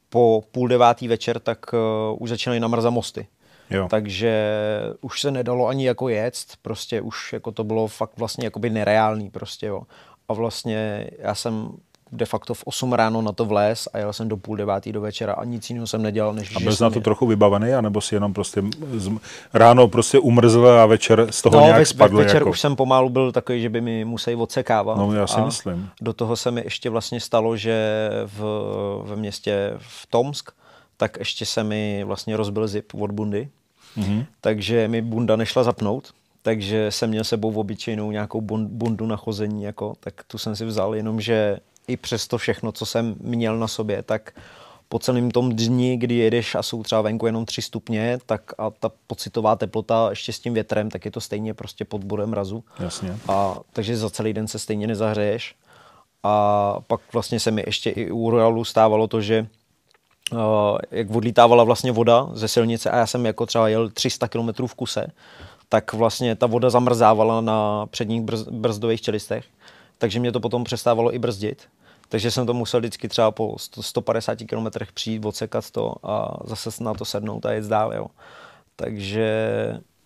po 0.09 0.43
půl 0.51 0.68
devátý 0.68 1.07
večer 1.07 1.39
tak 1.39 1.74
uh, 1.74 1.80
už 2.20 2.30
začínaly 2.30 2.59
namrzat 2.59 2.93
mosty. 2.93 3.28
Jo. 3.70 3.88
Takže 3.89 4.53
už 5.01 5.22
se 5.22 5.32
nedalo 5.32 5.68
ani 5.68 5.86
jako 5.86 6.09
jet, 6.09 6.36
prostě 6.61 7.01
už 7.01 7.34
jako 7.34 7.51
to 7.51 7.64
bylo 7.64 7.88
fakt 7.88 8.18
vlastně 8.18 8.45
jakoby 8.45 8.70
nereálný 8.70 9.30
prostě, 9.30 9.66
jo. 9.66 9.82
A 10.30 10.34
vlastně 10.34 11.09
já 11.20 11.36
jsem 11.36 11.72
de 12.14 12.26
facto 12.26 12.53
v 12.53 12.64
8 12.66 12.93
ráno 12.93 13.22
na 13.22 13.32
to 13.32 13.45
vlez 13.45 13.88
a 13.93 13.97
jel 13.97 14.14
jsem 14.14 14.28
do 14.28 14.38
půl 14.38 14.55
devátý 14.55 14.91
do 14.91 15.01
večera 15.01 15.34
a 15.34 15.43
nic 15.43 15.70
jiného 15.70 15.88
jsem 15.88 16.01
nedělal, 16.01 16.34
než 16.34 16.55
A 16.55 16.59
byl 16.59 16.74
na 16.82 16.89
to 16.89 16.95
jel. 16.95 17.03
trochu 17.03 17.28
vybavený, 17.28 17.74
anebo 17.74 18.01
si 18.01 18.16
jenom 18.16 18.34
prostě 18.34 18.64
z, 18.97 19.11
ráno 19.53 19.88
prostě 19.88 20.20
umrzl 20.20 20.68
a 20.68 20.86
večer 20.86 21.28
z 21.30 21.41
toho 21.41 21.57
no, 21.57 21.64
nějak 21.64 21.80
ve, 21.80 21.86
spadl? 21.86 22.18
večer 22.18 22.36
jako... 22.36 22.49
už 22.49 22.59
jsem 22.59 22.76
pomalu 22.76 23.09
byl 23.09 23.32
takový, 23.32 23.61
že 23.61 23.70
by 23.70 23.82
mi 23.82 24.05
museli 24.05 24.36
odsekávat. 24.36 24.97
No 24.97 25.14
já 25.14 25.28
si 25.28 25.38
a 25.38 25.45
myslím. 25.45 25.89
Do 26.01 26.14
toho 26.14 26.36
se 26.36 26.51
mi 26.51 26.61
ještě 26.64 26.89
vlastně 26.89 27.20
stalo, 27.20 27.57
že 27.57 28.09
v, 28.26 28.43
ve 29.05 29.16
městě 29.16 29.74
v 29.78 30.07
Tomsk, 30.09 30.51
tak 30.98 31.18
ještě 31.20 31.46
se 31.46 31.64
mi 31.64 32.04
vlastně 32.04 32.38
rozbil 32.38 32.68
zip 32.68 32.94
od 32.94 33.12
bundy, 33.12 33.50
mm-hmm. 33.98 34.26
takže 34.41 34.88
mi 34.88 35.02
bunda 35.02 35.36
nešla 35.36 35.64
zapnout, 35.64 36.14
takže 36.41 36.91
jsem 36.91 37.10
měl 37.10 37.24
sebou 37.24 37.52
v 37.52 37.60
obyčejnou 37.60 38.12
nějakou 38.12 38.41
bundu 38.41 39.06
na 39.06 39.16
chození, 39.16 39.64
jako, 39.64 39.94
tak 40.00 40.24
tu 40.28 40.38
jsem 40.38 40.56
si 40.56 40.66
vzal, 40.66 40.96
jenomže 40.96 41.60
i 41.88 41.98
přes 41.98 42.28
to 42.28 42.38
všechno, 42.38 42.72
co 42.72 42.86
jsem 42.86 43.16
měl 43.20 43.58
na 43.58 43.68
sobě, 43.68 44.04
tak 44.04 44.34
po 44.89 45.00
celém 45.00 45.32
tom 45.32 45.56
dni, 45.56 45.98
kdy 45.98 46.16
jedeš 46.16 46.56
a 46.56 46.64
jsou 46.64 46.84
třeba 46.84 47.02
venku 47.02 47.26
jenom 47.26 47.46
3 47.46 47.62
stupně, 47.62 48.18
tak 48.26 48.52
a 48.58 48.70
ta 48.70 48.91
pocitová 49.08 49.56
teplota 49.56 50.10
ještě 50.10 50.34
s 50.34 50.39
tím 50.39 50.54
větrem, 50.54 50.89
tak 50.89 51.06
je 51.06 51.12
to 51.12 51.22
stejně 51.22 51.54
prostě 51.54 51.86
pod 51.86 52.04
bodem 52.04 52.30
mrazu. 52.30 52.64
Jasně. 52.80 53.18
A, 53.28 53.60
takže 53.74 53.98
za 53.98 54.10
celý 54.10 54.34
den 54.34 54.48
se 54.48 54.60
stejně 54.60 54.88
nezahřeješ. 54.88 55.56
A 56.24 56.78
pak 56.88 57.02
vlastně 57.14 57.39
se 57.39 57.52
mi 57.52 57.64
ještě 57.68 57.89
i 57.89 58.12
u 58.12 58.30
Royalu 58.30 58.64
stávalo 58.64 59.08
to, 59.08 59.22
že 59.22 59.48
jak 60.91 61.09
odlítávala 61.09 61.63
vlastně 61.63 61.91
voda 61.91 62.30
ze 62.34 62.47
silnice 62.47 62.89
a 62.89 62.97
já 62.97 63.07
jsem 63.07 63.26
jako 63.26 63.45
třeba 63.45 63.67
jel 63.67 63.89
300 63.89 64.28
km 64.28 64.67
v 64.67 64.76
kuse, 64.76 65.07
tak 65.69 65.93
vlastně 65.93 66.36
ta 66.36 66.45
voda 66.45 66.69
zamrzávala 66.69 67.41
na 67.41 67.86
předních 67.86 68.21
brz, 68.21 68.41
brzdových 68.41 69.01
čelistech 69.01 69.45
takže 70.03 70.19
mě 70.19 70.32
to 70.32 70.39
potom 70.39 70.63
přestávalo 70.63 71.15
i 71.15 71.19
brzdit. 71.19 71.69
Takže 72.09 72.32
jsem 72.32 72.45
to 72.45 72.53
musel 72.53 72.80
vždycky 72.80 73.09
třeba 73.09 73.32
po 73.32 73.55
150 73.82 74.38
km 74.49 74.67
přijít, 74.93 75.26
odsekat 75.26 75.71
to 75.71 75.95
a 76.03 76.39
zase 76.45 76.84
na 76.84 76.93
to 76.93 77.05
sednout 77.05 77.45
a 77.45 77.51
jet 77.51 77.65
dál. 77.65 77.93
Jo. 77.93 78.07
Takže 78.76 79.28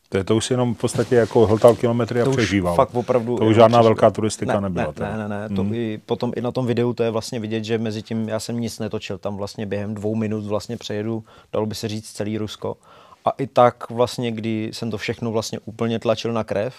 to 0.10 0.18
je 0.18 0.24
to 0.24 0.36
už 0.36 0.51
jenom 0.51 0.76
v 0.76 0.78
podstatě 0.78 1.16
jako 1.16 1.47
hltal 1.47 1.76
kilometry 1.76 2.22
a 2.22 2.26
to 2.26 2.32
přežíval. 2.32 2.76
Fakt 2.76 2.95
opravdu. 2.95 3.38
To 3.38 3.45
už 3.45 3.55
žádná 3.55 3.82
velká 3.82 4.12
turistika 4.12 4.53
ne, 4.53 4.62
nebyla. 4.62 4.93
Ne, 4.99 5.18
ne, 5.18 5.28
ne, 5.28 5.49
ne. 5.49 5.55
To 5.55 5.62
hmm. 5.62 5.74
i 5.74 5.99
potom 6.05 6.34
i 6.36 6.41
na 6.41 6.51
tom 6.51 6.66
videu 6.66 6.93
to 6.93 7.03
je 7.03 7.12
vlastně 7.12 7.39
vidět, 7.39 7.64
že 7.64 7.78
mezi 7.78 8.01
tím 8.01 8.30
já 8.30 8.39
jsem 8.39 8.60
nic 8.60 8.80
netočil. 8.80 9.18
Tam 9.18 9.38
vlastně 9.38 9.66
během 9.66 9.93
dvou 9.93 10.16
minut 10.16 10.45
vlastně 10.45 10.78
přejedu, 10.78 11.24
dalo 11.53 11.66
by 11.66 11.76
se 11.76 11.88
říct, 11.88 12.12
celý 12.12 12.38
Rusko. 12.38 12.78
A 13.26 13.30
i 13.30 13.47
tak 13.47 13.89
vlastně, 13.89 14.32
kdy 14.32 14.70
jsem 14.74 14.91
to 14.91 14.97
všechno 14.97 15.32
vlastně 15.32 15.60
úplně 15.66 15.99
tlačil 15.99 16.34
na 16.34 16.43
krev 16.43 16.76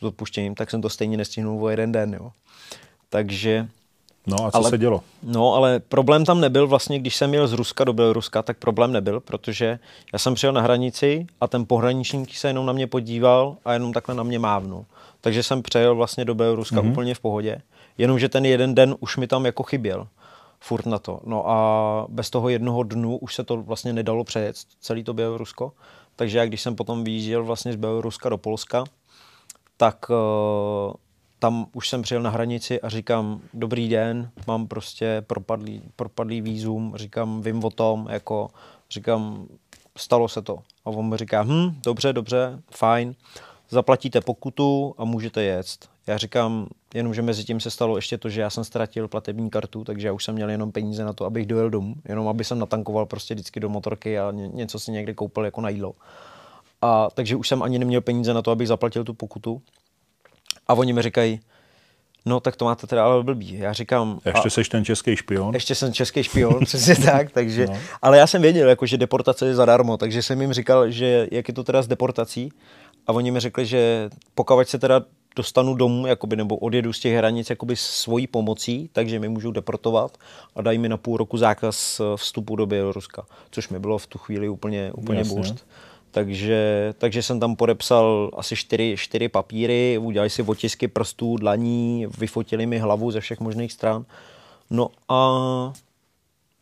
s 0.00 0.02
odpuštěním, 0.02 0.54
tak 0.54 0.70
jsem 0.70 0.82
to 0.82 0.88
stejně 0.88 1.16
nestihnul 1.16 1.64
o 1.64 1.68
jeden 1.68 1.92
den. 1.92 2.14
Jo. 2.14 2.30
Takže... 3.08 3.68
No 4.26 4.36
a 4.46 4.50
co 4.50 4.56
ale, 4.56 4.70
se 4.70 4.78
dělo? 4.78 5.00
No, 5.22 5.54
ale 5.54 5.80
problém 5.80 6.24
tam 6.24 6.40
nebyl 6.40 6.66
vlastně, 6.66 6.98
když 6.98 7.16
jsem 7.16 7.34
jel 7.34 7.48
z 7.48 7.52
Ruska 7.52 7.84
do 7.84 7.92
Běloruska, 7.92 8.42
tak 8.42 8.58
problém 8.58 8.92
nebyl, 8.92 9.20
protože 9.20 9.78
já 10.12 10.18
jsem 10.18 10.34
přijel 10.34 10.52
na 10.52 10.60
hranici 10.60 11.26
a 11.40 11.46
ten 11.46 11.66
pohraničník 11.66 12.34
se 12.34 12.48
jenom 12.48 12.66
na 12.66 12.72
mě 12.72 12.86
podíval 12.86 13.56
a 13.64 13.72
jenom 13.72 13.92
takhle 13.92 14.14
na 14.14 14.22
mě 14.22 14.38
mávnul. 14.38 14.84
Takže 15.20 15.42
jsem 15.42 15.62
přejel 15.62 15.94
vlastně 15.94 16.24
do 16.24 16.34
Běloruska 16.34 16.76
mm-hmm. 16.76 16.90
úplně 16.90 17.14
v 17.14 17.20
pohodě. 17.20 17.62
Jenomže 17.98 18.28
ten 18.28 18.44
jeden 18.44 18.74
den 18.74 18.94
už 19.00 19.16
mi 19.16 19.26
tam 19.26 19.46
jako 19.46 19.62
chyběl 19.62 20.06
furt 20.60 20.86
na 20.86 20.98
to. 20.98 21.20
No 21.24 21.50
a 21.50 22.06
bez 22.08 22.30
toho 22.30 22.48
jednoho 22.48 22.82
dnu 22.82 23.16
už 23.16 23.34
se 23.34 23.44
to 23.44 23.56
vlastně 23.56 23.92
nedalo 23.92 24.24
přejet, 24.24 24.56
celý 24.80 25.04
to 25.04 25.14
Bělorusko. 25.14 25.72
Takže 26.16 26.38
já 26.38 26.46
když 26.46 26.62
jsem 26.62 26.76
potom 26.76 27.04
vyjížděl 27.04 27.44
vlastně 27.44 27.72
z 27.72 27.76
Běloruska 27.76 28.28
do 28.28 28.38
Polska, 28.38 28.84
tak 29.76 30.10
uh, 30.10 30.94
tam 31.44 31.66
už 31.72 31.88
jsem 31.88 32.02
přijel 32.02 32.22
na 32.22 32.30
hranici 32.30 32.80
a 32.80 32.88
říkám, 32.88 33.40
dobrý 33.54 33.88
den, 33.88 34.30
mám 34.46 34.66
prostě 34.66 35.24
propadlý, 35.26 35.82
propadlý 35.96 36.40
výzum, 36.40 36.92
říkám, 36.96 37.42
vím 37.42 37.64
o 37.64 37.70
tom, 37.70 38.06
jako, 38.10 38.50
říkám, 38.90 39.46
stalo 39.96 40.28
se 40.28 40.42
to. 40.42 40.58
A 40.84 40.90
on 40.90 41.08
mi 41.08 41.16
říká, 41.16 41.42
hm, 41.42 41.80
dobře, 41.82 42.12
dobře, 42.12 42.62
fajn, 42.70 43.14
zaplatíte 43.70 44.20
pokutu 44.20 44.94
a 44.98 45.04
můžete 45.04 45.42
jet. 45.42 45.66
Já 46.06 46.18
říkám, 46.18 46.66
jenomže 46.94 47.22
mezi 47.22 47.44
tím 47.44 47.60
se 47.60 47.70
stalo 47.70 47.96
ještě 47.96 48.18
to, 48.18 48.28
že 48.28 48.40
já 48.40 48.50
jsem 48.50 48.64
ztratil 48.64 49.08
platební 49.08 49.50
kartu, 49.50 49.84
takže 49.84 50.06
já 50.06 50.12
už 50.12 50.24
jsem 50.24 50.34
měl 50.34 50.50
jenom 50.50 50.72
peníze 50.72 51.04
na 51.04 51.12
to, 51.12 51.24
abych 51.24 51.46
dojel 51.46 51.70
domů, 51.70 51.94
jenom 52.08 52.28
aby 52.28 52.44
jsem 52.44 52.58
natankoval 52.58 53.06
prostě 53.06 53.34
vždycky 53.34 53.60
do 53.60 53.68
motorky 53.68 54.18
a 54.18 54.30
ně, 54.30 54.48
něco 54.48 54.78
si 54.78 54.92
někde 54.92 55.14
koupil 55.14 55.44
jako 55.44 55.60
na 55.60 55.68
jídlo. 55.68 55.94
A 56.82 57.08
takže 57.14 57.36
už 57.36 57.48
jsem 57.48 57.62
ani 57.62 57.78
neměl 57.78 58.00
peníze 58.00 58.34
na 58.34 58.42
to, 58.42 58.50
abych 58.50 58.68
zaplatil 58.68 59.04
tu 59.04 59.14
pokutu. 59.14 59.62
A 60.68 60.74
oni 60.74 60.92
mi 60.92 61.02
říkají, 61.02 61.40
no 62.24 62.40
tak 62.40 62.56
to 62.56 62.64
máte 62.64 62.86
teda 62.86 63.04
ale 63.04 63.22
blbý. 63.22 63.58
Já 63.58 63.72
říkám... 63.72 64.20
Ještě 64.24 64.48
a, 64.48 64.50
seš 64.50 64.68
ten 64.68 64.84
český 64.84 65.16
špion. 65.16 65.54
Ještě 65.54 65.74
jsem 65.74 65.92
český 65.92 66.22
špion, 66.22 66.60
přesně 66.64 66.96
tak, 66.96 67.30
takže... 67.30 67.66
No. 67.66 67.78
Ale 68.02 68.18
já 68.18 68.26
jsem 68.26 68.42
věděl, 68.42 68.68
jako, 68.68 68.86
že 68.86 68.96
deportace 68.96 69.46
je 69.46 69.54
zadarmo, 69.54 69.96
takže 69.96 70.22
jsem 70.22 70.40
jim 70.40 70.52
říkal, 70.52 70.90
že 70.90 71.28
jak 71.30 71.48
je 71.48 71.54
to 71.54 71.64
teda 71.64 71.82
s 71.82 71.86
deportací. 71.86 72.52
A 73.06 73.12
oni 73.12 73.30
mi 73.30 73.40
řekli, 73.40 73.66
že 73.66 74.10
pokud 74.34 74.68
se 74.68 74.78
teda 74.78 75.02
dostanu 75.36 75.74
domů, 75.74 76.06
jakoby, 76.06 76.36
nebo 76.36 76.56
odjedu 76.56 76.92
z 76.92 77.00
těch 77.00 77.16
hranic 77.16 77.50
jakoby 77.50 77.76
svojí 77.76 78.26
pomocí, 78.26 78.90
takže 78.92 79.18
mi 79.18 79.28
můžou 79.28 79.50
deportovat 79.50 80.18
a 80.56 80.62
dají 80.62 80.78
mi 80.78 80.88
na 80.88 80.96
půl 80.96 81.16
roku 81.16 81.38
zákaz 81.38 82.00
vstupu 82.16 82.56
do 82.56 82.66
Běloruska, 82.66 83.26
což 83.50 83.68
mi 83.68 83.78
bylo 83.78 83.98
v 83.98 84.06
tu 84.06 84.18
chvíli 84.18 84.48
úplně, 84.48 84.92
úplně 84.92 85.24
boost. 85.24 85.66
Takže, 86.14 86.94
takže 86.98 87.22
jsem 87.22 87.40
tam 87.40 87.56
podepsal 87.56 88.30
asi 88.36 88.56
čtyři, 88.56 88.94
čtyři 88.98 89.28
papíry, 89.28 89.98
udělali 89.98 90.30
si 90.30 90.42
otisky 90.42 90.88
prstů, 90.88 91.36
dlaní, 91.36 92.06
vyfotili 92.18 92.66
mi 92.66 92.78
hlavu 92.78 93.10
ze 93.10 93.20
všech 93.20 93.40
možných 93.40 93.72
stran. 93.72 94.04
No 94.70 94.90
a 95.08 95.38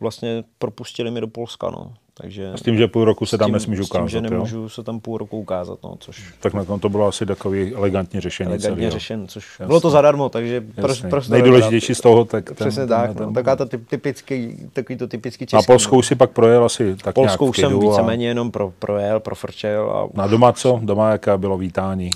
vlastně 0.00 0.44
propustili 0.58 1.10
mi 1.10 1.20
do 1.20 1.28
Polska, 1.28 1.70
no. 1.70 1.94
Takže 2.14 2.52
s 2.56 2.62
tím, 2.62 2.76
že 2.76 2.88
půl 2.88 3.04
roku 3.04 3.26
se 3.26 3.38
tam 3.38 3.46
tím, 3.46 3.54
nesmíš 3.54 3.80
ukázat. 3.80 4.08
S 4.08 4.12
tím, 4.12 4.24
že 4.24 4.30
nemůžu 4.30 4.58
jo? 4.58 4.68
se 4.68 4.82
tam 4.82 5.00
půl 5.00 5.18
roku 5.18 5.38
ukázat. 5.38 5.78
No, 5.84 5.96
což... 5.98 6.34
Tak 6.40 6.54
na 6.54 6.64
tom 6.64 6.80
to 6.80 6.88
bylo 6.88 7.06
asi 7.06 7.26
takový 7.26 7.74
elegantně 7.74 8.20
řešení. 8.20 8.48
Elegantně 8.48 8.90
řešení, 8.90 9.28
což 9.28 9.46
Jasně. 9.50 9.66
bylo 9.66 9.80
to 9.80 9.90
zadarmo, 9.90 10.28
takže 10.28 10.64
proč, 10.74 11.02
proč 11.10 11.28
Nejdůležitější 11.28 11.94
z 11.94 12.00
toho, 12.00 12.24
tak 12.24 12.44
ten, 12.44 12.54
Přesně 12.54 12.86
tak, 12.86 13.14
ten, 13.14 13.26
no, 13.26 13.32
taková 13.32 13.56
to 13.56 13.66
typický, 13.66 14.56
takový 14.72 14.98
to 14.98 15.06
typický 15.06 15.46
český. 15.46 15.56
Na 15.56 15.62
Polskou 15.62 16.02
si 16.02 16.14
pak 16.14 16.30
projel 16.30 16.64
asi 16.64 16.96
tak 16.96 17.14
Polskou 17.14 17.46
už 17.46 17.56
jsem 17.56 17.80
víceméně 17.80 18.26
a... 18.26 18.28
jenom 18.28 18.50
pro, 18.50 18.72
projel, 18.78 19.20
profrčel. 19.20 19.90
A 19.90 20.08
na 20.14 20.26
doma 20.26 20.52
co? 20.52 20.80
Doma 20.82 21.10
jaké 21.10 21.38
bylo 21.38 21.58
vítání? 21.58 22.10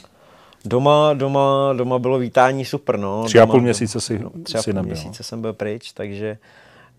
Doma, 0.64 1.14
doma, 1.14 1.72
doma 1.76 1.99
bylo 1.99 2.18
vítání 2.18 2.64
super, 2.64 2.99
no. 2.99 3.24
Tři 3.24 3.38
a 3.38 3.47
půl 3.47 3.61
měsíce 3.61 4.01
si, 4.01 4.18
no, 4.18 4.30
tři 4.42 4.59
a 4.59 4.62
půl 4.62 4.82
měsíce 4.82 5.22
jsem 5.22 5.40
byl 5.40 5.53
pryč, 5.53 5.92
takže 5.92 6.38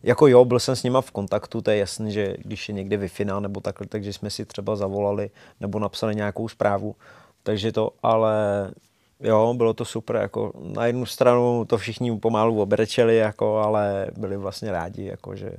jako 0.03 0.27
jo, 0.27 0.45
byl 0.45 0.59
jsem 0.59 0.75
s 0.75 0.83
nima 0.83 1.01
v 1.01 1.11
kontaktu, 1.11 1.61
to 1.61 1.71
je 1.71 1.77
jasný, 1.77 2.11
že 2.11 2.35
když 2.37 2.69
je 2.69 2.75
někde 2.75 2.97
wi 2.97 3.09
nebo 3.39 3.59
takhle, 3.59 3.87
takže 3.87 4.13
jsme 4.13 4.29
si 4.29 4.45
třeba 4.45 4.75
zavolali 4.75 5.29
nebo 5.61 5.79
napsali 5.79 6.15
nějakou 6.15 6.47
zprávu. 6.47 6.95
Takže 7.43 7.71
to, 7.71 7.91
ale 8.03 8.31
jo, 9.19 9.53
bylo 9.57 9.73
to 9.73 9.85
super, 9.85 10.15
jako 10.15 10.51
na 10.73 10.85
jednu 10.85 11.05
stranu 11.05 11.65
to 11.65 11.77
všichni 11.77 12.19
pomalu 12.19 12.61
obrečeli, 12.61 13.17
jako, 13.17 13.57
ale 13.57 14.07
byli 14.17 14.37
vlastně 14.37 14.71
rádi, 14.71 15.05
jako, 15.05 15.35
že 15.35 15.51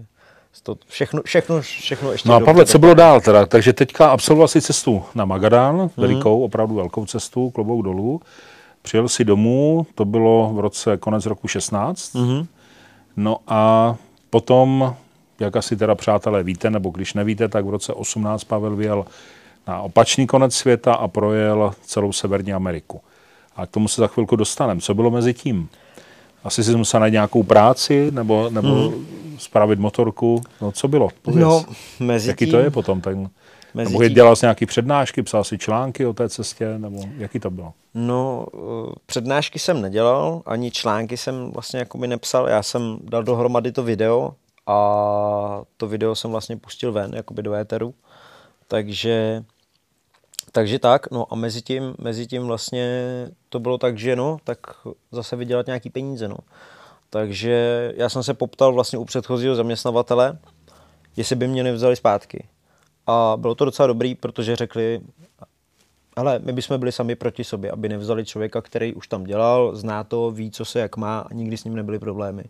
to 0.63 0.77
všechno, 0.87 1.23
všechno, 1.23 1.61
všechno 1.61 2.13
ještě 2.13 2.29
No 2.29 2.35
a 2.35 2.41
Pavle, 2.41 2.67
co 2.67 2.79
bylo 2.79 2.95
dál 2.95 3.21
teda? 3.21 3.47
Takže 3.47 3.73
teďka 3.73 4.11
absolvoval 4.11 4.49
si 4.49 4.61
cestu 4.61 5.03
na 5.15 5.25
Magadán, 5.25 5.77
mm-hmm. 5.77 5.91
velikou, 5.97 6.45
opravdu 6.45 6.75
velkou 6.75 7.07
cestu, 7.07 7.51
klobouk 7.51 7.85
dolů. 7.85 8.21
Přijel 8.83 9.09
si 9.09 9.25
domů, 9.25 9.87
to 9.95 10.05
bylo 10.05 10.51
v 10.55 10.61
roce 10.61 10.97
konec 10.97 11.27
roku 11.27 11.49
16. 11.49 12.15
Mm-hmm. 12.15 12.47
No 13.17 13.37
a 13.47 13.97
Potom, 14.31 14.95
jak 15.41 15.57
asi 15.57 15.77
teda 15.77 15.95
přátelé 15.95 16.43
víte, 16.43 16.71
nebo 16.71 16.91
když 16.91 17.15
nevíte, 17.15 17.49
tak 17.49 17.65
v 17.65 17.71
roce 17.71 17.93
18 17.93 18.45
Pavel 18.45 18.77
vyjel 18.77 19.05
na 19.69 19.81
opačný 19.81 20.27
konec 20.27 20.55
světa 20.55 20.95
a 20.95 21.09
projel 21.09 21.73
celou 21.83 22.13
Severní 22.13 22.53
Ameriku. 22.53 23.01
A 23.57 23.67
k 23.67 23.71
tomu 23.71 23.89
se 23.89 24.01
za 24.01 24.07
chvilku 24.07 24.37
dostaneme. 24.37 24.81
Co 24.81 24.95
bylo 24.95 25.11
mezi 25.11 25.35
tím? 25.35 25.69
Asi 26.45 26.65
si 26.65 26.77
musel 26.77 27.01
najít 27.01 27.13
nějakou 27.13 27.43
práci 27.43 28.11
nebo, 28.11 28.51
nebo 28.51 28.69
hmm. 28.69 29.07
spravit 29.39 29.79
motorku. 29.79 30.43
No 30.61 30.73
co 30.73 30.89
bylo? 30.89 31.09
Pověz. 31.23 31.45
No, 31.45 31.65
mezi 32.01 32.29
Jaký 32.29 32.45
tím, 32.45 32.53
to 32.53 32.59
je 32.59 32.71
potom? 32.71 33.01
Ten, 33.01 33.29
Mezi 33.75 33.93
nebo 33.93 34.05
tím... 34.05 34.15
dělal 34.15 34.37
jsi 34.37 34.47
nějaké 34.47 34.67
přednášky, 34.67 35.23
psal 35.23 35.45
si 35.45 35.59
články 35.59 36.07
o 36.07 36.13
té 36.13 36.29
cestě, 36.29 36.79
nebo 36.79 37.01
jaký 37.17 37.41
to 37.41 37.51
bylo? 37.51 37.73
No, 37.95 38.47
eh, 38.55 38.95
přednášky 39.07 39.59
jsem 39.59 39.83
nedělal, 39.83 40.43
ani 40.47 40.71
články 40.71 41.17
jsem 41.17 41.51
vlastně 41.51 41.79
jako 41.79 41.99
by 41.99 42.07
nepsal. 42.07 42.49
Já 42.49 42.63
jsem 42.63 42.99
dal 43.03 43.23
dohromady 43.23 43.73
to 43.73 43.83
video 43.83 44.35
a 44.67 45.63
to 45.77 45.87
video 45.87 46.15
jsem 46.15 46.31
vlastně 46.31 46.57
pustil 46.57 46.93
ven, 46.93 47.15
jakoby 47.15 47.43
do 47.43 47.55
éteru. 47.55 47.95
Takže, 48.69 49.45
takže 50.53 50.79
tak, 50.79 51.11
no 51.11 51.33
a 51.33 51.37
mezi 51.37 51.63
tím, 51.63 51.95
mezi 51.99 52.27
tím 52.27 52.47
vlastně 52.47 53.05
to 53.49 53.61
bylo 53.61 53.79
tak, 53.79 53.99
že 53.99 54.17
no, 54.17 54.37
tak 54.45 54.59
zase 55.13 55.37
vydělat 55.37 55.67
nějaký 55.67 55.91
peníze, 55.91 56.29
no. 56.29 56.37
Takže 57.11 57.93
já 57.97 58.09
jsem 58.09 58.23
se 58.23 58.35
poptal 58.35 58.73
vlastně 58.73 58.99
u 58.99 59.05
předchozího 59.05 59.55
zaměstnavatele, 59.55 60.39
jestli 61.17 61.37
by 61.37 61.49
mě 61.49 61.63
nevzali 61.65 61.97
zpátky. 61.97 62.49
A 63.09 63.37
bylo 63.37 63.55
to 63.55 63.65
docela 63.65 63.87
dobrý, 63.87 64.15
protože 64.15 64.57
řekli, 64.57 65.01
ale 66.17 66.39
my 66.39 66.53
bychom 66.53 66.79
byli 66.79 66.93
sami 66.93 67.15
proti 67.15 67.45
sobě, 67.45 67.71
aby 67.71 67.89
nevzali 67.89 68.25
člověka, 68.25 68.63
který 68.63 68.95
už 68.95 69.09
tam 69.09 69.25
dělal, 69.25 69.77
zná 69.77 70.05
to, 70.05 70.31
ví, 70.31 70.51
co 70.51 70.65
se 70.65 70.81
jak 70.81 70.97
má 70.97 71.19
a 71.19 71.35
nikdy 71.35 71.57
s 71.57 71.65
ním 71.65 71.75
nebyly 71.77 71.99
problémy. 71.99 72.45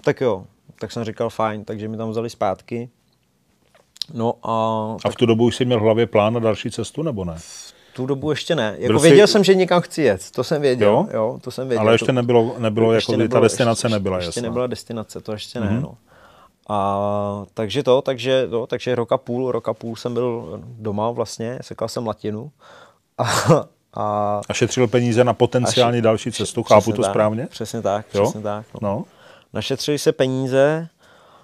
Tak 0.00 0.20
jo, 0.20 0.44
tak 0.80 0.92
jsem 0.92 1.04
říkal 1.04 1.30
fajn, 1.30 1.64
takže 1.64 1.88
mi 1.88 1.96
tam 1.96 2.10
vzali 2.10 2.30
zpátky. 2.30 2.88
No 4.14 4.34
a... 4.42 4.96
A 5.04 5.10
v 5.10 5.16
tu 5.16 5.26
dobu 5.26 5.44
už 5.44 5.56
jsi 5.56 5.64
měl 5.64 5.80
v 5.80 5.82
hlavě 5.82 6.06
plán 6.06 6.34
na 6.34 6.40
další 6.40 6.70
cestu, 6.70 7.02
nebo 7.02 7.24
ne? 7.24 7.34
V 7.36 7.74
tu 7.92 8.06
dobu 8.06 8.30
ještě 8.30 8.54
ne. 8.54 8.76
Jako 8.78 8.98
věděl 8.98 9.26
jsi... 9.26 9.32
jsem, 9.32 9.44
že 9.44 9.54
někam 9.54 9.80
chci 9.80 10.02
jet, 10.02 10.30
to 10.30 10.44
jsem 10.44 10.62
věděl. 10.62 10.88
Jo? 10.88 11.08
jo 11.12 11.38
to 11.42 11.50
jsem 11.50 11.68
věděl. 11.68 11.82
Ale 11.82 11.94
ještě 11.94 12.12
nebylo, 12.12 12.54
nebylo 12.58 12.92
ještě 12.92 13.12
jako 13.12 13.18
nebylo, 13.18 13.40
ta 13.40 13.44
destinace 13.44 13.86
ještě, 13.86 13.94
nebyla 13.94 14.16
ještě 14.16 14.28
jasná. 14.28 14.42
nebyla 14.42 14.66
destinace, 14.66 15.20
to 15.20 15.32
ještě 15.32 15.58
mm-hmm. 15.58 15.64
ne, 15.64 15.70
mhm. 15.70 15.82
no. 15.82 15.94
A 16.68 17.44
takže 17.54 17.82
to, 17.82 18.02
takže, 18.02 18.46
to, 18.50 18.66
takže 18.66 18.94
roka 18.94 19.18
půl, 19.18 19.52
roka 19.52 19.74
půl 19.74 19.96
jsem 19.96 20.14
byl 20.14 20.60
doma 20.62 21.10
vlastně, 21.10 21.58
sekal 21.60 21.88
jsem 21.88 22.06
latinu 22.06 22.50
a, 23.18 23.24
a, 23.94 24.40
a 24.48 24.52
šetřil 24.52 24.88
peníze 24.88 25.24
na 25.24 25.34
potenciální 25.34 26.02
další 26.02 26.32
cestu, 26.32 26.62
chápu 26.62 26.92
to 26.92 27.02
tak, 27.02 27.10
správně? 27.10 27.46
Přesně 27.46 27.82
tak, 27.82 28.06
přesně 28.06 28.38
jo? 28.38 28.42
tak. 28.42 28.66
No. 28.74 28.88
no. 28.88 29.04
Našetřili 29.52 29.98
se 29.98 30.12
peníze, 30.12 30.88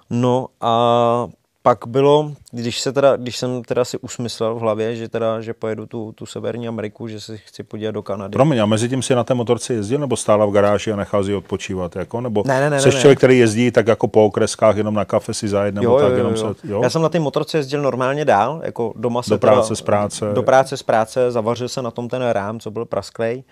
no 0.09 0.47
a 0.61 1.27
pak 1.65 1.87
bylo, 1.87 2.31
když, 2.51 2.81
se 2.81 2.93
teda, 2.93 3.15
když 3.15 3.37
jsem 3.37 3.63
teda 3.63 3.85
si 3.85 3.97
usmyslel 3.97 4.55
v 4.55 4.59
hlavě, 4.59 4.95
že 4.95 5.09
teda, 5.09 5.41
že 5.41 5.53
pojedu 5.53 5.85
tu, 5.85 6.11
tu 6.11 6.25
Severní 6.25 6.67
Ameriku, 6.67 7.07
že 7.07 7.21
se 7.21 7.37
chci 7.37 7.63
podívat 7.63 7.91
do 7.91 8.03
Kanady. 8.03 8.31
Promiň, 8.31 8.59
a 8.59 8.65
mezi 8.65 8.89
tím 8.89 9.01
si 9.01 9.15
na 9.15 9.23
té 9.23 9.33
motorce 9.33 9.73
jezdil, 9.73 9.99
nebo 9.99 10.17
stála 10.17 10.45
v 10.45 10.51
garáži 10.51 10.91
a 10.91 10.95
nechal 10.95 11.23
si 11.23 11.33
odpočívat, 11.33 11.95
jako? 11.95 12.21
Nebo 12.21 12.43
ne, 12.47 12.59
ne, 12.59 12.69
ne, 12.69 12.81
jsi 12.81 12.89
ne, 12.89 12.99
člověk, 13.01 13.17
který 13.17 13.39
jezdí 13.39 13.71
tak 13.71 13.87
jako 13.87 14.07
po 14.07 14.25
okreskách, 14.25 14.77
jenom 14.77 14.93
na 14.93 15.05
kafe 15.05 15.33
si 15.33 15.47
zajet, 15.47 15.75
nebo 15.75 15.87
jo, 15.87 15.99
tak 15.99 16.11
jo, 16.11 16.17
jenom 16.17 16.33
jo. 16.35 16.37
se, 16.37 16.67
jo? 16.67 16.81
Já 16.83 16.89
jsem 16.89 17.01
na 17.01 17.09
té 17.09 17.19
motorce 17.19 17.57
jezdil 17.57 17.81
normálně 17.81 18.25
dál, 18.25 18.61
jako 18.63 18.93
doma 18.95 19.23
se 19.23 19.29
Do 19.29 19.37
práce, 19.37 19.67
teda, 19.67 19.75
z 19.75 19.81
práce. 19.81 20.25
Do 20.33 20.43
práce, 20.43 20.77
z 20.77 20.83
práce, 20.83 21.31
zavařil 21.31 21.69
jsem 21.69 21.83
na 21.83 21.91
tom 21.91 22.07
ten 22.07 22.29
rám, 22.29 22.59
co 22.59 22.71
byl 22.71 22.85
prasklej 22.85 23.43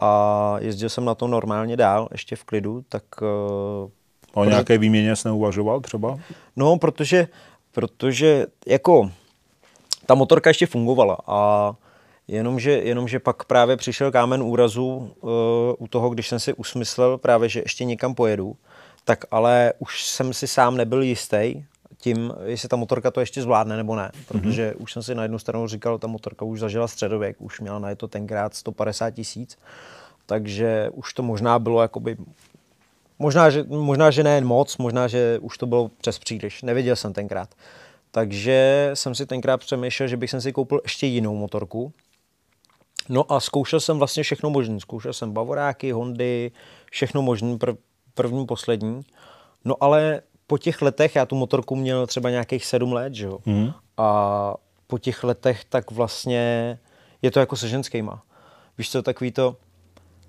a 0.00 0.54
jezdil 0.58 0.88
jsem 0.88 1.04
na 1.04 1.14
to 1.14 1.26
normálně 1.26 1.76
dál, 1.76 2.08
ještě 2.12 2.36
v 2.36 2.44
klidu, 2.44 2.82
tak... 2.88 3.02
Uh, 3.82 3.90
o 4.34 4.44
nějaké 4.44 4.78
výměně 4.78 5.16
jsi 5.16 5.28
neuvažoval 5.28 5.80
třeba? 5.80 6.18
No, 6.56 6.78
protože 6.78 7.28
protože 7.72 8.46
jako 8.66 9.10
ta 10.06 10.14
motorka 10.14 10.50
ještě 10.50 10.66
fungovala 10.66 11.18
a 11.26 11.72
jenomže, 12.28 12.70
jenomže 12.70 13.18
pak 13.18 13.44
právě 13.44 13.76
přišel 13.76 14.12
kámen 14.12 14.42
úrazu 14.42 14.86
uh, 14.86 15.30
u 15.78 15.86
toho, 15.88 16.10
když 16.10 16.28
jsem 16.28 16.40
si 16.40 16.54
usmyslel 16.54 17.18
právě, 17.18 17.48
že 17.48 17.60
ještě 17.60 17.84
někam 17.84 18.14
pojedu, 18.14 18.56
tak 19.04 19.24
ale 19.30 19.72
už 19.78 20.04
jsem 20.04 20.32
si 20.32 20.46
sám 20.46 20.76
nebyl 20.76 21.02
jistý 21.02 21.64
tím, 21.96 22.32
jestli 22.44 22.68
ta 22.68 22.76
motorka 22.76 23.10
to 23.10 23.20
ještě 23.20 23.42
zvládne 23.42 23.76
nebo 23.76 23.96
ne, 23.96 24.10
protože 24.28 24.70
mm-hmm. 24.70 24.82
už 24.82 24.92
jsem 24.92 25.02
si 25.02 25.14
na 25.14 25.22
jednu 25.22 25.38
stranu 25.38 25.66
říkal, 25.66 25.98
ta 25.98 26.06
motorka 26.06 26.44
už 26.44 26.60
zažila 26.60 26.88
středověk, 26.88 27.36
už 27.40 27.60
měla 27.60 27.78
na 27.78 27.94
to 27.94 28.08
tenkrát 28.08 28.54
150 28.54 29.10
tisíc, 29.10 29.58
takže 30.26 30.90
už 30.92 31.12
to 31.12 31.22
možná 31.22 31.58
bylo 31.58 31.82
jakoby 31.82 32.16
Možná 33.20 33.50
že, 33.50 33.64
možná, 33.68 34.10
že 34.10 34.24
ne 34.24 34.40
moc, 34.40 34.78
možná, 34.78 35.08
že 35.08 35.38
už 35.38 35.58
to 35.58 35.66
bylo 35.66 35.90
přes 36.00 36.18
příliš. 36.18 36.62
Nevěděl 36.62 36.96
jsem 36.96 37.12
tenkrát. 37.12 37.54
Takže 38.10 38.90
jsem 38.94 39.14
si 39.14 39.26
tenkrát 39.26 39.60
přemýšlel, 39.60 40.08
že 40.08 40.16
bych 40.16 40.30
si 40.38 40.52
koupil 40.52 40.80
ještě 40.84 41.06
jinou 41.06 41.36
motorku. 41.36 41.92
No 43.08 43.32
a 43.32 43.40
zkoušel 43.40 43.80
jsem 43.80 43.98
vlastně 43.98 44.22
všechno 44.22 44.50
možné. 44.50 44.80
Zkoušel 44.80 45.12
jsem 45.12 45.32
Bavoráky, 45.32 45.92
Hondy, 45.92 46.50
všechno 46.90 47.22
možné, 47.22 47.58
prv, 47.58 47.76
první, 48.14 48.46
poslední. 48.46 49.02
No 49.64 49.74
ale 49.80 50.22
po 50.46 50.58
těch 50.58 50.82
letech, 50.82 51.16
já 51.16 51.26
tu 51.26 51.36
motorku 51.36 51.76
měl 51.76 52.06
třeba 52.06 52.30
nějakých 52.30 52.66
sedm 52.66 52.92
let, 52.92 53.14
že 53.14 53.26
jo? 53.26 53.38
Mm. 53.46 53.70
A 53.96 54.54
po 54.86 54.98
těch 54.98 55.24
letech 55.24 55.64
tak 55.64 55.90
vlastně 55.90 56.78
je 57.22 57.30
to 57.30 57.40
jako 57.40 57.56
se 57.56 57.68
ženskýma. 57.68 58.22
Víš 58.78 58.90
co, 58.90 59.02
takový 59.02 59.32
to, 59.32 59.56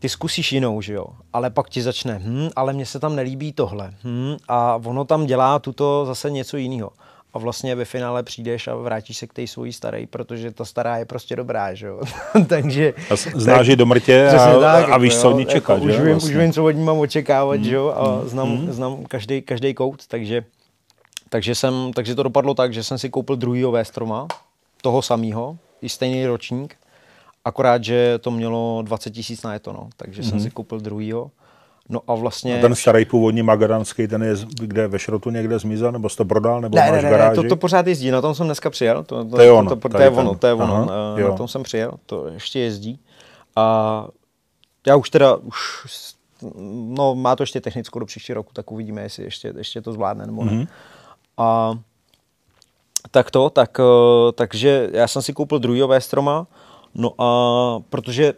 ty 0.02 0.10
zkusíš 0.10 0.52
jinou, 0.52 0.82
že 0.82 0.94
jo, 0.94 1.06
ale 1.34 1.50
pak 1.50 1.70
ti 1.70 1.82
začne, 1.82 2.22
hm, 2.24 2.50
ale 2.56 2.74
mně 2.74 2.86
se 2.86 3.00
tam 3.00 3.16
nelíbí 3.16 3.54
tohle, 3.54 3.94
hm, 4.04 4.38
a 4.48 4.76
ono 4.86 5.06
tam 5.06 5.26
dělá 5.26 5.60
tuto 5.60 6.06
zase 6.06 6.32
něco 6.32 6.58
jiného. 6.58 6.92
A 7.34 7.40
vlastně 7.40 7.76
ve 7.76 7.86
finále 7.86 8.24
přijdeš 8.24 8.68
a 8.68 8.76
vrátíš 8.76 9.18
se 9.18 9.28
k 9.28 9.34
té 9.34 9.48
svojí 9.48 9.74
staré, 9.74 10.08
protože 10.10 10.52
ta 10.52 10.66
stará 10.66 10.98
je 10.98 11.06
prostě 11.06 11.36
dobrá, 11.36 11.74
že 11.74 11.88
jo. 11.88 12.02
Takže... 12.48 12.94
A 13.10 13.16
znáš 13.16 13.68
je 13.68 13.76
do 13.76 13.86
mrtě 13.86 14.30
a, 14.30 14.60
tak, 14.60 14.90
a 14.90 14.98
víš, 14.98 15.18
co 15.18 15.30
od 15.30 15.34
ní 15.34 15.40
jako 15.40 15.52
čekat, 15.52 15.74
jako, 15.74 15.88
že 15.88 15.94
už 15.94 16.00
vím, 16.00 16.12
vlastně. 16.12 16.32
už 16.32 16.38
vím, 16.38 16.54
co 16.54 16.66
od 16.66 16.72
ní 16.72 16.84
mám 16.84 17.00
očekávat, 17.00 17.58
mm, 17.58 17.64
že 17.64 17.76
jo, 17.76 17.94
a 17.96 18.22
mm, 18.22 18.30
znám, 18.30 18.50
mm. 18.50 18.72
znám 18.72 19.06
každý, 19.06 19.42
každý 19.42 19.74
kout, 19.74 20.08
takže, 20.08 20.44
takže, 21.30 21.56
jsem, 21.56 21.94
takže 21.94 22.16
to 22.16 22.24
dopadlo 22.24 22.54
tak, 22.54 22.74
že 22.74 22.84
jsem 22.84 22.98
si 22.98 23.10
koupil 23.10 23.36
druhýho 23.36 23.72
Véstroma, 23.72 24.28
toho 24.82 25.02
samého, 25.02 25.58
i 25.82 25.90
stejný 25.90 26.26
ročník, 26.26 26.76
Akorát, 27.46 27.84
že 27.84 28.20
to 28.20 28.32
mělo 28.32 28.82
20 28.82 29.10
tisíc 29.10 29.44
na 29.44 29.60
to, 29.60 29.74
no. 29.74 29.90
takže 29.98 30.22
mm-hmm. 30.22 30.30
jsem 30.30 30.38
mhm. 30.38 30.44
si 30.44 30.52
koupil 30.52 30.80
druhýho. 30.80 31.32
No 31.90 32.02
a 32.08 32.16
vlastně... 32.16 32.60
A 32.60 32.62
ten 32.62 32.76
starý 32.76 33.06
původní 33.06 33.44
magadanský, 33.44 34.08
ten 34.08 34.24
je 34.24 34.36
kde 34.54 34.88
ve 34.88 35.00
šrotu 35.00 35.30
někde 35.30 35.60
zmizel, 35.60 35.92
nebo 35.92 36.10
jsi 36.10 36.18
to 36.18 36.26
prodal, 36.26 36.62
nebo 36.62 36.76
ne, 36.76 36.92
máš 36.92 37.04
ne, 37.04 37.12
ne, 37.12 37.18
ne, 37.18 37.36
to, 37.36 37.44
to 37.44 37.56
pořád 37.56 37.88
jezdí, 37.88 38.12
na 38.12 38.22
tom 38.22 38.36
jsem 38.36 38.46
dneska 38.46 38.70
přijel. 38.70 39.04
To, 39.04 39.26
to, 39.26 39.36
to 39.36 39.42
je 39.42 39.52
ono. 39.52 39.70
To, 39.70 39.76
to, 39.76 39.90
to, 39.90 40.02
je 40.02 40.10
ono, 40.10 40.36
to 40.36 40.48
je 40.48 40.54
ono, 40.54 40.76
Aha, 40.76 40.86
na, 40.86 41.16
jo. 41.18 41.30
na 41.30 41.38
tom 41.38 41.48
jsem 41.48 41.64
přijel, 41.64 41.92
to 42.06 42.28
ještě 42.28 42.60
jezdí. 42.60 43.00
A 43.56 44.08
já 44.88 44.96
už 44.96 45.10
teda, 45.10 45.36
už, 45.36 45.88
no 46.88 47.16
má 47.16 47.36
to 47.36 47.44
ještě 47.44 47.62
technickou 47.62 48.00
do 48.00 48.06
příští 48.06 48.34
roku, 48.34 48.54
tak 48.54 48.72
uvidíme, 48.72 49.02
jestli 49.02 49.24
ještě, 49.24 49.54
ještě 49.58 49.82
to 49.82 49.94
zvládne 49.94 50.26
nebo 50.26 50.44
ne. 50.46 50.52
Mm-hmm. 50.52 50.68
A 51.38 51.80
tak 53.12 53.32
to, 53.32 53.50
tak, 53.50 53.80
eh, 53.80 54.32
takže 54.32 54.90
já 54.94 55.08
jsem 55.08 55.22
si 55.22 55.34
koupil 55.34 55.60
druhýho 55.60 55.88
Westroma, 55.88 56.48
No 56.96 57.22
a 57.22 57.80
protože 57.90 58.34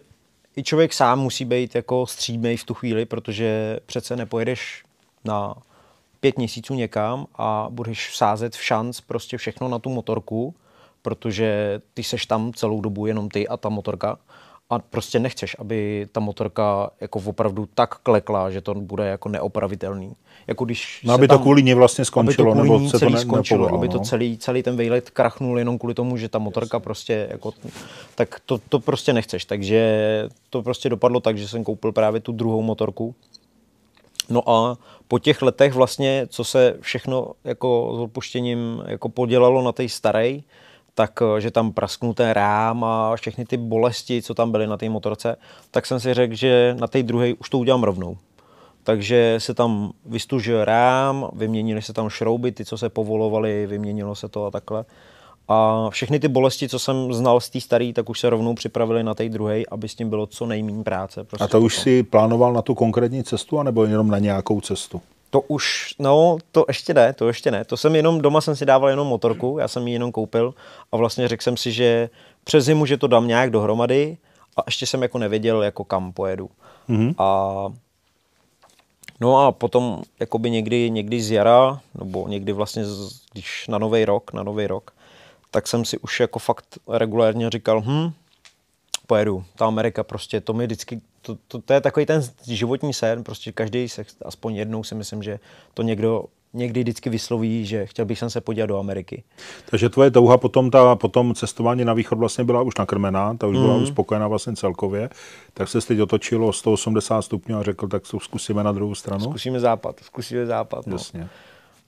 i 0.58 0.64
člověk 0.64 0.94
sám 0.94 1.20
musí 1.20 1.46
být 1.46 1.76
jako 1.76 2.08
střídmej 2.08 2.58
v 2.58 2.64
tu 2.64 2.74
chvíli, 2.74 3.06
protože 3.06 3.80
přece 3.86 4.16
nepojedeš 4.16 4.84
na 5.26 5.56
pět 6.20 6.38
měsíců 6.38 6.74
někam 6.74 7.28
a 7.36 7.68
budeš 7.70 8.18
sázet 8.18 8.56
v 8.56 8.64
šanc 8.64 9.02
prostě 9.02 9.38
všechno 9.38 9.68
na 9.68 9.80
tu 9.80 9.90
motorku, 9.90 10.56
protože 11.02 11.82
ty 11.94 12.04
seš 12.04 12.26
tam 12.26 12.54
celou 12.54 12.82
dobu 12.82 13.06
jenom 13.06 13.30
ty 13.30 13.48
a 13.48 13.58
ta 13.58 13.70
motorka 13.70 14.18
a 14.70 14.80
prostě 14.80 15.20
nechceš, 15.20 15.56
aby 15.60 16.08
ta 16.12 16.20
motorka 16.20 16.90
jako 17.02 17.22
opravdu 17.26 17.68
tak 17.76 17.96
klekla, 17.96 18.52
že 18.52 18.62
to 18.62 18.74
bude 18.74 19.08
jako 19.08 19.30
neopravitelný. 19.30 20.16
Jako 20.48 20.66
když 20.66 21.02
no, 21.04 21.14
aby 21.14 21.28
tam, 21.28 21.38
to 21.38 21.42
kvůli 21.42 21.64
ní 21.64 21.74
vlastně 21.74 22.06
skončilo, 22.06 22.52
aby 22.52 22.58
to 22.58 22.64
nebo 22.64 22.90
se 22.90 23.00
to 23.00 23.10
ne, 23.10 23.20
skončilo, 23.20 23.60
nepovedlo, 23.60 23.78
aby 23.78 23.90
to 23.90 23.98
no. 23.98 24.04
celý, 24.04 24.38
celý 24.38 24.64
ten 24.64 24.76
vejlet 24.76 25.10
krachnul 25.10 25.60
jenom 25.60 25.80
kvůli 25.80 25.94
tomu, 25.94 26.18
že 26.18 26.30
ta 26.30 26.40
motorka 26.40 26.80
prostě 26.80 27.28
jako, 27.32 27.54
tak 28.16 28.42
to, 28.46 28.60
to 28.70 28.80
prostě 28.80 29.14
nechceš. 29.14 29.46
Takže 29.46 30.30
to 30.50 30.62
prostě 30.62 30.90
dopadlo 30.90 31.20
tak, 31.20 31.38
že 31.38 31.48
jsem 31.48 31.64
koupil 31.64 31.92
právě 31.92 32.22
tu 32.22 32.32
druhou 32.32 32.62
motorku. 32.62 33.16
No 34.30 34.50
a 34.50 34.78
po 35.08 35.20
těch 35.20 35.42
letech 35.42 35.74
vlastně, 35.74 36.28
co 36.30 36.44
se 36.44 36.78
všechno 36.80 37.32
jako 37.44 37.94
s 37.96 38.00
odpuštěním 38.00 38.84
jako 38.88 39.10
podělalo 39.10 39.62
na 39.62 39.72
té 39.72 39.90
staré, 39.90 40.38
tak 40.96 41.20
eh, 41.22 41.42
že 41.42 41.52
tam 41.52 41.72
prasknul 41.72 42.14
ten 42.14 42.30
rám 42.30 42.84
a 42.84 43.16
všechny 43.16 43.46
ty 43.46 43.58
bolesti, 43.58 44.22
co 44.22 44.34
tam 44.34 44.52
byly 44.52 44.68
na 44.68 44.78
té 44.78 44.90
motorce, 44.90 45.36
tak 45.72 45.86
jsem 45.86 46.00
si 46.00 46.14
řekl, 46.14 46.36
že 46.36 46.76
na 46.80 46.88
té 46.88 47.04
druhé 47.04 47.34
už 47.34 47.50
to 47.50 47.58
udělám 47.60 47.84
rovnou. 47.84 48.18
Takže 48.84 49.36
se 49.38 49.54
tam 49.54 49.92
vystužil 50.06 50.66
rám, 50.66 51.30
vyměnili 51.34 51.82
se 51.82 51.94
tam 51.94 52.10
šrouby, 52.10 52.52
ty, 52.52 52.66
co 52.66 52.78
se 52.78 52.90
povolovaly, 52.90 53.68
vyměnilo 53.68 54.16
se 54.16 54.30
to 54.30 54.46
a 54.46 54.52
takhle. 54.52 54.86
A 55.48 55.90
všechny 55.90 56.20
ty 56.20 56.28
bolesti, 56.28 56.70
co 56.70 56.80
jsem 56.80 57.14
znal 57.14 57.40
z 57.40 57.50
té 57.50 57.62
staré, 57.62 57.94
tak 57.94 58.10
už 58.10 58.20
se 58.20 58.30
rovnou 58.30 58.54
připravili 58.54 59.04
na 59.04 59.14
té 59.14 59.30
druhé, 59.30 59.64
aby 59.72 59.90
s 59.90 59.96
tím 59.96 60.10
bylo 60.10 60.26
co 60.26 60.46
nejméně 60.46 60.84
práce. 60.84 61.24
Prostě 61.24 61.44
a 61.44 61.48
to 61.48 61.62
už 61.62 61.78
si 61.78 62.04
plánoval 62.04 62.54
na 62.54 62.62
tu 62.62 62.76
konkrétní 62.76 63.24
cestu, 63.24 63.60
anebo 63.60 63.86
jenom 63.86 64.08
na 64.08 64.20
nějakou 64.20 64.62
cestu? 64.62 65.02
To 65.34 65.42
už, 65.42 65.96
no, 66.00 66.38
to 66.52 66.66
ještě 66.68 66.94
ne, 66.94 67.14
to 67.14 67.28
ještě 67.28 67.52
ne. 67.52 67.66
To 67.66 67.78
jsem 67.78 67.96
jenom, 67.96 68.22
doma 68.22 68.42
jsem 68.42 68.56
si 68.56 68.66
dával 68.66 68.90
jenom 68.90 69.08
motorku, 69.08 69.58
já 69.60 69.68
jsem 69.68 69.88
ji 69.88 69.94
jenom 69.94 70.12
koupil 70.12 70.54
a 70.92 70.98
vlastně 70.98 71.28
řekl 71.28 71.44
jsem 71.44 71.58
si, 71.58 71.72
že 71.72 72.10
přes 72.44 72.66
zimu, 72.66 72.86
že 72.86 72.98
to 72.98 73.08
dám 73.08 73.28
nějak 73.28 73.50
dohromady 73.50 74.18
a 74.58 74.62
ještě 74.66 74.86
jsem 74.86 75.02
jako 75.02 75.18
nevěděl, 75.18 75.64
jako 75.64 75.84
kam 75.84 76.14
pojedu. 76.14 76.50
Mm-hmm. 76.90 77.16
A 77.18 77.68
No 79.22 79.40
a 79.40 79.52
potom 79.52 80.04
jakoby 80.20 80.50
někdy, 80.50 80.90
někdy 80.90 81.22
z 81.22 81.32
jara, 81.32 81.80
nebo 82.00 82.28
někdy 82.28 82.54
vlastně, 82.54 82.86
z, 82.86 83.22
když 83.34 83.68
na 83.68 83.78
nový 83.78 84.06
rok, 84.06 84.34
na 84.34 84.44
nový 84.44 84.68
rok, 84.68 84.92
tak 85.52 85.68
jsem 85.68 85.86
si 85.86 85.98
už 85.98 86.20
jako 86.20 86.40
fakt 86.40 86.66
regulárně 86.90 87.50
říkal, 87.50 87.82
hm, 87.82 88.12
pojedu, 89.08 89.44
ta 89.56 89.68
Amerika 89.68 90.04
prostě, 90.04 90.42
to 90.42 90.54
mi 90.54 90.66
vždycky, 90.66 91.02
to, 91.22 91.38
to, 91.48 91.62
to 91.62 91.74
je 91.74 91.82
takový 91.82 92.06
ten 92.06 92.22
životní 92.48 92.94
sen, 92.94 93.24
prostě 93.24 93.52
každý 93.52 93.90
se, 93.90 94.06
aspoň 94.26 94.56
jednou 94.56 94.84
si 94.84 94.96
myslím, 94.96 95.24
že 95.24 95.40
to 95.74 95.84
někdo 95.84 96.26
někdy 96.54 96.80
vždycky 96.80 97.10
vysloví, 97.10 97.66
že 97.66 97.86
chtěl 97.86 98.06
bych 98.06 98.24
se 98.28 98.42
podívat 98.42 98.66
do 98.66 98.80
Ameriky. 98.80 99.24
Takže 99.70 99.90
tvoje 99.90 100.12
touha 100.12 100.38
potom, 100.38 100.72
ta, 100.72 100.96
potom 100.96 101.34
cestování 101.34 101.86
na 101.86 101.94
východ 101.94 102.18
vlastně 102.18 102.44
byla 102.44 102.62
už 102.62 102.76
nakrmená, 102.80 103.34
ta 103.34 103.48
už 103.48 103.58
byla 103.58 103.78
mm. 103.78 103.84
uspokojená 103.84 104.28
vlastně 104.28 104.56
celkově, 104.56 105.10
tak 105.54 105.70
se 105.70 105.82
teď 105.82 106.00
otočilo 106.00 106.54
180 106.54 107.22
stupňů 107.22 107.58
a 107.58 107.64
řekl, 107.64 107.88
tak 107.88 108.04
to 108.12 108.20
zkusíme 108.20 108.64
na 108.64 108.72
druhou 108.72 108.96
stranu. 108.96 109.24
Zkusíme 109.24 109.60
západ, 109.60 110.00
zkusíme 110.04 110.46
západ. 110.46 110.88
No. 110.88 110.96
Jasně. 110.96 111.30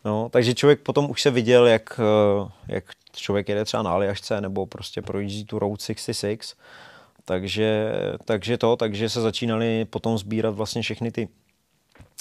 No, 0.06 0.30
takže 0.32 0.54
člověk 0.54 0.80
potom 0.80 1.10
už 1.10 1.22
se 1.22 1.32
viděl, 1.32 1.68
jak, 1.68 2.00
eh, 2.00 2.52
jak 2.68 2.84
člověk 3.14 3.50
jede 3.50 3.66
třeba 3.66 3.84
na 3.84 3.92
Aljašce 3.92 4.42
nebo 4.42 4.66
prostě 4.66 5.02
projíždí 5.02 5.46
tu 5.46 5.60
Road 5.60 5.82
66. 5.82 6.58
Takže, 7.26 7.94
takže 8.26 8.58
to, 8.58 8.76
takže 8.76 9.10
se 9.10 9.22
začínali 9.22 9.86
potom 9.86 10.18
sbírat 10.18 10.56
vlastně 10.56 10.82
všechny 10.82 11.12
ty, 11.12 11.28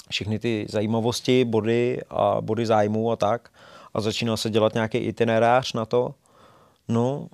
všechny 0.09 0.39
ty 0.39 0.65
zajímavosti, 0.69 1.45
body 1.45 2.01
a 2.09 2.41
body 2.41 2.65
zájmu 2.65 3.11
a 3.11 3.15
tak. 3.15 3.49
A 3.93 4.01
začínal 4.01 4.37
se 4.37 4.49
dělat 4.49 4.73
nějaký 4.73 4.97
itinerář 4.97 5.73
na 5.73 5.85
to. 5.85 6.13
No, 6.87 7.27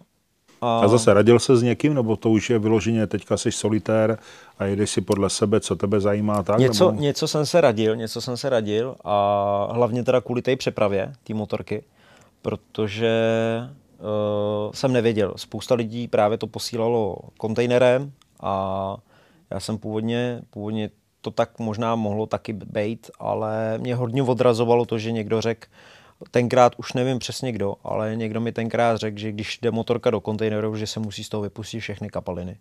a... 0.61 0.79
a 0.79 0.87
zase 0.87 1.13
radil 1.13 1.39
se 1.39 1.57
s 1.57 1.63
někým, 1.63 1.93
nebo 1.93 2.15
to 2.15 2.29
už 2.29 2.49
je 2.49 2.59
vyloženě, 2.59 3.07
teďka 3.07 3.37
jsi 3.37 3.51
solitér 3.51 4.17
a 4.59 4.65
jedeš 4.65 4.89
si 4.89 5.01
podle 5.01 5.29
sebe, 5.29 5.59
co 5.59 5.75
tebe 5.75 5.99
zajímá, 5.99 6.43
tak? 6.43 6.59
Něco, 6.59 6.91
nebo... 6.91 7.01
něco 7.01 7.27
jsem 7.27 7.45
se 7.45 7.61
radil, 7.61 7.95
něco 7.95 8.21
jsem 8.21 8.37
se 8.37 8.49
radil 8.49 8.95
a 9.03 9.67
hlavně 9.71 10.03
teda 10.03 10.21
kvůli 10.21 10.41
té 10.41 10.55
přepravě, 10.55 11.13
té 11.23 11.33
motorky, 11.33 11.83
protože 12.41 13.11
jsem 14.73 14.93
nevěděl. 14.93 15.33
Spousta 15.35 15.75
lidí 15.75 16.07
právě 16.07 16.37
to 16.37 16.47
posílalo 16.47 17.17
kontejnerem 17.37 18.11
a 18.39 18.97
já 19.49 19.59
jsem 19.59 19.77
původně, 19.77 20.41
původně 20.49 20.89
to 21.21 21.31
tak 21.31 21.59
možná 21.59 21.95
mohlo 21.95 22.25
taky 22.25 22.53
být, 22.53 23.11
ale 23.19 23.77
mě 23.77 23.95
hodně 23.95 24.23
odrazovalo 24.23 24.85
to, 24.85 24.97
že 24.97 25.11
někdo 25.11 25.41
řekl, 25.41 25.67
tenkrát 26.31 26.73
už 26.77 26.93
nevím 26.93 27.19
přesně 27.19 27.51
kdo, 27.51 27.75
ale 27.83 28.15
někdo 28.15 28.41
mi 28.41 28.51
tenkrát 28.51 28.97
řekl, 28.97 29.19
že 29.19 29.31
když 29.31 29.59
jde 29.61 29.71
motorka 29.71 30.09
do 30.09 30.21
kontejneru, 30.21 30.75
že 30.75 30.87
se 30.87 30.99
musí 30.99 31.23
z 31.23 31.29
toho 31.29 31.43
vypustit 31.43 31.79
všechny 31.79 32.09
kapaliny. 32.09 32.57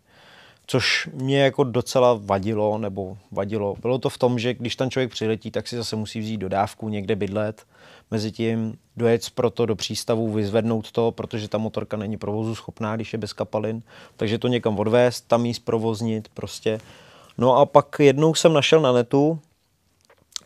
Což 0.67 1.09
mě 1.15 1.41
jako 1.41 1.65
docela 1.65 2.19
vadilo, 2.23 2.79
nebo 2.79 3.19
vadilo. 3.31 3.77
Bylo 3.83 3.99
to 3.99 4.09
v 4.09 4.19
tom, 4.19 4.39
že 4.39 4.55
když 4.55 4.77
ten 4.77 4.91
člověk 4.91 5.11
přiletí, 5.11 5.51
tak 5.51 5.69
si 5.69 5.77
zase 5.77 5.97
musí 5.97 6.21
vzít 6.21 6.37
dodávku, 6.37 6.89
někde 6.89 7.17
bydlet, 7.17 7.67
mezi 8.11 8.33
tím 8.33 8.79
dojet 8.97 9.31
proto 9.35 9.67
do 9.67 9.77
přístavu, 9.77 10.33
vyzvednout 10.33 10.93
to, 10.93 11.11
protože 11.11 11.49
ta 11.49 11.59
motorka 11.59 11.97
není 11.97 12.17
provozu 12.17 12.55
schopná, 12.55 12.97
když 12.97 13.13
je 13.13 13.19
bez 13.19 13.33
kapalin, 13.33 13.83
takže 14.17 14.39
to 14.39 14.49
někam 14.49 14.79
odvést, 14.79 15.21
tam 15.21 15.47
jí 15.47 15.55
zprovoznit 15.55 16.29
prostě. 16.35 16.81
No 17.39 17.57
a 17.57 17.67
pak 17.67 17.97
jednou 17.99 18.35
jsem 18.35 18.53
našel 18.53 18.81
na 18.81 18.93
netu, 18.93 19.39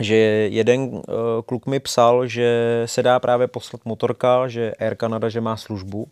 že 0.00 0.14
jeden 0.50 0.80
uh, 0.80 1.02
kluk 1.46 1.66
mi 1.66 1.80
psal, 1.80 2.26
že 2.26 2.82
se 2.86 3.02
dá 3.02 3.20
právě 3.20 3.46
poslat 3.46 3.84
motorka, 3.84 4.48
že 4.48 4.72
Air 4.74 4.96
Canada, 4.96 5.28
že 5.28 5.40
má 5.40 5.56
službu 5.56 6.08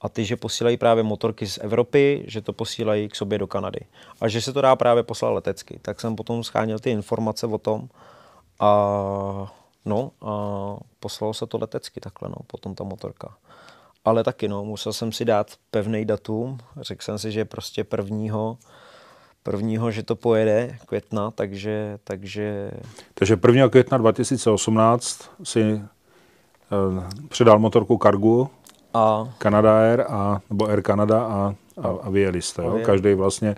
a 0.00 0.08
ty, 0.08 0.24
že 0.24 0.36
posílají 0.36 0.76
právě 0.76 1.02
motorky 1.02 1.46
z 1.46 1.58
Evropy, 1.58 2.24
že 2.26 2.40
to 2.40 2.52
posílají 2.52 3.08
k 3.08 3.16
sobě 3.16 3.38
do 3.38 3.46
Kanady. 3.46 3.80
A 4.20 4.28
že 4.28 4.40
se 4.40 4.52
to 4.52 4.60
dá 4.60 4.76
právě 4.76 5.02
poslat 5.02 5.30
letecky. 5.30 5.78
Tak 5.82 6.00
jsem 6.00 6.16
potom 6.16 6.44
scháněl 6.44 6.78
ty 6.78 6.90
informace 6.90 7.46
o 7.46 7.58
tom 7.58 7.88
a 8.60 9.52
no 9.84 10.10
a 10.20 10.76
poslalo 11.00 11.34
se 11.34 11.46
to 11.46 11.58
letecky 11.58 12.00
takhle, 12.00 12.28
no, 12.28 12.36
potom 12.46 12.74
ta 12.74 12.84
motorka. 12.84 13.34
Ale 14.04 14.24
taky, 14.24 14.48
no, 14.48 14.64
musel 14.64 14.92
jsem 14.92 15.12
si 15.12 15.24
dát 15.24 15.46
pevný 15.70 16.04
datum, 16.04 16.58
řekl 16.80 17.02
jsem 17.02 17.18
si, 17.18 17.32
že 17.32 17.44
prostě 17.44 17.84
prvního 17.84 18.58
prvního, 19.42 19.90
že 19.90 20.02
to 20.02 20.16
pojede 20.16 20.78
května, 20.86 21.30
takže... 21.30 21.98
Takže, 22.04 22.70
takže 23.14 23.36
1. 23.46 23.68
května 23.68 23.98
2018 23.98 25.30
si 25.44 25.72
uh, 25.72 27.04
předal 27.28 27.58
motorku 27.58 27.98
Cargu, 28.02 28.50
a... 28.94 29.34
Canada 29.38 29.78
Air, 29.78 30.04
a, 30.08 30.40
nebo 30.50 30.68
Air 30.68 30.82
Canada 30.82 31.22
a, 31.22 31.54
a, 31.82 31.88
a 32.02 32.10
vyjeli 32.10 32.42
jste, 32.42 32.62
jo? 32.62 32.78
Každý 32.84 33.14
vlastně 33.14 33.56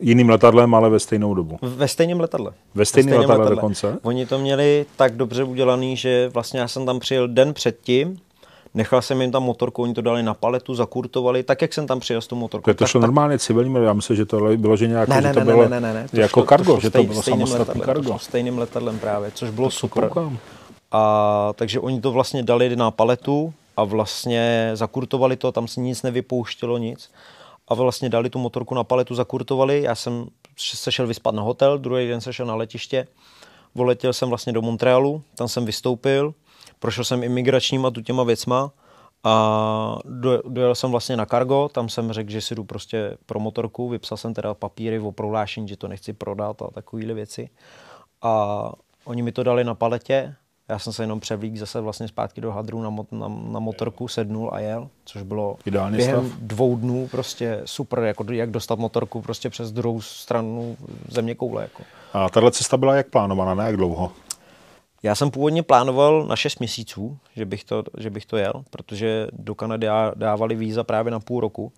jiným 0.00 0.28
letadlem, 0.28 0.74
ale 0.74 0.90
ve 0.90 1.00
stejnou 1.00 1.34
dobu. 1.34 1.58
Ve 1.62 1.88
stejném 1.88 2.20
letadle. 2.20 2.52
Ve 2.74 2.84
stejném 2.84 3.18
letadle, 3.18 3.36
letadle 3.36 3.56
dokonce? 3.56 3.98
Oni 4.02 4.26
to 4.26 4.38
měli 4.38 4.86
tak 4.96 5.16
dobře 5.16 5.44
udělaný, 5.44 5.96
že 5.96 6.28
vlastně 6.28 6.60
já 6.60 6.68
jsem 6.68 6.86
tam 6.86 7.00
přijel 7.00 7.28
den 7.28 7.54
předtím, 7.54 8.18
Nechal 8.74 9.02
jsem 9.02 9.20
jim 9.20 9.32
tam 9.32 9.42
motorku, 9.42 9.82
oni 9.82 9.94
to 9.94 10.02
dali 10.02 10.22
na 10.22 10.34
paletu, 10.34 10.74
zakurtovali, 10.74 11.42
tak 11.42 11.62
jak 11.62 11.72
jsem 11.72 11.86
tam 11.86 12.00
přijel 12.00 12.20
s 12.20 12.26
tou 12.26 12.36
motorkou. 12.36 12.72
To 12.72 12.86
šlo 12.86 13.00
tak, 13.00 13.08
normálně 13.08 13.38
civilním, 13.38 13.76
já 13.76 13.92
myslím, 13.92 14.16
že 14.16 14.26
to 14.26 14.56
bylo, 14.56 14.76
že 14.76 14.86
nějak, 14.86 15.08
ne, 15.08 15.20
ne, 15.20 15.28
že 15.28 15.34
to 15.34 15.40
ne, 15.40 15.44
bylo 15.46 15.68
ne, 15.68 15.80
ne, 15.80 15.94
ne, 15.94 16.08
to 16.10 16.20
jako 16.20 16.40
šlo, 16.40 16.46
kargo, 16.46 16.74
to 16.74 16.80
že 16.80 16.90
to 16.90 17.02
bylo 17.02 17.22
samostatný 17.22 17.80
kargo. 17.80 18.12
To 18.12 18.18
stejným 18.18 18.58
letadlem 18.58 18.98
právě, 18.98 19.30
což 19.34 19.50
bylo 19.50 19.66
to 19.66 19.70
super. 19.70 20.08
Koukám. 20.08 20.38
A 20.92 21.52
takže 21.54 21.80
oni 21.80 22.00
to 22.00 22.12
vlastně 22.12 22.42
dali 22.42 22.76
na 22.76 22.90
paletu 22.90 23.52
a 23.76 23.84
vlastně 23.84 24.70
zakurtovali 24.74 25.36
to, 25.36 25.52
tam 25.52 25.68
se 25.68 25.80
nic 25.80 26.02
nevypouštělo, 26.02 26.78
nic. 26.78 27.10
A 27.70 27.74
vlastně 27.74 28.08
dali 28.08 28.30
tu 28.30 28.38
motorku 28.38 28.74
na 28.74 28.84
paletu, 28.84 29.14
zakurtovali. 29.14 29.82
Já 29.82 29.94
jsem 29.94 30.26
se 30.56 30.92
šel 30.92 31.06
vyspat 31.06 31.34
na 31.34 31.42
hotel, 31.42 31.78
druhý 31.78 32.08
den 32.08 32.20
se 32.20 32.32
šel 32.32 32.46
na 32.46 32.54
letiště. 32.54 33.06
Voletěl 33.74 34.12
jsem 34.12 34.28
vlastně 34.28 34.52
do 34.52 34.62
Montrealu, 34.62 35.22
tam 35.34 35.48
jsem 35.48 35.64
vystoupil, 35.64 36.34
prošel 36.78 37.04
jsem 37.04 37.22
imigračníma 37.22 37.90
tu 37.90 38.00
těma 38.00 38.22
věcma 38.22 38.70
a 39.24 39.98
do, 40.04 40.42
dojel 40.48 40.74
jsem 40.74 40.90
vlastně 40.90 41.16
na 41.16 41.26
Cargo, 41.26 41.68
tam 41.68 41.88
jsem 41.88 42.12
řekl, 42.12 42.30
že 42.30 42.40
si 42.40 42.54
jdu 42.54 42.64
prostě 42.64 43.16
pro 43.26 43.40
motorku, 43.40 43.88
vypsal 43.88 44.18
jsem 44.18 44.34
teda 44.34 44.54
papíry 44.54 44.98
o 44.98 45.12
prohlášení, 45.12 45.68
že 45.68 45.76
to 45.76 45.88
nechci 45.88 46.12
prodat 46.12 46.62
a 46.62 46.70
takovéhle 46.70 47.14
věci. 47.14 47.50
A 48.22 48.72
oni 49.04 49.22
mi 49.22 49.32
to 49.32 49.42
dali 49.42 49.64
na 49.64 49.74
paletě, 49.74 50.34
já 50.70 50.78
jsem 50.78 50.92
se 50.92 51.02
jenom 51.02 51.20
převlík 51.20 51.56
zase 51.56 51.80
vlastně 51.80 52.08
zpátky 52.08 52.40
do 52.40 52.52
hadru 52.52 52.82
na, 52.82 52.90
na, 53.10 53.28
na 53.28 53.60
motorku, 53.60 54.08
sednul 54.08 54.50
a 54.52 54.58
jel, 54.60 54.88
což 55.04 55.22
bylo 55.22 55.56
Ideální 55.64 55.96
během 55.96 56.28
stav. 56.28 56.38
dvou 56.38 56.76
dnů 56.76 57.08
prostě 57.10 57.60
super, 57.64 57.98
jako 57.98 58.32
jak 58.32 58.50
dostat 58.50 58.78
motorku 58.78 59.22
prostě 59.22 59.50
přes 59.50 59.72
druhou 59.72 60.00
stranu 60.00 60.76
země 61.08 61.34
koule. 61.34 61.62
Jako. 61.62 61.82
A 62.12 62.28
tahle 62.30 62.50
cesta 62.50 62.76
byla 62.76 62.94
jak 62.94 63.08
plánovaná, 63.08 63.54
ne 63.54 63.64
jak 63.64 63.76
dlouho? 63.76 64.12
Já 65.02 65.14
jsem 65.14 65.30
původně 65.30 65.62
plánoval 65.62 66.26
na 66.26 66.36
6 66.36 66.58
měsíců, 66.58 67.18
že 67.36 67.44
bych, 67.44 67.64
to, 67.64 67.84
že 67.98 68.10
bych 68.10 68.26
to 68.26 68.36
jel, 68.36 68.52
protože 68.70 69.26
do 69.32 69.54
Kanady 69.54 69.86
dávali 70.14 70.54
víza 70.54 70.84
právě 70.84 71.10
na 71.10 71.20
půl 71.20 71.40
roku. 71.40 71.72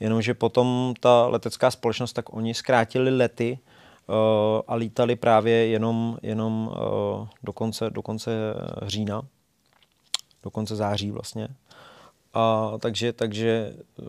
Jenomže 0.00 0.34
potom 0.34 0.94
ta 1.00 1.26
letecká 1.26 1.70
společnost, 1.70 2.12
tak 2.12 2.34
oni 2.34 2.54
zkrátili 2.54 3.10
lety 3.16 3.58
a 4.66 4.74
lítali 4.74 5.16
právě 5.16 5.66
jenom, 5.66 6.18
jenom 6.22 6.68
uh, 6.68 7.26
do, 7.42 7.52
konce, 7.52 7.90
do 7.90 8.02
konce 8.02 8.30
října, 8.86 9.22
do 10.42 10.50
konce 10.50 10.76
září 10.76 11.10
vlastně. 11.10 11.48
A 12.34 12.72
takže, 12.78 13.12
takže, 13.12 13.74
eh, 13.98 14.04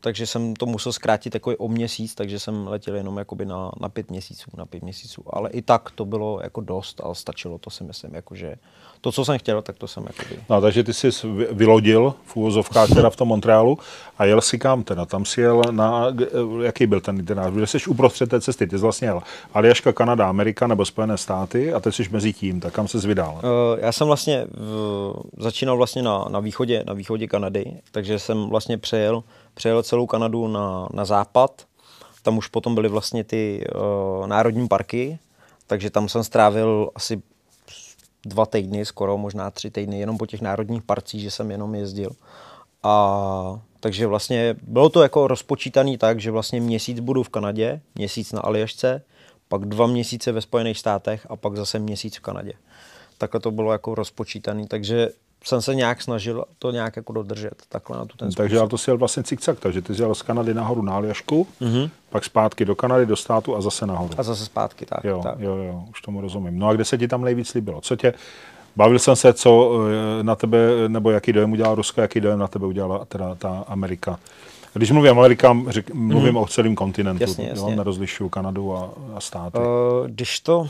takže 0.00 0.26
jsem 0.26 0.56
to 0.56 0.66
musel 0.66 0.92
zkrátit 0.92 1.30
takový 1.30 1.56
o 1.56 1.68
měsíc, 1.68 2.14
takže 2.14 2.38
jsem 2.38 2.66
letěl 2.66 2.96
jenom 2.96 3.18
jakoby 3.18 3.46
na, 3.46 3.72
na 3.80 3.88
pět 3.88 4.10
měsíců, 4.10 4.50
na 4.56 4.66
pět 4.66 4.82
měsíců. 4.82 5.22
Ale 5.26 5.50
i 5.50 5.62
tak 5.62 5.90
to 5.90 6.04
bylo 6.04 6.40
jako 6.42 6.60
dost 6.60 7.00
a 7.04 7.14
stačilo 7.14 7.58
to 7.58 7.70
si 7.70 7.84
myslím, 7.84 8.14
jakože 8.14 8.56
to, 9.04 9.12
co 9.12 9.24
jsem 9.24 9.38
chtěl, 9.38 9.62
tak 9.62 9.78
to 9.78 9.88
jsem 9.88 10.06
jakoby... 10.06 10.40
No, 10.50 10.60
takže 10.60 10.84
ty 10.84 10.94
jsi 10.94 11.08
vylodil 11.50 12.14
v 12.24 12.36
úvozovkách 12.36 12.88
teda 12.88 13.10
v 13.10 13.16
tom 13.16 13.28
Montrealu 13.28 13.78
a 14.18 14.24
jel 14.24 14.40
si 14.40 14.58
kam 14.58 14.82
teda? 14.82 15.04
Tam 15.04 15.24
si 15.24 15.40
jel 15.40 15.62
na, 15.70 16.06
jaký 16.62 16.86
byl 16.86 17.00
ten 17.00 17.20
itinerář? 17.20 17.52
Protože 17.52 17.66
jsi 17.66 17.86
uprostřed 17.86 18.30
té 18.30 18.40
cesty, 18.40 18.66
ty 18.66 18.76
jsi 18.78 18.82
vlastně 18.82 19.08
jel 19.08 19.22
Aljaška, 19.54 19.92
Kanada, 19.92 20.28
Amerika 20.28 20.66
nebo 20.66 20.84
Spojené 20.84 21.18
státy 21.18 21.74
a 21.74 21.80
teď 21.80 21.94
jsi 21.94 22.08
mezi 22.10 22.32
tím, 22.32 22.60
tak 22.60 22.72
kam 22.72 22.88
se 22.88 22.98
vydal? 23.08 23.34
Uh, 23.34 23.80
já 23.80 23.92
jsem 23.92 24.06
vlastně 24.06 24.46
v, 24.50 25.14
začínal 25.38 25.76
vlastně 25.76 26.02
na, 26.02 26.24
na 26.28 26.40
východě, 26.40 26.84
na 26.86 26.92
východě 26.92 27.26
Kanady, 27.26 27.64
takže 27.90 28.18
jsem 28.18 28.48
vlastně 28.48 28.78
přejel, 28.78 29.24
přejel 29.54 29.82
celou 29.82 30.06
Kanadu 30.06 30.48
na, 30.48 30.88
na 30.92 31.04
západ, 31.04 31.62
tam 32.22 32.38
už 32.38 32.48
potom 32.48 32.74
byly 32.74 32.88
vlastně 32.88 33.24
ty 33.24 33.64
uh, 33.74 34.26
národní 34.26 34.68
parky, 34.68 35.18
takže 35.66 35.90
tam 35.90 36.08
jsem 36.08 36.24
strávil 36.24 36.90
asi 36.94 37.22
dva 38.26 38.46
týdny, 38.46 38.84
skoro 38.84 39.18
možná 39.18 39.50
tři 39.50 39.70
týdny, 39.70 40.00
jenom 40.00 40.18
po 40.18 40.26
těch 40.26 40.40
národních 40.40 40.82
parcích, 40.82 41.22
že 41.22 41.30
jsem 41.30 41.50
jenom 41.50 41.74
jezdil. 41.74 42.10
A 42.82 43.60
takže 43.80 44.06
vlastně 44.06 44.56
bylo 44.62 44.88
to 44.88 45.02
jako 45.02 45.26
rozpočítaný 45.26 45.98
tak, 45.98 46.20
že 46.20 46.30
vlastně 46.30 46.60
měsíc 46.60 47.00
budu 47.00 47.22
v 47.22 47.28
Kanadě, 47.28 47.80
měsíc 47.94 48.32
na 48.32 48.40
Aljašce, 48.40 49.02
pak 49.48 49.64
dva 49.64 49.86
měsíce 49.86 50.32
ve 50.32 50.40
Spojených 50.40 50.78
státech 50.78 51.26
a 51.30 51.36
pak 51.36 51.56
zase 51.56 51.78
měsíc 51.78 52.16
v 52.16 52.20
Kanadě. 52.20 52.52
Takhle 53.18 53.40
to 53.40 53.50
bylo 53.50 53.72
jako 53.72 53.94
rozpočítaný, 53.94 54.66
takže 54.66 55.08
jsem 55.44 55.62
se 55.62 55.74
nějak 55.74 56.02
snažil 56.02 56.44
to 56.58 56.70
nějak 56.70 56.96
jako 56.96 57.12
dodržet, 57.12 57.62
takhle 57.68 57.98
na 57.98 58.04
tu 58.04 58.16
ten 58.16 58.32
Takže 58.32 58.58
ale 58.58 58.68
to 58.68 58.78
si 58.78 58.90
jel 58.90 58.98
vlastně 58.98 59.22
cikcak, 59.22 59.60
takže 59.60 59.82
ty 59.82 59.94
jsi 59.94 60.02
jel 60.02 60.14
z 60.14 60.22
Kanady 60.22 60.54
nahoru 60.54 60.82
na 60.82 60.92
Aljašku, 60.94 61.46
mm-hmm. 61.60 61.90
pak 62.10 62.24
zpátky 62.24 62.64
do 62.64 62.74
Kanady, 62.74 63.06
do 63.06 63.16
státu 63.16 63.56
a 63.56 63.60
zase 63.60 63.86
nahoru. 63.86 64.14
A 64.18 64.22
zase 64.22 64.44
zpátky, 64.44 64.86
tak. 64.86 65.04
Jo, 65.04 65.20
tak. 65.22 65.40
jo, 65.40 65.56
jo, 65.56 65.84
už 65.90 66.02
tomu 66.02 66.20
rozumím. 66.20 66.58
No 66.58 66.68
a 66.68 66.72
kde 66.72 66.84
se 66.84 66.98
ti 66.98 67.08
tam 67.08 67.24
nejvíc 67.24 67.54
líbilo? 67.54 67.80
Co 67.80 67.96
tě, 67.96 68.14
bavil 68.76 68.98
jsem 68.98 69.16
se, 69.16 69.32
co 69.32 69.78
eh, 70.20 70.22
na 70.22 70.34
tebe, 70.34 70.58
nebo 70.88 71.10
jaký 71.10 71.32
dojem 71.32 71.52
udělal 71.52 71.74
Rusko, 71.74 72.00
jaký 72.00 72.20
dojem 72.20 72.38
na 72.38 72.48
tebe 72.48 72.66
udělala 72.66 73.04
teda 73.04 73.34
ta 73.34 73.64
Amerika? 73.68 74.18
Když 74.74 74.90
mluvím 74.90 75.18
Amerika, 75.18 75.56
řek, 75.68 75.94
mluvím 75.94 76.30
mm. 76.30 76.36
o 76.36 76.46
celém 76.46 76.74
kontinentu, 76.74 77.22
jasně, 77.22 77.48
jasně. 77.48 77.70
Jo, 77.70 77.76
nerozlišuju 77.76 78.28
Kanadu 78.28 78.76
a, 78.76 78.90
a 79.14 79.20
státy. 79.20 79.58
Uh, 79.58 79.64
když 80.06 80.40
to, 80.40 80.68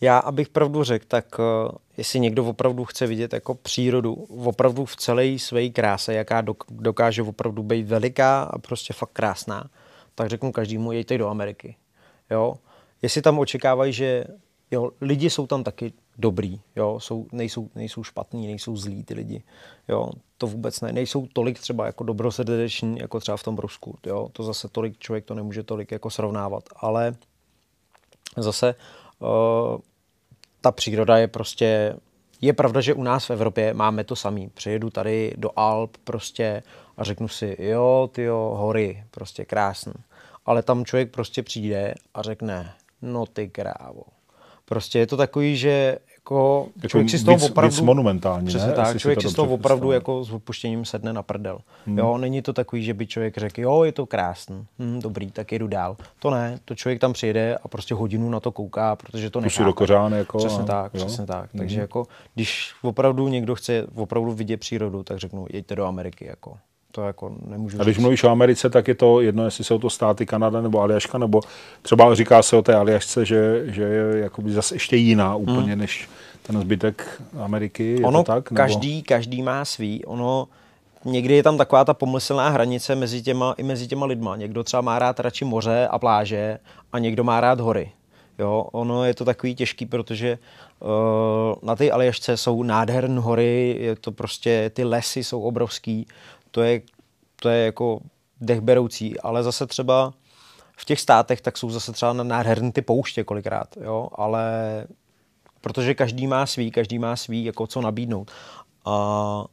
Já, 0.00 0.18
abych 0.18 0.48
pravdu 0.48 0.84
řekl, 0.84 1.04
tak 1.08 1.38
uh, 1.38 1.70
jestli 1.96 2.20
někdo 2.20 2.44
opravdu 2.44 2.84
chce 2.84 3.06
vidět 3.06 3.32
jako 3.32 3.54
přírodu, 3.54 4.14
opravdu 4.44 4.84
v 4.84 4.96
celé 4.96 5.38
své 5.38 5.68
kráse, 5.68 6.14
jaká 6.14 6.44
dokáže 6.70 7.22
opravdu 7.22 7.62
být 7.62 7.86
veliká 7.86 8.42
a 8.42 8.58
prostě 8.58 8.92
fakt 8.92 9.12
krásná, 9.12 9.70
tak 10.14 10.28
řeknu 10.28 10.52
každému, 10.52 10.92
jejte 10.92 11.18
do 11.18 11.28
Ameriky. 11.28 11.76
Jo? 12.30 12.56
Jestli 13.02 13.22
tam 13.22 13.38
očekávají, 13.38 13.92
že 13.92 14.24
jo, 14.70 14.90
lidi 15.00 15.30
jsou 15.30 15.46
tam 15.46 15.64
taky 15.64 15.92
dobrý, 16.18 16.60
jo, 16.76 17.00
jsou, 17.00 17.26
nejsou, 17.32 17.68
nejsou 17.74 18.04
špatní, 18.04 18.46
nejsou 18.46 18.76
zlí 18.76 19.04
ty 19.04 19.14
lidi, 19.14 19.42
jo, 19.88 20.10
to 20.38 20.46
vůbec 20.46 20.80
ne, 20.80 20.92
nejsou 20.92 21.26
tolik 21.32 21.58
třeba 21.58 21.86
jako 21.86 22.04
dobrosrdeční, 22.04 22.98
jako 22.98 23.20
třeba 23.20 23.36
v 23.36 23.42
tom 23.42 23.58
Rusku, 23.58 23.98
jo, 24.06 24.28
to 24.32 24.42
zase 24.42 24.68
tolik, 24.68 24.98
člověk 24.98 25.24
to 25.24 25.34
nemůže 25.34 25.62
tolik 25.62 25.92
jako 25.92 26.10
srovnávat, 26.10 26.64
ale 26.76 27.14
zase 28.36 28.74
ta 30.60 30.72
příroda 30.72 31.16
je 31.16 31.28
prostě, 31.28 31.96
je 32.40 32.52
pravda, 32.52 32.80
že 32.80 32.94
u 32.94 33.02
nás 33.02 33.28
v 33.28 33.30
Evropě 33.30 33.74
máme 33.74 34.04
to 34.04 34.16
samý, 34.16 34.48
přijedu 34.48 34.90
tady 34.90 35.34
do 35.36 35.50
Alp 35.56 35.96
prostě 36.04 36.62
a 36.96 37.04
řeknu 37.04 37.28
si, 37.28 37.56
jo, 37.58 38.10
ty 38.12 38.26
hory, 38.26 39.04
prostě 39.10 39.44
krásný, 39.44 39.94
ale 40.46 40.62
tam 40.62 40.84
člověk 40.84 41.10
prostě 41.10 41.42
přijde 41.42 41.94
a 42.14 42.22
řekne, 42.22 42.72
no 43.02 43.26
ty 43.26 43.48
krávo, 43.48 44.02
Prostě 44.68 44.98
je 44.98 45.06
to 45.06 45.16
takový, 45.16 45.56
že 45.56 45.98
jako, 46.28 46.68
jako 46.76 46.88
člověk 46.88 47.10
si 47.10 47.18
z 47.18 47.24
toho 47.24 47.36
víc, 47.36 47.50
opravdu... 47.50 47.76
Víc 47.76 47.80
monumentální, 47.80 48.46
přesně 48.46 48.68
ne? 48.68 48.74
tak, 48.74 48.98
člověk 48.98 49.22
si 49.22 49.28
z 49.28 49.34
toho 49.34 49.54
opravdu 49.54 49.92
jako 49.92 50.24
s 50.24 50.32
opuštěním 50.32 50.84
sedne 50.84 51.12
na 51.12 51.22
prdel. 51.22 51.58
Hmm. 51.86 51.98
Jo, 51.98 52.18
není 52.18 52.42
to 52.42 52.52
takový, 52.52 52.84
že 52.84 52.94
by 52.94 53.06
člověk 53.06 53.38
řekl, 53.38 53.60
jo, 53.60 53.84
je 53.84 53.92
to 53.92 54.06
krásný, 54.06 54.66
hm, 54.78 55.00
dobrý, 55.00 55.30
tak 55.30 55.52
jedu 55.52 55.66
dál. 55.66 55.96
To 56.18 56.30
ne, 56.30 56.58
to 56.64 56.74
člověk 56.74 57.00
tam 57.00 57.12
přijede 57.12 57.56
a 57.56 57.68
prostě 57.68 57.94
hodinu 57.94 58.30
na 58.30 58.40
to 58.40 58.52
kouká, 58.52 58.96
protože 58.96 59.30
to 59.30 59.40
nechápe. 59.40 59.64
do 59.64 59.72
kořán, 59.72 60.12
jako. 60.12 60.38
Přesně 60.38 60.62
a, 60.62 60.66
tak, 60.66 60.94
jo? 60.94 61.06
přesně 61.06 61.26
tak. 61.26 61.50
Hmm. 61.52 61.58
Takže 61.58 61.80
jako, 61.80 62.06
když 62.34 62.72
opravdu 62.82 63.28
někdo 63.28 63.54
chce 63.54 63.86
opravdu 63.94 64.32
vidět 64.32 64.56
přírodu, 64.56 65.02
tak 65.02 65.18
řeknu, 65.18 65.46
jeďte 65.50 65.76
do 65.76 65.84
Ameriky, 65.84 66.26
jako 66.26 66.56
to 66.98 67.06
jako 67.06 67.32
nemůžu 67.46 67.80
A 67.80 67.84
když 67.84 67.96
říct. 67.96 68.02
mluvíš 68.02 68.24
o 68.24 68.30
Americe, 68.30 68.70
tak 68.70 68.88
je 68.88 68.94
to 68.94 69.20
jedno, 69.20 69.44
jestli 69.44 69.64
jsou 69.64 69.78
to 69.78 69.90
státy 69.90 70.26
Kanada 70.26 70.60
nebo 70.60 70.80
Aljaška, 70.80 71.18
nebo 71.18 71.40
třeba 71.82 72.14
říká 72.14 72.42
se 72.42 72.56
o 72.56 72.62
té 72.62 72.74
Aljašce, 72.74 73.24
že, 73.24 73.62
že 73.66 73.82
je 73.82 74.18
jakoby 74.18 74.52
zase 74.52 74.74
ještě 74.74 74.96
jiná 74.96 75.36
úplně, 75.36 75.72
hmm. 75.72 75.78
než 75.78 76.08
ten 76.42 76.60
zbytek 76.60 77.22
Ameriky. 77.40 77.96
Je 78.00 78.06
ono 78.06 78.18
to 78.18 78.32
tak? 78.32 78.50
Nebo? 78.50 78.56
Každý, 78.56 79.02
každý 79.02 79.42
má 79.42 79.64
svý. 79.64 80.04
Ono 80.04 80.48
někdy 81.04 81.34
je 81.34 81.42
tam 81.42 81.58
taková 81.58 81.84
ta 81.84 81.94
pomyslná 81.94 82.48
hranice 82.48 82.94
mezi 82.94 83.22
těma, 83.22 83.54
i 83.58 83.62
mezi 83.62 83.86
těma 83.86 84.06
lidma. 84.06 84.36
Někdo 84.36 84.64
třeba 84.64 84.80
má 84.80 84.98
rád 84.98 85.20
radši 85.20 85.44
moře 85.44 85.88
a 85.90 85.98
pláže 85.98 86.58
a 86.92 86.98
někdo 86.98 87.24
má 87.24 87.40
rád 87.40 87.60
hory. 87.60 87.90
Jo, 88.38 88.66
ono 88.72 89.04
je 89.04 89.14
to 89.14 89.24
takový 89.24 89.54
těžký, 89.54 89.86
protože 89.86 90.38
uh, 90.80 90.88
na 91.62 91.76
té 91.76 91.90
Aljašce 91.90 92.36
jsou 92.36 92.62
nádherné 92.62 93.20
hory, 93.20 93.76
je 93.80 93.96
to 93.96 94.12
prostě, 94.12 94.70
ty 94.74 94.84
lesy 94.84 95.24
jsou 95.24 95.40
obrovský, 95.40 96.06
to 96.58 96.62
je, 96.62 96.80
to 97.36 97.48
je 97.48 97.64
jako 97.64 98.00
dechberoucí, 98.40 99.20
ale 99.20 99.42
zase 99.42 99.66
třeba 99.66 100.12
v 100.76 100.84
těch 100.84 101.00
státech 101.00 101.40
tak 101.40 101.58
jsou 101.58 101.70
zase 101.70 101.92
třeba 101.92 102.12
nádherné 102.12 102.72
ty 102.72 102.82
pouště 102.82 103.24
kolikrát, 103.24 103.76
jo, 103.76 104.08
ale 104.14 104.42
protože 105.60 105.94
každý 105.94 106.26
má 106.26 106.46
svý, 106.46 106.70
každý 106.70 106.98
má 106.98 107.16
svý, 107.16 107.44
jako 107.44 107.66
co 107.66 107.80
nabídnout. 107.80 108.30
A 108.84 109.44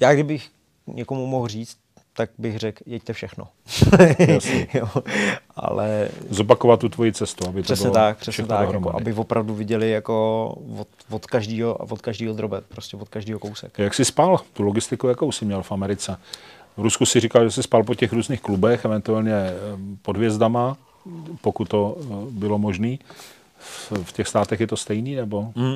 já 0.00 0.14
kdybych 0.14 0.50
někomu 0.86 1.26
mohl 1.26 1.48
říct, 1.48 1.78
tak 2.16 2.30
bych 2.38 2.58
řekl, 2.58 2.82
jeďte 2.86 3.12
všechno. 3.12 3.48
jo, 4.74 4.88
ale... 5.56 6.08
Zopakovat 6.30 6.80
tu 6.80 6.88
tvoji 6.88 7.12
cestu, 7.12 7.48
aby 7.48 7.62
to 7.62 7.64
přesně 7.64 7.82
bylo 7.82 7.94
tak, 7.94 8.18
přesně 8.18 8.44
tak, 8.44 8.72
jako, 8.72 8.96
aby 8.96 9.12
opravdu 9.12 9.54
viděli 9.54 9.90
jako 9.90 10.46
od, 10.78 10.88
od, 11.10 11.26
každého, 11.26 11.74
od 11.74 12.02
každého 12.02 12.34
drobet, 12.34 12.64
prostě 12.68 12.96
od 12.96 13.08
každého 13.08 13.38
kousek. 13.38 13.78
Jak 13.78 13.94
jsi 13.94 14.04
spal? 14.04 14.40
Tu 14.52 14.62
logistiku 14.62 15.08
jakou 15.08 15.32
jsi 15.32 15.44
měl 15.44 15.62
v 15.62 15.72
Americe? 15.72 16.16
V 16.76 16.82
Rusku 16.82 17.06
si 17.06 17.20
říkal, 17.20 17.44
že 17.44 17.50
jsi 17.50 17.62
spal 17.62 17.84
po 17.84 17.94
těch 17.94 18.12
různých 18.12 18.40
klubech, 18.40 18.84
eventuálně 18.84 19.32
eh, 19.32 19.54
pod 20.02 20.16
hvězdama, 20.16 20.76
pokud 21.40 21.68
to 21.68 21.96
eh, 22.00 22.04
bylo 22.30 22.58
možné. 22.58 22.96
V, 23.58 23.92
v 24.02 24.12
těch 24.12 24.28
státech 24.28 24.60
je 24.60 24.66
to 24.66 24.76
stejný, 24.76 25.14
nebo? 25.14 25.52
Mm. 25.54 25.72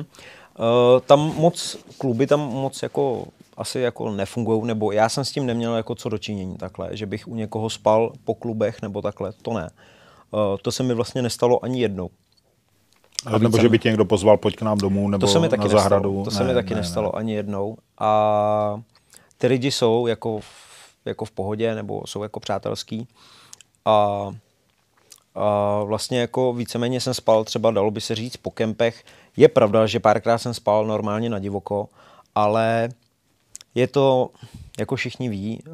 Uh, 0.59 0.99
tam 1.05 1.19
moc, 1.19 1.77
kluby 1.97 2.27
tam 2.27 2.39
moc 2.39 2.83
jako 2.83 3.25
asi 3.61 3.79
jako 3.79 4.11
nefungují, 4.11 4.65
nebo 4.65 4.91
já 4.91 5.09
jsem 5.09 5.25
s 5.25 5.31
tím 5.31 5.45
neměl 5.45 5.75
jako 5.75 5.95
co 5.95 6.09
dočinění 6.09 6.57
takhle, 6.57 6.89
že 6.91 7.05
bych 7.05 7.27
u 7.27 7.35
někoho 7.35 7.69
spal 7.69 8.13
po 8.23 8.35
klubech 8.35 8.81
nebo 8.81 9.01
takhle, 9.01 9.31
to 9.41 9.53
ne. 9.53 9.69
Uh, 10.31 10.57
to 10.61 10.71
se 10.71 10.83
mi 10.83 10.93
vlastně 10.93 11.21
nestalo 11.21 11.65
ani 11.65 11.81
jednou. 11.81 12.09
A 13.25 13.37
nebo 13.37 13.57
že 13.57 13.69
by 13.69 13.79
tě 13.79 13.89
někdo 13.89 14.05
pozval, 14.05 14.37
pojď 14.37 14.55
k 14.55 14.61
nám 14.61 14.77
domů, 14.77 15.09
nebo 15.09 15.27
to 15.27 15.33
se 15.33 15.39
mi 15.39 15.49
taky 15.49 15.63
na 15.63 15.69
zahradu. 15.69 16.17
Nestalo. 16.17 16.23
To 16.23 16.31
ne, 16.31 16.37
se 16.37 16.43
mi 16.43 16.53
taky 16.53 16.73
ne, 16.73 16.81
nestalo 16.81 17.11
ne. 17.13 17.19
ani 17.19 17.33
jednou. 17.33 17.77
A 17.99 18.81
ty 19.37 19.47
lidi 19.47 19.71
jsou 19.71 20.07
jako 20.07 20.39
v, 20.39 20.45
jako 21.05 21.25
v 21.25 21.31
pohodě, 21.31 21.75
nebo 21.75 22.01
jsou 22.07 22.23
jako 22.23 22.39
přátelský. 22.39 23.07
A, 23.85 24.29
a 25.35 25.83
vlastně 25.83 26.19
jako 26.19 26.53
víceméně 26.53 27.01
jsem 27.01 27.13
spal 27.13 27.43
třeba, 27.43 27.71
dalo 27.71 27.91
by 27.91 28.01
se 28.01 28.15
říct, 28.15 28.37
po 28.37 28.51
kempech. 28.51 29.03
Je 29.37 29.47
pravda, 29.47 29.87
že 29.87 29.99
párkrát 29.99 30.37
jsem 30.37 30.53
spal 30.53 30.85
normálně 30.85 31.29
na 31.29 31.39
divoko, 31.39 31.89
ale 32.35 32.89
je 33.75 33.87
to, 33.87 34.29
jako 34.79 34.95
všichni 34.95 35.29
ví, 35.29 35.63
eh, 35.67 35.71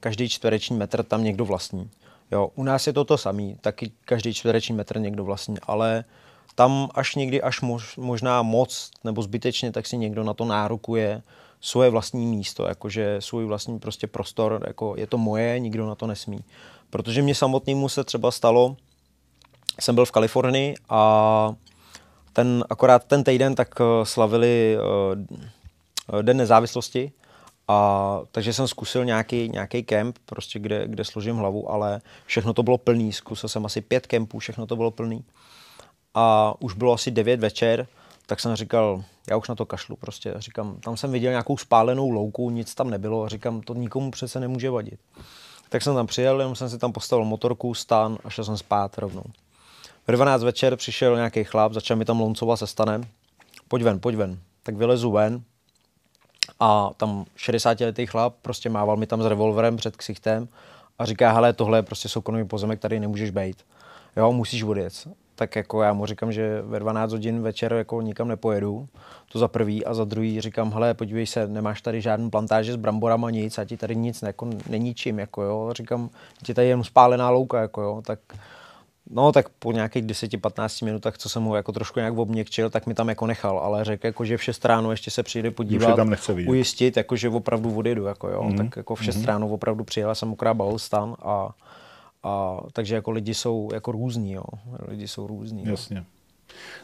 každý 0.00 0.28
čtvereční 0.28 0.76
metr 0.76 1.02
tam 1.02 1.24
někdo 1.24 1.44
vlastní. 1.44 1.90
Jo, 2.30 2.50
u 2.54 2.62
nás 2.62 2.86
je 2.86 2.92
to 2.92 3.04
to 3.04 3.18
samý, 3.18 3.56
taky 3.60 3.92
každý 4.04 4.34
čtvereční 4.34 4.74
metr 4.74 5.00
někdo 5.00 5.24
vlastní, 5.24 5.56
ale 5.62 6.04
tam 6.54 6.88
až 6.94 7.14
někdy, 7.14 7.42
až 7.42 7.60
mož, 7.60 7.96
možná 7.96 8.42
moc 8.42 8.90
nebo 9.04 9.22
zbytečně, 9.22 9.72
tak 9.72 9.86
si 9.86 9.96
někdo 9.96 10.24
na 10.24 10.34
to 10.34 10.44
nárokuje 10.44 11.22
svoje 11.60 11.90
vlastní 11.90 12.26
místo, 12.26 12.66
jakože 12.66 13.16
svůj 13.18 13.44
vlastní 13.44 13.78
prostě 13.78 14.06
prostor, 14.06 14.64
jako 14.66 14.94
je 14.96 15.06
to 15.06 15.18
moje, 15.18 15.58
nikdo 15.58 15.86
na 15.86 15.94
to 15.94 16.06
nesmí. 16.06 16.44
Protože 16.90 17.22
mě 17.22 17.34
samotnému 17.34 17.88
se 17.88 18.04
třeba 18.04 18.30
stalo, 18.30 18.76
jsem 19.80 19.94
byl 19.94 20.04
v 20.04 20.10
Kalifornii 20.10 20.74
a 20.88 21.54
ten, 22.32 22.64
akorát 22.70 23.04
ten 23.04 23.24
týden 23.24 23.54
tak 23.54 23.68
eh, 23.80 24.06
slavili 24.06 24.78
uh, 26.12 26.22
Den 26.22 26.36
nezávislosti 26.36 27.12
a, 27.70 28.20
takže 28.32 28.52
jsem 28.52 28.68
zkusil 28.68 29.04
nějaký, 29.04 29.48
nějaký 29.48 29.82
kemp, 29.82 30.18
prostě 30.26 30.58
kde, 30.58 30.88
kde 30.88 31.04
složím 31.04 31.36
hlavu, 31.36 31.70
ale 31.70 32.00
všechno 32.26 32.52
to 32.52 32.62
bylo 32.62 32.78
plný. 32.78 33.12
Zkusil 33.12 33.48
jsem 33.48 33.66
asi 33.66 33.80
pět 33.80 34.06
kempů, 34.06 34.38
všechno 34.38 34.66
to 34.66 34.76
bylo 34.76 34.90
plný. 34.90 35.24
A 36.14 36.54
už 36.58 36.74
bylo 36.74 36.92
asi 36.92 37.10
devět 37.10 37.40
večer, 37.40 37.86
tak 38.26 38.40
jsem 38.40 38.56
říkal, 38.56 39.04
já 39.30 39.36
už 39.36 39.48
na 39.48 39.54
to 39.54 39.66
kašlu 39.66 39.96
prostě. 39.96 40.34
Říkám, 40.36 40.76
tam 40.80 40.96
jsem 40.96 41.12
viděl 41.12 41.30
nějakou 41.30 41.56
spálenou 41.56 42.10
louku, 42.10 42.50
nic 42.50 42.74
tam 42.74 42.90
nebylo. 42.90 43.28
Říkám, 43.28 43.60
to 43.60 43.74
nikomu 43.74 44.10
přece 44.10 44.40
nemůže 44.40 44.70
vadit. 44.70 45.00
Tak 45.68 45.82
jsem 45.82 45.94
tam 45.94 46.06
přijel, 46.06 46.40
jenom 46.40 46.56
jsem 46.56 46.70
si 46.70 46.78
tam 46.78 46.92
postavil 46.92 47.24
motorku, 47.24 47.74
stan 47.74 48.18
a 48.24 48.30
šel 48.30 48.44
jsem 48.44 48.56
spát 48.56 48.98
rovnou. 48.98 49.24
V 50.08 50.12
12 50.12 50.42
večer 50.42 50.76
přišel 50.76 51.16
nějaký 51.16 51.44
chlap, 51.44 51.72
začal 51.72 51.96
mi 51.96 52.04
tam 52.04 52.20
loncovat 52.20 52.58
se 52.58 52.66
stanem. 52.66 53.04
Pojď 53.68 53.82
ven, 53.82 54.00
pojď 54.00 54.16
ven. 54.16 54.38
Tak 54.62 54.76
vylezu 54.76 55.10
ven, 55.10 55.42
a 56.60 56.90
tam 56.96 57.24
60-letý 57.38 58.06
chlap 58.06 58.34
prostě 58.42 58.68
mával 58.68 58.96
mi 58.96 59.06
tam 59.06 59.22
s 59.22 59.26
revolverem 59.26 59.76
před 59.76 59.96
ksichtem 59.96 60.48
a 60.98 61.04
říká, 61.04 61.32
hele, 61.32 61.52
tohle 61.52 61.78
je 61.78 61.82
prostě 61.82 62.08
soukromý 62.08 62.44
pozemek, 62.44 62.80
tady 62.80 63.00
nemůžeš 63.00 63.30
být. 63.30 63.56
Jo, 64.16 64.32
musíš 64.32 64.62
odjet. 64.62 65.08
Tak 65.34 65.56
jako 65.56 65.82
já 65.82 65.92
mu 65.92 66.06
říkám, 66.06 66.32
že 66.32 66.62
ve 66.62 66.78
12 66.78 67.12
hodin 67.12 67.42
večer 67.42 67.72
jako 67.72 68.00
nikam 68.00 68.28
nepojedu, 68.28 68.88
to 69.32 69.38
za 69.38 69.48
prvý, 69.48 69.84
a 69.84 69.94
za 69.94 70.04
druhý 70.04 70.40
říkám, 70.40 70.72
hele, 70.72 70.94
podívej 70.94 71.26
se, 71.26 71.46
nemáš 71.48 71.82
tady 71.82 72.00
žádný 72.00 72.30
plantáže 72.30 72.72
s 72.72 72.76
bramborama, 72.76 73.30
nic, 73.30 73.58
a 73.58 73.64
ti 73.64 73.76
tady 73.76 73.96
nic 73.96 74.22
jako, 74.22 74.50
není 74.68 74.94
čím, 74.94 75.18
jako 75.18 75.42
jo, 75.42 75.72
říkám, 75.72 76.10
ti 76.42 76.54
tady 76.54 76.68
jen 76.68 76.84
spálená 76.84 77.30
louka, 77.30 77.60
jako 77.60 77.82
jo, 77.82 78.02
tak 78.06 78.18
No, 79.10 79.32
tak 79.32 79.48
po 79.48 79.72
nějakých 79.72 80.04
10-15 80.04 80.84
minutách, 80.84 81.18
co 81.18 81.28
jsem 81.28 81.42
mu 81.42 81.54
jako 81.54 81.72
trošku 81.72 81.98
nějak 81.98 82.18
obměkčil, 82.18 82.70
tak 82.70 82.86
mi 82.86 82.94
tam 82.94 83.08
jako 83.08 83.26
nechal, 83.26 83.58
ale 83.58 83.84
řekl, 83.84 84.06
jako, 84.06 84.24
že 84.24 84.36
v 84.36 84.42
6 84.42 84.64
ráno 84.64 84.90
ještě 84.90 85.10
se 85.10 85.22
přijde 85.22 85.50
podívat, 85.50 85.96
tam 85.96 86.10
nechce 86.10 86.32
vidět. 86.32 86.50
ujistit, 86.50 86.96
jako, 86.96 87.16
že 87.16 87.28
opravdu 87.28 87.74
odjedu, 87.74 88.04
jako, 88.04 88.28
jo. 88.28 88.42
Mm-hmm. 88.42 88.56
tak 88.56 88.76
jako 88.76 88.94
v 88.94 89.04
6 89.04 89.16
mm-hmm. 89.16 89.24
ráno 89.24 89.48
opravdu 89.48 89.84
přijela 89.84 90.14
jsem 90.14 90.32
okrát 90.32 90.56
stan 90.76 91.16
a, 91.22 91.50
a, 92.22 92.60
takže 92.72 92.94
jako 92.94 93.10
lidi 93.10 93.34
jsou 93.34 93.68
jako 93.72 93.92
různí, 93.92 94.32
jo. 94.32 94.44
lidi 94.88 95.08
jsou 95.08 95.26
různí. 95.26 95.64
Jasně. 95.66 95.96
Jo. 95.96 96.04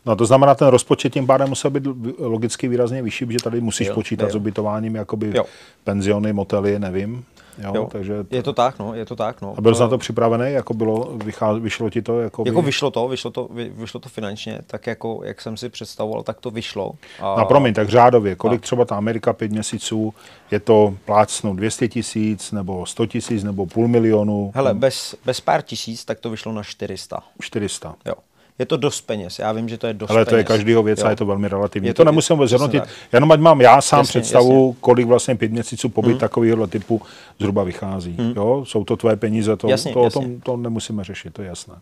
No 0.06 0.16
to 0.16 0.26
znamená, 0.26 0.55
ten 0.55 0.68
rozpočet 0.68 1.12
tím 1.12 1.26
pádem 1.26 1.48
musel 1.48 1.70
být 1.70 1.84
logicky 2.18 2.68
výrazně 2.68 3.02
vyšší, 3.02 3.26
protože 3.26 3.38
tady 3.44 3.60
musíš 3.60 3.88
jo, 3.88 3.94
počítat 3.94 4.24
jo. 4.24 4.30
s 4.30 4.34
ubytováním, 4.34 4.94
jakoby 4.94 5.32
jo. 5.34 5.44
penziony, 5.84 6.32
motely, 6.32 6.78
nevím. 6.78 7.24
Jo, 7.58 7.72
jo, 7.74 7.88
takže 7.92 8.24
to... 8.24 8.36
Je 8.36 8.42
to 8.42 8.52
tak, 8.52 8.78
no, 8.78 8.94
je 8.94 9.06
to 9.06 9.16
tak, 9.16 9.42
no. 9.42 9.54
A 9.58 9.60
byl 9.60 9.74
jsi 9.74 9.80
na 9.80 9.88
to 9.88 9.98
připravený, 9.98 10.52
jako 10.52 10.74
bylo, 10.74 11.12
vychá, 11.24 11.52
vyšlo 11.52 11.90
ti 11.90 12.02
to? 12.02 12.20
Jako, 12.20 12.42
jako 12.46 12.62
vyšlo 12.62 12.90
to, 12.90 13.08
vyšlo 13.08 13.30
to, 13.30 13.48
vy, 13.52 13.72
vyšlo 13.74 14.00
to 14.00 14.08
finančně, 14.08 14.58
tak 14.66 14.86
jako, 14.86 15.20
jak 15.24 15.40
jsem 15.40 15.56
si 15.56 15.68
představoval, 15.68 16.22
tak 16.22 16.40
to 16.40 16.50
vyšlo. 16.50 16.92
A... 17.20 17.34
No 17.38 17.46
promiň, 17.46 17.74
tak 17.74 17.88
řádově, 17.88 18.34
kolik 18.34 18.60
a... 18.60 18.62
třeba 18.62 18.84
ta 18.84 18.96
Amerika 18.96 19.32
pět 19.32 19.50
měsíců, 19.50 20.14
je 20.50 20.60
to 20.60 20.94
plácnu 21.04 21.54
200 21.54 21.88
tisíc, 21.88 22.52
nebo 22.52 22.86
100 22.86 23.06
tisíc, 23.06 23.44
nebo 23.44 23.66
půl 23.66 23.88
milionu? 23.88 24.52
Hele, 24.54 24.74
bez, 24.74 25.14
bez 25.24 25.40
pár 25.40 25.62
tisíc, 25.62 26.04
tak 26.04 26.20
to 26.20 26.30
vyšlo 26.30 26.52
na 26.52 26.62
400. 26.62 27.22
400. 27.40 27.94
Jo. 28.04 28.14
Je 28.58 28.66
to 28.66 28.76
dost 28.76 29.00
peněz. 29.00 29.38
Já 29.38 29.52
vím, 29.52 29.68
že 29.68 29.78
to 29.78 29.86
je 29.86 29.94
dost 29.94 30.10
Ale 30.10 30.18
peněz. 30.24 30.28
to 30.30 30.36
je 30.36 30.44
každýho 30.44 30.82
věc 30.82 30.98
jo. 31.00 31.06
a 31.06 31.10
je 31.10 31.16
to 31.16 31.26
velmi 31.26 31.48
relativní. 31.48 31.86
Je 31.88 31.94
to, 31.94 31.96
to- 32.02 32.04
nemusím 32.04 32.36
vůbec 32.36 32.50
zhodnotit. 32.50 32.80
tak. 32.80 32.88
Jenom 33.12 33.32
ať 33.32 33.40
mám 33.40 33.60
já 33.60 33.80
sám 33.80 33.98
Jasně, 33.98 34.20
představu, 34.20 34.66
jasně. 34.68 34.80
kolik 34.80 35.06
vlastně 35.06 35.34
pět 35.36 35.52
měsíců 35.52 35.88
pobyt 35.88 36.18
takovýhle 36.18 36.66
typu 36.66 37.02
zhruba 37.38 37.64
vychází. 37.64 38.16
Jo? 38.36 38.64
Jsou 38.68 38.84
to 38.84 38.96
tvoje 38.96 39.16
peníze, 39.16 39.56
to, 39.56 39.68
Jasně, 39.68 39.92
to, 39.92 40.00
o 40.00 40.04
jasně. 40.04 40.20
tom 40.22 40.40
to 40.40 40.56
nemusíme 40.56 41.04
řešit, 41.04 41.32
to 41.32 41.42
je 41.42 41.48
jasné. 41.48 41.74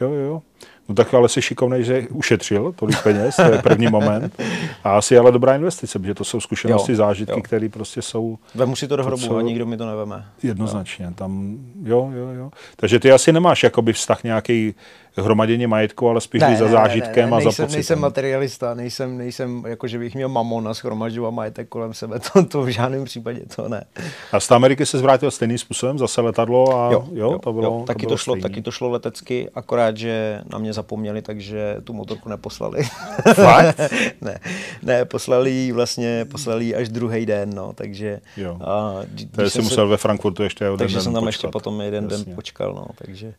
Jo, 0.00 0.08
jo, 0.10 0.20
jo. 0.20 0.42
No 0.88 0.94
tak 0.94 1.14
ale 1.14 1.28
jsi 1.28 1.42
šikovnej, 1.42 1.84
že 1.84 2.06
ušetřil 2.10 2.72
tolik 2.76 3.02
peněz, 3.02 3.36
to 3.36 3.42
je 3.42 3.62
první 3.62 3.86
moment. 3.88 4.40
A 4.84 4.96
asi 4.98 5.18
ale 5.18 5.32
dobrá 5.32 5.54
investice, 5.56 5.98
protože 5.98 6.14
to 6.14 6.24
jsou 6.24 6.40
zkušenosti, 6.40 6.92
Jo, 6.92 6.96
zážitky, 6.96 7.32
jo. 7.38 7.42
které 7.42 7.68
prostě 7.68 8.02
jsou 8.02 8.38
Vemu 8.54 8.76
si 8.76 8.88
to 8.88 8.96
do 8.96 9.04
hrobu 9.04 9.26
co- 9.26 9.36
a 9.36 9.42
nikdo 9.42 9.66
mi 9.66 9.76
to 9.76 9.86
neveme. 9.86 10.24
Jednoznačně, 10.42 11.12
tam, 11.14 11.58
jo, 11.82 12.10
jo, 12.14 12.28
jo. 12.28 12.50
Takže 12.76 12.98
ty 13.00 13.12
asi 13.12 13.32
nemáš 13.32 13.62
jakoby 13.62 13.92
vztah 13.92 14.24
nějaký 14.24 14.74
hromadění 15.16 15.66
majetku, 15.66 16.08
ale 16.08 16.20
spíš 16.20 16.40
ne, 16.40 16.56
za 16.56 16.68
zážitkem 16.68 17.34
a 17.34 17.40
za 17.40 17.44
nejsem, 17.44 17.64
pocitem. 17.64 17.72
nejsem 17.72 17.98
materialista, 17.98 18.74
nejsem, 18.74 19.18
nejsem 19.18 19.64
jako, 19.66 19.86
že 19.86 19.98
bych 19.98 20.14
měl 20.14 20.28
mamon 20.28 20.68
a 20.68 20.74
schromažďoval 20.74 21.32
majetek 21.32 21.68
kolem 21.68 21.94
sebe, 21.94 22.20
to, 22.32 22.44
to 22.44 22.62
v 22.62 22.68
žádném 22.68 23.04
případě 23.04 23.40
to 23.56 23.68
ne. 23.68 23.84
A 24.32 24.40
z 24.40 24.48
té 24.48 24.54
Ameriky 24.54 24.86
se 24.86 24.98
zvrátil 24.98 25.30
stejným 25.30 25.58
způsobem, 25.58 25.98
zase 25.98 26.20
letadlo 26.20 26.76
a 26.76 26.92
jo, 26.92 27.08
jo, 27.12 27.38
to 27.38 27.52
bylo, 27.52 27.64
jo. 27.64 27.84
Taky, 27.86 27.98
to 27.98 28.02
to 28.02 28.06
bylo 28.06 28.16
šlo, 28.16 28.34
stejný. 28.34 28.42
taky 28.42 28.62
to 28.62 28.70
šlo 28.70 28.90
letecky, 28.90 29.50
akorát, 29.54 29.96
že 29.96 30.40
na 30.52 30.58
mě 30.58 30.72
zapomněli, 30.72 31.22
takže 31.22 31.76
tu 31.84 31.92
motorku 31.92 32.28
neposlali. 32.28 32.82
Fakt? 33.34 33.80
ne, 34.20 34.38
ne, 34.82 35.04
poslali 35.04 35.50
ji 35.50 35.72
vlastně, 35.72 36.26
poslali 36.30 36.64
ji 36.64 36.74
až 36.74 36.88
druhý 36.88 37.26
den, 37.26 37.50
no, 37.54 37.72
takže... 37.72 38.20
Jo. 38.36 38.58
A, 38.60 38.94
Takže 39.30 39.50
jsi 39.50 39.54
jsem 39.54 39.64
musel 39.64 39.88
ve 39.88 39.96
Frankfurtu 39.96 40.42
ještě 40.42 40.64
jeden 40.64 40.78
takže 40.78 40.96
den 40.96 41.02
jsem 41.02 41.12
tam 41.12 41.22
počkat. 41.22 41.28
ještě 41.28 41.48
potom 41.48 41.80
jeden 41.80 42.04
Jasně. 42.04 42.24
den 42.24 42.34
počkal, 42.34 42.74
no, 42.74 42.86
takže... 43.04 43.34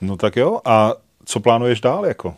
No 0.00 0.16
tak 0.16 0.36
jo, 0.36 0.60
a 0.64 0.94
co 1.26 1.40
plánuješ 1.40 1.80
dál 1.80 2.06
jako? 2.06 2.34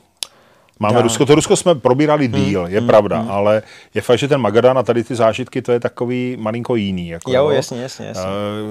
Máme. 0.80 1.02
Rusko, 1.02 1.26
to 1.26 1.34
Rusko 1.34 1.56
jsme 1.56 1.74
probírali 1.74 2.28
díl, 2.28 2.66
je 2.66 2.80
pravda, 2.80 3.26
ale 3.28 3.62
je 3.94 4.02
fakt, 4.02 4.18
že 4.18 4.28
ten 4.28 4.40
Magadan 4.40 4.78
a 4.78 4.82
tady 4.82 5.04
ty 5.04 5.14
zážitky, 5.14 5.62
to 5.62 5.72
je 5.72 5.80
takový 5.80 6.36
malinko 6.40 6.76
jiný. 6.76 7.08
Jako, 7.08 7.32
Jo, 7.32 7.50
jasně, 7.50 7.82
jasně, 7.82 8.06
jasně. 8.06 8.22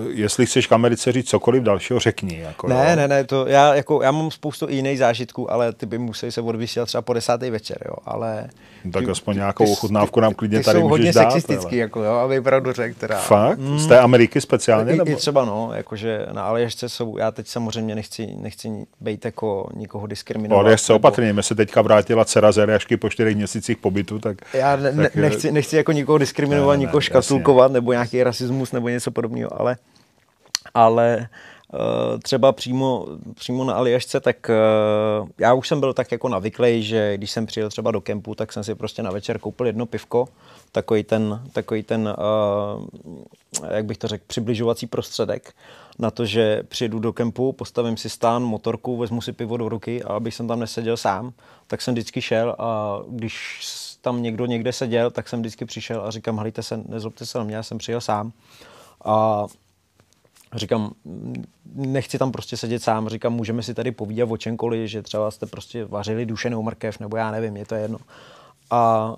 Uh, 0.06 0.12
jestli 0.12 0.46
chceš 0.46 0.68
k 0.68 0.72
Americe 0.72 1.12
říct 1.12 1.30
cokoliv 1.30 1.64
dalšího, 1.64 2.00
řekni. 2.00 2.40
Jako, 2.40 2.68
Ne, 2.68 2.88
jo. 2.90 2.96
ne, 2.96 3.08
ne, 3.08 3.24
to 3.24 3.48
já, 3.48 3.76
jako, 3.76 4.02
já 4.04 4.12
mám 4.12 4.32
spoustu 4.32 4.70
jiných 4.70 5.00
zážitků, 5.00 5.52
ale 5.52 5.74
ty 5.74 5.86
by 5.86 5.98
museli 5.98 6.32
se 6.32 6.42
odvysílat 6.42 6.88
třeba 6.88 7.02
po 7.02 7.14
desátý 7.14 7.50
večer, 7.50 7.78
jo, 7.86 7.94
ale... 8.06 8.48
No 8.86 8.92
tak 8.92 9.06
ty- 9.06 9.12
aspoň 9.12 9.36
nějakou 9.36 9.66
ty- 9.66 9.72
ochutnávku 9.72 10.20
nám 10.20 10.34
klidně 10.34 10.58
ty 10.60 10.64
tady 10.66 10.80
jsou 10.80 10.88
hodně 10.88 11.12
dát, 11.14 11.32
sexistický, 11.32 11.76
ale- 11.76 11.78
jako 11.78 12.04
jo, 12.04 12.12
aby 12.14 12.42
pravdu 12.42 12.74
řekl 12.74 13.00
teda. 13.00 13.18
Fakt? 13.18 13.60
Z 13.60 13.88
té 13.88 14.00
Ameriky 14.00 14.42
speciálně? 14.42 14.94
I, 14.94 14.98
Nebo? 14.98 15.12
I 15.12 15.16
třeba 15.16 15.46
no, 15.46 15.70
jakože 15.74 16.26
na 16.32 16.44
Aljašce 16.44 16.90
jsou, 16.90 17.18
já 17.18 17.32
teď 17.32 17.48
samozřejmě 17.48 17.96
nechci, 17.96 18.28
nechci 18.42 18.70
být 19.02 19.26
jako 19.26 19.70
nikoho 19.76 20.02
No, 20.04 20.08
diskriminovat. 20.08 20.66
ale 20.66 20.78
se 20.78 20.94
opatrně, 20.94 21.34
mě 21.34 21.44
se 21.44 21.56
teďka 21.56 21.84
vrátila 21.98 22.26
dcera 22.26 22.52
z 22.52 22.68
Jašky 22.68 22.98
po 22.98 23.10
čtyřech 23.10 23.36
měsících 23.36 23.78
pobytu, 23.78 24.20
tak... 24.20 24.38
Já 24.54 24.76
ne, 24.76 24.94
tak, 24.96 25.18
eh, 25.18 25.22
nechci, 25.22 25.52
nechci 25.52 25.76
jako 25.76 25.92
nikoho 25.92 26.18
diskriminovat, 26.18 26.74
Ne, 26.74 26.78
ne, 26.78 26.82
nikoho 26.82 26.98
jasně. 26.98 27.06
škatulkovat 27.06 27.72
nebo 27.72 27.92
nějaký 27.92 28.24
rasismus 28.24 28.72
nebo 28.72 28.90
něco 28.90 29.12
podobného, 29.12 29.62
ale, 29.62 29.78
ale 30.74 31.28
uh, 31.74 31.80
třeba 32.20 32.52
přímo, 32.52 33.06
přímo 33.36 33.64
na 33.64 33.74
Aljašce, 33.74 34.20
tak 34.20 34.50
uh, 34.50 35.30
já 35.38 35.54
už 35.54 35.68
jsem 35.68 35.80
byl 35.80 35.94
tak 35.94 36.12
jako 36.12 36.30
navyklý, 36.30 36.84
že 36.84 37.18
když 37.18 37.32
jsem 37.32 37.46
přijel 37.46 37.70
třeba 37.70 37.92
do 37.92 38.02
kempu, 38.02 38.36
tak 38.36 38.54
jsem 38.54 38.64
si 38.64 38.76
prostě 38.76 39.04
na 39.04 39.12
večer 39.12 39.40
koupil 39.40 39.66
jedno 39.66 39.86
pivko, 39.86 40.28
takový 40.72 41.04
ten, 41.04 41.42
takový 41.54 41.84
ten 41.84 42.16
uh, 42.18 42.86
jak 43.70 43.86
bych 43.86 43.98
to 43.98 44.08
řekl, 44.08 44.24
přibližovací 44.28 44.88
prostředek 44.88 45.54
na 46.00 46.12
to, 46.12 46.26
že 46.26 46.64
přijedu 46.64 47.00
do 47.00 47.14
kempu, 47.14 47.54
postavím 47.54 47.98
si 47.98 48.10
stán, 48.10 48.44
motorku, 48.44 48.98
vezmu 48.98 49.22
si 49.22 49.34
pivo 49.34 49.58
do 49.58 49.70
ruky 49.70 50.04
a 50.04 50.08
abych 50.14 50.36
jsem 50.36 50.48
tam 50.48 50.60
neseděl 50.60 50.98
sám, 50.98 51.34
tak 51.68 51.82
jsem 51.82 51.94
vždycky 51.94 52.22
šel 52.22 52.56
a 52.60 53.00
když 53.10 53.60
tam 54.02 54.22
někdo 54.22 54.46
někde 54.46 54.74
seděl, 54.74 55.12
tak 55.12 55.30
jsem 55.30 55.40
vždycky 55.40 55.66
přišel 55.66 56.02
a 56.02 56.12
říkám, 56.12 56.38
hlejte 56.38 56.64
se, 56.64 56.78
nezlobte 56.88 57.26
se 57.26 57.38
na 57.38 57.44
mě, 57.44 57.56
já 57.56 57.64
jsem 57.64 57.78
přijel 57.78 58.02
sám. 58.02 58.32
A 59.06 59.46
říkám, 60.56 60.94
"Mm, 61.06 61.46
nechci 61.76 62.18
tam 62.18 62.32
prostě 62.32 62.58
sedět 62.58 62.84
sám, 62.84 63.10
říkám, 63.10 63.34
můžeme 63.34 63.64
si 63.64 63.74
tady 63.74 63.92
povídat 63.92 64.32
o 64.32 64.38
čemkoliv, 64.38 64.90
že 64.90 65.02
třeba 65.02 65.32
jste 65.32 65.46
prostě 65.46 65.86
vařili 65.86 66.26
dušenou 66.26 66.64
mrkev, 66.64 67.00
nebo 67.00 67.18
já 67.18 67.32
nevím, 67.32 67.58
je 67.58 67.66
to 67.66 67.76
jedno. 67.76 67.98
A 68.72 69.14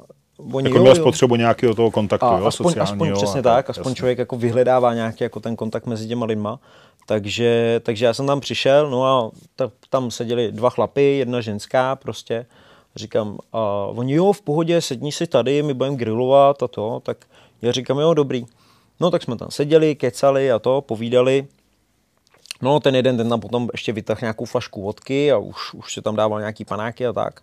oni, 0.51 0.69
Jako 0.69 0.79
měl 0.79 0.95
spotřebu 0.95 1.35
nějakého 1.35 1.75
toho 1.75 1.91
kontaktu, 1.91 2.25
a 2.25 2.37
jo, 2.39 2.45
aspoň, 2.45 2.73
sociálního. 2.73 2.93
aspoň 2.93 3.13
přesně 3.13 3.39
a 3.39 3.43
tak, 3.43 3.69
aspoň 3.69 3.83
jasně. 3.91 3.95
člověk 3.95 4.17
jako 4.17 4.37
vyhledává 4.37 4.93
nějaký 4.93 5.23
jako 5.23 5.39
ten 5.39 5.55
kontakt 5.55 5.85
mezi 5.85 6.07
těma 6.07 6.25
lidma. 6.25 6.59
Takže, 7.05 7.79
takže 7.83 8.05
já 8.05 8.13
jsem 8.13 8.27
tam 8.27 8.39
přišel, 8.39 8.89
no 8.89 9.05
a 9.05 9.31
ta, 9.55 9.71
tam 9.89 10.11
seděli 10.11 10.51
dva 10.51 10.69
chlapy, 10.69 11.17
jedna 11.17 11.41
ženská 11.41 11.95
prostě. 11.95 12.45
Říkám, 12.95 13.37
a 13.53 13.59
oni 13.85 14.13
jo, 14.13 14.33
v 14.33 14.41
pohodě, 14.41 14.81
sedni 14.81 15.11
si 15.11 15.27
tady, 15.27 15.63
my 15.63 15.73
budeme 15.73 15.95
grillovat 15.95 16.63
a 16.63 16.67
to, 16.67 16.99
tak 17.03 17.17
já 17.61 17.71
říkám, 17.71 17.99
jo, 17.99 18.13
dobrý. 18.13 18.45
No 18.99 19.11
tak 19.11 19.23
jsme 19.23 19.35
tam 19.35 19.51
seděli, 19.51 19.95
kecali 19.95 20.51
a 20.51 20.59
to, 20.59 20.81
povídali. 20.81 21.47
No 22.61 22.79
ten 22.79 22.95
jeden 22.95 23.17
ten 23.17 23.29
tam 23.29 23.39
potom 23.39 23.69
ještě 23.71 23.93
vytáhl 23.93 24.19
nějakou 24.21 24.45
flašku 24.45 24.81
vodky 24.81 25.31
a 25.31 25.37
už, 25.37 25.73
už 25.73 25.93
se 25.93 26.01
tam 26.01 26.15
dával 26.15 26.39
nějaký 26.39 26.65
panáky 26.65 27.07
a 27.07 27.13
tak. 27.13 27.41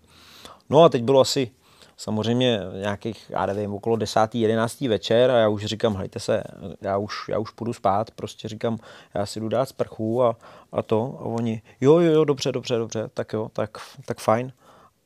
No 0.71 0.85
a 0.85 0.89
teď 0.89 1.03
bylo 1.03 1.21
asi 1.21 1.51
samozřejmě 1.97 2.61
nějakých, 2.81 3.27
já 3.29 3.47
nevím, 3.47 3.75
okolo 3.75 3.97
10. 3.97 4.35
11. 4.35 4.81
večer 4.81 5.31
a 5.31 5.39
já 5.39 5.49
už 5.49 5.65
říkám, 5.65 5.97
hejte 5.97 6.21
se, 6.21 6.43
já 6.81 6.97
už, 6.97 7.29
já 7.29 7.39
už 7.39 7.51
půjdu 7.51 7.73
spát, 7.73 8.11
prostě 8.11 8.49
říkám, 8.49 8.79
já 9.15 9.27
si 9.27 9.41
jdu 9.41 9.49
dát 9.49 9.69
sprchu 9.69 10.23
a, 10.23 10.37
a 10.73 10.83
to 10.83 11.17
a 11.21 11.25
oni, 11.25 11.63
jo, 11.81 11.99
jo, 11.99 12.13
jo, 12.13 12.25
dobře, 12.25 12.53
dobře, 12.53 12.79
dobře, 12.79 13.09
tak 13.15 13.33
jo, 13.33 13.49
tak, 13.53 13.79
tak 14.05 14.21
fajn. 14.21 14.53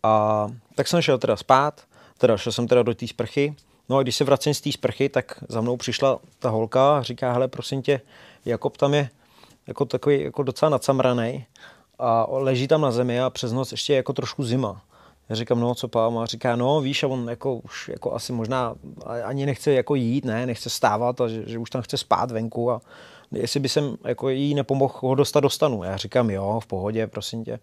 A 0.02 0.46
tak 0.74 0.88
jsem 0.88 1.02
šel 1.02 1.18
teda 1.18 1.36
spát, 1.36 1.80
teda 2.18 2.36
šel 2.36 2.52
jsem 2.52 2.68
teda 2.68 2.82
do 2.82 2.94
té 2.94 3.06
sprchy, 3.06 3.54
no 3.88 3.96
a 3.96 4.02
když 4.02 4.16
se 4.16 4.24
vracím 4.24 4.54
z 4.54 4.60
té 4.60 4.72
sprchy, 4.72 5.08
tak 5.08 5.44
za 5.48 5.60
mnou 5.60 5.76
přišla 5.76 6.18
ta 6.38 6.50
holka 6.50 6.98
a 6.98 7.02
říká, 7.02 7.32
hele, 7.32 7.48
prosím 7.48 7.82
tě, 7.82 8.00
Jakob 8.44 8.76
tam 8.76 8.94
je 8.94 9.08
jako 9.66 9.84
takový 9.84 10.22
jako 10.22 10.42
docela 10.42 10.68
nacamraný 10.68 11.46
a 11.98 12.26
leží 12.28 12.68
tam 12.68 12.80
na 12.80 12.90
zemi 12.90 13.20
a 13.20 13.30
přes 13.30 13.52
noc 13.52 13.72
ještě 13.72 13.94
jako 13.94 14.12
trošku 14.12 14.44
zima. 14.44 14.82
Já 15.30 15.36
říkám, 15.36 15.60
no 15.60 15.74
co 15.74 15.88
pám? 15.88 16.18
A 16.18 16.26
říká, 16.26 16.56
no 16.56 16.80
víš, 16.80 17.02
a 17.02 17.08
on 17.08 17.28
jako 17.28 17.54
už 17.54 17.88
jako 17.88 18.14
asi 18.14 18.32
možná 18.32 18.74
ani 19.24 19.46
nechce 19.46 19.72
jako 19.72 19.94
jít, 19.94 20.24
ne, 20.24 20.46
nechce 20.46 20.70
stávat 20.70 21.20
a 21.20 21.28
že, 21.28 21.42
že 21.46 21.58
už 21.58 21.70
tam 21.70 21.82
chce 21.82 21.96
spát 21.96 22.30
venku 22.30 22.70
a 22.70 22.80
jestli 23.32 23.60
by 23.60 23.68
jsem 23.68 23.96
jako 24.04 24.28
jí 24.28 24.54
nepomohl 24.54 24.94
ho 25.00 25.14
dostat 25.14 25.40
do 25.40 25.50
stanu. 25.50 25.84
Já 25.84 25.96
říkám, 25.96 26.30
jo, 26.30 26.60
v 26.60 26.66
pohodě, 26.66 27.06
prosím 27.06 27.44
tě. 27.44 27.58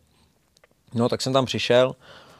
No, 0.93 1.09
tak 1.09 1.21
jsem 1.21 1.33
tam 1.33 1.45
přišel, 1.45 1.95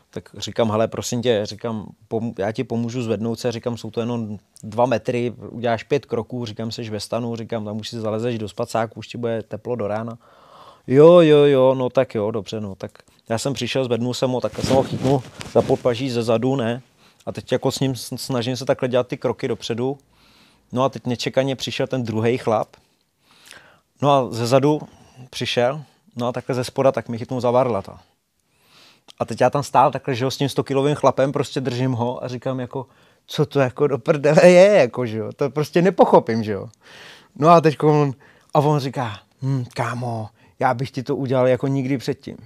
tak 0.10 0.30
říkám, 0.38 0.72
hele, 0.72 0.88
prosím 0.88 1.22
tě, 1.22 1.42
říkám, 1.46 1.90
pom- 2.10 2.34
já 2.38 2.52
ti 2.52 2.64
pomůžu 2.64 3.02
zvednout 3.02 3.40
se, 3.40 3.52
říkám, 3.52 3.78
jsou 3.78 3.92
to 3.92 4.00
jenom 4.00 4.38
dva 4.64 4.86
metry, 4.86 5.34
uděláš 5.50 5.84
pět 5.84 6.06
kroků, 6.06 6.46
říkám, 6.46 6.72
seš 6.72 6.90
ve 6.90 7.00
stanu, 7.00 7.36
říkám, 7.36 7.66
tam 7.66 7.84
si 7.84 8.00
zalezeš 8.00 8.38
do 8.38 8.50
spacáku, 8.50 9.00
už 9.00 9.08
ti 9.08 9.18
bude 9.18 9.44
teplo 9.44 9.76
do 9.76 9.88
rána. 9.88 10.18
Jo, 10.88 11.20
jo, 11.20 11.38
jo, 11.38 11.76
no 11.76 11.90
tak 11.90 12.16
jo, 12.16 12.32
dobře, 12.32 12.62
no 12.62 12.76
tak 12.76 12.92
já 13.30 13.38
jsem 13.38 13.54
přišel, 13.54 13.86
zvednul 13.86 14.14
jsem 14.14 14.32
ho, 14.32 14.42
tak 14.42 14.58
jsem 14.58 14.76
ho 14.76 14.84
chytnul 14.84 15.24
za 15.54 15.62
podpaží 15.62 16.10
ze 16.10 16.24
zadu, 16.24 16.56
ne, 16.56 16.82
a 17.26 17.32
teď 17.32 17.52
jako 17.52 17.72
s 17.72 17.80
ním 17.80 17.96
snažím 17.96 18.58
se 18.58 18.66
takhle 18.66 18.90
dělat 18.90 19.08
ty 19.08 19.18
kroky 19.18 19.48
dopředu, 19.48 19.98
no 20.72 20.84
a 20.84 20.90
teď 20.90 21.06
nečekaně 21.06 21.56
přišel 21.56 21.88
ten 21.88 22.04
druhý 22.04 22.38
chlap, 22.38 22.68
no 24.02 24.12
a 24.12 24.32
ze 24.32 24.48
zadu 24.48 24.82
přišel, 25.30 25.84
no 26.16 26.28
a 26.28 26.32
takhle 26.32 26.56
ze 26.56 26.64
spoda, 26.64 26.92
tak 26.92 27.10
mi 27.10 27.18
chytnul 27.18 27.42
za 27.42 27.52
varlata. 27.52 28.00
A 29.20 29.26
teď 29.26 29.42
já 29.42 29.50
tam 29.50 29.64
stál 29.64 29.92
takhle, 29.92 30.16
že 30.16 30.26
ho 30.26 30.32
s 30.32 30.38
tím 30.38 30.50
100 30.50 30.64
kilovým 30.64 30.96
chlapem 30.96 31.32
prostě 31.32 31.62
držím 31.62 31.92
ho 31.92 32.24
a 32.24 32.28
říkám 32.28 32.60
jako, 32.60 32.86
co 33.28 33.46
to 33.46 33.60
jako 33.60 33.88
do 33.88 33.98
prdele 33.98 34.50
je, 34.50 34.78
jako, 34.78 35.06
že 35.06 35.18
jo, 35.18 35.32
to 35.36 35.50
prostě 35.50 35.82
nepochopím, 35.82 36.44
že 36.44 36.52
jo. 36.52 36.70
No 37.36 37.50
a 37.50 37.62
teď 37.62 37.84
on, 37.84 38.14
a 38.54 38.60
on 38.60 38.80
říká, 38.80 39.20
hm, 39.42 39.66
kámo, 39.74 40.30
já 40.60 40.74
bych 40.74 40.92
ti 40.92 41.04
to 41.04 41.16
udělal 41.16 41.48
jako 41.48 41.68
nikdy 41.68 41.98
předtím. 41.98 42.38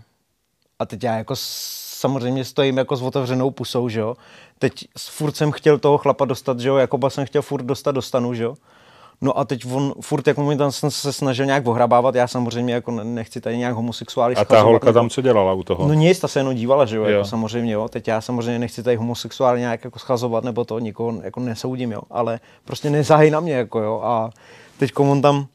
A 0.82 0.86
teď 0.86 1.04
já 1.04 1.18
jako 1.18 1.34
samozřejmě 1.36 2.46
stojím 2.46 2.78
jako 2.78 2.96
s 2.96 3.02
otevřenou 3.02 3.52
pusou, 3.52 3.90
že 3.90 4.00
jo. 4.00 4.16
Teď 4.60 4.74
s- 4.98 5.08
furt 5.08 5.36
jsem 5.36 5.52
chtěl 5.52 5.78
toho 5.80 5.98
chlapa 5.98 6.26
dostat, 6.26 6.60
že 6.60 6.70
jo, 6.70 6.76
Jakoba 6.78 7.10
jsem 7.10 7.26
chtěl 7.26 7.42
furt 7.42 7.64
dostat 7.64 7.92
do 7.92 8.02
stanu, 8.02 8.34
že 8.34 8.44
jo. 8.44 8.56
No 9.22 9.38
a 9.40 9.46
teď 9.46 9.66
on 9.74 9.94
furt 10.02 10.28
jako 10.28 10.44
mi 10.44 10.58
tam 10.58 10.72
jsem 10.72 10.92
se 10.92 11.14
snažil 11.14 11.46
nějak 11.46 11.68
ohrabávat, 11.68 12.16
já 12.16 12.28
samozřejmě 12.28 12.74
jako 12.74 12.92
ne- 12.92 13.04
nechci 13.04 13.42
tady 13.42 13.58
nějak 13.58 13.76
homosexuály 13.76 14.36
A 14.36 14.46
ta 14.46 14.62
holka 14.62 14.86
nebo- 14.86 15.00
tam 15.00 15.10
co 15.10 15.22
dělala 15.22 15.54
u 15.54 15.64
toho? 15.64 15.88
No 15.88 15.94
nic, 15.94 16.20
ta 16.20 16.28
se 16.28 16.40
jenom 16.40 16.56
dívala, 16.56 16.86
že 16.86 16.96
jo, 16.98 17.04
Jo. 17.04 17.10
Jako 17.10 17.26
samozřejmě, 17.26 17.74
jo. 17.74 17.88
Teď 17.90 18.08
já 18.08 18.22
samozřejmě 18.22 18.60
nechci 18.60 18.84
tady 18.84 18.96
homosexuálně 18.96 19.60
nějak 19.60 19.84
jako 19.84 20.00
schazovat 20.00 20.44
nebo 20.44 20.66
to, 20.66 20.80
nikoho 20.80 21.14
jako 21.24 21.40
nesoudím, 21.40 21.92
jo, 21.92 22.02
ale 22.12 22.40
prostě 22.66 22.90
nezahy 22.90 23.32
na 23.32 23.40
mě, 23.40 23.54
jako 23.54 23.80
jo, 23.80 24.02
a 24.04 24.30
teď 24.78 24.92
on 24.98 25.22
tam, 25.22 25.46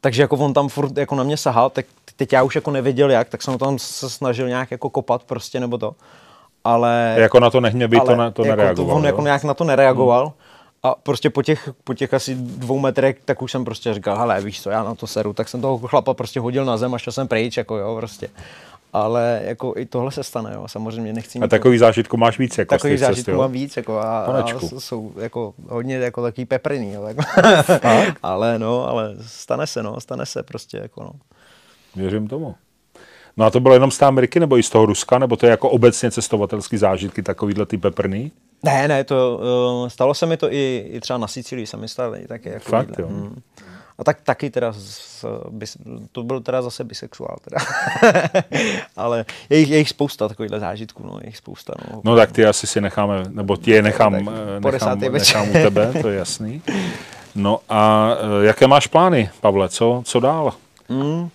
takže 0.00 0.22
jako 0.22 0.36
on 0.36 0.52
tam 0.52 0.68
furt 0.68 0.98
jako 0.98 1.14
na 1.14 1.24
mě 1.24 1.36
sahal, 1.36 1.70
tak 1.70 1.86
teď 2.16 2.32
já 2.32 2.42
už 2.42 2.54
jako 2.54 2.70
nevěděl 2.70 3.10
jak, 3.10 3.28
tak 3.28 3.42
jsem 3.42 3.58
tam 3.58 3.78
se 3.78 4.10
snažil 4.10 4.48
nějak 4.48 4.70
jako 4.70 4.90
kopat 4.90 5.22
prostě 5.24 5.60
nebo 5.60 5.78
to, 5.78 5.94
ale... 6.64 7.14
Jako 7.18 7.40
na 7.40 7.50
to 7.50 7.60
nehněbí, 7.60 8.00
to, 8.00 8.08
ale 8.08 8.16
ne, 8.16 8.32
to 8.32 8.44
jako 8.44 8.56
nereagoval. 8.56 8.96
on 8.96 9.02
jo? 9.02 9.06
jako 9.06 9.22
nějak 9.22 9.44
na 9.44 9.54
to 9.54 9.64
nereagoval. 9.64 10.32
A 10.82 10.94
prostě 10.94 11.30
po 11.30 11.42
těch, 11.42 11.70
po 11.84 11.94
těch 11.94 12.14
asi 12.14 12.34
dvou 12.34 12.78
metrech, 12.78 13.16
tak 13.24 13.42
už 13.42 13.52
jsem 13.52 13.64
prostě 13.64 13.94
říkal, 13.94 14.18
hele, 14.18 14.40
víš 14.40 14.62
co, 14.62 14.70
já 14.70 14.82
na 14.82 14.94
to 14.94 15.06
seru, 15.06 15.32
tak 15.32 15.48
jsem 15.48 15.60
toho 15.60 15.78
chlapa 15.78 16.14
prostě 16.14 16.40
hodil 16.40 16.64
na 16.64 16.76
zem 16.76 16.94
a 16.94 16.98
šel 16.98 17.12
jsem 17.12 17.28
pryč, 17.28 17.56
jako 17.56 17.76
jo, 17.76 17.96
prostě. 17.96 18.28
Ale 18.94 19.40
jako 19.44 19.74
i 19.76 19.86
tohle 19.86 20.10
se 20.10 20.22
stane, 20.22 20.50
jo. 20.54 20.68
samozřejmě 20.68 21.12
nechci 21.12 21.38
A 21.38 21.48
takový 21.48 21.78
zážitku 21.78 22.16
máš 22.16 22.38
víc, 22.38 22.58
jako 22.58 22.74
Takový 22.74 22.96
z 22.96 23.00
těch 23.00 23.16
cest, 23.16 23.28
mám 23.28 23.52
víc, 23.52 23.76
jako 23.76 23.98
a, 23.98 24.20
a 24.20 24.44
jsou 24.78 25.12
jako 25.16 25.54
hodně 25.68 25.96
jako 25.96 26.22
takový 26.22 26.44
peprný, 26.44 26.92
jo, 26.92 27.02
jako. 27.06 27.22
ale 28.22 28.58
no, 28.58 28.88
ale 28.88 29.14
stane 29.20 29.66
se, 29.66 29.82
no, 29.82 30.00
stane 30.00 30.26
se 30.26 30.42
prostě, 30.42 30.78
jako 30.78 31.02
no. 31.02 31.12
Věřím 31.96 32.28
tomu. 32.28 32.54
No 33.36 33.44
a 33.44 33.50
to 33.50 33.60
bylo 33.60 33.74
jenom 33.74 33.90
z 33.90 33.98
té 33.98 34.06
Ameriky, 34.06 34.40
nebo 34.40 34.58
i 34.58 34.62
z 34.62 34.70
toho 34.70 34.86
Ruska, 34.86 35.18
nebo 35.18 35.36
to 35.36 35.46
je 35.46 35.50
jako 35.50 35.70
obecně 35.70 36.10
cestovatelský 36.10 36.76
zážitky, 36.76 37.22
takovýhle 37.22 37.66
ty 37.66 37.78
peprný? 37.78 38.32
Ne, 38.62 38.88
ne, 38.88 39.04
to, 39.04 39.40
uh, 39.82 39.88
stalo 39.88 40.14
se 40.14 40.26
mi 40.26 40.36
to 40.36 40.52
i, 40.52 40.90
i 40.92 41.00
třeba 41.00 41.18
na 41.18 41.26
Sicílii, 41.26 41.66
se 41.66 41.76
mi 41.76 41.88
stalo 41.88 42.16
i 42.16 42.26
taky. 42.26 42.48
Jako 42.48 42.70
Fakt, 42.70 42.88
jídle. 42.88 43.04
jo? 43.04 43.08
Mm. 43.08 43.42
A 43.98 44.04
tak 44.04 44.20
taky 44.20 44.50
teda, 44.50 44.72
z, 44.76 45.24
bis, 45.50 45.76
to 46.12 46.22
byl 46.22 46.40
teda 46.40 46.62
zase 46.62 46.84
bisexuál 46.84 47.36
teda. 47.44 47.64
Ale 48.96 49.24
je 49.50 49.58
jich, 49.58 49.70
je 49.70 49.78
jich 49.78 49.88
spousta 49.88 50.28
takovýchhle 50.28 50.60
zážitků, 50.60 51.02
no, 51.06 51.18
je 51.20 51.26
jich 51.26 51.36
spousta. 51.36 51.72
No. 51.90 52.00
No 52.04 52.16
tak 52.16 52.32
ty 52.32 52.46
asi 52.46 52.66
si 52.66 52.80
necháme, 52.80 53.22
nebo 53.28 53.56
ti 53.56 53.70
je 53.70 53.82
nechám, 53.82 54.12
Tak, 54.12 54.72
nechám, 54.72 55.00
nechám 55.00 55.48
u 55.48 55.52
tebe, 55.52 55.92
to 56.02 56.08
je 56.08 56.18
jasný. 56.18 56.62
No 57.34 57.60
a 57.68 58.10
eh, 58.42 58.46
jaké 58.46 58.66
máš 58.66 58.86
plány, 58.86 59.30
Pavle, 59.40 59.68
co, 59.68 60.02
co 60.04 60.20
dál? 60.20 60.52
Mm. 60.88 61.28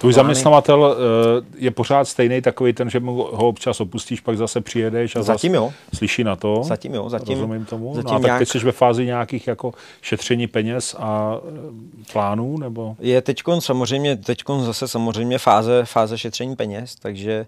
Tvůj 0.00 0.12
zaměstnavatel 0.12 0.96
eh, 0.96 1.46
je 1.58 1.70
pořád 1.70 2.04
stejný 2.04 2.42
takový 2.42 2.72
ten, 2.72 2.90
že 2.90 3.00
mu 3.00 3.12
ho 3.14 3.48
občas 3.48 3.80
opustíš, 3.80 4.20
pak 4.20 4.36
zase 4.36 4.60
přijedeš 4.60 5.16
a 5.16 5.22
Zatím 5.22 5.54
jo. 5.54 5.72
slyší 5.94 6.24
na 6.24 6.36
to. 6.36 6.62
Zatím 6.64 6.94
jo, 6.94 7.08
zatím- 7.08 7.34
Rozumím 7.34 7.64
tomu. 7.64 7.94
zatím 7.94 8.04
no 8.10 8.16
a 8.16 8.18
tak 8.18 8.22
nějak- 8.24 8.38
teď 8.38 8.48
jsi 8.48 8.58
ve 8.58 8.72
fázi 8.72 9.06
nějakých 9.06 9.46
jako 9.46 9.72
šetření 10.02 10.46
peněz 10.46 10.96
a 10.98 11.36
eh, 11.48 12.12
plánů, 12.12 12.58
nebo? 12.58 12.96
Je 13.00 13.22
teď 13.22 13.42
samozřejmě, 13.58 14.16
teď 14.16 14.42
zase 14.60 14.88
samozřejmě 14.88 15.38
fáze, 15.38 15.84
fáze 15.84 16.18
šetření 16.18 16.56
peněz, 16.56 16.94
takže, 16.94 17.46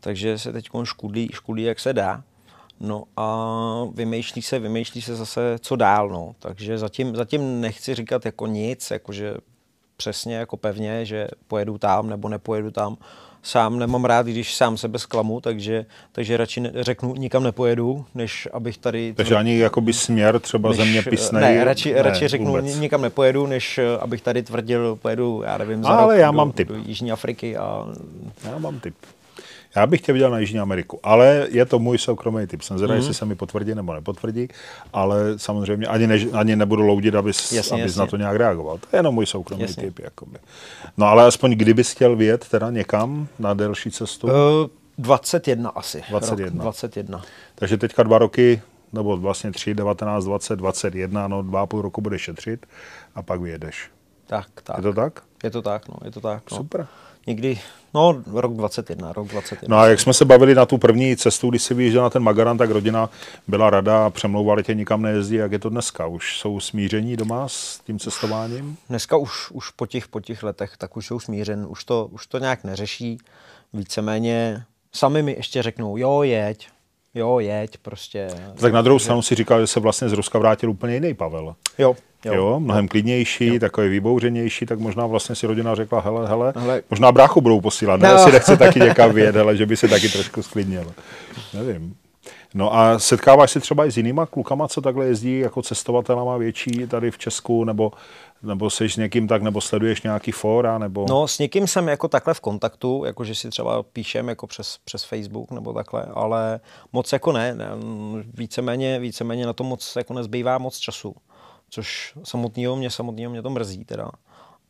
takže 0.00 0.38
se 0.38 0.52
teď 0.52 0.68
škudí, 0.84 1.28
škudí, 1.32 1.62
jak 1.62 1.80
se 1.80 1.92
dá. 1.92 2.22
No 2.80 3.04
a 3.16 3.46
vymýšlí 3.94 4.42
se, 4.42 4.58
vymýšlí 4.58 5.02
se 5.02 5.16
zase, 5.16 5.56
co 5.60 5.76
dál, 5.76 6.08
no. 6.08 6.34
Takže 6.38 6.78
zatím, 6.78 7.16
zatím 7.16 7.60
nechci 7.60 7.94
říkat 7.94 8.24
jako 8.26 8.46
nic, 8.46 8.90
jakože 8.90 9.34
přesně 9.98 10.36
jako 10.36 10.56
pevně, 10.56 11.04
že 11.04 11.28
pojedu 11.48 11.78
tam 11.78 12.10
nebo 12.10 12.28
nepojedu 12.28 12.70
tam. 12.70 12.96
Sám 13.42 13.78
nemám 13.78 14.04
rád, 14.04 14.26
když 14.26 14.54
sám 14.54 14.76
sebe 14.76 14.98
zklamu, 14.98 15.40
takže, 15.40 15.86
takže 16.12 16.36
radši 16.36 16.60
ne, 16.60 16.70
řeknu, 16.74 17.14
nikam 17.14 17.42
nepojedu, 17.42 18.04
než 18.14 18.48
abych 18.52 18.78
tady... 18.78 19.14
Takže 19.16 19.34
ani 19.36 19.58
jakoby 19.58 19.92
směr 19.92 20.40
třeba 20.40 20.68
než, 20.68 20.78
zeměpisný. 20.78 21.40
Ne, 21.40 21.64
radši, 21.64 21.94
ne, 21.94 22.02
radši 22.02 22.28
řeknu, 22.28 22.46
vůbec. 22.46 22.64
ni- 22.64 22.74
nikam 22.74 23.02
nepojedu, 23.02 23.46
než 23.46 23.78
eh, 23.78 23.98
abych 24.00 24.22
tady 24.22 24.42
tvrdil, 24.42 24.96
pojedu, 24.96 25.42
já 25.46 25.58
nevím, 25.58 25.82
za 25.82 25.88
Ale 25.88 26.12
rok 26.14 26.20
já 26.20 26.30
do, 26.30 26.36
mám 26.36 26.52
tip. 26.52 26.68
do 26.68 26.74
Jižní 26.76 27.12
Afriky 27.12 27.56
a 27.56 27.86
Já 28.44 28.58
mám 28.58 28.80
tip. 28.80 28.94
Já 29.76 29.86
bych 29.86 30.00
tě 30.00 30.12
viděl 30.12 30.30
na 30.30 30.38
Jižní 30.38 30.58
Ameriku, 30.58 31.00
ale 31.02 31.46
je 31.50 31.64
to 31.66 31.78
můj 31.78 31.98
soukromý 31.98 32.46
tip. 32.46 32.62
Jsem 32.62 32.78
zvědavý, 32.78 32.98
Mhm. 32.98 33.06
jestli 33.08 33.14
se 33.18 33.24
mi 33.24 33.34
potvrdí 33.34 33.74
nebo 33.74 33.94
nepotvrdí, 33.94 34.48
ale 34.92 35.18
samozřejmě 35.38 35.86
ani, 35.86 36.06
ne, 36.06 36.16
ani 36.32 36.56
nebudu 36.56 36.82
loudit, 36.82 37.14
abys, 37.14 37.52
Jasně, 37.52 37.74
abys 37.82 37.90
jasně. 37.90 38.00
na 38.00 38.06
to 38.06 38.16
nějak 38.16 38.36
reagoval. 38.36 38.78
To 38.78 38.86
je 38.92 38.98
jenom 38.98 39.14
můj 39.14 39.26
soukromý 39.26 39.62
Jasně. 39.62 39.82
tip. 39.82 39.98
Jakoby. 39.98 40.38
No 40.96 41.06
ale 41.06 41.26
aspoň 41.26 41.52
kdybys 41.52 41.92
chtěl 41.92 42.16
vyjet 42.16 42.48
teda 42.48 42.70
někam 42.70 43.28
na 43.38 43.54
delší 43.54 43.90
cestu, 43.90 44.26
uh, 44.26 44.32
21 44.98 45.70
asi. 45.70 46.02
21. 46.10 46.54
Rok 46.54 46.62
21. 46.62 47.22
takže 47.54 47.76
teďka 47.76 48.02
dva 48.02 48.18
roky, 48.18 48.62
nebo 48.92 49.16
vlastně 49.16 49.52
tři, 49.52 49.74
19, 49.74 50.24
20, 50.24 50.56
21, 50.56 51.28
no 51.28 51.42
dva 51.42 51.60
a 51.60 51.66
půl 51.66 51.82
roku 51.82 52.00
budeš 52.00 52.22
šetřit 52.22 52.66
a 53.14 53.22
pak 53.22 53.40
vyjedeš. 53.40 53.90
Tak, 54.26 54.46
tak. 54.62 54.76
Je 54.76 54.82
to 54.82 54.92
tak? 54.92 55.22
Je 55.44 55.50
to 55.50 55.62
tak, 55.62 55.88
no, 55.88 55.94
je 56.04 56.10
to 56.10 56.20
tak. 56.20 56.42
No. 56.50 56.56
Super. 56.56 56.86
Někdy, 57.28 57.58
no, 57.94 58.22
rok 58.32 58.52
21, 58.52 59.12
rok 59.12 59.28
21. 59.28 59.76
No 59.76 59.82
a 59.82 59.86
jak 59.86 60.00
jsme 60.00 60.14
se 60.14 60.24
bavili 60.24 60.54
na 60.54 60.66
tu 60.66 60.78
první 60.78 61.16
cestu, 61.16 61.50
když 61.50 61.62
jsi 61.62 61.74
vyjížděl 61.74 62.02
na 62.02 62.10
ten 62.10 62.22
Magaran, 62.22 62.58
tak 62.58 62.70
rodina 62.70 63.10
byla 63.48 63.70
rada 63.70 64.06
a 64.06 64.10
přemlouvali 64.10 64.62
tě 64.62 64.74
nikam 64.74 65.02
nejezdí. 65.02 65.34
Jak 65.34 65.52
je 65.52 65.58
to 65.58 65.68
dneska? 65.68 66.06
Už 66.06 66.38
jsou 66.38 66.60
smíření 66.60 67.16
doma 67.16 67.48
s 67.48 67.80
tím 67.86 67.98
cestováním? 67.98 68.76
Dneska 68.88 69.16
už, 69.16 69.50
už 69.50 69.70
po, 69.70 69.86
těch, 69.86 70.08
po 70.08 70.20
těch 70.20 70.42
letech 70.42 70.76
tak 70.76 70.96
už 70.96 71.06
jsou 71.06 71.20
smířen, 71.20 71.66
už 71.68 71.84
to, 71.84 72.08
už 72.12 72.26
to 72.26 72.38
nějak 72.38 72.64
neřeší. 72.64 73.18
Víceméně 73.72 74.64
sami 74.92 75.22
mi 75.22 75.32
ještě 75.32 75.62
řeknou, 75.62 75.96
jo, 75.96 76.22
jeď, 76.22 76.68
jo, 77.14 77.38
jeď, 77.38 77.78
prostě. 77.78 78.28
Tak 78.60 78.72
na 78.72 78.82
druhou 78.82 78.98
stranu 78.98 79.22
si 79.22 79.34
říkal, 79.34 79.60
že 79.60 79.66
se 79.66 79.80
vlastně 79.80 80.08
z 80.08 80.12
Ruska 80.12 80.38
vrátil 80.38 80.70
úplně 80.70 80.94
jiný 80.94 81.14
Pavel. 81.14 81.54
Jo, 81.78 81.96
Jo, 82.24 82.34
jo 82.34 82.60
mnohem 82.60 82.88
klidnější, 82.88 83.46
jo. 83.46 83.58
takový 83.60 83.88
vybouřenější, 83.88 84.66
tak 84.66 84.78
možná 84.78 85.06
vlastně 85.06 85.34
si 85.34 85.46
rodina 85.46 85.74
řekla, 85.74 86.00
hele, 86.00 86.28
hele, 86.28 86.52
Hele. 86.56 86.82
možná 86.90 87.12
bráchu 87.12 87.40
budou 87.40 87.60
posílat, 87.60 88.00
ne, 88.00 88.08
No. 88.08 88.14
jestli 88.14 88.32
nechce 88.32 88.56
taky 88.56 88.80
někam 88.80 89.12
vyjet, 89.12 89.36
hele, 89.36 89.56
že 89.56 89.66
by 89.66 89.76
se 89.76 89.88
taky 89.88 90.08
trošku 90.08 90.42
sklidnil. 90.42 90.92
Nevím. 91.54 91.94
No 92.54 92.74
a 92.76 92.98
setkáváš 92.98 93.50
se 93.50 93.60
třeba 93.60 93.86
i 93.86 93.90
s 93.90 93.96
jinýma 93.96 94.26
klukama, 94.26 94.68
co 94.68 94.80
takhle 94.80 95.06
jezdí 95.06 95.38
jako 95.38 95.62
cestovatelama 95.62 96.36
větší 96.36 96.86
tady 96.86 97.10
v 97.10 97.18
Česku, 97.18 97.64
nebo, 97.64 97.92
nebo 98.42 98.70
jsi 98.70 98.88
s 98.90 98.96
někým 98.96 99.28
tak, 99.28 99.42
nebo 99.42 99.60
sleduješ 99.60 100.02
nějaký 100.02 100.32
fóra, 100.32 100.78
nebo... 100.78 101.06
No, 101.08 101.28
s 101.28 101.38
někým 101.38 101.66
jsem 101.66 101.88
jako 101.88 102.08
takhle 102.08 102.34
v 102.34 102.40
kontaktu, 102.40 103.02
jako 103.06 103.24
že 103.24 103.34
si 103.34 103.50
třeba 103.50 103.82
píšem 103.82 104.28
jako 104.28 104.46
přes, 104.46 104.78
přes 104.84 105.04
Facebook 105.04 105.50
nebo 105.50 105.72
takhle, 105.72 106.06
ale 106.14 106.60
moc 106.92 107.12
jako 107.12 107.32
ne, 107.32 107.54
ne 107.54 107.68
víceméně, 108.34 108.98
víceméně 108.98 109.46
na 109.46 109.52
to 109.52 109.64
moc 109.64 109.96
jako 109.96 110.14
nezbývá 110.14 110.58
moc 110.58 110.78
času, 110.78 111.14
což 111.70 112.14
samotného 112.24 112.76
mě, 112.76 112.90
samotného 112.90 113.30
mě 113.30 113.42
to 113.42 113.50
mrzí 113.50 113.84
teda, 113.84 114.10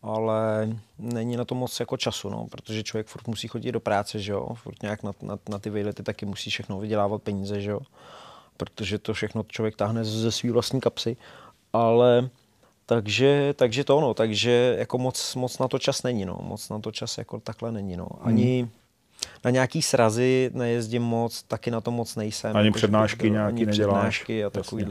ale 0.03 0.69
není 0.99 1.37
na 1.37 1.45
to 1.45 1.55
moc 1.55 1.81
jako 1.81 1.97
času, 1.97 2.31
no, 2.31 2.47
protože 2.51 2.83
člověk 2.83 3.07
furt 3.07 3.29
musí 3.29 3.49
chodit 3.49 3.73
do 3.73 3.81
práce, 3.81 4.19
že 4.19 4.33
jo, 4.33 4.55
furt 4.55 4.83
nějak 4.83 5.03
na, 5.03 5.13
na, 5.23 5.39
na 5.49 5.59
ty 5.59 5.71
výlety 5.71 6.03
taky 6.03 6.27
musí 6.27 6.51
všechno 6.51 6.79
vydělávat 6.79 7.23
peníze, 7.23 7.61
že 7.61 7.71
jo, 7.71 7.81
protože 8.57 8.99
to 8.99 9.15
všechno 9.15 9.45
člověk 9.49 9.77
táhne 9.77 10.05
ze 10.05 10.33
své 10.33 10.53
vlastní 10.53 10.81
kapsy, 10.81 11.17
ale 11.73 12.31
takže, 12.89 13.55
takže 13.57 13.85
to 13.85 13.97
ono, 13.97 14.15
takže 14.15 14.77
jako 14.79 14.99
moc, 14.99 15.35
moc 15.35 15.59
na 15.59 15.69
to 15.69 15.79
čas 15.79 16.03
není, 16.03 16.25
no. 16.25 16.39
Moc 16.43 16.69
na 16.69 16.79
to 16.79 16.93
čas 16.93 17.19
jako 17.19 17.41
takhle 17.41 17.73
není, 17.73 17.97
no. 17.97 18.09
Ani 18.21 18.61
hmm. 18.61 18.71
na 19.45 19.51
nějaký 19.51 19.83
srazy 19.83 20.51
nejezdím 20.55 21.03
moc, 21.03 21.43
taky 21.43 21.71
na 21.71 21.81
to 21.81 21.91
moc 21.91 22.17
nejsem. 22.17 22.57
Ani 22.57 22.67
jako, 22.67 22.77
přednášky 22.77 23.31
nějaký 23.31 23.57
ani 23.57 23.67
neděláš. 23.67 23.95
přednášky 23.95 24.45
a 24.45 24.51
Jasně. 24.55 24.87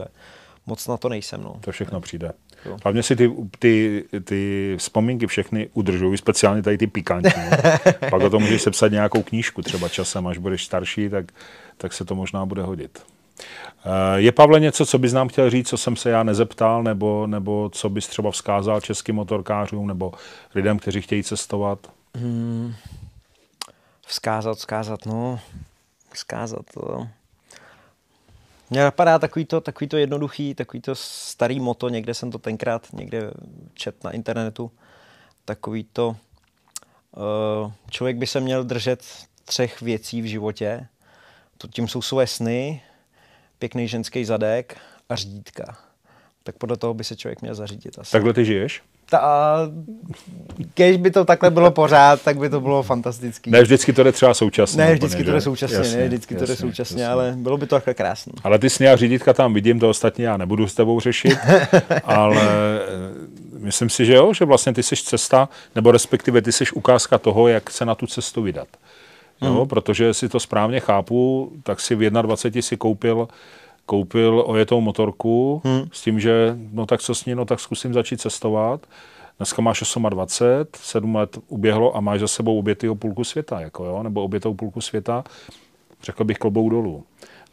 Moc 0.68 0.86
na 0.86 0.96
to 0.96 1.08
nejsem, 1.08 1.42
no. 1.42 1.56
To 1.60 1.72
všechno 1.72 2.00
přijde. 2.00 2.32
Jo. 2.64 2.76
Hlavně 2.84 3.02
si 3.02 3.16
ty, 3.16 3.30
ty, 3.58 4.04
ty 4.24 4.74
vzpomínky 4.78 5.26
všechny 5.26 5.68
udržují, 5.74 6.18
speciálně 6.18 6.62
tady 6.62 6.78
ty 6.78 6.86
pikantní. 6.86 7.42
Pak 8.10 8.22
o 8.22 8.30
tom 8.30 8.42
můžeš 8.42 8.62
sepsat 8.62 8.88
nějakou 8.92 9.22
knížku 9.22 9.62
třeba 9.62 9.88
časem, 9.88 10.26
až 10.26 10.38
budeš 10.38 10.64
starší, 10.64 11.08
tak, 11.08 11.32
tak 11.76 11.92
se 11.92 12.04
to 12.04 12.14
možná 12.14 12.46
bude 12.46 12.62
hodit. 12.62 13.02
Eh, 13.84 14.20
Je, 14.20 14.32
Pavle, 14.32 14.60
něco, 14.60 14.86
co 14.86 14.98
bys 14.98 15.12
nám 15.12 15.28
chtěl 15.28 15.50
říct, 15.50 15.68
co 15.68 15.76
jsem 15.76 15.96
se 15.96 16.10
já 16.10 16.22
nezeptal, 16.22 16.82
nebo, 16.82 17.26
nebo 17.26 17.70
co 17.72 17.88
bys 17.88 18.08
třeba 18.08 18.30
vzkázal 18.30 18.80
českým 18.80 19.14
motorkářům, 19.14 19.86
nebo 19.86 20.12
lidem, 20.54 20.78
kteří 20.78 21.02
chtějí 21.02 21.22
cestovat? 21.22 21.78
Vzkázat, 24.06 24.58
vzkázat, 24.58 25.06
no. 25.06 25.40
Vzkázat, 26.12 26.62
to... 26.74 27.08
Mně 28.70 28.80
napadá 28.80 29.18
takový 29.18 29.44
to, 29.44 29.60
takový 29.60 29.88
to 29.88 29.96
jednoduchý, 29.96 30.54
takový 30.54 30.80
to 30.80 30.94
starý 30.94 31.60
moto, 31.60 31.88
někde 31.88 32.14
jsem 32.14 32.30
to 32.30 32.38
tenkrát 32.38 32.92
někde 32.92 33.30
čet 33.74 34.04
na 34.04 34.10
internetu, 34.10 34.70
takový 35.44 35.84
to, 35.92 36.08
uh, 36.08 37.72
člověk 37.90 38.16
by 38.16 38.26
se 38.26 38.40
měl 38.40 38.64
držet 38.64 39.04
třech 39.44 39.80
věcí 39.80 40.22
v 40.22 40.24
životě, 40.24 40.86
to 41.58 41.68
tím 41.68 41.88
jsou 41.88 42.02
svoje 42.02 42.26
sny, 42.26 42.82
pěkný 43.58 43.88
ženský 43.88 44.24
zadek 44.24 44.76
a 45.08 45.16
řídítka. 45.16 45.78
Tak 46.42 46.56
podle 46.56 46.76
toho 46.76 46.94
by 46.94 47.04
se 47.04 47.16
člověk 47.16 47.42
měl 47.42 47.54
zařídit 47.54 47.98
asi. 47.98 48.12
Takhle 48.12 48.32
ty 48.32 48.44
žiješ? 48.44 48.82
Ta, 49.10 49.56
když 50.74 50.96
by 50.96 51.10
to 51.10 51.24
takhle 51.24 51.50
bylo 51.50 51.70
pořád, 51.70 52.22
tak 52.22 52.38
by 52.38 52.50
to 52.50 52.60
bylo 52.60 52.82
fantastický. 52.82 53.50
Ne, 53.50 53.62
vždycky 53.62 53.92
to 53.92 54.02
jde 54.02 54.12
třeba 54.12 54.34
současně. 54.34 54.78
Ne, 54.78 54.84
úplně, 54.84 54.94
vždycky 54.94 55.24
to 55.24 55.30
jde 55.32 55.40
současně, 55.40 55.76
Jasně, 55.76 55.96
ne, 55.96 56.06
vždycky 56.08 56.34
to 56.34 56.44
jde 56.46 56.52
jasně, 56.52 56.66
současně, 56.68 57.02
jasně. 57.02 57.12
ale 57.12 57.34
bylo 57.36 57.56
by 57.56 57.66
to 57.66 57.74
takhle 57.76 57.94
krásné. 57.94 58.32
Ale 58.44 58.58
ty 58.58 58.70
sny 58.70 58.88
a 58.88 58.96
řídítka 58.96 59.32
tam 59.32 59.54
vidím, 59.54 59.80
to 59.80 59.88
ostatní 59.90 60.24
já 60.24 60.36
nebudu 60.36 60.68
s 60.68 60.74
tebou 60.74 61.00
řešit, 61.00 61.38
ale 62.04 62.36
eh, 62.42 63.58
myslím 63.58 63.90
si, 63.90 64.06
že 64.06 64.14
jo, 64.14 64.32
že 64.34 64.44
vlastně 64.44 64.72
ty 64.72 64.82
jsi 64.82 64.96
cesta, 64.96 65.48
nebo 65.74 65.92
respektive 65.92 66.42
ty 66.42 66.52
jsi 66.52 66.64
ukázka 66.74 67.18
toho, 67.18 67.48
jak 67.48 67.70
se 67.70 67.84
na 67.84 67.94
tu 67.94 68.06
cestu 68.06 68.42
vydat. 68.42 68.68
Jo, 69.42 69.52
Mhm. 69.54 69.68
protože 69.68 70.14
si 70.14 70.28
to 70.28 70.40
správně 70.40 70.80
chápu, 70.80 71.52
tak 71.62 71.80
si 71.80 71.94
v 71.94 72.10
21 72.10 72.62
si 72.62 72.76
koupil 72.76 73.28
koupil 73.88 74.44
ojetou 74.46 74.80
motorku 74.80 75.62
Hmm. 75.64 75.88
s 75.92 76.02
tím, 76.02 76.20
že 76.20 76.56
no 76.72 76.86
tak 76.86 77.00
co 77.00 77.14
s 77.14 77.24
ní, 77.24 77.34
no 77.34 77.44
tak 77.44 77.60
zkusím 77.60 77.94
začít 77.94 78.20
cestovat. 78.20 78.86
Dneska 79.38 79.62
máš 79.62 79.82
28, 80.08 80.82
7 80.82 81.14
let 81.14 81.38
uběhlo 81.48 81.96
a 81.96 82.00
máš 82.00 82.20
za 82.20 82.28
sebou 82.28 82.58
obětýho 82.58 82.94
půlku 82.94 83.24
světa, 83.24 83.60
jako 83.60 83.84
jo, 83.84 84.02
nebo 84.02 84.22
obětou 84.22 84.54
půlku 84.54 84.80
světa, 84.80 85.24
řekl 86.02 86.24
bych 86.24 86.38
klobou 86.38 86.70
dolů. 86.70 87.04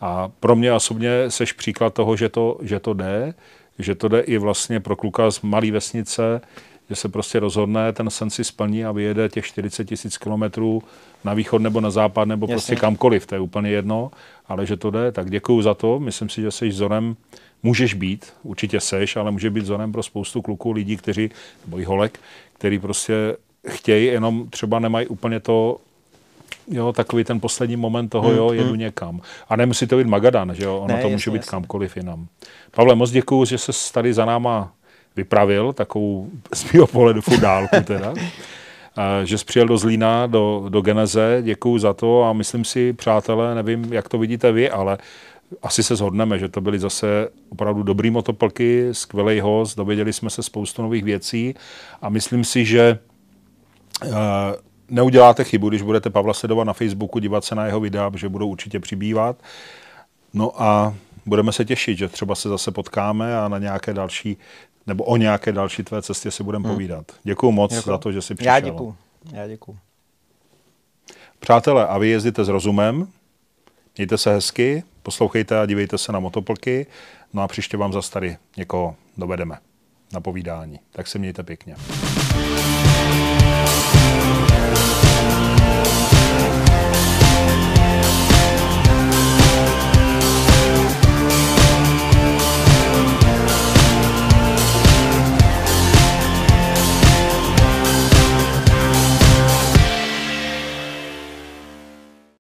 A 0.01 0.29
pro 0.39 0.55
mě 0.55 0.73
osobně 0.73 1.31
seš 1.31 1.53
příklad 1.53 1.93
toho, 1.93 2.15
že 2.15 2.29
to, 2.29 2.57
že 2.61 2.79
to 2.79 2.93
jde, 2.93 3.33
že 3.79 3.95
to 3.95 4.07
jde 4.07 4.19
i 4.19 4.37
vlastně 4.37 4.79
pro 4.79 4.95
kluka 4.95 5.31
z 5.31 5.41
malé 5.41 5.71
vesnice, 5.71 6.41
že 6.89 6.95
se 6.95 7.09
prostě 7.09 7.39
rozhodne, 7.39 7.93
ten 7.93 8.09
sen 8.09 8.29
si 8.29 8.43
splní 8.43 8.85
a 8.85 8.91
vyjede 8.91 9.29
těch 9.29 9.45
40 9.45 9.85
tisíc 9.85 10.17
kilometrů 10.17 10.83
na 11.23 11.33
východ 11.33 11.61
nebo 11.61 11.81
na 11.81 11.91
západ 11.91 12.27
nebo 12.27 12.47
prostě 12.47 12.53
Jasně. 12.53 12.75
prostě 12.75 12.81
kamkoliv, 12.81 13.25
to 13.25 13.35
je 13.35 13.41
úplně 13.41 13.69
jedno, 13.69 14.11
ale 14.47 14.65
že 14.65 14.77
to 14.77 14.91
jde, 14.91 15.11
tak 15.11 15.29
děkuju 15.29 15.61
za 15.61 15.73
to, 15.73 15.99
myslím 15.99 16.29
si, 16.29 16.41
že 16.41 16.51
jsi 16.51 16.67
vzorem, 16.69 17.15
můžeš 17.63 17.93
být, 17.93 18.33
určitě 18.43 18.79
seš, 18.79 19.15
ale 19.15 19.31
může 19.31 19.49
být 19.49 19.63
vzorem 19.63 19.91
pro 19.91 20.03
spoustu 20.03 20.41
kluků, 20.41 20.71
lidí, 20.71 20.97
kteří, 20.97 21.29
nebo 21.65 21.79
i 21.79 21.83
holek, 21.83 22.19
který 22.53 22.79
prostě 22.79 23.13
chtějí, 23.67 24.05
jenom 24.05 24.49
třeba 24.49 24.79
nemají 24.79 25.07
úplně 25.07 25.39
to 25.39 25.77
jo, 26.67 26.93
takový 26.93 27.23
ten 27.23 27.39
poslední 27.39 27.75
moment 27.75 28.09
toho, 28.09 28.27
hmm, 28.27 28.37
jo, 28.37 28.51
jedu 28.53 28.69
hmm. 28.69 28.79
někam. 28.79 29.21
A 29.49 29.55
nemusí 29.55 29.87
to 29.87 29.97
být 29.97 30.07
Magadan, 30.07 30.55
že 30.55 30.63
jo, 30.63 30.77
ono 30.77 30.95
ne, 30.95 31.01
to 31.01 31.09
může 31.09 31.31
být 31.31 31.37
jasně. 31.37 31.49
kamkoliv 31.49 31.97
jinam. 31.97 32.27
Pavle, 32.71 32.95
moc 32.95 33.11
děkuju, 33.11 33.45
že 33.45 33.57
se 33.57 33.93
tady 33.93 34.13
za 34.13 34.25
náma 34.25 34.73
vypravil, 35.15 35.73
takovou 35.73 36.29
z 36.53 36.73
mého 36.73 36.87
pohledu 36.87 37.21
furt 37.21 37.39
dálku 37.39 37.75
teda. 37.83 38.13
že 39.23 39.37
jsi 39.37 39.45
přijel 39.45 39.67
do 39.67 39.77
Zlína, 39.77 40.27
do, 40.27 40.65
do 40.69 40.81
Geneze, 40.81 41.39
děkuju 41.41 41.79
za 41.79 41.93
to 41.93 42.23
a 42.23 42.33
myslím 42.33 42.65
si, 42.65 42.93
přátelé, 42.93 43.55
nevím, 43.55 43.93
jak 43.93 44.09
to 44.09 44.17
vidíte 44.17 44.51
vy, 44.51 44.69
ale 44.69 44.97
asi 45.63 45.83
se 45.83 45.95
shodneme, 45.95 46.39
že 46.39 46.49
to 46.49 46.61
byly 46.61 46.79
zase 46.79 47.29
opravdu 47.49 47.83
dobrý 47.83 48.09
motoplky, 48.09 48.87
skvělý 48.91 49.39
host, 49.39 49.77
dověděli 49.77 50.13
jsme 50.13 50.29
se 50.29 50.43
spoustu 50.43 50.81
nových 50.81 51.03
věcí 51.03 51.55
a 52.01 52.09
myslím 52.09 52.43
si, 52.43 52.65
že 52.65 52.99
uh, 54.03 54.09
neuděláte 54.89 55.43
chybu, 55.43 55.69
když 55.69 55.81
budete 55.81 56.09
Pavla 56.09 56.33
sledovat 56.33 56.63
na 56.63 56.73
Facebooku, 56.73 57.19
dívat 57.19 57.45
se 57.45 57.55
na 57.55 57.65
jeho 57.65 57.79
videa, 57.79 58.11
že 58.15 58.29
budou 58.29 58.47
určitě 58.47 58.79
přibývat. 58.79 59.37
No 60.33 60.61
a 60.61 60.93
budeme 61.25 61.51
se 61.51 61.65
těšit, 61.65 61.97
že 61.97 62.07
třeba 62.07 62.35
se 62.35 62.49
zase 62.49 62.71
potkáme 62.71 63.37
a 63.37 63.47
na 63.47 63.57
nějaké 63.57 63.93
další, 63.93 64.37
nebo 64.87 65.03
o 65.03 65.17
nějaké 65.17 65.51
další 65.51 65.83
tvé 65.83 66.01
cestě 66.01 66.31
si 66.31 66.43
budeme 66.43 66.67
hmm. 66.67 66.75
povídat. 66.75 67.11
Děkuji 67.23 67.51
moc 67.51 67.71
děkuju. 67.71 67.93
za 67.93 67.97
to, 67.97 68.11
že 68.11 68.21
jsi 68.21 68.35
přišel. 68.35 68.53
Já 68.53 68.59
děkuji. 68.59 68.95
Já 69.31 69.47
děkuji. 69.47 69.77
Přátelé, 71.39 71.87
a 71.87 71.97
vy 71.97 72.09
jezdíte 72.09 72.45
s 72.45 72.47
rozumem, 72.47 73.07
mějte 73.97 74.17
se 74.17 74.33
hezky, 74.33 74.83
poslouchejte 75.03 75.59
a 75.59 75.65
dívejte 75.65 75.97
se 75.97 76.11
na 76.11 76.19
motoplky, 76.19 76.85
no 77.33 77.41
a 77.41 77.47
příště 77.47 77.77
vám 77.77 77.93
zase 77.93 78.11
tady 78.11 78.37
někoho 78.57 78.95
dovedeme 79.17 79.57
na 80.13 80.21
povídání. 80.21 80.79
Tak 80.91 81.07
se 81.07 81.19
mějte 81.19 81.43
pěkně. 81.43 81.75